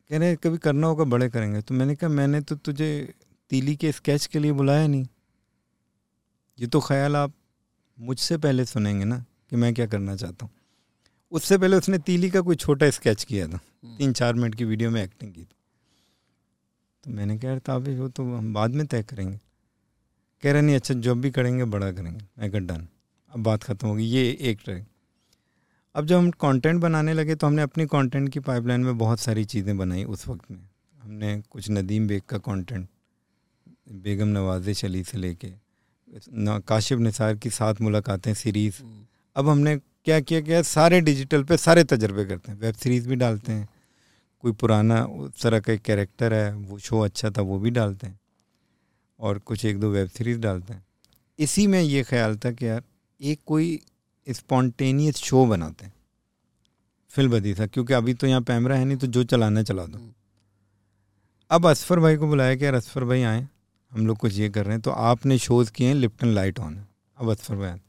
कह 0.10 0.18
रहे 0.18 0.36
कभी 0.36 0.58
करना 0.58 0.88
होगा 0.88 1.04
बड़े 1.04 1.30
करेंगे। 1.30 1.62
तो 1.62 1.74
मैंने 1.74 1.96
कहा 1.96 2.10
मैंने 2.10 2.42
तो 2.42 2.56
तुझे 2.56 3.14
तीली 3.52 3.76
के 3.76 3.92
स्केच 3.92 4.26
के 4.26 4.40
लिए 4.40 4.52
बुलाया 4.52 4.88
नहीं। 4.88 5.08
ये 6.60 6.68
तो 6.68 6.80
ख्याल 6.80 7.16
आप 7.16 7.34
मुझसे 7.98 8.38
पहले 8.38 8.66
सुनेंगे 8.66 9.06
ना 9.06 9.18
कि 9.50 9.56
मैं 9.56 9.74
क्या 9.74 9.86
करना 9.88 10.16
चाहता 10.16 10.46
हूँ। 10.46 10.54
उससे 11.32 11.58
पहले 11.58 11.78
उसने 11.78 11.98
तीली 12.00 12.30
का 12.30 12.42
कोई 12.42 12.56
छोटा 12.56 12.90
स्केच 12.90 13.24
किया 13.24 13.48
था। 13.48 13.60
तीन 13.98 14.14
चार 14.14 14.34
मिनट 14.34 14.56
की 14.56 14.66
वीडियो 14.66 14.92
में 14.92 15.02
एक्टिंग 15.04 15.34
की 15.34 15.44
थी। 15.44 15.56
तो 17.04 17.12
मैंने 17.12 17.38
कहा 17.38 17.52
यार 17.52 17.60
ताबिश 17.60 17.98
वो 18.00 18.08
तो 18.10 18.24
हम 18.36 18.54
बाद 18.54 18.72
में 18.72 18.86
तय 18.88 19.04
करेंगे। 19.04 19.40
कह 20.46 20.52
रहे 20.52 20.62
नहीं 20.62 20.76
अच्छा 20.76 20.94
जॉब 20.96 21.22
भी 21.22 21.30
करेंगे 21.32 21.64
बड़ा 21.66 21.92
करेंगे. 21.92 22.26
मैं 22.40 22.50
कहा 22.52 22.60
डन. 22.62 22.88
अब 23.32 23.44
बात 23.44 23.64
ख़त्म 23.64 23.88
होगी। 23.88 24.04
ये 24.06 24.24
एक 24.42 24.60
ट्रैक 24.64 24.84
अब 25.96 26.06
जब 26.06 26.18
हम 26.18 26.30
कंटेंट 26.32 26.82
बनाने 26.82 27.14
लगे 27.14 27.36
तो 27.36 27.48
हमने 27.48 27.62
अपनी 27.62 27.86
कंटेंट 27.88 28.30
की 28.30 28.40
पाइपलाइन 28.42 28.82
में 28.82 28.98
बहुत 28.98 29.20
सारी 29.20 29.44
चीज़ें 29.46 29.78
बनाई 29.78 30.04
उस 30.06 30.28
वक्त 30.28 30.52
में। 30.52 30.58
हमने 30.96 31.42
कुछ 31.50 31.70
नदीम 31.72 32.08
बेग 32.08 32.22
का 32.30 32.38
कंटेंट 32.40 32.88
बेगम 34.04 34.28
नवाजिश 34.30 34.84
अली 34.86 35.04
से 35.04 35.18
लेके 35.18 35.52
काशिफ 36.40 37.00
निसार 37.00 37.36
की 37.36 37.50
सात 37.52 37.82
मुलाकातें 37.82 38.34
सीरीज़ 38.36 38.82
अब 39.36 39.50
हमने 39.50 39.76
क्या 39.78 40.20
किया 40.20 40.42
क्या 40.42 40.62
सारे 40.64 41.00
डिजिटल 41.02 41.44
पे 41.44 41.58
सारे 41.58 41.84
तजर्बे 41.86 42.26
करते 42.26 42.52
हैं। 42.52 42.60
वेब 42.60 42.76
सीरीज़ 42.76 43.08
भी 43.10 43.16
डालते 43.16 43.52
हैं। 43.52 43.68
कोई 44.44 44.52
पुराना 44.54 45.04
उस 45.06 45.42
तरह 45.42 45.60
का 45.60 45.74
एक 45.74 45.82
कैरेक्टर 45.82 46.34
है 46.34 46.54
वो 46.54 46.78
शो 46.80 47.00
अच्छा 47.02 47.30
था 47.30 47.42
वो 47.44 47.60
भी 47.60 47.70
डालते 47.72 48.08
हैं। 48.08 48.20
और 49.20 49.40
कुछ 49.40 49.66
एक 49.66 49.80
दो 49.80 49.90
वेब 49.90 50.08
सीरीज़ 50.08 50.40
डालते 50.40 50.74
हैं। 50.74 50.84
इसी 51.40 51.66
में 51.68 51.82
ये 51.82 52.04
ख्याल 52.04 52.38
था 52.38 52.52
कि 52.52 52.68
यार 52.68 52.84
एक 53.22 53.40
कोई 53.46 53.80
स्पॉन्टेनियस 54.28 55.16
शो 55.16 55.46
बनाते 55.46 55.86
हैं। 55.86 55.94
फिल 57.12 57.28
बदी 57.28 57.54
था 57.54 57.68
क्योंकि 57.68 57.94
अभी 57.94 58.14
तो 58.14 58.28
यहाँ 58.28 58.44
कैमरा 58.44 58.76
है 58.76 58.86
नहीं 58.86 58.98
तो 58.98 59.08
जो 59.08 59.24
चलाना 59.24 59.64
चला 59.64 59.86
दो। 59.86 60.00
अब 61.52 61.68
असफर 61.68 62.00
भाई 62.00 62.18
को 62.18 62.28
बुलाया 62.28 62.56
कि 62.56 62.66
यार 62.66 62.74
असफर 62.74 63.04
भाई 63.04 63.22
आए 63.22 63.48
हम 63.92 64.08
लोग 64.08 64.18
कुछ 64.18 64.34
ये 64.34 64.50
कर 64.50 64.66
रहे 64.66 64.74
हैं। 64.74 64.82
तो 64.82 64.92
आपने 64.92 65.38
शोज़ 65.38 65.72
किए 65.72 65.88
हैं 65.88 65.96
लिप्टन 65.96 66.28
लाइट 66.28 66.60
ऑन। 66.60 66.76
है 66.76 66.88
अब 67.18 67.30
असफर 67.32 67.56
भाई 67.56 67.80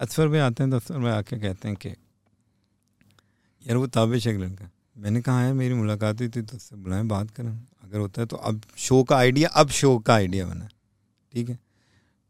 असफर 0.00 0.28
भाई 0.28 0.38
आते 0.38 0.62
हैं 0.62 0.70
तो 0.70 0.76
असफर 0.76 0.98
भाई 0.98 1.12
आके 1.12 1.36
कहते 1.36 1.68
हैं 1.68 1.76
कि 1.76 1.88
यार 1.88 3.76
वो 3.76 3.86
ताबिश 3.86 4.26
एक 4.26 4.38
लड़का। 4.38 4.70
मैंने 4.98 5.20
कहा 5.22 5.40
है 5.42 5.52
मेरी 5.52 5.74
मुलाकात 5.74 6.20
हुई 6.20 6.28
थी 6.28 6.42
तो 6.42 6.56
उससे 6.56 6.76
बुलाएँ 6.76 7.04
बात 7.04 7.30
करें 7.30 7.52
अगर 7.86 7.98
होता 7.98 8.20
है 8.20 8.26
तो 8.26 8.36
अब 8.38 8.60
शो 8.78 9.02
का 9.02 9.16
आइडिया, 9.16 9.48
अब 9.50 9.68
शो 9.70 9.98
का 9.98 10.14
आइडिया 10.14 10.46
बना 10.46 10.68
ठीक 11.32 11.48
है? 11.48 11.58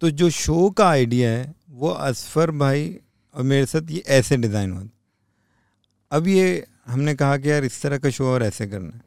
तो 0.03 0.11
जो 0.13 0.31
शो 0.33 0.69
का 0.71 0.89
आइडिया 0.89 1.31
है, 1.31 1.55
वो 1.71 1.89
असफर 1.89 2.51
भाई 2.53 2.97
और 3.35 3.43
मेरे 3.45 3.67
साथ 3.67 3.91
ये 3.91 4.03
ऐसे 4.09 4.37
डिज़ाइन 4.37 4.73
हुआ 4.73 4.87
अब 6.13 6.27
ये 6.29 6.65
हमने 6.87 7.15
कहा 7.15 7.37
कि 7.37 7.51
यार 7.51 7.65
इस 7.65 7.81
तरह 7.83 7.99
का 7.99 8.11
शो 8.11 8.27
और 8.27 8.43
ऐसे 8.43 8.67
करना 8.67 8.89
है। 8.89 9.05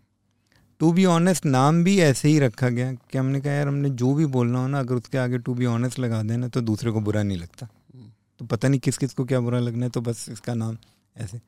टू 0.80 0.92
बी 0.94 1.06
ऑनेस्ट 1.08 1.46
नाम 1.46 1.84
भी 1.84 1.98
ऐसे 2.00 2.30
ही 2.30 2.40
रखा 2.40 2.70
गया 2.70 2.92
कि 2.94 3.18
हमने 3.18 3.40
कहा, 3.42 3.54
यार, 3.54 3.68
हमने 3.68 3.90
जो 3.92 4.14
भी 4.14 4.26
बोलना 4.28 4.60
हो 4.60 4.68
ना, 4.68 4.80
अगर 4.80 4.96
उसके 4.96 5.18
आगे 5.18 5.38
टू 5.38 5.54
बी 5.54 5.66
ऑनेस्ट 5.66 6.00
लगा 6.00 6.22
देना 6.24 6.48
तो 6.48 6.62
दूसरे 6.62 6.92
को 6.92 7.02
बुरा 7.02 7.24
नहीं 7.24 7.38
लगता। 7.38 7.68
तो 8.40 8.46
पता 8.46 8.68
नहीं 8.68 8.80
किस 8.80 8.98
किस 8.98 9.14
को 9.14 9.26
क्या 9.26 9.40
बुरा 9.40 9.60
लगना 9.60 9.86
है 9.86 9.92
तो 9.92 10.02
बस 10.02 10.26
इसका 10.30 10.54
नाम 10.54 10.78
ऐसे। 11.16 11.40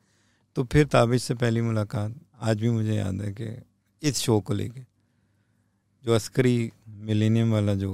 तो 0.56 0.64
फिर 0.64 0.86
ताबिश 0.86 1.22
से 1.22 1.34
पहली 1.34 1.60
मुलाकात, 1.60 2.14
आज 2.40 2.60
भी 2.60 2.70
मुझे 2.70 2.94
याद 2.94 3.20
है 3.20 3.32
कि 3.32 3.46
इस 4.02 4.18
शो 4.18 4.40
को 4.40 4.54
लेके। 4.54 4.80
जो 6.04 6.14
अस्करी 6.14 6.70
मिलेनियम 6.88 7.52
वाला 7.52 7.74
जो 7.74 7.92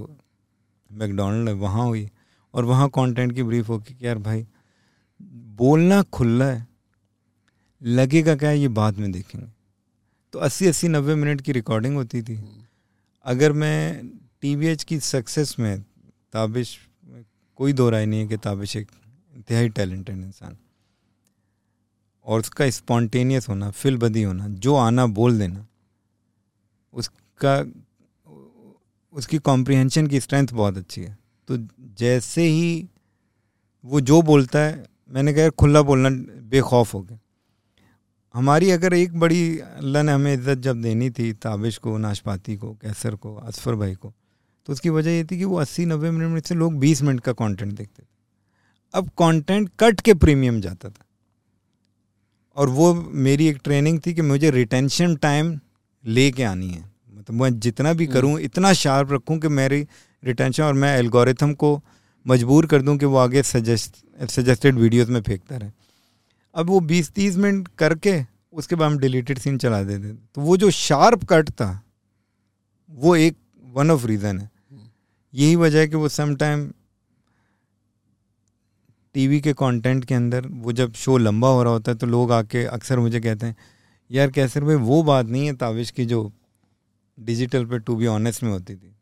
मैकडोनल्ड 0.91 1.49
है 1.49 1.55
वहाँ 1.55 1.87
हुई। 1.87 2.09
और 2.55 2.65
वहाँ 2.65 2.89
कंटेंट 2.89 3.35
की 3.35 3.43
ब्रीफ 3.43 3.69
होगी 3.69 3.95
कि 3.95 4.07
यार 4.07 4.19
भाई 4.19 4.47
बोलना 5.59 6.03
खुला 6.03 6.45
है 6.45 6.67
लगेगा 7.83 8.35
क्या 8.37 8.51
ये 8.51 8.69
बाद 8.69 8.99
में 8.99 9.11
देखेंगे। 9.13 9.47
तो 10.33 10.39
अस्सी 10.39 10.67
अस्सी 10.67 10.89
नब्बे 10.89 11.15
मिनट 11.15 11.41
की 11.41 11.53
रिकॉर्डिंग 11.53 11.97
होती 11.97 12.23
थी। 12.23 12.39
अगर 13.27 13.53
मैं 13.53 14.09
टीवीएच 14.43 14.85
की 14.85 14.99
सक्सेस 15.01 15.55
में 15.59 15.81
ताबिश 16.33 16.79
कोई 17.59 17.73
दो 17.73 17.89
राय 17.91 18.07
नहीं 18.07 18.21
है 18.21 18.27
कि 18.27 18.37
ताबिश 18.37 18.77
एक 18.77 18.91
इंतहाई 19.37 19.69
टैलेंटेड 19.69 20.17
इंसान। 20.17 20.57
और 22.27 22.41
उसका 22.41 22.71
स्पॉन्टेनियस 22.71 23.49
होना 23.49 23.71
फिल 23.71 23.97
बदी 23.97 24.23
होना 24.23 24.49
जो 24.49 24.75
आना 24.77 25.07
बोल 25.07 25.39
देना 25.39 25.67
उसका 26.95 27.63
उसकी 29.13 29.39
कॉम्प्रिहेंशन 29.39 30.07
की 30.07 30.21
स्ट्रेंथ 30.21 30.49
बहुत 30.53 30.77
अच्छी 30.79 31.01
है। 31.01 31.17
तो 31.49 31.57
जैसे 31.99 32.43
ही 32.43 32.89
वो 33.85 34.01
जो 34.01 34.21
बोलता 34.23 34.59
है, 34.59 34.85
मैंने 35.11 35.33
कहा 35.35 35.49
खुला 35.51 35.83
बोलना 35.83 36.11
बेखौफ 36.51 36.95
हो 36.95 37.01
गया। 37.03 37.19
हमारी 38.35 38.71
अगर 38.71 38.95
एक 38.95 39.19
बड़ी, 39.19 39.59
अल्लाह 39.59 40.03
ने 40.03 40.13
हमें 40.13 40.33
इज़्ज़त 40.33 40.59
जब 40.59 40.83
देनी 40.83 41.11
थी, 41.11 41.33
ताबिश 41.33 41.77
को, 41.79 41.97
नाशपाती 41.99 42.57
को, 42.57 42.73
कैसर 42.73 43.15
को 43.15 43.35
असफर 43.37 43.75
भाई 43.75 43.95
को 43.95 44.13
तो 44.67 44.73
उसकी 44.73 44.91
वजह 44.91 45.11
ये 45.11 45.25
थी 45.25 45.39
कि 45.39 45.45
वो 45.45 45.57
अस्सी 45.57 45.85
नब्बे 45.87 46.11
मिनट 46.11 46.31
में 46.31 46.41
से 46.41 46.55
लोग 46.55 46.79
बीस 46.79 47.03
मिनट 47.03 47.21
का 47.21 47.33
कंटेंट 47.33 47.73
देखते 47.73 48.03
थे। 48.03 48.07
अब 48.95 49.09
कंटेंट 49.19 49.71
कट 49.81 50.01
के 50.01 50.15
प्रीमियम 50.15 50.61
जाता 50.61 50.89
था। 50.89 51.05
और 52.57 52.69
वो 52.69 52.93
मेरी 52.95 53.47
एक 53.47 53.61
ट्रेनिंग 53.65 54.01
थी 54.07 54.15
कि 54.15 54.23
मुझे 54.23 54.51
रिटेंशन 54.51 55.17
टाइम 55.17 55.59
ले 56.05 56.31
के 56.31 56.45
आनी 56.45 56.71
है। 56.71 56.88
मतलब 57.31 57.43
मैं 57.43 57.59
जितना 57.61 57.93
भी 57.93 58.07
करूँ 58.07 58.31
हम्म। 58.31 58.41
इतना 58.41 58.72
शार्प 58.74 59.12
रखूँ 59.12 59.39
कि 59.39 59.49
मेरी 59.51 59.87
रिटेंशन 60.22 60.62
और 60.62 60.72
मैं 60.74 60.97
एल्गोरिथम 60.99 61.53
को 61.55 61.81
मजबूर 62.26 62.66
कर 62.66 62.83
दूँ 62.83 62.97
कि 62.99 63.07
वो 63.07 63.16
आगे 63.18 63.43
सजेस्ट 63.43 63.97
सजेस्टेड 64.31 64.74
वीडियोज़ 64.74 65.11
में 65.11 65.20
फेंकता 65.20 65.57
रहे 65.57 65.70
अब 66.55 66.70
वो 66.70 66.81
बीस 66.83 67.11
तीस 67.11 67.37
मिनट 67.37 67.68
करके 67.79 68.20
उसके 68.53 68.76
बाद 68.76 68.91
हम 68.91 68.99
डिलीटेड 68.99 69.39
सीन 69.39 69.59
चला 69.59 69.83
देते 69.83 70.12
तो 70.12 70.41
वो 70.41 70.57
जो 70.57 70.70
शार्प 70.70 71.24
कट 71.24 71.51
था 71.51 71.70
वो 72.91 73.14
एक 73.16 73.37
वन 73.64 73.91
ऑफ़ 73.91 74.07
रीज़न 74.07 74.39
है 74.39 74.51
हम्म। 74.70 74.89
यही 75.35 75.57
वजह 75.57 75.79
है 75.79 75.89
कि 75.89 75.97
वो 75.97 76.09
सम 76.11 76.35
टाइम 76.37 76.70
टीवी 79.14 79.41
के 79.41 79.53
कंटेंट 79.55 80.05
के 80.05 80.14
अंदर 80.14 80.47
वो 80.47 80.72
जब 80.72 80.93
शो 80.95 81.16
लंबा 81.18 81.49
हो 81.49 81.62
रहा 81.62 81.72
होता 81.72 81.93
है 81.93 81.99
तो 81.99 82.07
लोग 82.07 82.33
आके 82.33 82.64
अक्सर 82.66 82.99
मुझे 82.99 83.20
कहते 83.20 83.47
हैं 83.47 83.57
यार 84.11 84.31
कैसर 84.31 84.64
भाई 84.64 84.74
वो 84.83 85.03
बात 85.03 85.26
नहीं 85.26 85.47
है 85.47 85.53
ताविश 85.57 85.91
की 85.91 86.05
जो 86.07 86.31
डिजिटल 87.19 87.64
पे 87.66 87.79
टू 87.79 87.97
बी 87.97 88.07
ऑनेस्ट 88.07 88.43
में 88.43 88.51
होती 88.51 88.75
थी। 88.77 88.95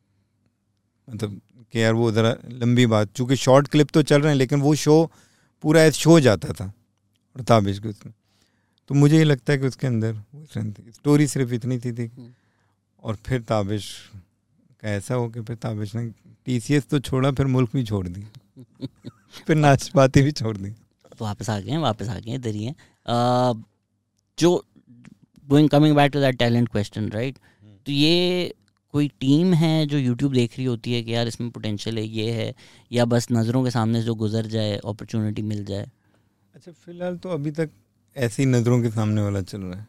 मतलब 1.08 1.40
कि 1.72 1.82
यार 1.82 1.92
वो 1.92 2.10
ज़रा 2.12 2.36
लंबी 2.52 2.86
बात 2.86 3.12
चूँकि 3.16 3.36
शॉर्ट 3.36 3.68
क्लिप 3.68 3.90
तो 3.90 4.02
चल 4.02 4.20
रहे 4.20 4.32
हैं 4.32 4.38
लेकिन 4.38 4.60
वो 4.60 4.74
शो 4.74 5.04
पूरा 5.64 5.88
शो 5.90 6.18
जाता 6.20 6.52
था 6.52 6.72
और 7.36 7.42
ताबिश 7.42 7.78
के 7.78 7.88
उसमें 7.88 8.14
तो 8.90 8.94
मुझे 8.94 9.18
ये 9.18 9.24
लगता 9.24 9.52
है 9.52 9.58
कि 9.58 9.66
उसके 9.66 9.86
अंदर 9.86 10.12
वो 10.12 10.46
स्टोरी 10.94 11.26
सिर्फ़ 11.26 11.52
इतनी 11.54 11.78
थी 11.78 11.92
थी 11.92 12.06
हम्म। 12.06 12.28
और 13.02 13.16
फिर 13.26 13.40
ताबिश 13.42 13.88
का 14.82 14.88
ऐसा 14.88 15.14
हो 15.14 15.28
कि 15.30 15.40
फिर 15.40 15.56
ताबिश 15.56 15.94
ने 15.94 16.06
टीसीएस 16.46 16.86
तो 16.88 16.98
छोड़ा 17.00 17.30
फिर 17.32 17.46
मुल्क 17.46 17.70
भी 17.72 17.84
छोड़ 17.84 18.06
दी 18.08 18.24
फिर 19.46 19.56
नाशपाती 19.56 20.22
भी 20.22 20.32
छोड़ 20.32 20.56
दी। 20.56 20.74
वापस 21.20 21.50
आ 21.50 21.58
गए 21.60 21.70
हैं 21.70 21.78
वापस 21.78 22.08
आ 22.08 22.18
गए 22.18 22.34
इधर 22.34 22.54
ही 22.54 22.64
हैं। 22.64 22.74
जो 24.38 24.54
going 25.48 25.68
coming 25.70 25.94
back 25.96 26.12
to 26.12 26.20
that 26.20 26.38
talent 26.38 26.68
question 26.68 27.08
right 27.08 27.38
तो 27.86 27.92
ये 27.92 28.54
कोई 28.92 29.08
टीम 29.08 29.54
है 29.54 29.86
जो 29.86 29.98
यूट्यूब 29.98 30.32
देख 30.32 30.56
रही 30.56 30.64
होती 30.66 30.92
है 30.92 31.02
कि 31.02 31.14
यार 31.14 31.28
इसमें 31.28 31.50
पोटेंशियल 31.50 31.98
है 31.98 32.04
ये 32.04 32.30
है 32.32 32.54
या 32.92 33.04
बस 33.04 33.28
नज़रों 33.32 33.64
के 33.64 33.70
सामने 33.70 34.02
जो 34.02 34.14
गुजर 34.14 34.46
जाए 34.46 34.76
अपॉर्चुनिटी 34.76 35.42
मिल 35.42 35.64
जाए? 35.64 35.90
अच्छा 36.54 36.72
फ़िलहाल 36.72 37.16
तो 37.16 37.28
अभी 37.28 37.50
तक 37.50 37.70
ऐसी 38.16 38.46
नज़रों 38.46 38.82
के 38.82 38.90
सामने 38.90 39.22
वाला 39.22 39.42
चल 39.42 39.60
रहा 39.60 39.80
है। 39.80 39.86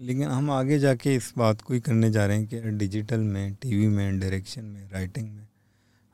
लेकिन 0.00 0.28
हम 0.28 0.50
आगे 0.50 0.78
जाके 0.78 1.14
इस 1.14 1.32
बात 1.38 1.60
को 1.60 1.74
ही 1.74 1.80
करने 1.80 2.10
जा 2.10 2.26
रहे 2.26 2.36
हैं 2.36 2.46
कि 2.46 2.60
डिजिटल 2.60 3.20
में 3.20 3.54
टीवी 3.54 3.86
में 3.86 4.20
डायरेक्शन 4.20 4.64
में 4.64 4.90
राइटिंग 4.90 5.28
में 5.28 5.46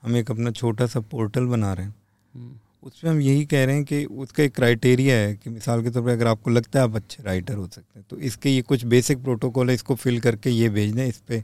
हम 0.03 0.17
एक 0.17 0.31
अपना 0.31 0.51
छोटा 0.51 0.87
सा 0.87 1.01
पोर्टल 1.01 1.45
बना 1.45 1.73
रहे 1.73 1.87
हैं। 1.87 1.95
हम्म। 2.35 2.59
उसमें 2.83 3.11
हम 3.11 3.21
यही 3.21 3.45
कह 3.47 3.65
रहे 3.65 3.75
हैं 3.77 3.85
कि 3.85 4.05
उसका 4.05 4.43
एक 4.43 4.55
क्राइटेरिया 4.55 5.17
है 5.17 5.35
कि 5.35 5.51
मिसाल 5.51 5.83
के 5.83 5.91
तौर 5.91 6.03
पर 6.03 6.11
अगर 6.11 6.27
आपको 6.27 6.51
लगता 6.51 6.79
है 6.79 6.85
आप 6.85 6.97
अच्छे 6.97 7.23
राइटर 7.23 7.55
हो 7.55 7.67
सकते 7.67 7.99
हैं 7.99 8.07
तो 8.11 8.19
इसके 8.19 8.51
ये 8.51 8.63
कुछ 8.63 8.85
बेसिक 8.87 9.23
प्रोटोकॉल 9.23 9.69
है, 9.69 9.75
इसको 9.75 9.95
फिल 9.95 10.21
करके 10.21 10.51
ये 10.51 10.69
भेज 10.71 10.93
दें 10.95 11.07
इस 11.07 11.19
पर 11.21 11.43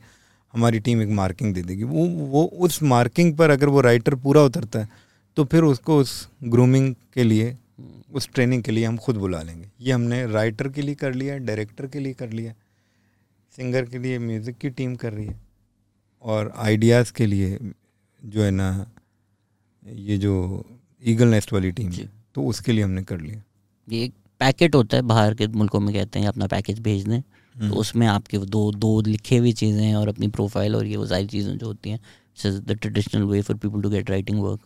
हमारी 0.54 0.80
टीम 0.80 1.02
एक 1.02 1.08
मार्किंग 1.10 1.54
दे 1.54 1.62
देगी। 1.62 1.82
वो 1.84 2.06
वो 2.06 2.44
उस 2.60 2.82
मार्किंग 2.84 3.36
पर 3.36 3.50
अगर 3.50 3.68
वो 3.68 3.80
राइटर 3.80 4.14
पूरा 4.16 4.42
उतरता 4.42 4.78
है 4.78 4.88
तो 5.36 5.44
फिर 5.44 5.62
उसको 5.64 5.98
उस 5.98 6.28
ग्रूमिंग 6.44 6.94
के 7.14 7.24
लिए, 7.24 7.56
उस 8.12 8.28
ट्रेनिंग 8.34 8.62
के 8.62 8.72
लिए 8.72 8.84
हम 8.84 8.96
खुद 8.96 9.16
बुला 9.16 9.42
लेंगे। 9.42 9.68
ये 9.80 9.92
हमने 9.92 10.26
राइटर 10.26 10.68
के 10.68 10.82
लिए 10.82 10.94
कर 10.96 11.14
लिया 11.14 11.36
डायरेक्टर 11.38 11.86
के 11.86 11.98
लिए 11.98 12.12
कर 12.14 12.30
लिया 12.30 12.54
सिंगर 13.58 13.84
के 13.84 13.98
लिए 13.98 14.18
म्यूज़िक 14.18 14.56
की 14.58 14.70
टीम 14.70 14.94
कर 14.96 15.12
रही 15.12 15.26
है, 15.26 15.40
और 16.24 16.52
आइडियाज़ 16.56 17.12
के 17.12 17.26
लिए 17.26 17.58
जो 18.22 18.42
है 18.42 18.50
ना, 18.52 18.86
ये 19.82 20.16
जो 20.18 20.64
ईगल 21.02 21.28
नेस्ट 21.28 21.52
वाली 21.52 21.70
टीम 21.72 21.90
है 21.92 22.08
तो 22.34 22.42
उसके 22.44 22.72
लिए 22.72 22.84
हमने 22.84 23.02
कर 23.04 23.20
लिया 23.20 23.42
ये 23.88 24.04
एक 24.04 24.14
पैकेट 24.40 24.74
होता 24.74 24.96
है 24.96 25.02
बाहर 25.04 25.34
के 25.34 25.46
मुल्कों 25.48 25.80
में 25.80 25.94
कहते 25.94 26.18
हैं 26.18 26.28
अपना 26.28 26.46
पैकेज 26.46 26.80
भेज 26.80 27.06
दें 27.06 27.20
तो 27.20 27.60
हम्म। 27.60 27.74
उसमें 27.74 28.06
आपके 28.06 28.38
दो 28.38 28.70
दो 28.74 29.00
लिखे 29.02 29.36
हुई 29.36 29.52
चीज़ें 29.54 29.82
हैं 29.82 29.94
और 29.96 30.08
अपनी 30.08 30.28
प्रोफ़ाइल 30.30 30.74
और 30.76 30.86
ये 30.86 30.96
वो 30.96 31.06
सारी 31.06 31.26
चीज़ें 31.26 31.56
जो 31.56 31.66
होती 31.66 31.90
हैं 31.90 32.00
the 32.38 32.72
traditional 32.72 33.22
way 33.24 33.40
for 33.42 33.56
people 33.56 33.82
to 33.82 33.90
get 33.90 34.10
writing 34.10 34.40
work 34.40 34.60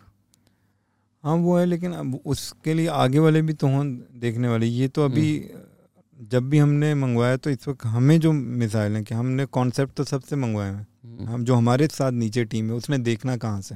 हाँ 1.25 1.35
वो 1.39 1.57
है 1.59 1.65
लेकिन 1.67 1.93
अब 1.95 2.21
उसके 2.27 2.75
लिए 2.75 2.87
आगे 2.97 3.19
वाले 3.19 3.43
भी 3.43 3.53
तो 3.53 3.69
हों 3.69 3.85
देखने 4.21 4.49
वाले 4.49 4.67
ये 4.69 4.89
तो 4.89 5.05
अभी 5.05 5.37
हम्म। 5.39 6.27
जब 6.27 6.49
भी 6.51 6.59
हमने 6.59 6.95
मंगवाया 6.97 7.37
तो 7.37 7.51
इस 7.51 7.69
वक्त 7.69 7.85
हमें 7.87 8.19
जो 8.21 8.33
मिसाइल 8.33 8.97
है 8.97 9.03
कि 9.03 9.15
हमने 9.15 9.45
कॉन्सेप्ट 9.49 9.95
तो 9.95 10.05
सबसे 10.05 10.37
मंगवाए 10.37 10.69
हैं 10.69 10.87
हम्म। 11.05 11.27
हम 11.27 11.45
जो 11.45 11.55
हमारे 11.55 11.87
साथ 11.89 12.13
नीचे 12.15 12.45
टीम 12.47 12.67
है 12.67 12.75
उसने 12.75 12.99
देखना 13.01 13.37
कहाँ 13.37 13.61
से 13.61 13.75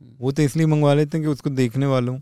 वो 0.00 0.32
तो 0.32 0.42
इसलिए 0.42 0.66
मंगवा 0.66 0.94
लेते 0.94 1.18
हैं 1.18 1.24
कि 1.26 1.30
उसको 1.30 1.50
देखने 1.50 1.86
वालों 1.86 2.18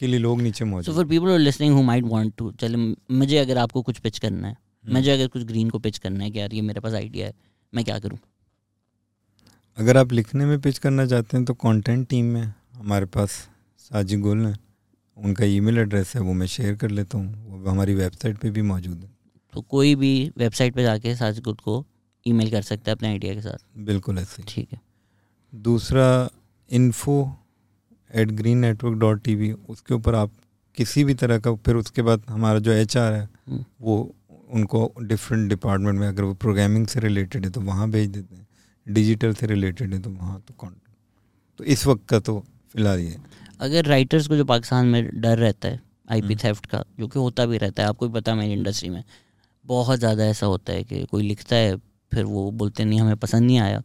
के 0.00 0.06
लिए 0.06 0.18
लोग 0.18 0.40
नीचे 0.42 0.64
मौजूद 0.64 0.84
so 0.84 0.92
for 0.92 1.06
people 1.08 1.38
listening 1.40 1.74
who 1.74 1.82
might 1.82 2.04
want 2.04 2.32
to 2.38 2.50
चले 2.60 2.76
मुझे 3.14 3.38
अगर 3.38 3.58
आपको 3.58 3.82
कुछ 3.82 3.98
पिच 3.98 4.18
करना 4.18 4.48
है 4.48 4.54
हम्म। 4.54 4.94
मुझे 4.94 5.10
अगर 5.12 5.28
कुछ 5.28 5.42
ग्रीन 5.44 5.70
को 5.70 5.78
पिच 5.78 5.98
करना 5.98 6.24
है 6.24 6.30
कि 6.30 6.38
यार 6.38 6.54
ये 6.54 6.60
मेरे 6.62 6.80
पास 6.80 6.94
आइडिया 6.94 7.26
है 7.26 7.34
मैं 7.72 7.84
क्या 7.84 7.98
करूँ? 7.98 8.18
अगर 9.78 9.96
आप 9.96 10.12
लिखने 10.12 10.46
में 10.46 10.60
पिच 10.60 10.78
करना 10.78 11.06
चाहते 11.06 11.36
हैं 11.36 11.44
तो 11.46 11.54
कंटेंट 11.56 12.08
टीम 12.08 12.24
में 12.26 12.42
हमारे 12.74 13.06
पास 13.06 13.30
साजी 13.80 14.16
गोल 14.16 14.46
है। 14.46 14.54
उनका 15.16 15.44
ईमेल 15.44 15.78
एड्रेस 15.78 16.14
है 16.16 16.20
वो 16.22 16.32
मैं 16.32 16.46
शेयर 16.46 16.74
कर 16.76 16.90
लेता 16.90 17.18
हूँ। 17.18 17.48
वो 17.48 17.70
हमारी 17.70 17.94
वेबसाइट 17.94 18.38
पे 18.38 18.50
भी 18.50 18.62
मौजूद 18.62 18.96
है। 18.96 19.10
तो 19.52 19.60
कोई 19.60 19.94
भी 19.94 20.12
वेबसाइट 20.38 20.74
पे 20.74 20.82
जाके 20.82 21.14
साजिद 21.16 21.44
गुल 21.44 21.54
को 21.64 21.84
ईमेल 22.26 22.50
कर 22.50 22.62
सकता 22.62 22.90
है 22.90 22.96
अपने 22.96 23.08
आइडिया 23.08 23.34
के 23.34 23.40
साथ। 23.40 23.58
बिल्कुल 23.84 24.18
ऐसे 24.18 24.42
ठीक 24.48 24.72
है। 24.72 24.80
दूसरा 25.52 26.06
info 26.70 27.16
at 28.10 28.30
Green 28.32 28.58
Network 28.58 28.98
dot 28.98 29.22
T 29.24 29.34
V 29.34 29.52
उसके 29.68 29.94
ऊपर 29.94 30.14
आप 30.14 30.30
किसी 30.76 31.04
भी 31.04 31.14
तरह 31.14 31.38
का 31.38 31.54
फिर 31.56 31.76
उसके 31.76 32.02
बाद 32.02 32.22
हमारा 32.28 32.58
जो 32.58 32.72
एच 32.72 32.96
आर 32.96 33.12
है 33.12 33.28
हम्म। 33.48 33.64
वो 33.80 33.96
उनको 34.50 34.92
डिफरेंट 35.00 35.48
डिपार्टमेंट 35.48 35.98
में 36.00 36.06
अगर 36.08 36.22
वो 36.22 36.34
प्रोग्रामिंग 36.36 36.86
से 36.86 37.00
रिलेटेड 37.00 37.44
है 37.44 37.50
तो 37.50 37.60
वहाँ 37.62 37.88
भेज 37.90 38.08
देते 38.10 38.34
हैं। 38.34 38.46
डिजिटल 38.86 39.34
से 39.34 39.46
रिलेटेड 39.46 39.92
है 39.94 40.00
तो 40.02 40.10
वहाँ 40.10 40.40
तो 40.48 40.54
कौन 40.58 40.74
तो 41.60 41.64
इस 41.66 41.86
वक्त 41.86 42.08
का 42.08 42.18
तो 42.20 42.38
फ़िलहाल 42.72 43.00
ये। 43.00 43.16
अगर 43.60 43.84
राइटर्स 43.86 44.26
को 44.28 44.36
जो 44.36 44.44
पाकिस्तान 44.44 44.86
में 44.86 45.20
डर 45.20 45.38
रहता 45.38 45.68
है 45.68 45.80
आई 46.10 46.22
पी 46.22 46.36
थेफ्ट 46.36 46.66
का 46.66 46.84
जो 47.00 47.08
कि 47.08 47.18
होता 47.18 47.46
भी 47.46 47.58
रहता 47.58 47.82
है 47.82 47.88
आपको 47.88 48.08
भी 48.08 48.14
पता 48.14 48.32
है 48.32 48.38
मेरी 48.38 48.52
इंडस्ट्री 48.52 48.90
में 48.90 49.02
बहुत 49.64 49.98
ज़्यादा 49.98 50.24
ऐसा 50.24 50.46
होता 50.46 50.72
है 50.72 50.84
कि 50.84 51.04
कोई 51.04 51.22
लिखता 51.22 51.56
है 51.56 51.76
फिर 52.12 52.24
वो 52.24 52.50
बोलते 52.52 52.84
नहीं 52.84 53.00
हमें 53.00 53.16
पसंद 53.16 53.46
नहीं 53.46 53.58
आया। 53.58 53.82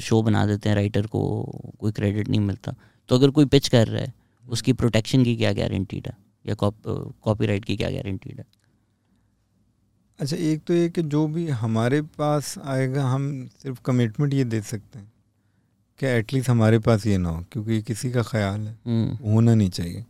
शो 0.00 0.22
बना 0.22 0.46
देते 0.46 0.68
हैं 0.68 0.76
राइटर 0.76 1.06
को 1.06 1.44
कोई 1.80 1.92
क्रेडिट 1.92 2.28
नहीं 2.28 2.40
मिलता। 2.40 2.74
तो 3.08 3.16
अगर 3.16 3.30
कोई 3.30 3.44
पिच 3.44 3.68
कर 3.68 3.88
रहा 3.88 4.02
है 4.02 4.14
उसकी 4.48 4.72
प्रोटेक्शन 4.72 5.24
की 5.24 5.36
क्या 5.36 5.52
गारंटीड 5.52 6.06
है? 6.06 6.18
या 6.46 6.54
कॉपी 6.54 7.46
राइट 7.46 7.64
की 7.64 7.76
क्या 7.76 7.90
गारंटीड 7.90 8.38
है? 8.38 8.44
अच्छा 10.20 10.36
एक 10.36 10.64
तो 10.64 10.74
ये 10.74 10.88
कि 10.88 11.02
जो 11.02 11.26
भी 11.26 11.48
हमारे 11.48 12.02
पास 12.02 12.58
आएगा 12.58 13.04
हम 13.08 13.46
सिर्फ़ 13.46 13.80
कमिटमेंट 13.84 14.34
ये 14.34 14.44
दे 14.44 14.60
सकते 14.60 14.98
हैं 14.98 15.12
कि 16.00 16.06
एटलीस्ट 16.06 16.50
हमारे 16.50 16.78
पास 16.78 17.06
ये 17.06 17.18
ना 17.18 17.28
हो 17.28 17.44
क्योंकि 17.52 17.82
किसी 17.82 18.10
का 18.12 18.22
ख्याल 18.22 18.60
है। 18.60 18.78
हम्म। 18.86 19.30
होना 19.30 19.54
नहीं 19.54 19.70
चाहिए। 19.70 20.04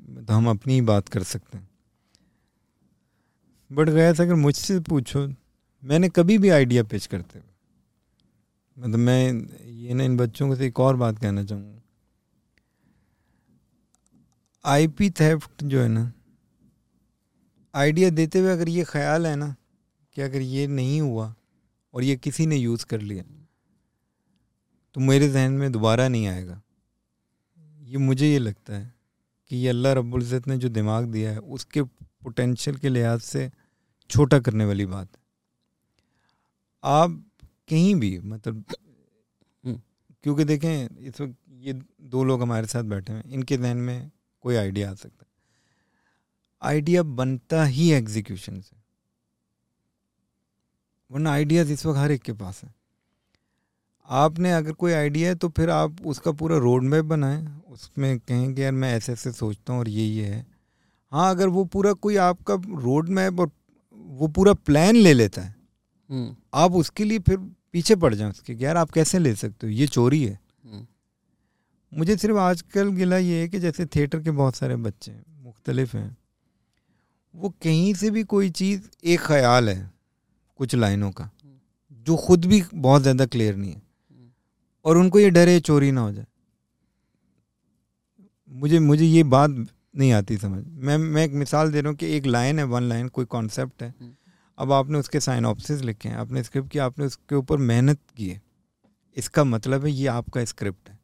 तो 0.00 0.32
हम 0.32 0.48
अपनी 0.50 0.74
ही 0.74 0.80
बात 0.80 1.08
कर 1.08 1.22
सकते 1.22 1.58
हैं। 1.58 1.68
बट 3.72 3.88
गया 3.88 4.10
अगर 4.10 4.34
मुझसे 4.34 4.80
पूछो 4.80 5.28
मैंने 5.84 6.08
कभी 6.08 6.38
भी 6.38 6.48
आइडिया 6.48 6.82
पेश 6.82 7.06
करते 7.06 7.38
हुए 7.38 7.49
मतलब 8.80 8.98
मैं 8.98 9.48
ये 9.64 9.94
ना 9.94 10.04
इन 10.04 10.16
बच्चों 10.16 10.48
को 10.48 10.56
से 10.56 10.66
एक 10.66 10.80
और 10.80 10.96
बात 10.96 11.18
कहना 11.18 11.44
चाहूँगा। 11.44 11.80
आईपी 14.64 15.10
थेफ्ट 15.10 15.64
जो 15.64 15.80
है 15.80 15.88
ना 15.88 16.12
आइडिया 17.74 18.10
देते 18.10 18.38
हुए 18.38 18.52
अगर 18.52 18.68
ये 18.68 18.84
ख्याल 18.84 19.26
है 19.26 19.34
ना 19.36 19.54
कि 20.16 20.22
अगर 20.22 20.40
ये 20.40 20.66
नहीं 20.68 21.00
हुआ 21.00 21.34
और 21.94 22.04
ये 22.04 22.16
किसी 22.18 22.46
ने 22.46 22.56
यूज़ 22.56 22.86
कर 22.86 23.00
लिया 23.00 23.22
तो 24.96 25.00
मेरे 25.00 25.28
जहन 25.28 25.52
में 25.52 25.70
दोबारा 25.72 26.08
नहीं 26.08 26.26
आएगा। 26.26 26.60
ये 27.82 27.98
मुझे 27.98 28.26
ये 28.28 28.38
लगता 28.38 28.74
है 28.74 28.92
कि 29.50 29.56
ये 29.56 29.68
अल्लाह 29.68 29.92
रब्बुल्ज़त 29.92 30.48
ने 30.48 30.56
जो 30.58 30.68
दिमाग 30.70 31.04
दिया 31.06 31.30
है, 31.30 31.38
उसके 31.38 31.82
पोटेंशियल 31.82 32.76
के 32.76 32.88
लिहाज 32.88 33.20
से 33.20 33.50
छोटा 34.10 34.38
करने 34.40 34.64
वाली 34.64 34.86
बात 34.86 35.08
है। 35.08 35.22
आप 36.82 37.22
कहीं 37.70 37.94
भी 37.94 38.18
मतलब 38.20 38.64
हम्म। 39.64 39.80
क्योंकि 40.24 40.44
देखें 40.44 40.98
इस 40.98 41.20
वक्त 41.20 41.34
ये 41.60 41.72
दो 42.08 42.24
लोग 42.24 42.42
हमारे 42.42 42.66
साथ 42.66 42.84
बैठे 42.86 43.12
हैं 43.12 43.24
इनके 43.28 43.56
जहन 43.56 43.76
में 43.78 44.10
कोई 44.44 44.56
आइडिया 44.56 44.90
आ 44.90 44.94
सकता 44.94 45.24
है 45.24 45.28
आइडिया 46.62 47.02
बनता 47.14 47.64
ही 47.66 47.90
एग्जीक्यूशन 47.92 48.60
से 48.60 48.76
वरना 51.10 51.32
आइडियाज़ 51.32 51.72
इस 51.72 51.86
वक्त 51.86 51.98
हर 51.98 52.12
एक 52.12 52.22
के 52.22 52.32
पास 52.34 52.60
है 52.64 52.72
आपने 54.08 54.52
अगर 54.52 54.72
कोई 54.72 54.92
आइडिया 54.92 55.28
है 55.28 55.34
तो 55.34 55.48
फिर 55.48 55.70
आप 55.70 56.06
उसका 56.06 56.32
पूरा 56.32 56.56
रोड 56.58 56.82
मैप 56.82 57.04
बनाएँ 57.04 57.44
उसमें 57.68 58.18
कहें 58.18 58.54
कि 58.54 58.62
यार 58.62 58.72
मैं 58.72 58.92
ऐसे 58.94 59.12
ऐसे 59.12 59.32
सोचता 59.32 59.72
हूँ 59.72 59.80
और 59.80 59.88
ये 59.88 60.04
ये 60.04 60.24
है 60.24 60.44
हाँ 61.12 61.30
अगर 61.30 61.48
वो 61.48 61.64
पूरा 61.64 61.92
कोई 61.98 62.16
आपका 62.22 62.54
रोड 62.82 63.08
मैप 63.08 63.40
और 63.40 63.50
वो 64.14 64.28
पूरा 64.28 64.52
प्लान 64.60 64.96
ले 64.96 65.12
लेता 65.14 65.42
है 65.42 65.54
हम्म। 66.10 66.34
आप 66.54 66.74
उसके 66.74 67.04
लिए 67.04 67.18
फिर 67.18 67.38
पीछे 67.74 67.96
पड़ 67.96 68.14
जाए 68.14 68.30
उसके 68.30 68.52
यार 68.54 68.76
आप 68.76 68.90
कैसे 68.90 69.18
ले 69.18 69.34
सकते 69.34 69.66
हो? 69.66 69.72
ये 69.72 69.86
चोरी 69.86 70.22
है। 70.24 70.38
हम्म। 70.64 70.86
मुझे 71.92 72.16
सिर्फ़ 72.16 72.36
आजकल 72.38 72.88
गिला 72.92 73.16
ये 73.18 73.40
है 73.40 73.48
कि 73.48 73.58
जैसे 73.58 73.86
थिएटर 73.86 74.20
के 74.22 74.30
बहुत 74.32 74.56
सारे 74.56 74.76
बच्चे 74.78 75.10
हैं 75.10 75.24
मुख्तलिफ़ 75.44 75.96
हैं 75.96 76.16
वो 77.34 77.48
कहीं 77.62 77.92
से 77.94 78.10
भी 78.10 78.22
कोई 78.24 78.50
चीज़ 78.52 78.88
एक 79.04 79.20
ख्याल 79.20 79.68
है 79.68 79.90
कुछ 80.60 80.74
लाइनों 80.74 81.10
का 81.10 81.30
जो 82.06 82.16
खुद 82.16 82.44
भी 82.44 82.62
बहुत 82.74 83.02
ज़्यादा 83.02 83.26
क्लियर 83.26 83.56
नहीं 83.56 83.72
है। 83.72 83.82
और 84.84 84.96
उनको 84.96 85.18
ये 85.20 85.30
डर 85.30 85.48
है 85.48 85.60
चोरी 85.60 85.90
ना 85.92 86.00
हो 86.00 86.12
जाए। 86.12 86.26
मुझे 88.50 88.78
मुझे 88.78 89.04
ये 89.04 89.22
बात 89.24 89.50
नहीं 89.96 90.12
आती 90.12 90.36
समझ। 90.36 90.62
मैं 90.66 90.96
मैं 90.98 91.24
एक 91.24 91.32
मिसाल 91.32 91.70
दे 91.72 91.80
रहा 91.80 91.90
हूँ 91.90 91.96
कि 91.96 92.06
एक 92.16 92.26
लाइन 92.26 92.58
है 92.58 92.64
वन 92.64 92.82
लाइन 92.82 93.08
कोई 93.08 93.24
कॉन्सेप्ट 93.26 93.82
है। 93.82 93.94
अब 94.60 94.72
आपने 94.72 94.98
उसके 94.98 95.20
साइन 95.20 95.46
ऑप्सिस 95.46 95.80
लिखे 95.80 96.08
हैं 96.08 96.16
आपने 96.16 96.42
स्क्रिप्ट 96.42 96.70
किया 96.70 96.84
आपने 96.84 97.04
उसके 97.04 97.34
ऊपर 97.34 97.58
मेहनत 97.58 97.98
की 98.16 98.28
है। 98.28 98.40
इसका 99.16 99.44
मतलब 99.44 99.84
है 99.84 99.92
ये 99.92 100.06
आपका 100.06 100.44
स्क्रिप्ट 100.44 100.90
है। 100.90 100.98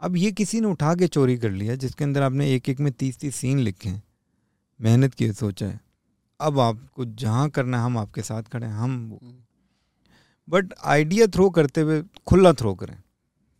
अब 0.00 0.16
ये 0.16 0.30
किसी 0.32 0.60
ने 0.60 0.66
उठा 0.66 0.94
के 0.94 1.06
चोरी 1.06 1.36
कर 1.38 1.50
लिया 1.50 1.74
जिसके 1.74 2.04
अंदर 2.04 2.22
आपने 2.22 2.50
एक 2.54 2.68
एक 2.68 2.80
में 2.80 2.92
तीस 2.92 3.18
तीस 3.18 3.36
सीन 3.36 3.58
लिखे 3.58 3.88
हैं। 3.88 4.02
मेहनत 4.80 5.14
की 5.14 5.32
सोचा 5.32 5.66
है। 5.66 5.80
अब 6.40 6.60
आपको 6.60 7.04
जहाँ 7.04 7.48
करना 7.50 7.78
है 7.78 7.84
हम 7.84 7.98
आपके 7.98 8.22
साथ 8.22 8.42
खड़े 8.42 8.66
हैं 8.66 8.74
हम 8.74 9.18
बट 10.48 10.74
आइडिया 10.84 11.26
थ्रो 11.26 11.50
करते 11.50 11.80
हुए 11.80 12.02
खुला 12.26 12.52
थ्रो 12.52 12.74
करें। 12.74 13.02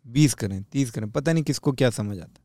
बीस 0.07 0.35
करें 0.35 0.63
तीस 0.63 0.91
करें 0.91 1.11
पता 1.11 1.33
नहीं 1.33 1.45
किसको 1.45 1.73
क्या 1.73 1.91
समझ 1.91 2.19
आता। 2.19 2.43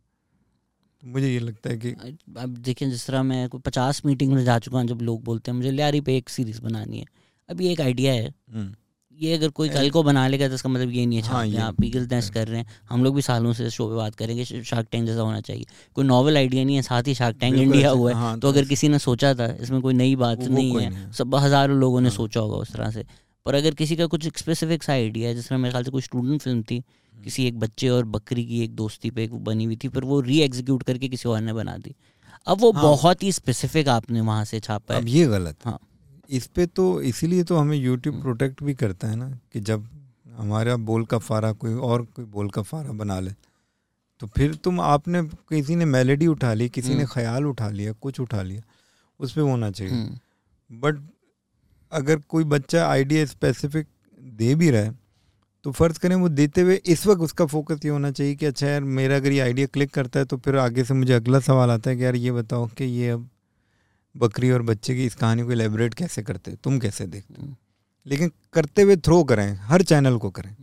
तो 1.03 1.07
मुझे 1.07 1.29
ये 1.29 1.39
लगता 1.39 1.69
है 1.69 1.77
कि 1.77 2.17
अब 2.37 2.57
देखिए 2.59 2.89
जिस 2.89 3.07
तरह 3.07 3.23
मैं 3.23 3.47
कोई 3.49 3.61
पचास 3.61 4.01
मीटिंग 4.05 4.33
में 4.33 4.43
जा 4.45 4.59
चुका 4.59 4.77
हूँ 4.77 4.87
जब 4.87 5.01
लोग 5.01 5.23
बोलते 5.23 5.51
हैं 5.51 5.57
मुझे 5.57 5.71
लियारी 5.71 6.01
पे 6.01 6.17
एक 6.17 6.29
सीरीज़ 6.29 6.61
बनानी 6.61 6.99
है 6.99 7.05
अभी 7.49 7.67
एक 7.67 7.81
आइडिया 7.81 8.13
है 8.13 8.27
हम्म। 8.27 8.73
ये 9.19 9.33
अगर 9.33 9.49
कोई 9.49 9.69
कल 9.69 9.89
को 9.89 10.03
बना 10.03 10.27
लेगा 10.27 10.47
तो 10.47 10.53
इसका 10.53 10.69
मतलब 10.69 10.91
ये 10.91 11.05
नहीं 11.05 11.21
है 11.21 11.27
हाँ, 11.27 11.67
आप 11.67 11.75
पीगल 11.75 12.05
टेस्ट 12.07 12.35
हाँ। 12.35 12.43
कर 12.43 12.51
रहे 12.51 12.59
हैं 12.59 12.79
हम 12.89 13.03
लोग 13.03 13.15
भी 13.15 13.21
सालों 13.21 13.53
से 13.53 13.69
शो 13.69 13.87
पे 13.89 13.95
बात 13.95 14.15
करेंगे 14.15 14.45
शार्क 14.45 14.87
टैंक 14.91 15.05
जैसा 15.05 15.21
होना 15.21 15.41
चाहिए 15.41 15.65
कोई 15.95 16.05
नॉवल 16.05 16.37
आइडिया 16.37 16.63
नहीं 16.63 16.75
है 16.75 16.81
साथ 16.81 17.07
ही 17.07 17.13
शार्क 17.13 17.37
टैंक 17.39 17.55
इंडिया 17.55 17.89
हुआ 17.89 18.11
है 18.11 18.15
हाँ, 18.15 18.39
तो 18.39 18.47
अगर 18.47 18.65
किसी 18.65 18.89
ने 18.89 18.99
सोचा 18.99 19.33
था 19.33 19.45
इसमें 19.61 19.81
कोई 19.81 19.93
नई 19.93 20.15
बात 20.15 20.43
नहीं 20.43 20.79
है 20.79 21.11
सब 21.11 21.35
हज़ारों 21.35 21.77
लोगों 21.77 22.01
ने 22.01 22.09
हाँ। 22.09 22.15
सोचा 22.15 22.39
होगा 22.39 22.57
उस 22.57 22.73
तरह 22.73 22.91
से 22.91 23.05
पर 23.45 23.55
अगर 23.55 23.73
किसी 23.73 23.95
का 23.95 24.05
कुछ 24.05 24.27
स्पेसिफिक 24.37 24.83
सा 24.83 24.93
आइडिया 24.93 25.29
है 25.29 25.35
जिसमें 25.35 25.57
मेरे 25.57 25.71
ख्याल 25.71 25.83
से 25.83 25.91
कोई 25.91 26.01
स्टूडेंट 26.01 26.41
फ़िल्म 26.41 26.61
थी। 26.61 26.83
किसी 27.21 27.45
एक 27.47 27.59
बच्चे 27.59 27.89
और 27.89 28.05
बकरी 28.07 28.45
की 28.45 28.63
एक 28.63 28.75
दोस्ती 28.75 29.11
पे 29.11 29.23
एक 29.23 29.33
बनी 29.43 29.63
हुई 29.63 29.75
थी 29.75 29.87
पर 29.89 30.03
वो 30.03 30.19
री 30.21 30.39
एग्जीक्यूट 30.41 30.83
करके 30.83 31.09
किसी 31.09 31.29
और 31.29 31.41
ने 31.41 31.53
बना 31.53 31.77
दी 31.77 31.95
अब 32.47 32.61
वो 32.61 32.71
हाँ। 32.71 32.83
बहुत 32.83 33.23
ही 33.23 33.31
स्पेसिफिक 33.31 33.87
आपने 33.89 34.21
वहाँ 34.21 34.45
से 34.45 34.59
छापा 34.59 34.93
है 34.93 35.01
अब 35.01 35.07
ये 35.07 35.25
गलत 35.27 35.65
हाँ 35.65 35.77
इस 36.29 36.47
पे 36.47 36.65
तो 36.67 36.85
इसीलिए 37.03 37.43
तो 37.43 37.57
हमें 37.57 37.77
यूट्यूब 37.77 38.21
प्रोटेक्ट 38.21 38.61
हम्म। 38.61 38.67
भी 38.67 38.73
करता 38.75 39.07
है 39.07 39.15
ना 39.15 39.29
कि 39.53 39.59
जब 39.61 39.87
हमारा 40.35 40.75
बोल 40.81 41.05
का 41.05 41.17
फारा 41.19 41.51
कोई 41.53 41.73
और 41.73 42.03
कोई 42.05 42.25
बोल 42.27 42.49
का 42.49 42.61
फारा 42.61 42.91
बना 42.93 43.19
ले 43.19 43.31
तो 44.21 44.27
फिर 44.27 44.53
तुम 44.55 44.79
आपने 44.81 45.21
किसी 45.49 45.75
ने 45.75 45.85
मेलेडी 45.87 46.27
उठा 46.27 46.53
ली 46.53 46.69
किसी 46.69 46.89
ने 46.89 46.95
हम्म। 46.95 47.05
ख्याल 47.05 47.45
उठा 47.45 47.69
लिया 47.69 47.91
कुछ 48.01 48.19
उठा 48.19 48.41
लिया 48.41 48.61
उस 49.19 49.33
पर 49.33 49.41
होना 49.41 49.69
चाहिए 49.71 50.09
बट 50.69 50.95
हम्म। 50.95 51.07
अगर 51.91 52.19
कोई 52.27 52.43
बच्चा 52.45 52.87
आइडिया 52.87 53.25
स्पेसिफिक 53.25 53.87
दे 54.19 54.53
भी 54.55 54.69
रहा 54.69 54.81
है 54.81 54.99
तो 55.65 55.71
फ़र्ज़ 55.71 55.99
करें 55.99 56.15
वो 56.15 56.29
देते 56.29 56.61
हुए 56.61 56.75
इस 56.85 57.05
वक्त 57.07 57.21
उसका 57.21 57.45
फोकस 57.45 57.85
ये 57.85 57.91
होना 57.91 58.11
चाहिए 58.11 58.35
कि 58.35 58.45
अच्छा 58.45 58.67
यार 58.67 58.83
मेरा 58.99 59.15
अगर 59.15 59.31
ये 59.31 59.39
आइडिया 59.39 59.67
क्लिक 59.67 59.93
करता 59.93 60.19
है 60.19 60.25
तो 60.25 60.37
फिर 60.37 60.55
आगे 60.57 60.83
से 60.83 60.93
मुझे 60.93 61.13
अगला 61.13 61.39
सवाल 61.39 61.71
आता 61.71 61.89
है 61.89 61.95
कि 61.97 62.03
यार 62.05 62.15
ये 62.15 62.31
बताओ 62.31 62.67
कि 62.67 62.83
ये 62.83 63.09
अब 63.09 63.29
बकरी 64.15 64.49
और 64.51 64.61
बच्चे 64.61 64.95
की 64.95 65.05
इस 65.05 65.15
कहानी 65.15 65.43
को 65.43 65.51
एलेबरेट 65.51 65.93
कैसे 65.93 66.21
करते 66.23 66.55
तुम 66.63 66.79
कैसे 66.79 67.05
देखते 67.07 67.41
हो? 67.41 67.55
लेकिन 68.05 68.31
करते 68.53 68.81
हुए 68.81 68.95
थ्रो 68.97 69.23
करें 69.23 69.53
हर 69.63 69.81
चैनल 69.83 70.17
को 70.17 70.29
करें। 70.29 70.55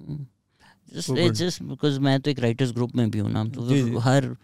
जस्ट 0.95 1.63
बिकॉज़ 1.63 1.99
मैं 2.01 2.21
तो 2.21 2.31
एक 2.31 2.39
राइटर्स 2.39 2.73
ग्रुप 2.73 2.97
में 2.97 3.11
भी 3.11 3.19
हूँ 3.19 3.31
ना 3.33 3.45
तो 3.45 3.99
हर 4.01 4.35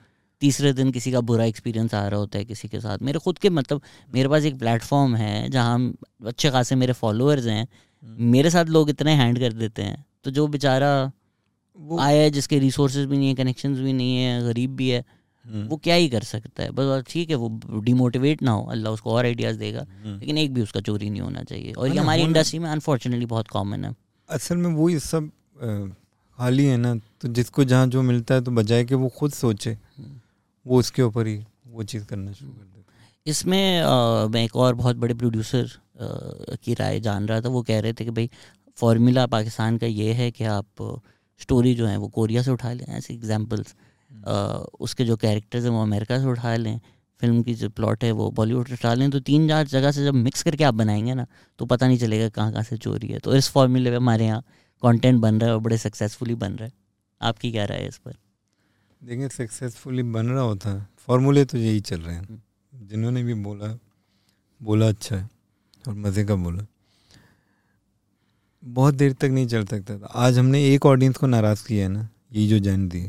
तीसरे 0.43 0.73
दिन 0.73 0.91
किसी 0.93 1.13
का 1.13 1.21
बुरा 1.23 1.45
एक्सपीरियंस 1.45 1.95
आ 1.95 2.07
रहा 2.09 2.21
होता 2.21 2.39
है 2.39 2.45
किसी 2.45 2.69
के 2.69 2.81
साथ। 2.81 2.99
मेरे 3.03 3.19
खुद 3.19 3.39
के 3.39 3.51
मतलब 3.51 3.81
मेरे 4.15 4.29
पास 4.29 4.45
एक 4.45 4.59
प्लेटफॉर्म 4.59 5.15
है 5.17 5.49
जहाँ 5.51 5.93
अच्छे 6.27 6.51
खासे 6.51 6.75
मेरे 6.77 6.93
फॉलोअर्स 6.93 7.47
हैं। 7.47 7.63
हम्म। 7.63 8.31
मेरे 8.31 8.51
साथ 8.51 8.65
लोग 8.69 8.91
इतने 8.91 9.15
हैंड 9.15 9.39
कर 9.39 9.53
देते 9.53 9.83
हैं। 9.83 10.05
तो 10.25 10.31
जो 10.31 10.47
बेचारा 10.49 10.91
वो 11.79 11.99
आया 11.99 12.23
है 12.23 12.31
जिसके 12.31 12.59
रिसोर्सेज 12.59 13.07
भी 13.07 13.17
नहीं 13.17 13.29
है 13.29 13.35
कनेक्शंस 13.35 13.79
भी 13.79 13.93
नहीं 13.93 14.17
है 14.17 14.43
गरीब 14.45 14.75
भी 14.77 14.89
है 14.89 15.05
हम्म। 15.45 15.67
वो 15.69 15.77
क्या 15.77 15.95
ही 15.95 16.09
कर 16.09 16.23
सकता 16.23 16.63
है? 16.63 16.71
बस 16.71 17.05
ठीक 17.09 17.31
है 17.31 17.37
वो 17.37 17.81
डिमोटिवेट 17.85 18.43
ना 18.43 18.51
हो 18.51 18.65
अल्लाह 18.73 18.93
उसको 18.93 19.13
और 19.13 19.25
आइडियाज़ 19.25 19.59
देगा 19.59 19.81
हम्म। 19.81 20.19
लेकिन 20.19 20.39
एक 20.39 20.53
भी 20.55 20.63
उसका 20.63 20.81
चोरी 20.81 21.11
नहीं 21.11 21.21
होना 21.21 21.43
चाहिए। 21.43 21.73
और 21.73 21.89
ये 21.89 21.99
हमारी 21.99 22.23
इंडस्ट्री 22.23 22.59
में 22.59 22.69
अनफॉर्चुनेटली 22.71 23.27
बहुत 23.27 23.49
कॉमन 23.49 23.85
है। 23.85 23.95
असल 24.29 24.57
में 24.57 24.71
वो 24.75 24.89
ये 24.89 24.99
सब 25.01 25.31
हाल 26.39 26.61
है 26.61 26.77
ना 26.77 26.95
तो 27.21 27.29
जिसको 27.29 27.65
जहाँ 27.65 27.87
जो 27.87 28.03
मिलता 28.03 28.35
है 28.35 28.43
तो 28.45 28.51
बजाय 28.51 28.85
कि 28.85 28.95
वो 28.95 29.09
खुद 29.19 29.33
सोचे 29.33 29.77
वो 30.67 30.79
उसके 30.79 31.03
ऊपर 31.03 31.27
ही 31.27 31.37
वो 31.73 31.83
चीज़ 31.85 32.05
करना 32.05 32.33
शुरू 32.33 32.51
कर 32.51 32.63
देता 32.65 32.93
इसमें 33.27 33.81
आ, 33.81 34.27
मैं 34.27 34.45
एक 34.45 34.57
और 34.57 34.75
बहुत 34.75 34.97
बड़े 34.97 35.15
प्रोड्यूसर 35.15 35.69
की 36.65 36.75
राय 36.75 37.01
जान 37.01 37.27
रहा 37.29 37.41
था 37.41 37.49
वो 37.49 37.63
कह 37.63 37.81
रहे 37.81 37.93
थे 37.93 38.05
कि 38.05 38.11
भाई 38.11 38.31
फॉर्मूला 38.79 39.27
पाकिस्तान 39.27 39.79
का 39.79 39.87
ये 39.87 40.13
है 40.13 40.31
कि 40.31 40.45
आप 40.45 40.83
स्टोरी 41.41 41.75
जो 41.75 41.87
है 41.87 41.97
वो 41.97 42.09
कोरिया 42.09 42.43
से 42.43 42.51
उठा 42.51 42.73
लें 42.73 42.85
ऐसे 42.87 43.15
एग्जांपल्स 43.15 43.75
उसके 44.81 45.05
जो 45.05 45.17
कैरेक्टर्स 45.17 45.65
हैं 45.65 45.71
वो 45.71 45.83
अमेरिका 45.83 46.19
से 46.19 46.27
उठा 46.27 46.55
लें 46.57 46.79
फ़िल्म 47.21 47.43
की 47.43 47.55
जो 47.55 47.69
प्लॉट 47.71 48.05
है 48.05 48.11
वो 48.13 48.31
बॉलीवुड 48.31 48.69
से 48.69 48.75
उठा 48.75 48.93
लें 48.95 49.11
तो 49.11 49.21
तीन 49.21 49.49
चार 49.49 49.67
जगह 49.67 49.91
से 49.93 50.05
जब 50.05 50.15
मिक्स 50.15 50.43
करके 50.43 50.65
आप 50.65 50.75
बनाएँगे 50.75 51.15
ना 51.15 51.27
तो 51.59 51.67
पता 51.67 51.87
नहीं 51.87 51.99
चलेगा 51.99 52.29
कहाँ 52.29 52.53
कहाँ 52.53 52.63
से 52.65 52.77
चोरी 52.77 53.09
है। 53.09 53.19
तो 53.19 53.35
इस 53.37 53.49
फॉर्मूले 53.51 53.91
में 53.91 53.97
हमारे 53.97 54.25
यहाँ 54.27 54.43
कंटेंट 54.83 55.21
बन 55.21 55.41
रहा 55.41 55.49
है 55.49 55.55
और 55.55 55.61
बड़े 55.61 55.79
सक्सेसफुली 55.79 56.35
बन 56.35 56.53
रहा 56.53 56.67
है। 56.67 56.73
आपकी 57.21 57.51
क्या 57.53 57.65
राय 57.65 57.79
है 57.79 57.89
इस 57.89 57.99
पर? 57.99 58.15
देखिए 59.01 59.29
सक्सेसफुली 59.29 60.03
बन 60.03 60.27
रहा 60.27 60.43
होता 60.43 60.71
है। 60.71 60.87
फॉर्मूले 61.07 61.45
तो 61.45 61.59
यही 61.59 61.81
चल 61.81 62.01
रहे 62.01 62.15
हैं। 62.15 62.23
हम्म। 62.23 62.87
जिन्होंने 62.89 63.23
भी 63.23 63.35
बोला 63.35 63.79
बोला 64.61 64.89
अच्छा 64.89 65.17
है 65.17 65.29
और 65.85 65.95
मज़े 65.95 66.25
का 66.25 66.35
बोला। 66.37 66.67
बहुत 68.65 68.95
देर 68.95 69.13
तक 69.13 69.25
नहीं 69.25 69.47
चल 69.47 69.65
सकता 69.65 69.99
था। 69.99 70.07
आज 70.07 70.39
हमने 70.39 70.63
एक 70.65 70.87
ऑडियंस 70.87 71.17
को 71.17 71.27
नाराज़ 71.27 71.67
किया 71.67 71.83
है 71.85 71.93
ना 71.93 72.09
ये 72.33 72.47
जो 72.49 72.59
जैन 72.59 72.89
दी 72.89 73.05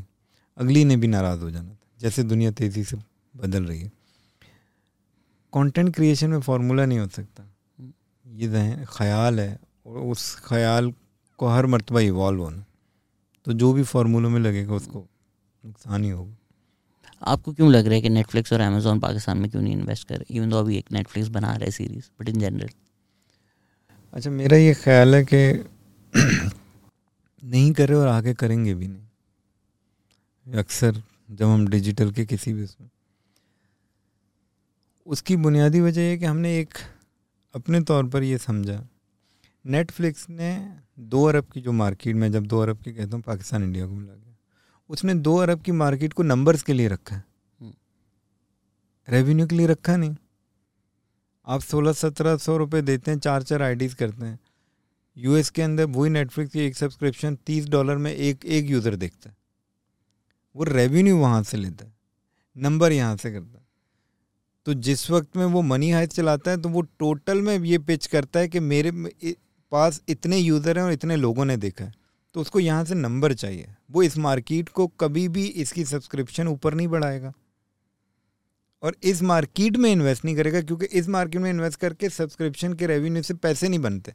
अगली 0.57 0.83
ने 0.85 0.95
भी 0.97 1.07
नाराज़ 1.07 1.39
हो 1.39 1.51
जाना 1.51 1.69
था, 1.69 1.77
जैसे 1.99 2.23
दुनिया 2.23 2.51
तेज़ी 2.51 2.83
से 2.83 2.97
बदल 3.33 3.65
रही 3.65 3.81
है। 3.81 3.91
कंटेंट 5.53 5.93
क्रिएशन 5.95 6.29
में 6.29 6.41
फार्मूला 6.41 6.85
नहीं 6.85 6.99
हो 6.99 7.07
सकता। 7.07 7.43
ये 8.25 8.85
ख्याल 8.89 9.39
है, 9.39 9.59
और 9.85 9.97
उस 10.01 10.35
ख्याल 10.45 10.93
को 11.39 11.47
हर 11.47 11.65
मरतबा 11.65 11.99
इवॉल्व 11.99 12.41
होना। 12.41 12.65
तो 13.45 13.53
जो 13.53 13.73
भी 13.73 13.83
फार्मूलों 13.83 14.29
में 14.29 14.39
लगेगा, 14.39 14.73
उसको 14.73 15.07
नुकसान 15.63 16.03
ही 16.03 16.09
होगा। 16.09 16.35
आपको 17.21 17.53
क्यों 17.53 17.71
लग 17.71 17.85
रहा 17.85 17.95
है 17.95 18.01
कि 18.01 18.09
नेटफ्लिक्स 18.09 18.53
और 18.53 18.59
अमेजोन 18.61 18.99
पाकिस्तान 18.99 19.37
में 19.37 19.49
क्यों 19.51 19.61
नहीं 19.61 19.73
इन्वेस्ट 19.73 20.07
कर 20.07 20.25
इवन 20.29 20.49
दो 20.49 20.59
अभी 20.59 20.77
एक 20.77 20.91
नेटफ्लिक्स 20.91 21.29
बना 21.29 21.47
रहा 21.47 21.65
है 21.65 21.71
सीरीज़ 21.71 22.09
बट 22.19 22.29
इन 22.29 22.39
जनरल 22.39 22.69
अच्छा 24.15 24.29
मेरा 24.29 24.57
ये 24.57 24.73
ख्याल 24.73 25.15
है 25.15 25.25
कि 25.33 25.69
नहीं 27.43 27.73
कर 27.73 27.93
और 27.93 28.07
आगे 28.07 28.33
करेंगे 28.33 28.73
भी 28.73 28.87
नहीं। 28.87 30.53
अक्सर 30.53 31.03
जब 31.31 31.45
हम 31.45 31.67
डिजिटल 31.67 32.11
के 32.11 32.25
किसी 32.25 32.53
भी 32.53 32.63
उसमें 32.63 32.89
उसकी 35.05 35.35
बुनियादी 35.35 35.81
वजह 35.81 36.01
यह 36.01 36.17
कि 36.17 36.25
हमने 36.25 36.59
एक 36.59 36.73
अपने 37.55 37.81
तौर 37.81 38.07
पर 38.07 38.23
ये 38.23 38.37
समझा। 38.37 38.87
नेटफ्लिक्स 39.65 40.29
ने 40.29 40.77
दो 40.99 41.23
अरब 41.23 41.45
की 41.45 41.61
जो 41.61 41.71
मार्केट 41.71 42.15
में 42.15 42.31
जब 42.31 42.45
दो 42.45 42.59
अरब 42.59 42.77
की 42.77 42.93
कहता 42.93 43.15
हूँ 43.15 43.23
पाकिस्तान 43.23 43.63
इंडिया 43.63 43.87
को 43.87 43.93
मिला 43.93 44.13
गया। 44.13 44.35
उसने 44.89 45.13
दो 45.13 45.37
अरब 45.37 45.61
की 45.61 45.71
मार्केट 45.71 46.13
को 46.13 46.23
नंबर्स 46.23 46.63
के 46.63 46.73
लिए 46.73 46.87
रखा। 46.87 47.15
है 47.15 47.73
रेवेन्यू 49.09 49.45
हम्म। 49.45 49.49
के 49.49 49.55
लिए 49.55 49.67
रखा 49.67 49.97
नहीं। 49.97 50.15
आप 51.47 51.61
सोलह 51.61 51.91
सत्रह 51.93 52.37
सौ 52.37 52.57
रुपये 52.57 52.81
देते 52.81 53.11
हैं 53.11 53.19
चार 53.19 53.43
चार 53.43 53.61
आईडीज 53.61 53.93
करते 53.93 54.25
हैं। 54.25 54.39
यूएस 55.17 55.49
के 55.49 55.61
अंदर 55.61 55.85
वही 55.87 56.09
नेटफ्लिक्स 56.11 56.51
की 56.53 56.59
एक 56.59 56.75
सब्सक्रिप्शन 56.75 57.35
तीस 57.45 57.67
डॉलर 57.69 57.97
में 57.97 58.11
एक 58.11 58.45
एक 58.47 58.69
यूज़र 58.69 58.95
देखता 58.95 59.29
है। 59.29 59.35
वो 60.55 60.63
रेवेन्यू 60.65 61.17
वहाँ 61.17 61.43
से 61.43 61.57
लेता 61.57 61.85
है 61.85 61.93
नंबर 62.55 62.91
यहाँ 62.91 63.15
से 63.17 63.31
करता 63.31 63.57
है। 63.57 63.63
तो 64.65 64.73
जिस 64.75 65.09
वक्त 65.11 65.37
में 65.37 65.45
वो 65.45 65.61
मनी 65.63 65.91
हाइट 65.91 66.11
चलाता 66.11 66.51
है 66.51 66.61
तो 66.61 66.69
वो 66.69 66.81
टोटल 66.81 67.41
में 67.41 67.57
ये 67.57 67.77
पिच 67.79 68.07
करता 68.07 68.39
है 68.39 68.47
कि 68.47 68.59
मेरे 68.61 68.91
पास 69.71 70.01
इतने 70.09 70.37
यूज़र 70.37 70.77
हैं 70.77 70.85
और 70.85 70.91
इतने 70.93 71.15
लोगों 71.15 71.45
ने 71.45 71.57
देखा 71.59 71.85
है। 71.85 71.93
तो 72.35 72.41
उसको 72.41 72.59
यहाँ 72.59 72.85
से 72.85 72.95
नंबर 72.95 73.33
चाहिए। 73.35 73.67
वो 73.91 74.03
इस 74.03 74.17
मार्केट 74.19 74.69
को 74.69 74.87
कभी 74.99 75.27
भी 75.29 75.45
इसकी 75.45 75.85
सब्सक्रिप्शन 75.85 76.47
ऊपर 76.47 76.73
नहीं 76.73 76.87
बढ़ाएगा। 76.87 77.33
और 78.83 78.95
इस 79.03 79.21
मार्केट 79.21 79.77
में 79.77 79.91
इन्वेस्ट 79.91 80.25
नहीं 80.25 80.35
करेगा 80.35 80.61
क्योंकि 80.61 80.85
इस 80.85 81.07
मार्केट 81.09 81.41
में 81.41 81.49
इन्वेस्ट 81.49 81.79
करके 81.79 82.09
सब्सक्रिप्शन 82.09 82.73
के 82.73 82.87
रेवेन्यू 82.87 83.23
से 83.23 83.33
पैसे 83.33 83.69
नहीं 83.69 83.79
बनते। 83.79 84.13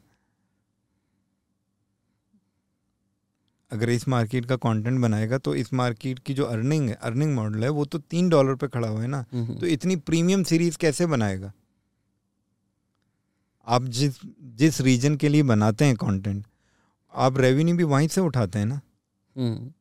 अगर 3.71 3.91
इस 3.91 4.07
मार्केट 4.09 4.47
का 4.47 4.57
कंटेंट 4.57 5.01
बनाएगा 5.01 5.39
तो 5.39 5.55
इस 5.55 5.73
मार्केट 5.75 6.19
की 6.19 6.35
जो 6.35 6.45
अर्निंग 6.45 6.89
है 6.89 6.95
अर्निंग 6.95 7.35
मॉडल 7.35 7.65
है 7.65 7.69
वो 7.69 7.85
तो 7.85 7.99
तीन 8.01 8.29
डॉलर 8.29 8.55
पे 8.55 8.69
खड़ा 8.69 8.89
हुआ 8.89 9.01
है 9.03 9.09
ना। 9.09 9.23
तो 9.33 9.67
इतनी 9.67 9.97
प्रीमियम 9.97 10.43
सीरीज़ 10.43 10.79
कैसे 10.79 11.07
बनाएगा? 11.07 11.53
आप 13.67 13.85
जिस 13.85 14.19
जिस 14.57 14.81
रीजन 14.81 15.17
के 15.17 15.29
लिए 15.29 15.43
बनाते 15.43 15.85
हैं 15.85 15.97
कंटेंट 15.97 16.45
आप 17.15 17.39
रेवेन्यू 17.39 17.77
भी 17.77 17.85
वहीं 17.85 18.09
से 18.09 18.21
उठाते 18.21 18.59
हैं 18.59 18.67
ना। 18.67 18.81
हम्म। 19.37 19.73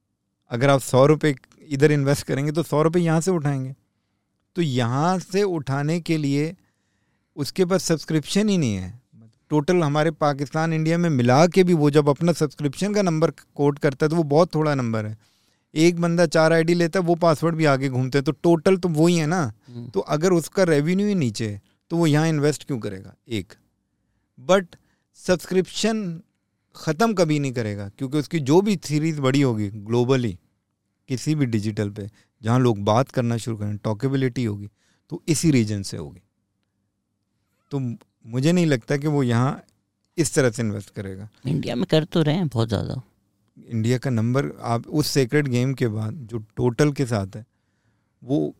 अगर 0.51 0.69
आप 0.69 0.79
सौ 0.81 1.05
रुपये 1.05 1.35
इधर 1.67 1.91
इन्वेस्ट 1.91 2.25
करेंगे 2.25 2.51
तो 2.51 2.63
सौ 2.63 2.81
रुपये 2.81 3.03
यहाँ 3.03 3.21
से 3.21 3.31
उठाएँगे। 3.31 3.75
तो 4.55 4.61
यहाँ 4.61 5.17
से 5.19 5.43
उठाने 5.43 5.99
के 6.01 6.17
लिए 6.17 6.55
उसके 7.37 7.65
पास 7.65 7.83
सब्सक्रिप्शन 7.83 8.49
ही 8.49 8.57
नहीं 8.57 8.75
है। 8.75 8.97
टोटल 9.51 9.83
हमारे 9.83 10.11
पाकिस्तान 10.13 10.73
इंडिया 10.73 10.97
में 10.97 11.09
मिला 11.09 11.45
के 11.47 11.63
भी 11.63 11.73
वो 11.73 11.89
जब 11.91 12.09
अपना 12.09 12.33
सब्सक्रिप्शन 12.33 12.93
का 12.93 13.01
नंबर 13.01 13.31
कोट 13.55 13.79
करता 13.79 14.05
है 14.05 14.09
तो 14.09 14.15
वो 14.15 14.23
बहुत 14.25 14.53
थोड़ा 14.55 14.75
नंबर 14.75 15.05
है। 15.05 15.17
एक 15.73 15.99
बंदा 16.01 16.25
चार 16.27 16.53
आईडी 16.53 16.73
लेता 16.73 16.99
है 16.99 17.05
वो 17.05 17.15
पासवर्ड 17.17 17.55
भी 17.55 17.65
आगे 17.65 17.89
घूमते 17.89 18.17
हैं 18.17 18.25
तो 18.25 18.31
टोटल 18.33 18.77
तो 18.77 18.89
वही 18.89 19.15
है 19.17 19.25
ना। 19.27 19.41
हम्म। 19.67 19.87
तो 19.89 19.99
अगर 19.99 20.33
उसका 20.33 20.63
रेवेन्यू 20.65 21.07
ही 21.07 21.15
नीचे 21.15 21.49
है 21.49 21.61
तो 21.91 21.97
वो 21.97 22.07
यहाँ 22.07 22.27
इन्वेस्ट 22.27 22.65
क्यों 22.67 22.79
करेगा? 22.79 23.15
एक। 23.27 23.53
बट 24.39 24.75
सब्सक्रिप्शन 25.19 26.21
ख़त्म 26.75 27.13
कभी 27.13 27.39
नहीं 27.39 27.51
करेगा 27.51 27.89
क्योंकि 27.97 28.17
उसकी 28.17 28.39
जो 28.41 28.61
भी 28.61 28.79
सीरीज़ 28.83 29.21
बड़ी 29.21 29.41
होगी 29.41 29.69
ग्लोबली 29.69 30.37
किसी 31.09 31.35
भी 31.35 31.45
डिजिटल 31.47 31.89
पे 31.89 32.09
जहाँ 32.41 32.59
लोग 32.59 32.83
बात 32.83 33.11
करना 33.11 33.37
शुरू 33.37 33.57
करें 33.57 33.77
टॉकेबिलिटी 33.77 34.43
होगी 34.45 34.69
तो 35.11 35.21
इसी 35.27 35.51
रीजन 35.51 35.81
से 35.83 35.97
होगी। 35.97 36.21
तो 37.71 37.79
मुझे 37.79 38.51
नहीं 38.51 38.65
लगता 38.65 38.97
कि 38.97 39.07
वो 39.07 39.23
यहाँ 39.23 39.61
इस 40.17 40.33
तरह 40.33 40.49
से 40.49 40.61
इन्वेस्ट 40.61 40.89
करेगा। 40.89 41.27
इंडिया 41.47 41.75
में 41.75 41.85
कर 41.85 42.03
तो 42.05 42.21
रहे 42.21 42.35
हैं 42.35 42.47
बहुत 42.47 42.67
ज़्यादा। 42.67 43.01
इंडिया 43.57 43.97
का 43.97 44.09
नंबर 44.09 44.51
आप 44.65 44.87
उस 44.89 45.07
सेक्रेट 45.09 45.47
गेम 45.47 45.73
के 45.73 45.87
बाद 45.89 46.13
जो 46.25 46.37
टोटल 46.57 46.91
के 46.91 47.05
साथ 47.05 47.35
है 47.35 47.45
वो 48.21 48.55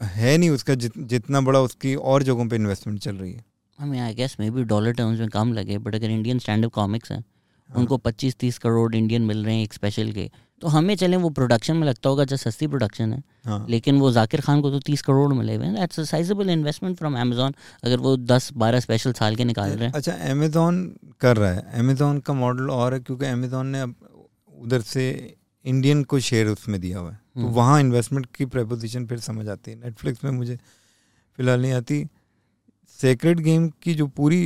है 0.00 0.36
नहीं 0.38 0.50
उसका 0.50 0.74
जित, 0.74 0.98
जितना 0.98 1.40
बड़ा 1.40 1.60
उसकी 1.60 1.94
और 1.94 2.22
जगहों 2.22 2.46
पे 2.48 2.56
इन्वेस्टमेंट 2.56 3.00
चल 3.00 3.16
रही 3.16 3.32
है। 3.32 3.44
हमें 3.78 3.98
I 4.00 4.14
guess 4.14 4.36
maybe 4.50 4.62
dollar 4.64 4.92
terms 4.92 5.20
में 5.20 5.28
कम 5.30 5.52
लगे 5.52 5.78
बट 5.78 5.94
अगर 5.94 6.10
इंडियन 6.10 6.38
स्टैंड 6.38 6.64
अप 6.64 6.72
कॉमिक्स 6.72 7.12
हैं 7.12 7.18
हाँ। 7.18 7.24
उनको 7.74 7.96
पच्चीस 7.96 8.36
तीस 8.36 8.58
करोड़ 8.58 8.94
इंडियन 8.94 9.22
मिल 9.22 9.44
रहे 9.44 9.54
हैं 9.54 9.62
एक 9.62 9.72
स्पेशल 9.72 10.12
के। 10.12 10.30
तो 10.60 10.68
हमें 10.68 10.94
चलें 10.96 11.16
वो 11.16 11.30
प्रोडक्शन 11.30 11.76
में 11.76 11.86
लगता 11.88 12.08
होगा 12.08 12.24
जब 12.24 12.36
सस्ती 12.36 12.66
प्रोडक्शन 12.66 13.12
है। 13.12 13.22
हाँ. 13.44 13.66
लेकिन 13.68 13.98
वो 13.98 14.12
जाकिर 14.12 14.40
खान 14.40 14.60
को 14.60 14.70
तो 14.70 14.80
तीस 14.80 15.02
करोड़ 15.02 15.34
मिले 15.34 15.54
हुए 15.54 15.66
हैं। 15.66 15.74
That's 15.74 16.00
sizable 16.00 16.50
investment 16.50 16.96
from 16.96 17.18
Amazon 17.20 17.54
अगर 17.84 17.96
वो 17.96 18.16
दस 18.16 18.52
बारह 18.52 18.80
स्पेशल 18.80 19.12
साल 19.12 19.36
के 19.36 19.44
निकाल 19.44 19.70
रहे 19.70 19.88
हैं। 19.88 19.94
अच्छा 19.94 20.12
अमेजोन 20.12 20.96
कर 21.20 21.36
रहा 21.36 21.52
है। 21.52 21.72
अमेजोन 21.74 22.18
का 22.18 22.32
मॉडल 22.32 22.70
और 22.70 22.94
है 22.94 23.00
क्योंकि 23.00 23.26
अमेजोन 23.26 23.66
ने 23.66 23.80
अब 23.80 23.94
उधर 24.62 24.80
से 24.80 25.36
इंडियन 25.64 26.04
को 26.04 26.20
शेयर 26.20 26.46
उसमें 26.46 26.80
दिया 26.80 26.98
हुआ 26.98 27.10
है। 27.10 27.20
तो 27.34 27.40
हम्म। 27.40 27.52
वहाँ 27.52 27.80
इन्वेस्टमेंट 27.80 28.26
की 28.36 28.44
प्रपोजिशन 28.44 29.06
फिर 29.06 29.18
समझ 29.18 29.48
आती 29.48 29.70
है। 29.70 29.76
नेटफ्लिक्स 29.76 30.24
में 30.24 30.30
मुझे 30.30 30.56
फ़िलहाल 31.36 31.62
नहीं 31.62 31.72
आती। 31.72 32.06
सेक्रेट 32.98 33.38
गेम 33.38 33.68
की 33.82 33.94
जो 33.94 34.06
पूरी 34.06 34.42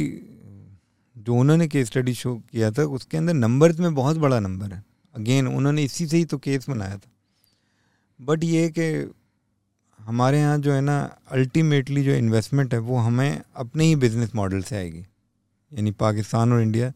जो 1.21 1.35
उन्होंने 1.35 1.69
केस 1.69 1.87
स्टडी 1.87 2.15
शो 2.15 2.35
किया 2.53 2.71
था, 2.71 2.83
उसके 2.83 3.17
अंदर 3.17 3.35
नंबर्स 3.35 3.79
में 3.81 3.95
बहुत 3.95 4.17
बड़ा 4.17 4.41
नंबर 4.41 4.73
है। 4.73 4.83
अगेन 5.15 5.47
उन्होंने 5.49 5.85
इसी 5.85 6.07
से 6.07 6.17
ही 6.17 6.25
तो 6.25 6.39
केस 6.39 6.69
बनाया 6.71 6.97
था। 6.97 7.11
बट 8.21 8.45
ये 8.45 8.69
कि 8.79 9.13
हमारे 9.99 10.39
यहाँ 10.39 10.59
जो 10.59 10.73
है 10.73 10.81
ना 10.81 10.99
अल्टीमेटली 11.31 12.05
जो 12.05 12.11
इन्वेस्टमेंट 12.11 12.75
है, 12.75 12.81
वो 12.81 12.97
हमें 12.97 13.41
अपने 13.57 13.85
ही 13.85 13.97
बिज़नेस 13.97 14.35
मॉडल 14.35 14.63
से 14.63 14.77
आएगी। 14.77 15.01
यानी 15.73 15.91
पाकिस्तान 15.91 16.53
और 16.53 16.63
इंडिया 16.63 16.93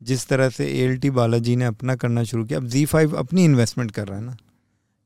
जिस 0.00 0.26
तरह 0.26 0.48
से 0.48 0.66
ए 0.66 0.78
एल 0.78 0.96
टी 0.96 1.10
बालाजी 1.10 1.56
ने 1.56 1.64
अपना 1.64 1.96
करना 1.96 2.24
शुरू 2.24 2.44
किया, 2.44 2.58
अब 2.58 2.66
जी 2.66 2.84
फाइव 2.84 3.16
अपनी 3.16 3.44
इन्वेस्टमेंट 3.44 3.90
कर 3.90 4.08
रहा 4.08 4.18
है 4.18 4.24
ना। 4.24 4.36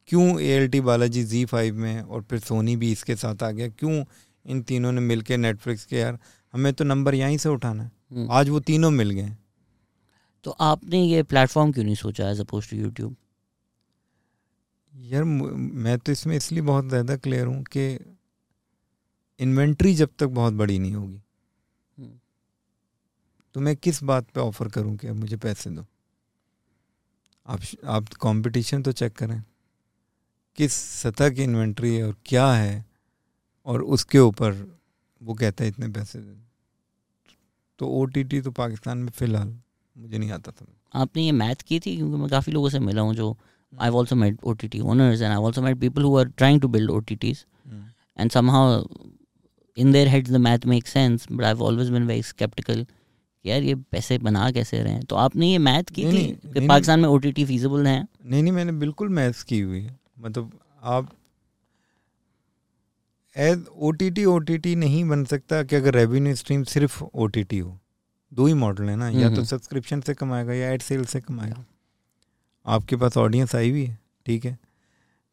क्यों 0.08 0.40
A 0.40 0.46
L 0.46 0.68
T 0.68 0.80
Balaji 0.80 1.24
Zee 1.24 1.44
five 1.44 1.76
में 1.76 2.02
और 2.02 2.22
फिर 2.22 2.38
सोनी 2.38 2.76
भी 2.76 2.92
इसके 2.92 3.16
साथ 3.16 3.42
आ 3.42 3.50
गया? 3.50 3.68
क्यों 3.68 4.04
इन 4.46 4.62
तीनों 4.62 4.92
ने 4.92 5.00
मिल 5.00 5.22
के 5.22 5.36
नेटफ्लिक्स 5.36 5.84
के 5.84 5.96
यार, 5.96 6.18
हमें 6.54 6.72
तो 6.72 6.84
नंबर 6.84 7.14
यहीं 7.14 7.38
से 7.38 7.48
उठाना 7.48 7.82
है। 7.82 7.90
आज 8.10 8.48
वो 8.48 8.60
तीनों 8.60 8.90
मिल 8.90 9.10
गए। 9.10 9.32
तो 10.44 10.50
आपने 10.50 11.02
ये 11.04 11.22
प्लेटफॉर्म 11.22 11.72
क्यों 11.72 11.84
नहीं 11.84 11.94
सोचा 11.94 12.30
एज 12.30 12.40
अपोज 12.40 12.70
टू 12.70 12.76
यूट्यूब 12.76 13.16
यार 14.94 15.24
मैं 15.24 15.98
तो 15.98 16.12
इसमें 16.12 16.36
इसलिए 16.36 16.62
बहुत 16.62 16.88
ज़्यादा 16.88 17.16
क्लियर 17.16 17.46
हूँ 17.46 17.62
कि 17.64 17.98
इन्वेंट्री 19.40 19.94
जब 19.94 20.10
तक 20.18 20.26
बहुत 20.26 20.52
बड़ी 20.52 20.78
नहीं 20.78 20.94
होगी। 20.94 21.20
हम्म। 21.96 22.18
तो 23.54 23.60
मैं 23.60 23.76
किस 23.76 24.02
बात 24.02 24.30
पे 24.30 24.40
ऑफ़र 24.40 24.68
करूँ 24.68 24.96
कि 24.96 25.10
मुझे 25.10 25.36
पैसे 25.36 25.70
दो? 25.70 25.84
आप 27.46 27.60
आप 27.84 28.08
कंपटीशन 28.22 28.82
तो 28.82 28.92
चेक 28.92 29.12
करें। 29.12 29.42
किस 30.58 30.72
सतह 30.72 31.30
की 31.30 31.42
इन्वेंट्री 31.42 31.94
है 31.96 32.04
और 32.04 32.16
क्या 32.26 32.50
है? 32.52 32.84
और 33.66 33.82
उसके 33.82 34.18
ऊपर 34.18 34.52
वो 35.20 35.34
कहता 35.34 35.64
है 35.64 35.70
इतने 35.70 35.88
पैसे 35.88 36.18
दे। 36.18 36.45
तो 37.78 37.88
ओ 37.88 38.06
तो 38.06 38.50
पाकिस्तान 38.50 38.98
में 38.98 39.10
फ़िलहाल 39.10 39.54
मुझे 39.96 40.18
नहीं 40.18 40.30
आता 40.30 40.52
था। 40.52 40.66
आपने 40.94 41.22
ये 41.22 41.32
मैथ 41.32 41.62
की 41.66 41.78
थी? 41.80 41.96
क्योंकि 41.96 42.16
मैं 42.16 42.28
काफ़ी 42.28 42.52
लोगों 42.52 42.68
से 42.68 42.78
मिला 42.78 43.02
हूँ 43.02 43.14
जो 43.14 43.36
I 43.72 43.90
also 43.90 44.16
met 44.16 44.38
O 44.44 44.52
T 44.52 44.68
T 44.68 44.80
owners 44.80 45.20
and 45.20 45.30
I 45.30 45.36
also 45.36 45.62
met 45.62 45.78
people 45.80 46.02
who 46.02 46.16
are 46.18 46.28
trying 46.28 46.60
to 46.60 46.68
build 46.68 46.90
O 46.90 46.98
T 47.00 47.16
Ts 47.16 47.44
and 48.20 48.30
somehow 48.30 48.84
in 49.76 49.92
their 49.92 50.08
heads 50.08 50.30
the 50.30 50.36
math 50.36 50.66
make 50.66 50.86
sense 50.86 51.26
but 51.32 51.44
I 51.44 51.54
always 51.54 51.90
been 51.90 52.06
very 52.06 52.22
sceptical 52.22 52.86
यार 53.44 53.62
ये 53.62 53.74
पैसे 53.74 54.18
बना 54.18 54.50
कैसे 54.50 54.82
रहे 54.82 54.92
हैं? 54.92 55.02
तो 55.02 55.16
आपने 55.16 55.50
ये 55.50 55.58
मैथ 55.58 55.90
की 55.94 56.04
नहीं, 56.04 56.12
थी 56.12 56.32
नहीं, 56.44 56.52
कि 56.54 56.68
पाकिस्तान 56.68 57.00
में 57.00 57.08
ओ 57.08 57.18
टी 57.18 57.32
टी 57.32 57.44
फीजिबल 57.44 57.86
है? 57.86 58.06
नहीं 58.26 58.42
नहीं 58.42 58.52
मैंने 58.52 58.72
बिल्कुल 58.72 59.08
मैथ्स 59.08 59.42
की 59.42 59.60
हुई 59.60 59.80
है। 59.80 59.98
मतलब 60.20 60.52
आप 60.82 61.10
as 63.36 63.64
O 63.68 63.90
T 63.90 64.10
T 64.10 64.24
O 64.24 64.38
T 64.38 64.56
T 64.58 64.74
नहीं 64.76 65.04
बन 65.04 65.24
सकता 65.24 65.62
कि 65.62 65.76
अगर 65.76 65.94
रेवेन्यू 65.94 66.34
स्ट्रीम 66.34 66.62
सिर्फ़ 66.64 67.02
ओ 67.04 67.26
टी 67.26 67.42
टी 67.44 67.58
हो। 67.58 67.78
दो 68.32 68.46
ही 68.46 68.54
मॉडल 68.54 68.88
है 68.88 68.96
ना 68.96 69.08
या 69.10 69.28
तो 69.30 69.44
सब्सक्रिप्शन 69.44 70.00
से 70.00 70.14
कमाएगा 70.14 70.52
या 70.52 70.70
एड 70.70 70.82
सेल 70.82 71.04
से 71.04 71.20
कमाएगा। 71.20 71.64
आपके 72.66 72.96
पास 72.96 73.16
ऑडियंस 73.16 73.54
आई 73.54 73.70
हुई 73.70 73.84
है 73.84 73.98
ठीक 74.26 74.44
है? 74.44 74.58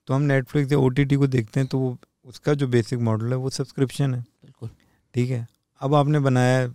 तो 0.08 0.14
हम 0.14 0.22
नेटफ्लिक्स 0.22 0.72
या 0.72 0.78
ओ 0.78 0.90
टी 0.90 1.06
टी 1.06 1.16
को 1.16 1.28
देखते 1.28 1.60
हैं 1.60 1.70
तो 1.70 1.80
वो 1.80 1.98
उसका 2.26 2.54
जो 2.54 2.68
बेसिक 2.68 3.00
मॉडल 3.00 3.32
है 3.32 3.38
वो 3.38 3.50
सब्सक्रिप्शन 3.50 4.14
है। 4.14 4.22
बिल्कुल। 4.22 4.70
ठीक 5.16 5.30
है? 5.30 5.48
अब 5.82 5.96
आपने 5.96 6.20
बनाया 6.20 6.60
है 6.60 6.70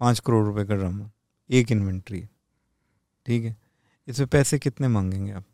पाँच 0.00 0.18
करोड़ 0.18 0.44
रुपए 0.46 0.64
का 0.64 0.74
ड्रामा 0.74 1.10
एक 1.50 1.72
इन्वेंट्री 1.72 2.20
है। 2.20 2.28
ठीक 3.26 3.44
है? 3.44 3.56
इसमें 4.08 4.28
पैसे 4.28 4.58
कितने 4.58 4.88
मांगेंगे 4.88 5.32
आप? 5.32 5.44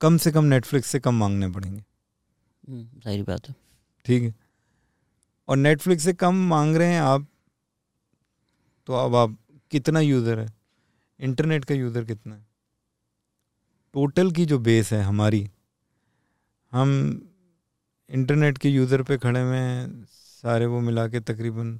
कम 0.00 0.16
से 0.16 0.32
कम 0.32 0.44
नेटफ्लिक्स 0.44 0.88
से 0.88 1.00
कम 1.00 1.14
मांगने 1.14 1.48
पड़ेंगे। 1.48 1.82
हम्म, 2.64 3.00
सही 3.00 3.22
बात 3.22 3.48
है। 3.48 3.54
ठीक 4.06 4.22
है। 4.22 4.34
और 5.48 5.56
नेटफ्लिक्स 5.56 6.04
से 6.04 6.12
कम 6.14 6.34
मांग 6.48 6.76
रहे 6.76 6.92
हैं 6.92 7.00
आप 7.00 7.26
तो 8.88 8.92
अब 8.94 9.14
आप 9.16 9.36
कितना 9.72 10.00
यूज़र 10.00 10.38
है? 10.38 10.46
इंटरनेट 11.20 11.64
का 11.64 11.74
यूज़र 11.74 12.04
कितना 12.04 12.34
है? 12.34 12.46
टोटल 13.94 14.30
की 14.32 14.44
जो 14.46 14.58
बेस 14.58 14.92
है 14.92 15.02
हमारी 15.02 15.48
हम 16.72 16.90
इंटरनेट 18.10 18.58
के 18.58 18.68
यूज़र 18.68 19.02
पे 19.02 19.16
खड़े 19.18 19.40
हुए 19.40 19.56
हैं 19.56 20.04
सारे 20.10 20.66
वो 20.66 20.80
मिला 20.80 21.06
के 21.08 21.20
तकरीबन 21.20 21.78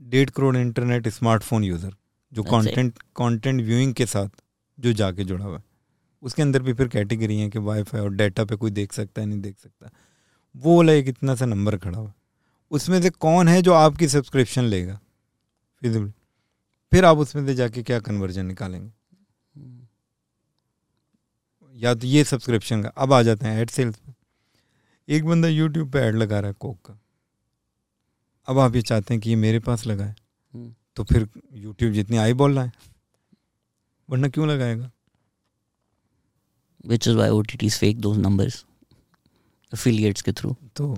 डेढ़ 0.00 0.30
करोड़ 0.30 0.56
इंटरनेट 0.56 1.08
स्मार्टफ़ोन 1.08 1.64
यूज़र 1.64 1.94
जो 2.32 2.42
कंटेंट 2.44 2.98
कंटेंट 3.16 3.60
व्यूइंग 3.62 3.94
के 3.94 4.06
साथ 4.06 4.42
जो 4.78 4.92
जाके 4.92 5.24
जुड़ा 5.24 5.44
हुआ 5.44 5.56
है। 5.58 5.64
उसके 6.22 6.42
अंदर 6.42 6.62
भी 6.62 6.72
फिर 6.72 6.88
कैटेगरी 6.88 7.38
है 7.38 7.48
कि 7.50 7.58
वाईफाई 7.58 8.00
और 8.00 8.10
डाटा 8.10 8.44
पे 8.44 8.56
कोई 8.56 8.70
देख 8.70 8.92
सकता 8.92 9.20
है 9.20 9.26
नहीं 9.26 9.40
देख 9.40 9.58
सकता। 9.58 9.90
वो 10.56 10.76
वाला 10.76 10.92
एक 10.92 11.08
इतना 11.08 11.34
सा 11.34 11.46
नंबर 11.46 11.76
खड़ा 11.76 11.98
हुआ। 11.98 12.12
उसमें 12.70 13.00
से 13.02 13.10
कौन 13.10 13.48
है 13.48 13.62
जो 13.62 13.72
आपकी 13.72 14.08
सब्सक्रिप्शन 14.08 14.64
लेगा? 14.64 15.00
फिजिबल 15.82 16.12
फिर 16.92 17.04
आप 17.04 17.18
उसमें 17.18 17.46
से 17.46 17.54
जाके 17.54 17.82
क्या 17.82 17.98
कन्वर्जन 18.00 18.46
निकालेंगे? 18.46 18.92
या 21.74 21.94
तो 21.94 22.06
ये 22.06 22.24
सब्सक्रिप्शन 22.24 22.82
का। 22.82 22.88
अब 22.88 23.12
आ 23.12 23.22
जाते 23.22 23.46
हैं 23.46 23.60
एड 23.60 23.70
सेल्स 23.70 23.96
पे। 23.96 24.12
एक 25.08 25.24
बंदा 25.24 25.48
यूट्यूब 25.48 25.90
पे 25.92 25.98
ऐड 25.98 26.16
लगा 26.16 26.40
रहा 26.40 26.48
है 26.48 26.54
कोक 26.60 26.78
का। 26.86 26.98
अब 28.48 28.58
आप 28.58 28.74
ये 28.76 28.82
चाहते 28.82 29.14
हैं 29.14 29.20
कि 29.20 29.30
ये 29.30 29.36
मेरे 29.36 29.58
पास 29.58 29.86
लगाए 29.86 30.14
हम्म। 30.54 30.74
तो 30.96 31.04
फिर 31.04 31.28
यूट्यूब 31.52 31.92
जितनी 31.92 32.16
आई 32.16 32.32
बोल 32.32 32.54
रहा 32.54 32.64
है 32.64 32.72
वरना 34.10 34.28
क्यों 34.28 34.48
लगाएगा? 34.48 34.90
Which 36.84 37.06
is 37.06 37.16
why 37.16 37.28
OTTs 37.30 37.78
fake 37.78 38.00
those 38.00 38.18
numbers 38.18 38.64
affiliates 39.72 40.22
के 40.22 40.32
थ्रू 40.32 40.54
तो 40.76 40.96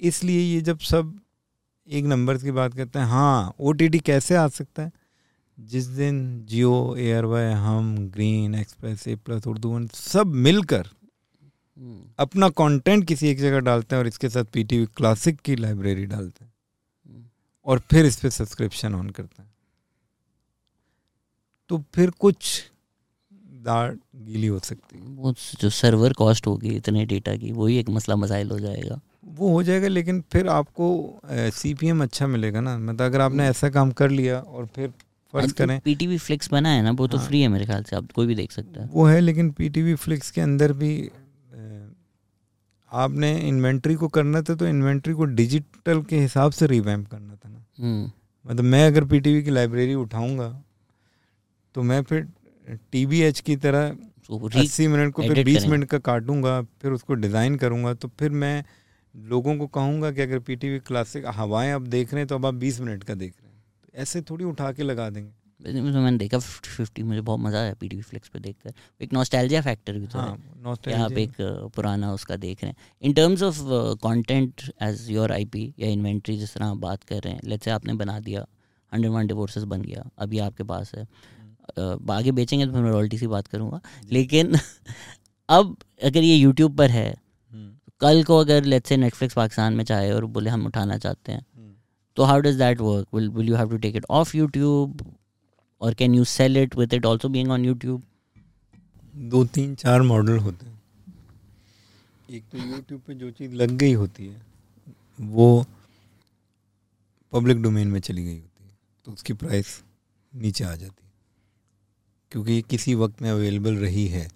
इसलिए 0.00 0.40
ये 0.40 0.60
जब 0.60 0.78
सब 0.84 1.18
एक 1.88 2.04
नंबर 2.04 2.38
की 2.38 2.50
बात 2.52 2.74
करते 2.74 2.98
हैं 2.98 3.06
हाँ 3.06 3.54
ओ 3.60 3.72
टी 3.72 3.88
टी 3.88 3.98
कैसे 4.00 4.34
आ 4.36 4.46
सकता 4.50 4.82
है 4.82 4.92
जिस 5.58 5.86
दिन 5.86 6.20
Geo 6.46 6.96
A R 6.98 7.24
Y 7.24 7.50
Hum 7.60 7.96
Green 8.10 8.54
Express 8.54 9.06
A 9.08 9.14
plus 9.16 9.46
Urdu 9.46 9.70
one 9.70 9.86
सब 9.94 10.34
मिलकर 10.40 10.86
हम्म। 11.78 12.02
अपना 12.18 12.48
कंटेंट 12.54 13.06
किसी 13.06 13.28
एक 13.28 13.38
जगह 13.38 13.60
डालते 13.60 13.94
हैं 13.94 14.02
और 14.02 14.08
इसके 14.08 14.28
साथ 14.28 14.44
पी 14.44 14.50
पीटीवी 14.54 14.86
क्लासिक 14.96 15.40
की 15.40 15.56
लाइब्रेरी 15.56 16.06
डालते 16.06 16.44
हैं 16.44 16.52
हम्म। 17.06 17.24
और 17.66 17.78
फिर 17.90 18.06
इस 18.06 18.16
पर 18.16 18.30
सब्सक्रिप्शन 18.30 18.94
ऑन 18.94 19.10
करते 19.10 19.42
हैं 19.42 19.48
तो 21.70 21.82
फिर 21.94 22.10
कुछ 22.18 22.69
दाढ़ 23.60 23.92
गीली 24.16 24.46
हो 24.46 24.58
सकती 24.60 24.98
है। 24.98 25.04
वो 25.16 25.34
जो 25.60 25.70
सर्वर 25.70 26.12
कॉस्ट 26.12 26.46
होगी 26.46 26.74
इतने 26.76 27.04
डेटा 27.06 27.36
की 27.36 27.52
वही 27.52 27.78
एक 27.78 27.88
मसला 27.90 28.16
मसाइल 28.16 28.50
हो 28.50 28.58
जाएगा। 28.58 29.00
वो 29.30 29.52
हो 29.52 29.62
जाएगा 29.62 29.88
लेकिन 29.88 30.22
फिर 30.32 30.48
आपको 30.48 30.86
सी 31.54 31.72
पी 31.74 31.88
एम 31.88 32.02
अच्छा 32.02 32.26
मिलेगा 32.26 32.60
ना। 32.60 32.76
मतलब 32.78 33.02
अगर 33.02 33.20
आपने 33.20 33.38
हम्म। 33.38 33.50
ऐसा 33.50 33.68
काम 33.70 33.90
कर 33.92 34.10
लिया 34.10 34.38
और 34.40 34.66
फिर 34.66 34.92
फ़र्ज़ 35.34 35.52
करें 35.54 35.78
पीटीवी 35.80 36.18
फ्लिक्स 36.18 36.50
बना 36.52 36.68
है 36.68 36.82
ना 36.82 36.90
वो 36.90 37.06
तो 37.06 37.18
हाँ, 37.18 37.26
फ्री 37.26 37.40
है 37.40 37.48
मेरे 37.48 37.66
ख्याल 37.66 37.82
से 37.82 37.96
आप 37.96 38.08
कोई 38.14 38.26
भी 38.26 38.34
देख 38.34 38.52
सकता 38.52 38.82
है। 38.82 38.88
वो 38.92 39.04
है 39.06 39.20
लेकिन 39.20 39.50
पीटीवी 39.50 39.94
फ्लिक्स 39.96 40.30
के 40.30 40.40
अंदर 40.40 40.72
भी 40.72 41.10
आपने 42.92 43.30
इन्वेंट्री 43.48 43.94
को 43.94 44.08
करना 44.08 44.40
था 44.42 44.54
तो 44.54 44.66
इन्वेंट्री 44.66 45.12
को 45.14 45.24
डिजिटल 45.24 46.00
के 46.02 46.18
हिसाब 46.18 46.52
से 46.52 46.66
रिवैम्प 46.66 47.08
करना 47.08 47.34
था 47.34 47.48
ना। 47.48 47.64
हम्म। 47.78 48.10
मतलब 48.44 48.64
मैं 48.64 48.86
अगर 48.86 49.04
पीटीवी 49.04 49.42
की 49.42 49.50
लाइब्रेरी 49.50 49.94
उठाऊँगा 49.96 50.48
तो 51.74 51.82
मैं 51.82 52.02
फिर 52.02 52.26
टी 52.70 53.32
की 53.42 53.56
तरह 53.56 53.96
अस्सी 54.30 54.86
मिनट 54.88 55.12
को 55.14 55.22
फिर 55.22 55.44
बीस 55.44 55.66
मिनट 55.66 55.84
का 55.84 55.98
काटूँगा 55.98 56.60
फिर 56.82 56.92
उसको 56.92 57.14
डिज़ाइन 57.14 57.56
करूँगा 57.56 57.94
तो 57.94 58.08
फिर 58.18 58.30
मैं 58.30 58.64
लोगों 59.14 59.56
को 59.56 59.66
कहूँगा 59.66 60.10
कि 60.10 60.20
अगर 60.20 60.38
पीटीवी 60.38 60.78
क्लासिक 60.78 61.26
हवाएँ 61.26 61.72
आप 61.72 61.82
देख 61.88 62.12
रहे 62.12 62.20
हैं 62.20 62.28
तो 62.28 62.34
अब 62.34 62.46
आप 62.46 62.54
बीस 62.54 62.80
मिनट 62.80 63.04
का 63.04 63.14
देख 63.14 63.32
रहे 63.32 63.48
हैं। 63.48 63.58
तो 63.82 64.00
ऐसे 64.02 64.20
थोड़ी 64.22 64.44
उठा 64.44 64.70
के 64.72 64.82
लगा 64.82 65.08
देंगे। 65.10 65.80
मैंने 65.80 66.16
देखा 66.18 66.38
फिफ्टी 66.38 66.68
फिफ्टी 66.68 67.02
मुझे 67.02 67.20
बहुत 67.20 67.40
मज़ा 67.40 67.60
आया 67.60 67.74
पी 67.80 68.00
फ्लिक्स 68.00 68.28
पे 68.28 68.38
देखकर। 68.38 68.72
एक 69.00 69.12
नॉस्टैल्जिया 69.12 69.60
फैक्टर 69.62 69.98
भी 69.98 70.06
तो 70.06 70.18
हाँ, 70.18 70.36
है। 70.86 70.94
आप 70.94 71.12
एक 71.12 71.32
पुराना 71.74 72.12
उसका 72.12 72.36
देख 72.36 72.62
रहे 72.62 72.70
हैं। 72.70 72.76
In 73.02 73.12
terms 73.12 73.42
of 73.42 73.58
content 74.02 74.62
as 74.82 75.06
your 75.10 75.32
IP 75.32 75.72
या 75.78 75.88
इन्वेंट्री 75.88 76.36
जिस 76.36 76.54
तरह 76.54 76.66
आप 76.66 76.76
बात 76.76 77.04
कर 77.04 77.20
रहे 77.20 77.34
हैं 77.34 77.40
लेट्स 77.44 77.64
से 77.64 77.70
आपने 77.70 77.94
बना 77.94 78.18
दिया 78.20 78.46
हंड्रेड 78.92 79.12
वन 79.12 79.26
डिवोर्सेस 79.26 79.64
बन 79.64 79.82
गया 79.82 80.08
अभी 80.18 80.38
आपके 80.38 80.64
पास 80.64 80.92
है। 80.94 81.06
आगे 82.10 82.32
बेचेंगे 82.32 82.66
तो 82.66 82.72
फिर 82.72 82.82
मैं 82.82 82.90
रॉयल्टी 82.90 83.18
से 83.18 83.26
बात 83.28 83.46
करूँगा। 83.46 83.80
लेकिन 84.12 84.54
अब 85.48 85.76
अगर 86.02 86.22
ये 86.22 86.34
यूट्यूब 86.36 86.76
पर 86.76 86.90
है 86.90 87.08
हम्म। 87.10 87.70
कल 88.00 88.22
को 88.24 88.38
अगर 88.38 88.64
लेट्स 88.64 88.88
से 88.88 88.96
नेटफ्लिक्स 88.96 89.34
पाकिस्तान 89.34 89.74
में 89.74 89.84
चाहे 89.84 90.12
और 90.12 90.24
बोले 90.26 90.50
हम 90.50 90.66
उठाना 90.66 90.98
चाहते 90.98 91.32
हैं 91.32 91.40
हम्म। 91.40 91.72
तो 92.16 92.24
how 92.24 92.40
does 92.40 92.56
that 92.58 92.80
work 92.80 93.14
will 93.14 93.28
will 93.30 93.48
you 93.48 93.56
have 93.56 93.70
to 93.70 93.76
take 93.78 93.96
it 93.96 94.04
off 94.10 94.36
YouTube 94.36 95.04
और 95.80 95.94
can 95.94 96.14
you 96.14 96.24
sell 96.26 96.56
it 96.56 96.76
with 96.76 96.94
it 96.94 97.06
also 97.06 97.28
being 97.28 97.50
on 97.50 97.64
YouTube 97.64 98.02
दो 99.30 99.44
तीन 99.54 99.74
चार 99.74 100.02
मॉडल 100.02 100.38
होते 100.38 100.66
हैं। 100.66 100.78
एक 102.30 102.44
तो 102.52 102.58
यूट्यूब 102.58 103.00
पे 103.06 103.14
जो 103.14 103.30
चीज़ 103.30 103.54
लग 103.54 103.70
गई 103.78 103.92
होती 103.92 104.26
है 104.26 104.42
वो 105.30 105.64
पब्लिक 107.32 107.62
डोमेन 107.62 107.88
में 107.88 108.00
चली 108.00 108.24
गई 108.24 108.34
होती 108.34 108.64
है 108.64 108.76
तो 109.06 109.12
उसकी 109.12 109.32
प्राइस 109.34 109.82
नीचे 110.32 110.64
आ 110.64 110.74
जाती 110.74 111.04
है। 111.04 111.09
क्योंकि 112.32 112.52
ये 112.52 112.62
किसी 112.62 112.94
वक्त 112.94 113.22
में 113.22 113.30
अवेलेबल 113.30 113.76
रही 113.76 114.06
है। 114.08 114.28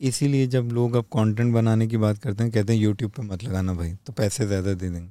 इसीलिए 0.00 0.46
जब 0.46 0.68
लोग 0.72 0.94
अब 0.94 1.04
कंटेंट 1.12 1.52
बनाने 1.54 1.86
की 1.86 1.96
बात 1.96 2.18
करते 2.18 2.42
हैं 2.44 2.52
कहते 2.52 2.72
हैं 2.72 2.80
यूट्यूब 2.80 3.10
पे 3.10 3.22
मत 3.22 3.44
लगाना 3.44 3.74
भाई 3.74 3.92
तो 4.06 4.12
पैसे 4.12 4.46
ज़्यादा 4.46 4.72
दे 4.72 4.90
देंगे। 4.90 5.08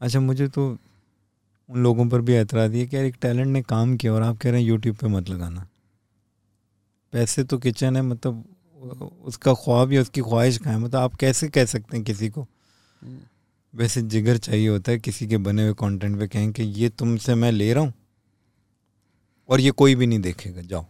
अच्छा 0.00 0.20
मुझे 0.20 0.48
तो 0.48 0.66
उन 1.68 1.82
लोगों 1.82 2.08
पर 2.08 2.20
भी 2.20 2.34
एतराज़ 2.34 2.74
है 2.74 2.86
कि 2.86 2.96
यार 2.96 3.04
एक 3.04 3.16
टैलेंट 3.22 3.48
ने 3.48 3.62
काम 3.64 3.96
किया 3.96 4.12
और 4.12 4.22
आप 4.22 4.38
कह 4.38 4.50
रहे 4.50 4.60
हैं 4.60 4.68
यूट्यूब 4.68 4.96
पे 4.96 5.08
मत 5.08 5.28
लगाना। 5.30 5.66
पैसे 7.12 7.44
तो 7.44 7.58
किचन 7.58 7.96
है 7.96 8.02
मतलब 8.02 8.44
उसका 9.24 9.54
ख्वाब 9.54 9.92
या 9.92 10.00
उसकी 10.00 10.20
ख्वाहिश 10.20 10.58
कहाँ 10.58 10.74
है? 10.74 10.80
मतलब 10.80 11.00
आप 11.00 11.14
कैसे 11.16 11.48
कह 11.48 11.64
सकते 11.66 11.96
हैं 11.96 12.04
किसी 12.04 12.28
को? 12.28 12.46
हम्म। 13.02 13.18
वैसे 13.74 14.02
जिगर 14.04 14.36
चाहिए 14.38 14.68
होता 14.68 14.92
है 14.92 14.98
किसी 14.98 15.26
के 15.26 15.36
बने 15.38 15.64
हुए 15.64 15.74
कंटेंट 15.78 16.18
पे 16.18 16.26
कहें 16.28 16.52
कि 16.52 16.62
ये 16.62 16.88
तुमसे 16.90 17.34
मैं 17.34 17.50
ले 17.52 17.72
रहा 17.72 17.84
हूँ 17.84 17.92
और 19.48 19.60
ये 19.60 19.70
कोई 19.70 19.94
भी 19.94 20.06
नहीं 20.06 20.18
देखेगा 20.18 20.62
जाओ। 20.62 20.86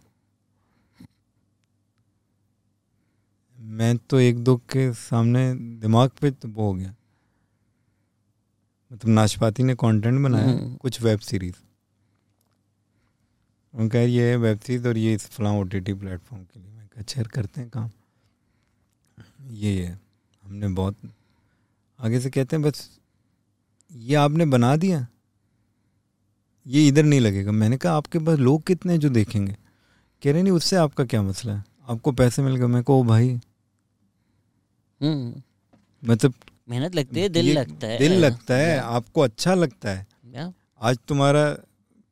मैं 3.59 3.97
तो 3.97 4.19
एक 4.19 4.43
दो 4.43 4.55
के 4.57 4.91
सामने 4.93 5.53
दिमाग 5.79 6.09
पे 6.21 6.31
तो 6.31 6.47
वो 6.47 6.67
हो 6.67 6.73
गया। 6.73 6.95
मतलब 8.91 9.09
नाशपाती 9.09 9.63
ने 9.63 9.75
कंटेंट 9.75 10.21
बनाया 10.23 10.49
हम्म। 10.49 10.75
कुछ 10.75 11.01
वेब 11.01 11.19
सीरीज़ 11.19 11.55
उनका 13.73 13.99
ये 13.99 14.29
है 14.29 14.35
वेब 14.35 14.59
सीरीज़ 14.59 14.87
और 14.87 14.97
ये 14.97 15.13
इस 15.13 15.25
फलां 15.27 15.53
ओ 15.59 15.63
टी 15.63 15.79
टी 15.79 15.93
प्लेटफॉर्म 15.93 16.43
के 16.43 16.59
लिए। 16.59 16.71
मैं 16.71 16.87
अच्छा 16.97 17.23
करते 17.23 17.61
हैं 17.61 17.69
काम। 17.69 17.89
ये 19.51 19.85
है। 19.85 19.99
हमने 20.43 20.67
बहुत 20.67 20.97
आगे 21.99 22.19
से 22.19 22.29
कहते 22.29 22.55
हैं 22.55 22.63
बस 22.63 22.99
ये 23.91 24.15
आपने 24.15 24.45
बना 24.45 24.75
दिया? 24.75 25.07
ये 26.69 26.87
इधर 26.87 27.03
नहीं 27.03 27.19
लगेगा। 27.19 27.51
मैंने 27.51 27.77
कहा 27.77 27.93
आपके 27.93 28.19
पास 28.19 28.39
लोग 28.39 28.63
कितने 28.63 28.93
हैं 28.93 28.99
जो 28.99 29.09
देखेंगे? 29.09 29.55
कह 30.23 30.31
रहे 30.31 30.43
नहीं 30.43 30.53
उससे 30.53 30.75
आपका 30.75 31.05
क्या 31.05 31.21
मसला 31.21 31.53
है? 31.53 31.63
आपको 31.89 32.11
पैसे 32.11 32.41
मिल 32.41 32.55
गए? 32.55 32.65
मैं 32.65 32.83
कहो 32.83 33.03
भाई। 33.03 33.39
हम्म, 35.01 35.41
मतलब 36.11 36.33
मेहनत 36.69 36.95
लगती 36.95 37.19
है 37.19 37.29
दिल 37.29 37.57
लगता 37.57 37.87
है। 37.87 37.97
दिल 37.97 38.13
लगता 38.13 38.55
है 38.55 38.79
आपको 38.79 39.21
अच्छा 39.21 39.53
लगता 39.53 39.89
है। 39.89 40.07
आज 40.81 40.97
तुम्हारा 41.07 41.57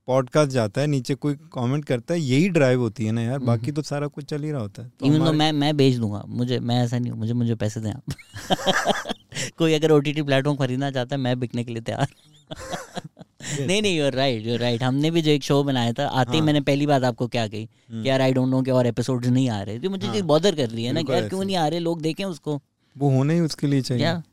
पॉडकास्ट 0.08 0.52
जाता 0.52 0.82
है 0.82 0.88
नीचे 0.88 1.16
कोई 1.16 1.36
कमेंट 1.36 1.86
करता 1.86 2.14
है 2.14 2.20
यही 2.20 2.50
ड्राइव 2.50 2.80
होती 2.80 3.06
है 3.06 3.12
ना 3.12 3.22
यार। 3.22 3.40
बाकी 3.40 3.72
तो 3.72 3.82
सारा 3.82 4.08
कुछ 4.08 4.26
चल 4.26 4.44
ही 4.44 4.52
रहा 4.52 4.62
होता 4.62 4.84
है। 4.84 4.92
तो 5.00 5.06
इवन 5.06 5.26
तो 5.26 5.34
मैं 5.34 5.52
मैं 5.52 5.78
बेच 5.78 5.96
दूँगा 5.96 6.24
मुझे 6.28 6.60
मैं 6.60 6.84
ऐसा 6.84 7.00
नहीं 7.00 7.12
हूँ 7.12 7.20
मुझे 7.20 7.34
मुझे 7.34 7.56
पैसे 7.56 7.80
दें 7.80 7.92
आप। 7.92 8.04
कोई 9.58 9.74
अगर 9.74 9.92
ओ 9.92 10.00
टी 10.00 10.14
टी 10.14 10.22
प्लेटफॉर्म 10.22 10.58
खरीदना 10.58 10.92
चाहता 10.92 11.16
है 11.16 11.22
मैं 11.22 11.40
बिकने 11.40 11.64
के 11.64 11.72
लिए 11.72 11.82
तैयार। 11.82 12.08
नहीं 13.42 13.82
नहीं 13.82 13.98
यूर 13.98 14.14
राइट 14.14 14.46
यूर 14.46 14.60
राइट 14.60 14.84
हमने 14.84 15.12
भी 15.12 15.22
जो 15.22 15.32
एक 15.32 15.44
शो 15.44 15.64
बनाया 15.64 15.94
था 15.94 16.08
आते 16.08 16.32
ही 16.32 16.38
हाँ। 16.38 16.46
मैंने 16.46 16.62
पहली 16.62 16.86
बात 16.88 17.04
आपको 17.04 17.28
क्या 17.28 17.48
कही 17.48 17.64
हम्म। 17.64 18.04
कि 18.04 18.10
यार 18.10 18.22
आई 18.22 18.34
डोंट 18.34 18.50
नो 18.50 18.62
कि 18.62 18.72
और 18.72 18.88
एपिसोड्स 18.88 19.28
नहीं 19.28 19.50
आ 19.50 19.62
रहे। 19.62 19.80
तो 19.80 19.90
मुझे 19.90 20.08
हाँ। 20.08 20.16
चीज़ 20.16 20.24
बॉदर 20.24 20.56
कर 20.56 20.70
रही 20.70 20.84
है 20.84 20.94
ना 20.94 21.00
यार 21.10 21.30
क्यों 21.30 21.44
नहीं 21.44 21.56
आ 21.56 21.68
रहे? 21.68 21.80
लोग 21.80 22.02
देखें 22.02 22.26
उसको। 22.26 22.62
वो 22.98 23.10
होना 23.10 23.34
ही 23.34 23.40
उसके 23.40 23.68
लिए 23.68 23.82
चाहिए। 23.82 24.04
या 24.04 24.24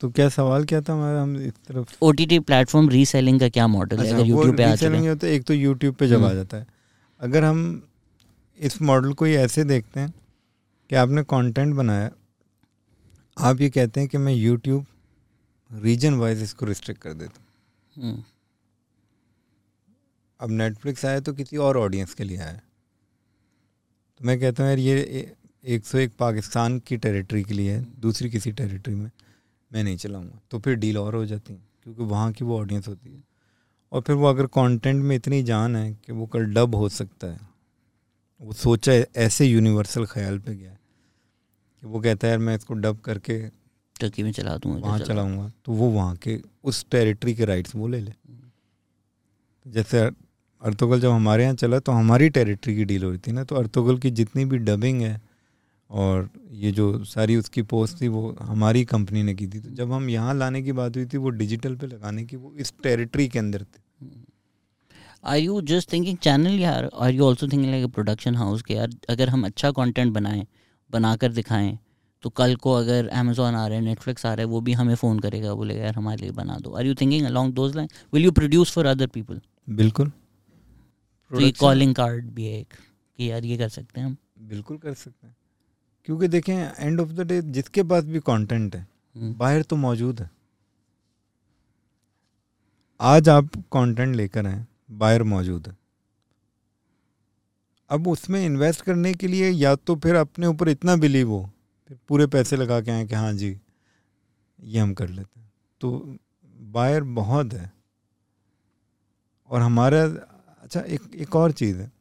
तो 0.00 0.10
क्या 0.10 0.28
सवाल 0.28 0.64
क्या 0.64 0.80
था 0.80 0.92
हमारा? 0.92 1.22
हम 1.22 1.36
इस 1.36 1.52
तरफ़ 1.52 1.96
O 2.02 2.12
T 2.12 2.26
T 2.26 2.38
platform 2.38 2.88
reselling 2.88 3.40
का 3.40 3.48
क्या 3.48 3.66
मॉडल 3.66 3.96
है? 3.96 4.02
अच्छा, 4.02 4.16
अगर 4.16 4.26
यूट्यूब 4.26 4.56
पे 4.56 4.62
आ 4.62 4.70
होता 4.70 5.26
है। 5.26 5.32
एक 5.32 5.44
तो 5.44 5.54
यूट्यूब 5.54 5.94
पे 5.94 6.08
जब 6.08 6.22
आ 6.24 6.26
हम्म। 6.26 6.34
जाता 6.34 6.56
है। 6.56 6.66
अगर 7.20 7.44
हम 7.44 7.82
इस 8.60 8.82
मॉडल 8.82 9.12
को 9.12 9.24
ही 9.24 9.34
ऐसे 9.34 9.64
देखते 9.64 10.00
हैं 10.00 10.14
कि 10.90 10.96
आपने 10.96 11.22
कंटेंट 11.22 11.74
बनाया 11.74 12.10
आप 13.38 13.60
ये 13.60 13.70
कहते 13.70 14.00
हैं 14.00 14.08
कि 14.08 14.18
मैं 14.18 14.32
यूट्यूब 14.32 14.86
रीजन 15.72 16.14
वाइज 16.14 16.42
इसको 16.42 16.66
रिस्ट्रिक्ट 16.66 17.02
कर 17.02 17.12
देता 17.12 17.32
हूँ। 17.38 17.47
अब 20.40 20.50
नेटफ्लिक्स 20.52 21.04
आया 21.04 21.20
तो 21.20 21.32
किसी 21.32 21.56
और 21.58 21.76
ऑडियंस 21.76 22.14
के 22.14 22.24
लिए 22.24 22.38
आया। 22.38 22.60
तो 24.20 24.24
मैं 24.24 24.38
कहता 24.40 24.62
हूँ 24.62 24.70
यार 24.70 24.78
ये 24.78 25.34
एक 25.64 25.86
सौ 25.86 25.98
एक 25.98 26.12
पाकिस्तान 26.18 26.78
की 26.78 26.96
टेरिटरी 26.96 27.42
के 27.44 27.54
लिए 27.54 27.72
है 27.72 27.84
दूसरी 28.00 28.30
किसी 28.30 28.52
टेरिटरी 28.52 28.94
में 28.94 29.10
मैं 29.70 29.82
नहीं 29.84 29.96
चलाऊँगा। 29.96 30.38
तो 30.50 30.58
फिर 30.58 30.74
डील 30.76 30.98
और 30.98 31.14
हो 31.14 31.24
जाती 31.26 31.52
है 31.52 31.60
क्योंकि 31.82 32.04
वहाँ 32.04 32.32
की 32.32 32.44
वो 32.44 32.58
ऑडियंस 32.60 32.88
होती 32.88 33.10
है। 33.10 33.22
और 33.92 34.00
फिर 34.00 34.16
वो 34.16 34.26
अगर 34.26 34.46
कंटेंट 34.48 35.02
में 35.04 35.14
इतनी 35.16 35.42
जान 35.42 35.76
है 35.76 35.92
कि 35.96 36.12
वो 36.12 36.26
कल 36.26 36.44
डब 36.54 36.74
हो 36.74 36.88
सकता 36.90 37.26
है 37.26 37.46
वो 38.40 38.52
सोचा 38.52 38.92
है 38.92 39.06
ऐसे 39.16 39.46
यूनिवर्सल 39.46 40.04
ख्याल 40.06 40.38
पे 40.38 40.54
गया 40.54 40.70
है 40.70 40.78
कि 41.82 41.86
वो 41.86 42.00
कहता 42.00 42.26
है 42.26 42.30
यार 42.32 42.38
मैं 42.40 42.54
इसको 42.56 42.74
डब 42.76 42.98
करके 43.04 43.38
टर्की 43.96 44.22
में 44.22 44.30
चला 44.32 44.56
दूँगा 44.56 44.78
वहाँ 44.78 44.98
चलाऊँगा। 45.00 45.50
तो 45.64 45.72
वो 45.72 45.88
वहाँ 45.90 46.16
के 46.16 46.36
उस 46.68 46.84
टेरिटरी 46.90 47.34
के 47.34 47.44
राइट्स 47.44 47.74
वो 47.76 47.88
ले 47.88 48.00
ले। 48.00 48.12
जैसे 49.66 50.00
अर्तुगल 50.62 51.00
जब 51.00 51.10
हमारे 51.10 51.42
यहाँ 51.42 51.54
चला 51.56 51.78
तो 51.78 51.92
हमारी 51.92 52.28
टेरिटरी 52.30 52.74
की 52.76 52.84
डील 52.84 53.04
हो 53.04 53.10
रही 53.10 53.18
थी 53.18 53.32
ना 53.32 53.44
तो 53.44 53.56
अर्तुगल 53.56 53.98
की 53.98 54.10
जितनी 54.12 54.44
भी 54.44 54.58
डबिंग 54.60 55.02
है 55.02 55.20
और 55.90 56.28
ये 56.52 56.70
जो 56.72 57.04
सारी 57.06 57.36
उसकी 57.36 57.62
पोस्ट 57.64 58.00
थी 58.00 58.08
वो 58.08 58.36
हमारी 58.40 58.84
कंपनी 58.84 59.22
ने 59.22 59.34
की 59.34 59.46
थी। 59.46 59.60
तो 59.60 59.70
जब 59.72 59.92
हम 59.92 60.08
यहाँ 60.10 60.34
लाने 60.34 60.62
की 60.62 60.72
बात 60.72 60.96
हुई 60.96 61.06
थी, 61.06 61.16
वो 61.16 61.30
डिजिटल 61.32 61.76
पे 61.76 61.86
लगाने 61.86 62.24
की, 62.24 62.36
वो 62.36 62.52
इस 62.58 62.72
टेरिटरी 62.82 63.28
के 63.28 63.38
अंदर 63.38 63.62
थी। 63.64 64.24
Are 65.24 65.38
you 65.38 65.60
just 65.62 65.92
thinking 65.92 66.16
channel 66.18 66.58
यार? 66.60 66.88
Are 66.94 67.10
you 67.10 67.24
also 67.24 67.46
thinking 67.46 67.70
like 67.70 67.86
production 67.94 68.34
house 68.36 68.62
के 68.62 68.74
यार, 68.74 68.90
अगर 69.10 69.28
हम 69.28 69.44
अच्छा 69.46 69.70
कंटेंट 69.72 70.12
बनाएँ, 70.12 70.46
बनाकर 70.90 71.32
दिखाएँ 71.32 71.78
तो 72.22 72.30
कल 72.30 72.54
को 72.56 72.72
अगर 72.72 73.08
अमेजोन 73.08 73.54
आ 73.54 73.66
रहा 73.66 73.76
है 73.78 73.84
नेटफ्लिक्स 73.84 74.26
आ 74.26 74.32
रहा 74.34 74.40
है 74.40 74.44
वो 74.44 74.60
भी 74.60 74.72
हमें 74.72 74.94
फ़ोन 74.94 75.18
करेगा 75.20 75.54
बोलेगा 75.54 75.84
यार 75.84 75.94
हमारे 75.94 76.22
लिए 76.22 76.30
बना 76.30 76.56
दो। 76.58 76.70
Are 76.70 76.86
you 76.86 76.94
thinking 76.94 77.26
along 77.26 77.54
those 77.54 77.76
line 77.76 77.88
will 78.14 78.24
you 78.24 78.32
produce 78.32 78.72
for 78.72 78.86
other 78.86 79.06
people 79.06 79.40
बिल्कुल। 79.70 80.10
तो 81.30 81.40
ये 81.40 81.50
कॉलिंग 81.52 81.94
कार्ड 81.94 82.30
भी 82.30 82.44
है 82.46 82.58
एक 82.60 82.74
कि 83.18 83.30
यार 83.30 83.44
ये 83.44 83.56
कर 83.58 83.68
सकते 83.68 84.00
हैं 84.00 84.06
हम। 84.06 84.16
बिल्कुल 84.48 84.76
कर 84.76 84.94
सकते 84.94 85.26
हैं। 85.26 85.36
क्योंकि 86.06 86.28
देखें 86.28 86.54
एंड 86.78 87.00
ऑफ़ 87.00 87.08
द 87.08 87.26
डे 87.26 87.40
जिसके 87.42 87.82
पास 87.82 88.04
भी 88.04 88.20
कंटेंट 88.20 88.76
है 88.76 88.86
हम्म, 89.16 89.34
बाहर 89.34 89.62
तो 89.62 89.76
मौजूद 89.76 90.20
है। 90.20 90.30
आज 93.00 93.28
आप 93.28 93.50
कंटेंट 93.72 94.14
लेकर 94.16 94.46
आए 94.46 94.64
बाहर 94.90 95.22
मौजूद 95.22 95.68
है। 95.68 95.76
अब 97.90 98.08
उसमें 98.08 98.44
इन्वेस्ट 98.46 98.80
करने 98.80 99.14
के 99.14 99.26
लिए 99.26 99.50
या 99.50 99.74
तो 99.76 99.96
फिर 99.96 100.14
अपने 100.14 100.46
ऊपर 100.46 100.68
इतना 100.68 100.96
बिलीव 100.96 101.30
हो 101.30 101.48
फिर 101.88 101.98
पूरे 102.08 102.26
पैसे 102.26 102.56
लगा 102.56 102.80
के 102.80 102.90
आए 102.90 103.06
कि 103.06 103.14
हाँ 103.14 103.32
जी 103.32 103.60
ये 104.60 104.80
हम 104.80 104.94
कर 104.94 105.08
लेते 105.08 105.40
हैं। 105.40 105.52
तो 105.80 106.18
बायर 106.56 107.02
बहुत 107.02 107.52
है। 107.52 107.72
और 109.48 109.60
हमारा 109.60 110.04
अच्छा 110.62 110.80
एक 110.80 111.14
एक 111.14 111.36
और 111.36 111.52
चीज़ 111.52 111.78
है। 111.78 111.92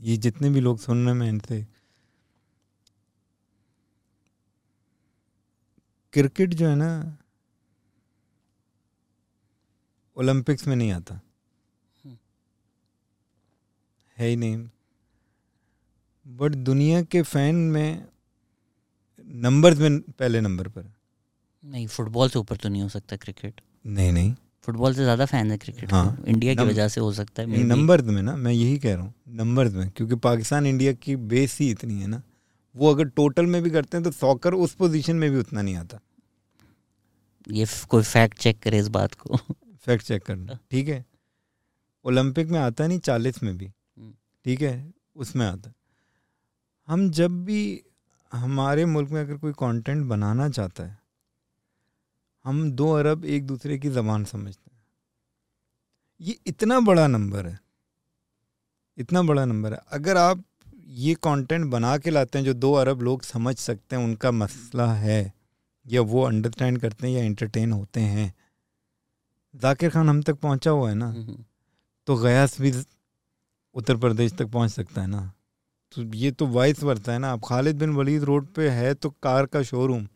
ये 0.00 0.16
जितने 0.16 0.50
भी 0.50 0.60
लोग 0.60 0.78
सुन 0.78 1.08
रहे 1.08 1.18
हैं 1.18 1.34
इनसे 1.34 1.66
क्रिकेट 6.12 6.54
जो 6.54 6.68
है 6.68 6.76
ना 6.76 7.18
ओलंपिक्स 10.16 10.66
में 10.66 10.76
नहीं 10.76 10.92
आता। 10.92 11.20
है 14.18 14.28
ही 14.28 14.36
नहीं। 14.36 14.68
बट 16.26 16.54
दुनिया 16.54 17.02
के 17.02 17.22
फ़ैन 17.22 17.54
में 17.54 18.11
नंबर्स 19.32 19.78
में 19.78 20.00
पहले 20.00 20.40
नंबर 20.40 20.68
पर 20.68 20.90
नहीं 21.64 21.86
फुटबॉल 21.86 22.28
से 22.28 22.38
ऊपर 22.38 22.56
तो 22.56 22.68
नहीं 22.68 22.82
हो 22.82 22.88
सकता 22.88 23.16
क्रिकेट 23.16 23.60
नहीं 23.86 24.12
नहीं। 24.12 24.34
फुटबॉल 24.64 24.94
से 24.94 25.02
ज़्यादा 25.02 25.24
फ़ैन 25.26 25.50
है 25.50 25.56
क्रिकेट 25.58 25.92
हाँ, 25.92 26.16
के 26.16 26.30
इंडिया 26.30 26.54
की 26.54 26.64
वजह 26.64 26.88
से 26.88 27.00
हो 27.00 27.12
सकता 27.12 27.42
है। 27.42 27.62
नंबर्स 27.64 28.04
में 28.04 28.20
ना 28.22 28.34
मैं 28.36 28.52
यही 28.52 28.78
कह 28.78 28.94
रहा 28.94 29.02
हूँ 29.02 29.14
नंबर्स 29.36 29.72
में 29.74 29.88
क्योंकि 29.90 30.16
पाकिस्तान 30.18 30.66
इंडिया 30.66 30.92
की 30.94 31.16
बेस 31.32 31.56
ही 31.60 31.70
इतनी 31.70 32.00
है 32.00 32.06
ना। 32.06 32.22
वो 32.74 32.90
अगर 32.90 33.08
टोटल 33.10 33.46
में 33.46 33.62
भी 33.62 33.70
करते 33.70 33.96
हैं 33.96 34.04
तो 34.04 34.10
सॉकर 34.10 34.54
उस 34.56 34.74
पोजीशन 34.74 35.16
में 35.16 35.30
भी 35.30 35.38
उतना 35.38 35.62
नहीं 35.62 35.76
आता। 35.76 36.00
ये 37.46 37.66
कोई 37.88 38.02
फैक्ट 38.02 38.38
चेक 38.38 38.58
करे 38.62 38.78
इस 38.78 38.88
बात 38.90 39.14
को। 39.14 39.36
फैक्ट 39.86 40.04
चेक 40.04 40.22
करना 40.22 40.58
ठीक 40.70 40.88
है? 40.88 41.04
ओलंपिक 42.04 42.48
में 42.48 42.58
आता 42.58 42.86
नहीं 42.86 42.98
चालीस 43.00 43.42
में 43.42 43.56
भी 43.56 43.66
हम्म। 43.66 44.12
ठीक 44.44 44.62
है? 44.62 44.92
उसमें 45.16 45.46
आता। 45.46 45.72
हम 46.88 47.10
जब 47.10 47.44
भी 47.44 47.82
हमारे 48.32 48.84
मुल्क 48.86 49.10
में 49.10 49.20
अगर 49.20 49.36
कोई 49.36 49.52
कंटेंट 49.52 50.04
बनाना 50.06 50.48
चाहता 50.48 50.84
है 50.84 50.98
हम 52.44 52.70
दो 52.72 52.90
अरब 52.92 53.24
एक 53.24 53.46
दूसरे 53.46 53.78
की 53.78 53.88
ज़बान 53.88 54.24
समझते 54.24 54.70
हैं। 54.74 54.80
ये 56.20 56.38
इतना 56.46 56.80
बड़ा 56.80 57.06
नंबर 57.06 57.46
है 57.46 57.58
इतना 58.98 59.22
बड़ा 59.22 59.44
नंबर 59.44 59.72
है। 59.72 59.80
अगर 59.92 60.16
आप 60.16 60.44
ये 60.86 61.14
कंटेंट 61.14 61.70
बना 61.70 61.96
के 61.98 62.10
लाते 62.10 62.38
हैं 62.38 62.44
जो 62.44 62.54
दो 62.54 62.72
अरब 62.72 63.02
लोग 63.02 63.22
समझ 63.22 63.56
सकते 63.56 63.96
हैं 63.96 64.04
उनका 64.04 64.30
मसला 64.30 64.92
है 64.92 65.32
या 65.86 66.00
वो 66.00 66.22
अंडरस्टैंड 66.22 66.78
करते 66.78 67.06
हैं 67.06 67.14
या 67.14 67.24
एंटरटेन 67.24 67.72
होते 67.72 68.00
हैं। 68.00 68.32
जाकिर 69.54 69.90
खान 69.90 70.08
हम 70.08 70.22
तक 70.22 70.34
पहुँचा 70.34 70.70
हुआ 70.70 70.88
है 70.88 70.94
ना? 70.94 71.06
हम्म, 71.06 71.44
तो 72.06 72.16
गयास 72.16 72.60
भी 72.60 72.72
उत्तर 73.74 73.96
प्रदेश 73.96 74.32
तक 74.32 74.46
पहुँच 74.46 74.70
सकता 74.70 75.00
है 75.00 75.06
ना? 75.06 75.32
तो 75.92 76.02
ये 76.16 76.30
तो 76.30 76.46
वाइस 76.46 76.82
वर्ता 76.82 77.12
है 77.12 77.18
ना। 77.18 77.32
अब 77.32 77.40
खालिद 77.44 77.78
बिन 77.78 77.90
वलीद 77.90 78.24
रोड 78.24 78.46
पे 78.46 78.68
है 78.70 78.92
तो 78.94 79.10
कार 79.22 79.46
का 79.46 79.62
शोरूम 79.62 80.06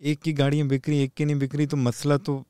एक 0.00 0.20
की 0.20 0.32
गाड़ियाँ 0.32 0.66
बिक 0.68 0.88
रही, 0.88 1.02
एक 1.02 1.12
की 1.16 1.24
नहीं 1.24 1.38
बिक 1.38 1.54
रही 1.54 1.66
तो 1.66 1.76
मसला 1.76 2.16
तो 2.18 2.44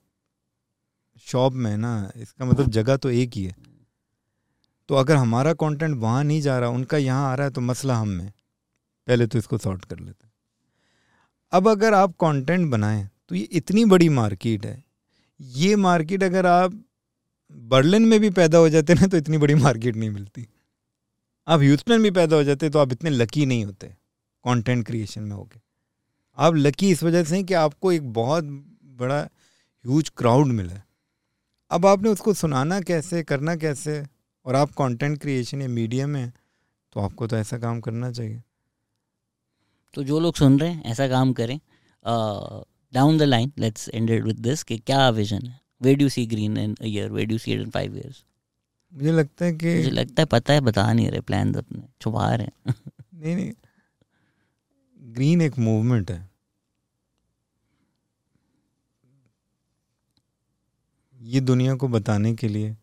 शॉप 1.26 1.52
में 1.52 1.70
है 1.70 1.76
ना। 1.76 2.10
इसका 2.16 2.44
मतलब 2.44 2.70
जगह 2.70 2.96
तो 2.96 3.10
एक 3.10 3.30
ही 3.34 3.44
है। 3.44 3.54
तो 4.88 4.94
अगर 4.94 5.16
हमारा 5.16 5.52
कंटेंट 5.54 5.96
वहाँ 5.96 6.22
नहीं 6.24 6.40
जा 6.40 6.58
रहा, 6.58 6.68
उनका 6.70 6.96
यहाँ 6.98 7.30
आ 7.30 7.34
रहा 7.34 7.46
है 7.46 7.52
तो 7.52 7.60
मसला 7.60 7.96
हम 7.96 8.08
में। 8.08 8.30
पहले 9.08 9.26
तो 9.26 9.38
इसको 9.38 9.58
सॉर्ट 9.58 9.84
कर 9.84 9.98
लेते 9.98 10.26
हैं। 10.26 10.32
अब 11.52 11.68
अगर 11.68 11.94
आप 11.94 12.14
कंटेंट 12.20 12.70
बनाएँ 12.70 13.08
तो 13.28 13.34
ये 13.34 13.42
इतनी 13.52 13.84
बड़ी 13.84 14.08
मार्केट 14.10 14.66
है। 14.66 14.82
ये 15.40 15.76
मार्केट 15.76 16.22
अगर 16.22 16.46
आप 16.46 16.82
बर्लिन 17.52 18.02
में 18.02 18.18
भी 18.20 18.30
पैदा 18.30 18.58
हो 18.58 18.68
जाते 18.68 18.94
ना 18.94 19.06
तो 19.06 19.16
इतनी 19.16 19.38
बड़ी 19.38 19.54
मार्केट 19.54 19.96
नहीं 19.96 20.10
मिलती। 20.10 20.46
आप 21.46 21.60
ह्यूस्टन 21.60 22.00
में 22.00 22.12
पैदा 22.14 22.36
हो 22.36 22.44
जाते 22.44 22.70
तो 22.70 22.78
आप 22.78 22.92
इतने 22.92 23.10
लकी 23.10 23.46
नहीं 23.46 23.64
होते 23.64 23.86
कंटेंट 24.44 24.86
क्रिएशन 24.86 25.22
में 25.22 25.36
होके। 25.36 25.60
आप 26.38 26.54
लकी 26.56 26.90
इस 26.90 27.02
वजह 27.02 27.24
से 27.24 27.36
हैं 27.36 27.44
कि 27.44 27.54
आपको 27.56 27.92
एक 27.92 28.12
बहुत 28.12 28.44
बड़ा 28.44 29.20
ह्यूज 29.20 30.08
क्राउड 30.08 30.46
मिला 30.46 30.74
है। 30.74 30.84
अब 31.70 31.86
आपने 31.86 32.08
उसको 32.08 32.34
सुनाना 32.34 32.80
कैसे 32.82 33.22
करना 33.22 33.56
कैसे? 33.56 34.02
और 34.46 34.54
आप 34.54 34.70
कंटेंट 34.70 35.20
क्रिएशन 35.20 35.60
या 35.62 35.68
मीडिया 35.68 36.06
में 36.06 36.20
हैं, 36.20 36.32
तो 36.92 37.00
आपको 37.00 37.26
तो 37.26 37.36
ऐसा 37.36 37.58
काम 37.58 37.80
करना 37.80 38.10
चाहिए। 38.12 38.42
तो 39.94 40.02
जो 40.02 40.18
लोग 40.20 40.36
सुन 40.36 40.58
रहे 40.60 40.70
हैं 40.70 40.84
ऐसा 40.84 41.08
काम 41.08 41.32
करें। 41.32 41.58
Down 42.92 43.18
the 43.18 43.22
line 43.22 43.52
let's 43.58 43.88
end 43.88 44.10
it 44.10 44.22
with 44.22 44.38
this 44.38 44.62
कि 44.62 44.78
क्या 44.78 45.08
विजन 45.10 45.46
है? 45.46 45.60
We 45.80 45.94
do 45.94 46.08
see 46.08 46.26
Green 46.26 46.56
in 46.58 46.74
year 46.84 47.10
we 47.10 47.24
do 47.24 47.38
see 47.38 47.52
it 47.52 47.60
in 47.60 47.70
five 47.70 47.96
years 47.96 48.24
मुझे 48.94 49.12
लगता 49.12 49.44
है 49.44 49.52
कि 49.52 49.76
मुझे 49.76 49.90
लगता 49.90 50.22
है 50.22 50.26
पता 50.26 50.52
है 50.52 50.60
बता 50.60 50.92
नहीं 50.92 51.10
रहे 51.10 51.20
प्लान 51.20 51.54
अपने 51.54 51.88
छुपा 52.00 52.34
रहे 52.34 52.46
हैं। 52.46 52.74
नहीं 53.14 53.36
नहीं। 53.36 53.52
ग्रीन 55.02 55.42
एक 55.42 55.58
मूवमेंट 55.58 56.10
है। 56.10 56.30
ये 61.20 61.40
दुनिया 61.40 61.74
को 61.74 61.88
बताने 61.88 62.34
के 62.34 62.48
लिए 62.48 62.76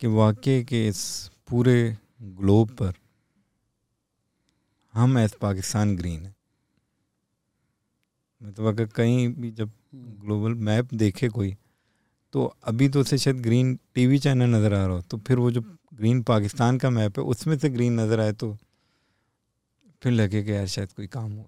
कि 0.00 0.06
वाकई 0.06 0.64
के 0.64 0.88
इस 0.88 1.30
पूरे 1.48 1.96
ग्लोब 2.22 2.70
पर 2.70 2.92
हम 4.94 5.18
एज 5.18 5.34
पाकिस्तान 5.34 5.96
ग्रीन 5.96 6.26
है। 6.26 6.34
मतलब 8.42 8.66
अगर 8.66 8.86
कहीं 8.86 9.28
भी 9.28 9.50
जब 9.50 9.72
ग्लोबल 9.94 10.54
मैप 10.54 10.94
देखे 10.94 11.28
कोई 11.28 11.56
तो 12.32 12.44
अभी 12.64 12.88
तो 12.88 13.00
उसे 13.00 13.18
शायद 13.18 13.36
ग्रीन 13.42 13.78
टीवी 13.94 14.18
चैनल 14.18 14.54
नज़र 14.54 14.74
आ 14.74 14.84
रहा 14.84 14.94
हो 14.94 15.00
तो 15.02 15.18
फिर 15.26 15.38
वो 15.38 15.50
जो 15.50 15.60
ग्रीन 15.60 16.22
पाकिस्तान 16.24 16.78
का 16.78 16.90
मैप 16.90 17.18
है 17.18 17.24
उसमें 17.26 17.56
से 17.58 17.68
ग्रीन 17.70 18.00
नज़र 18.00 18.20
आए 18.20 18.32
तो 18.34 18.56
फिर 20.02 20.12
लगे 20.12 20.42
कि 20.42 20.52
यार 20.52 20.66
शायद 20.68 20.92
कोई 20.92 21.06
काम 21.08 21.30
हुआ। 21.30 21.44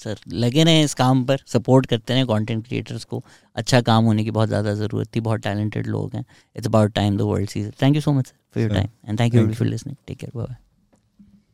सर 0.00 0.18
लगे 0.28 0.64
रहे 0.64 0.82
इस 0.82 0.94
काम 0.94 1.24
पर 1.24 1.42
सपोर्ट 1.46 1.86
करते 1.86 2.14
रहे 2.14 2.24
कंटेंट 2.26 2.66
क्रिएटर्स 2.66 3.04
को। 3.04 3.22
अच्छा 3.56 3.80
काम 3.82 4.04
होने 4.04 4.24
की 4.24 4.30
बहुत 4.30 4.48
ज़्यादा 4.48 4.74
ज़रूरत 4.74 5.14
थी 5.16 5.20
बहुत 5.20 5.40
टैलेंटेड 5.42 5.86
लोग 5.86 6.14
हैं। 6.16 6.24
It's 6.56 6.66
about 6.66 6.92
time 6.94 7.16
the 7.16 7.20
world 7.22 7.50
sees 7.50 7.72
thank 7.82 7.94
you 7.94 8.00
so 8.00 8.12
much 8.12 8.32
for 8.54 8.62
your 8.62 8.72
time 8.72 8.88
and 9.08 9.20
thank 9.20 9.34
you 9.34 9.46
for 9.52 9.68
listening 9.68 9.96
take 10.06 10.18
care 10.18 10.32
bye 10.36 10.56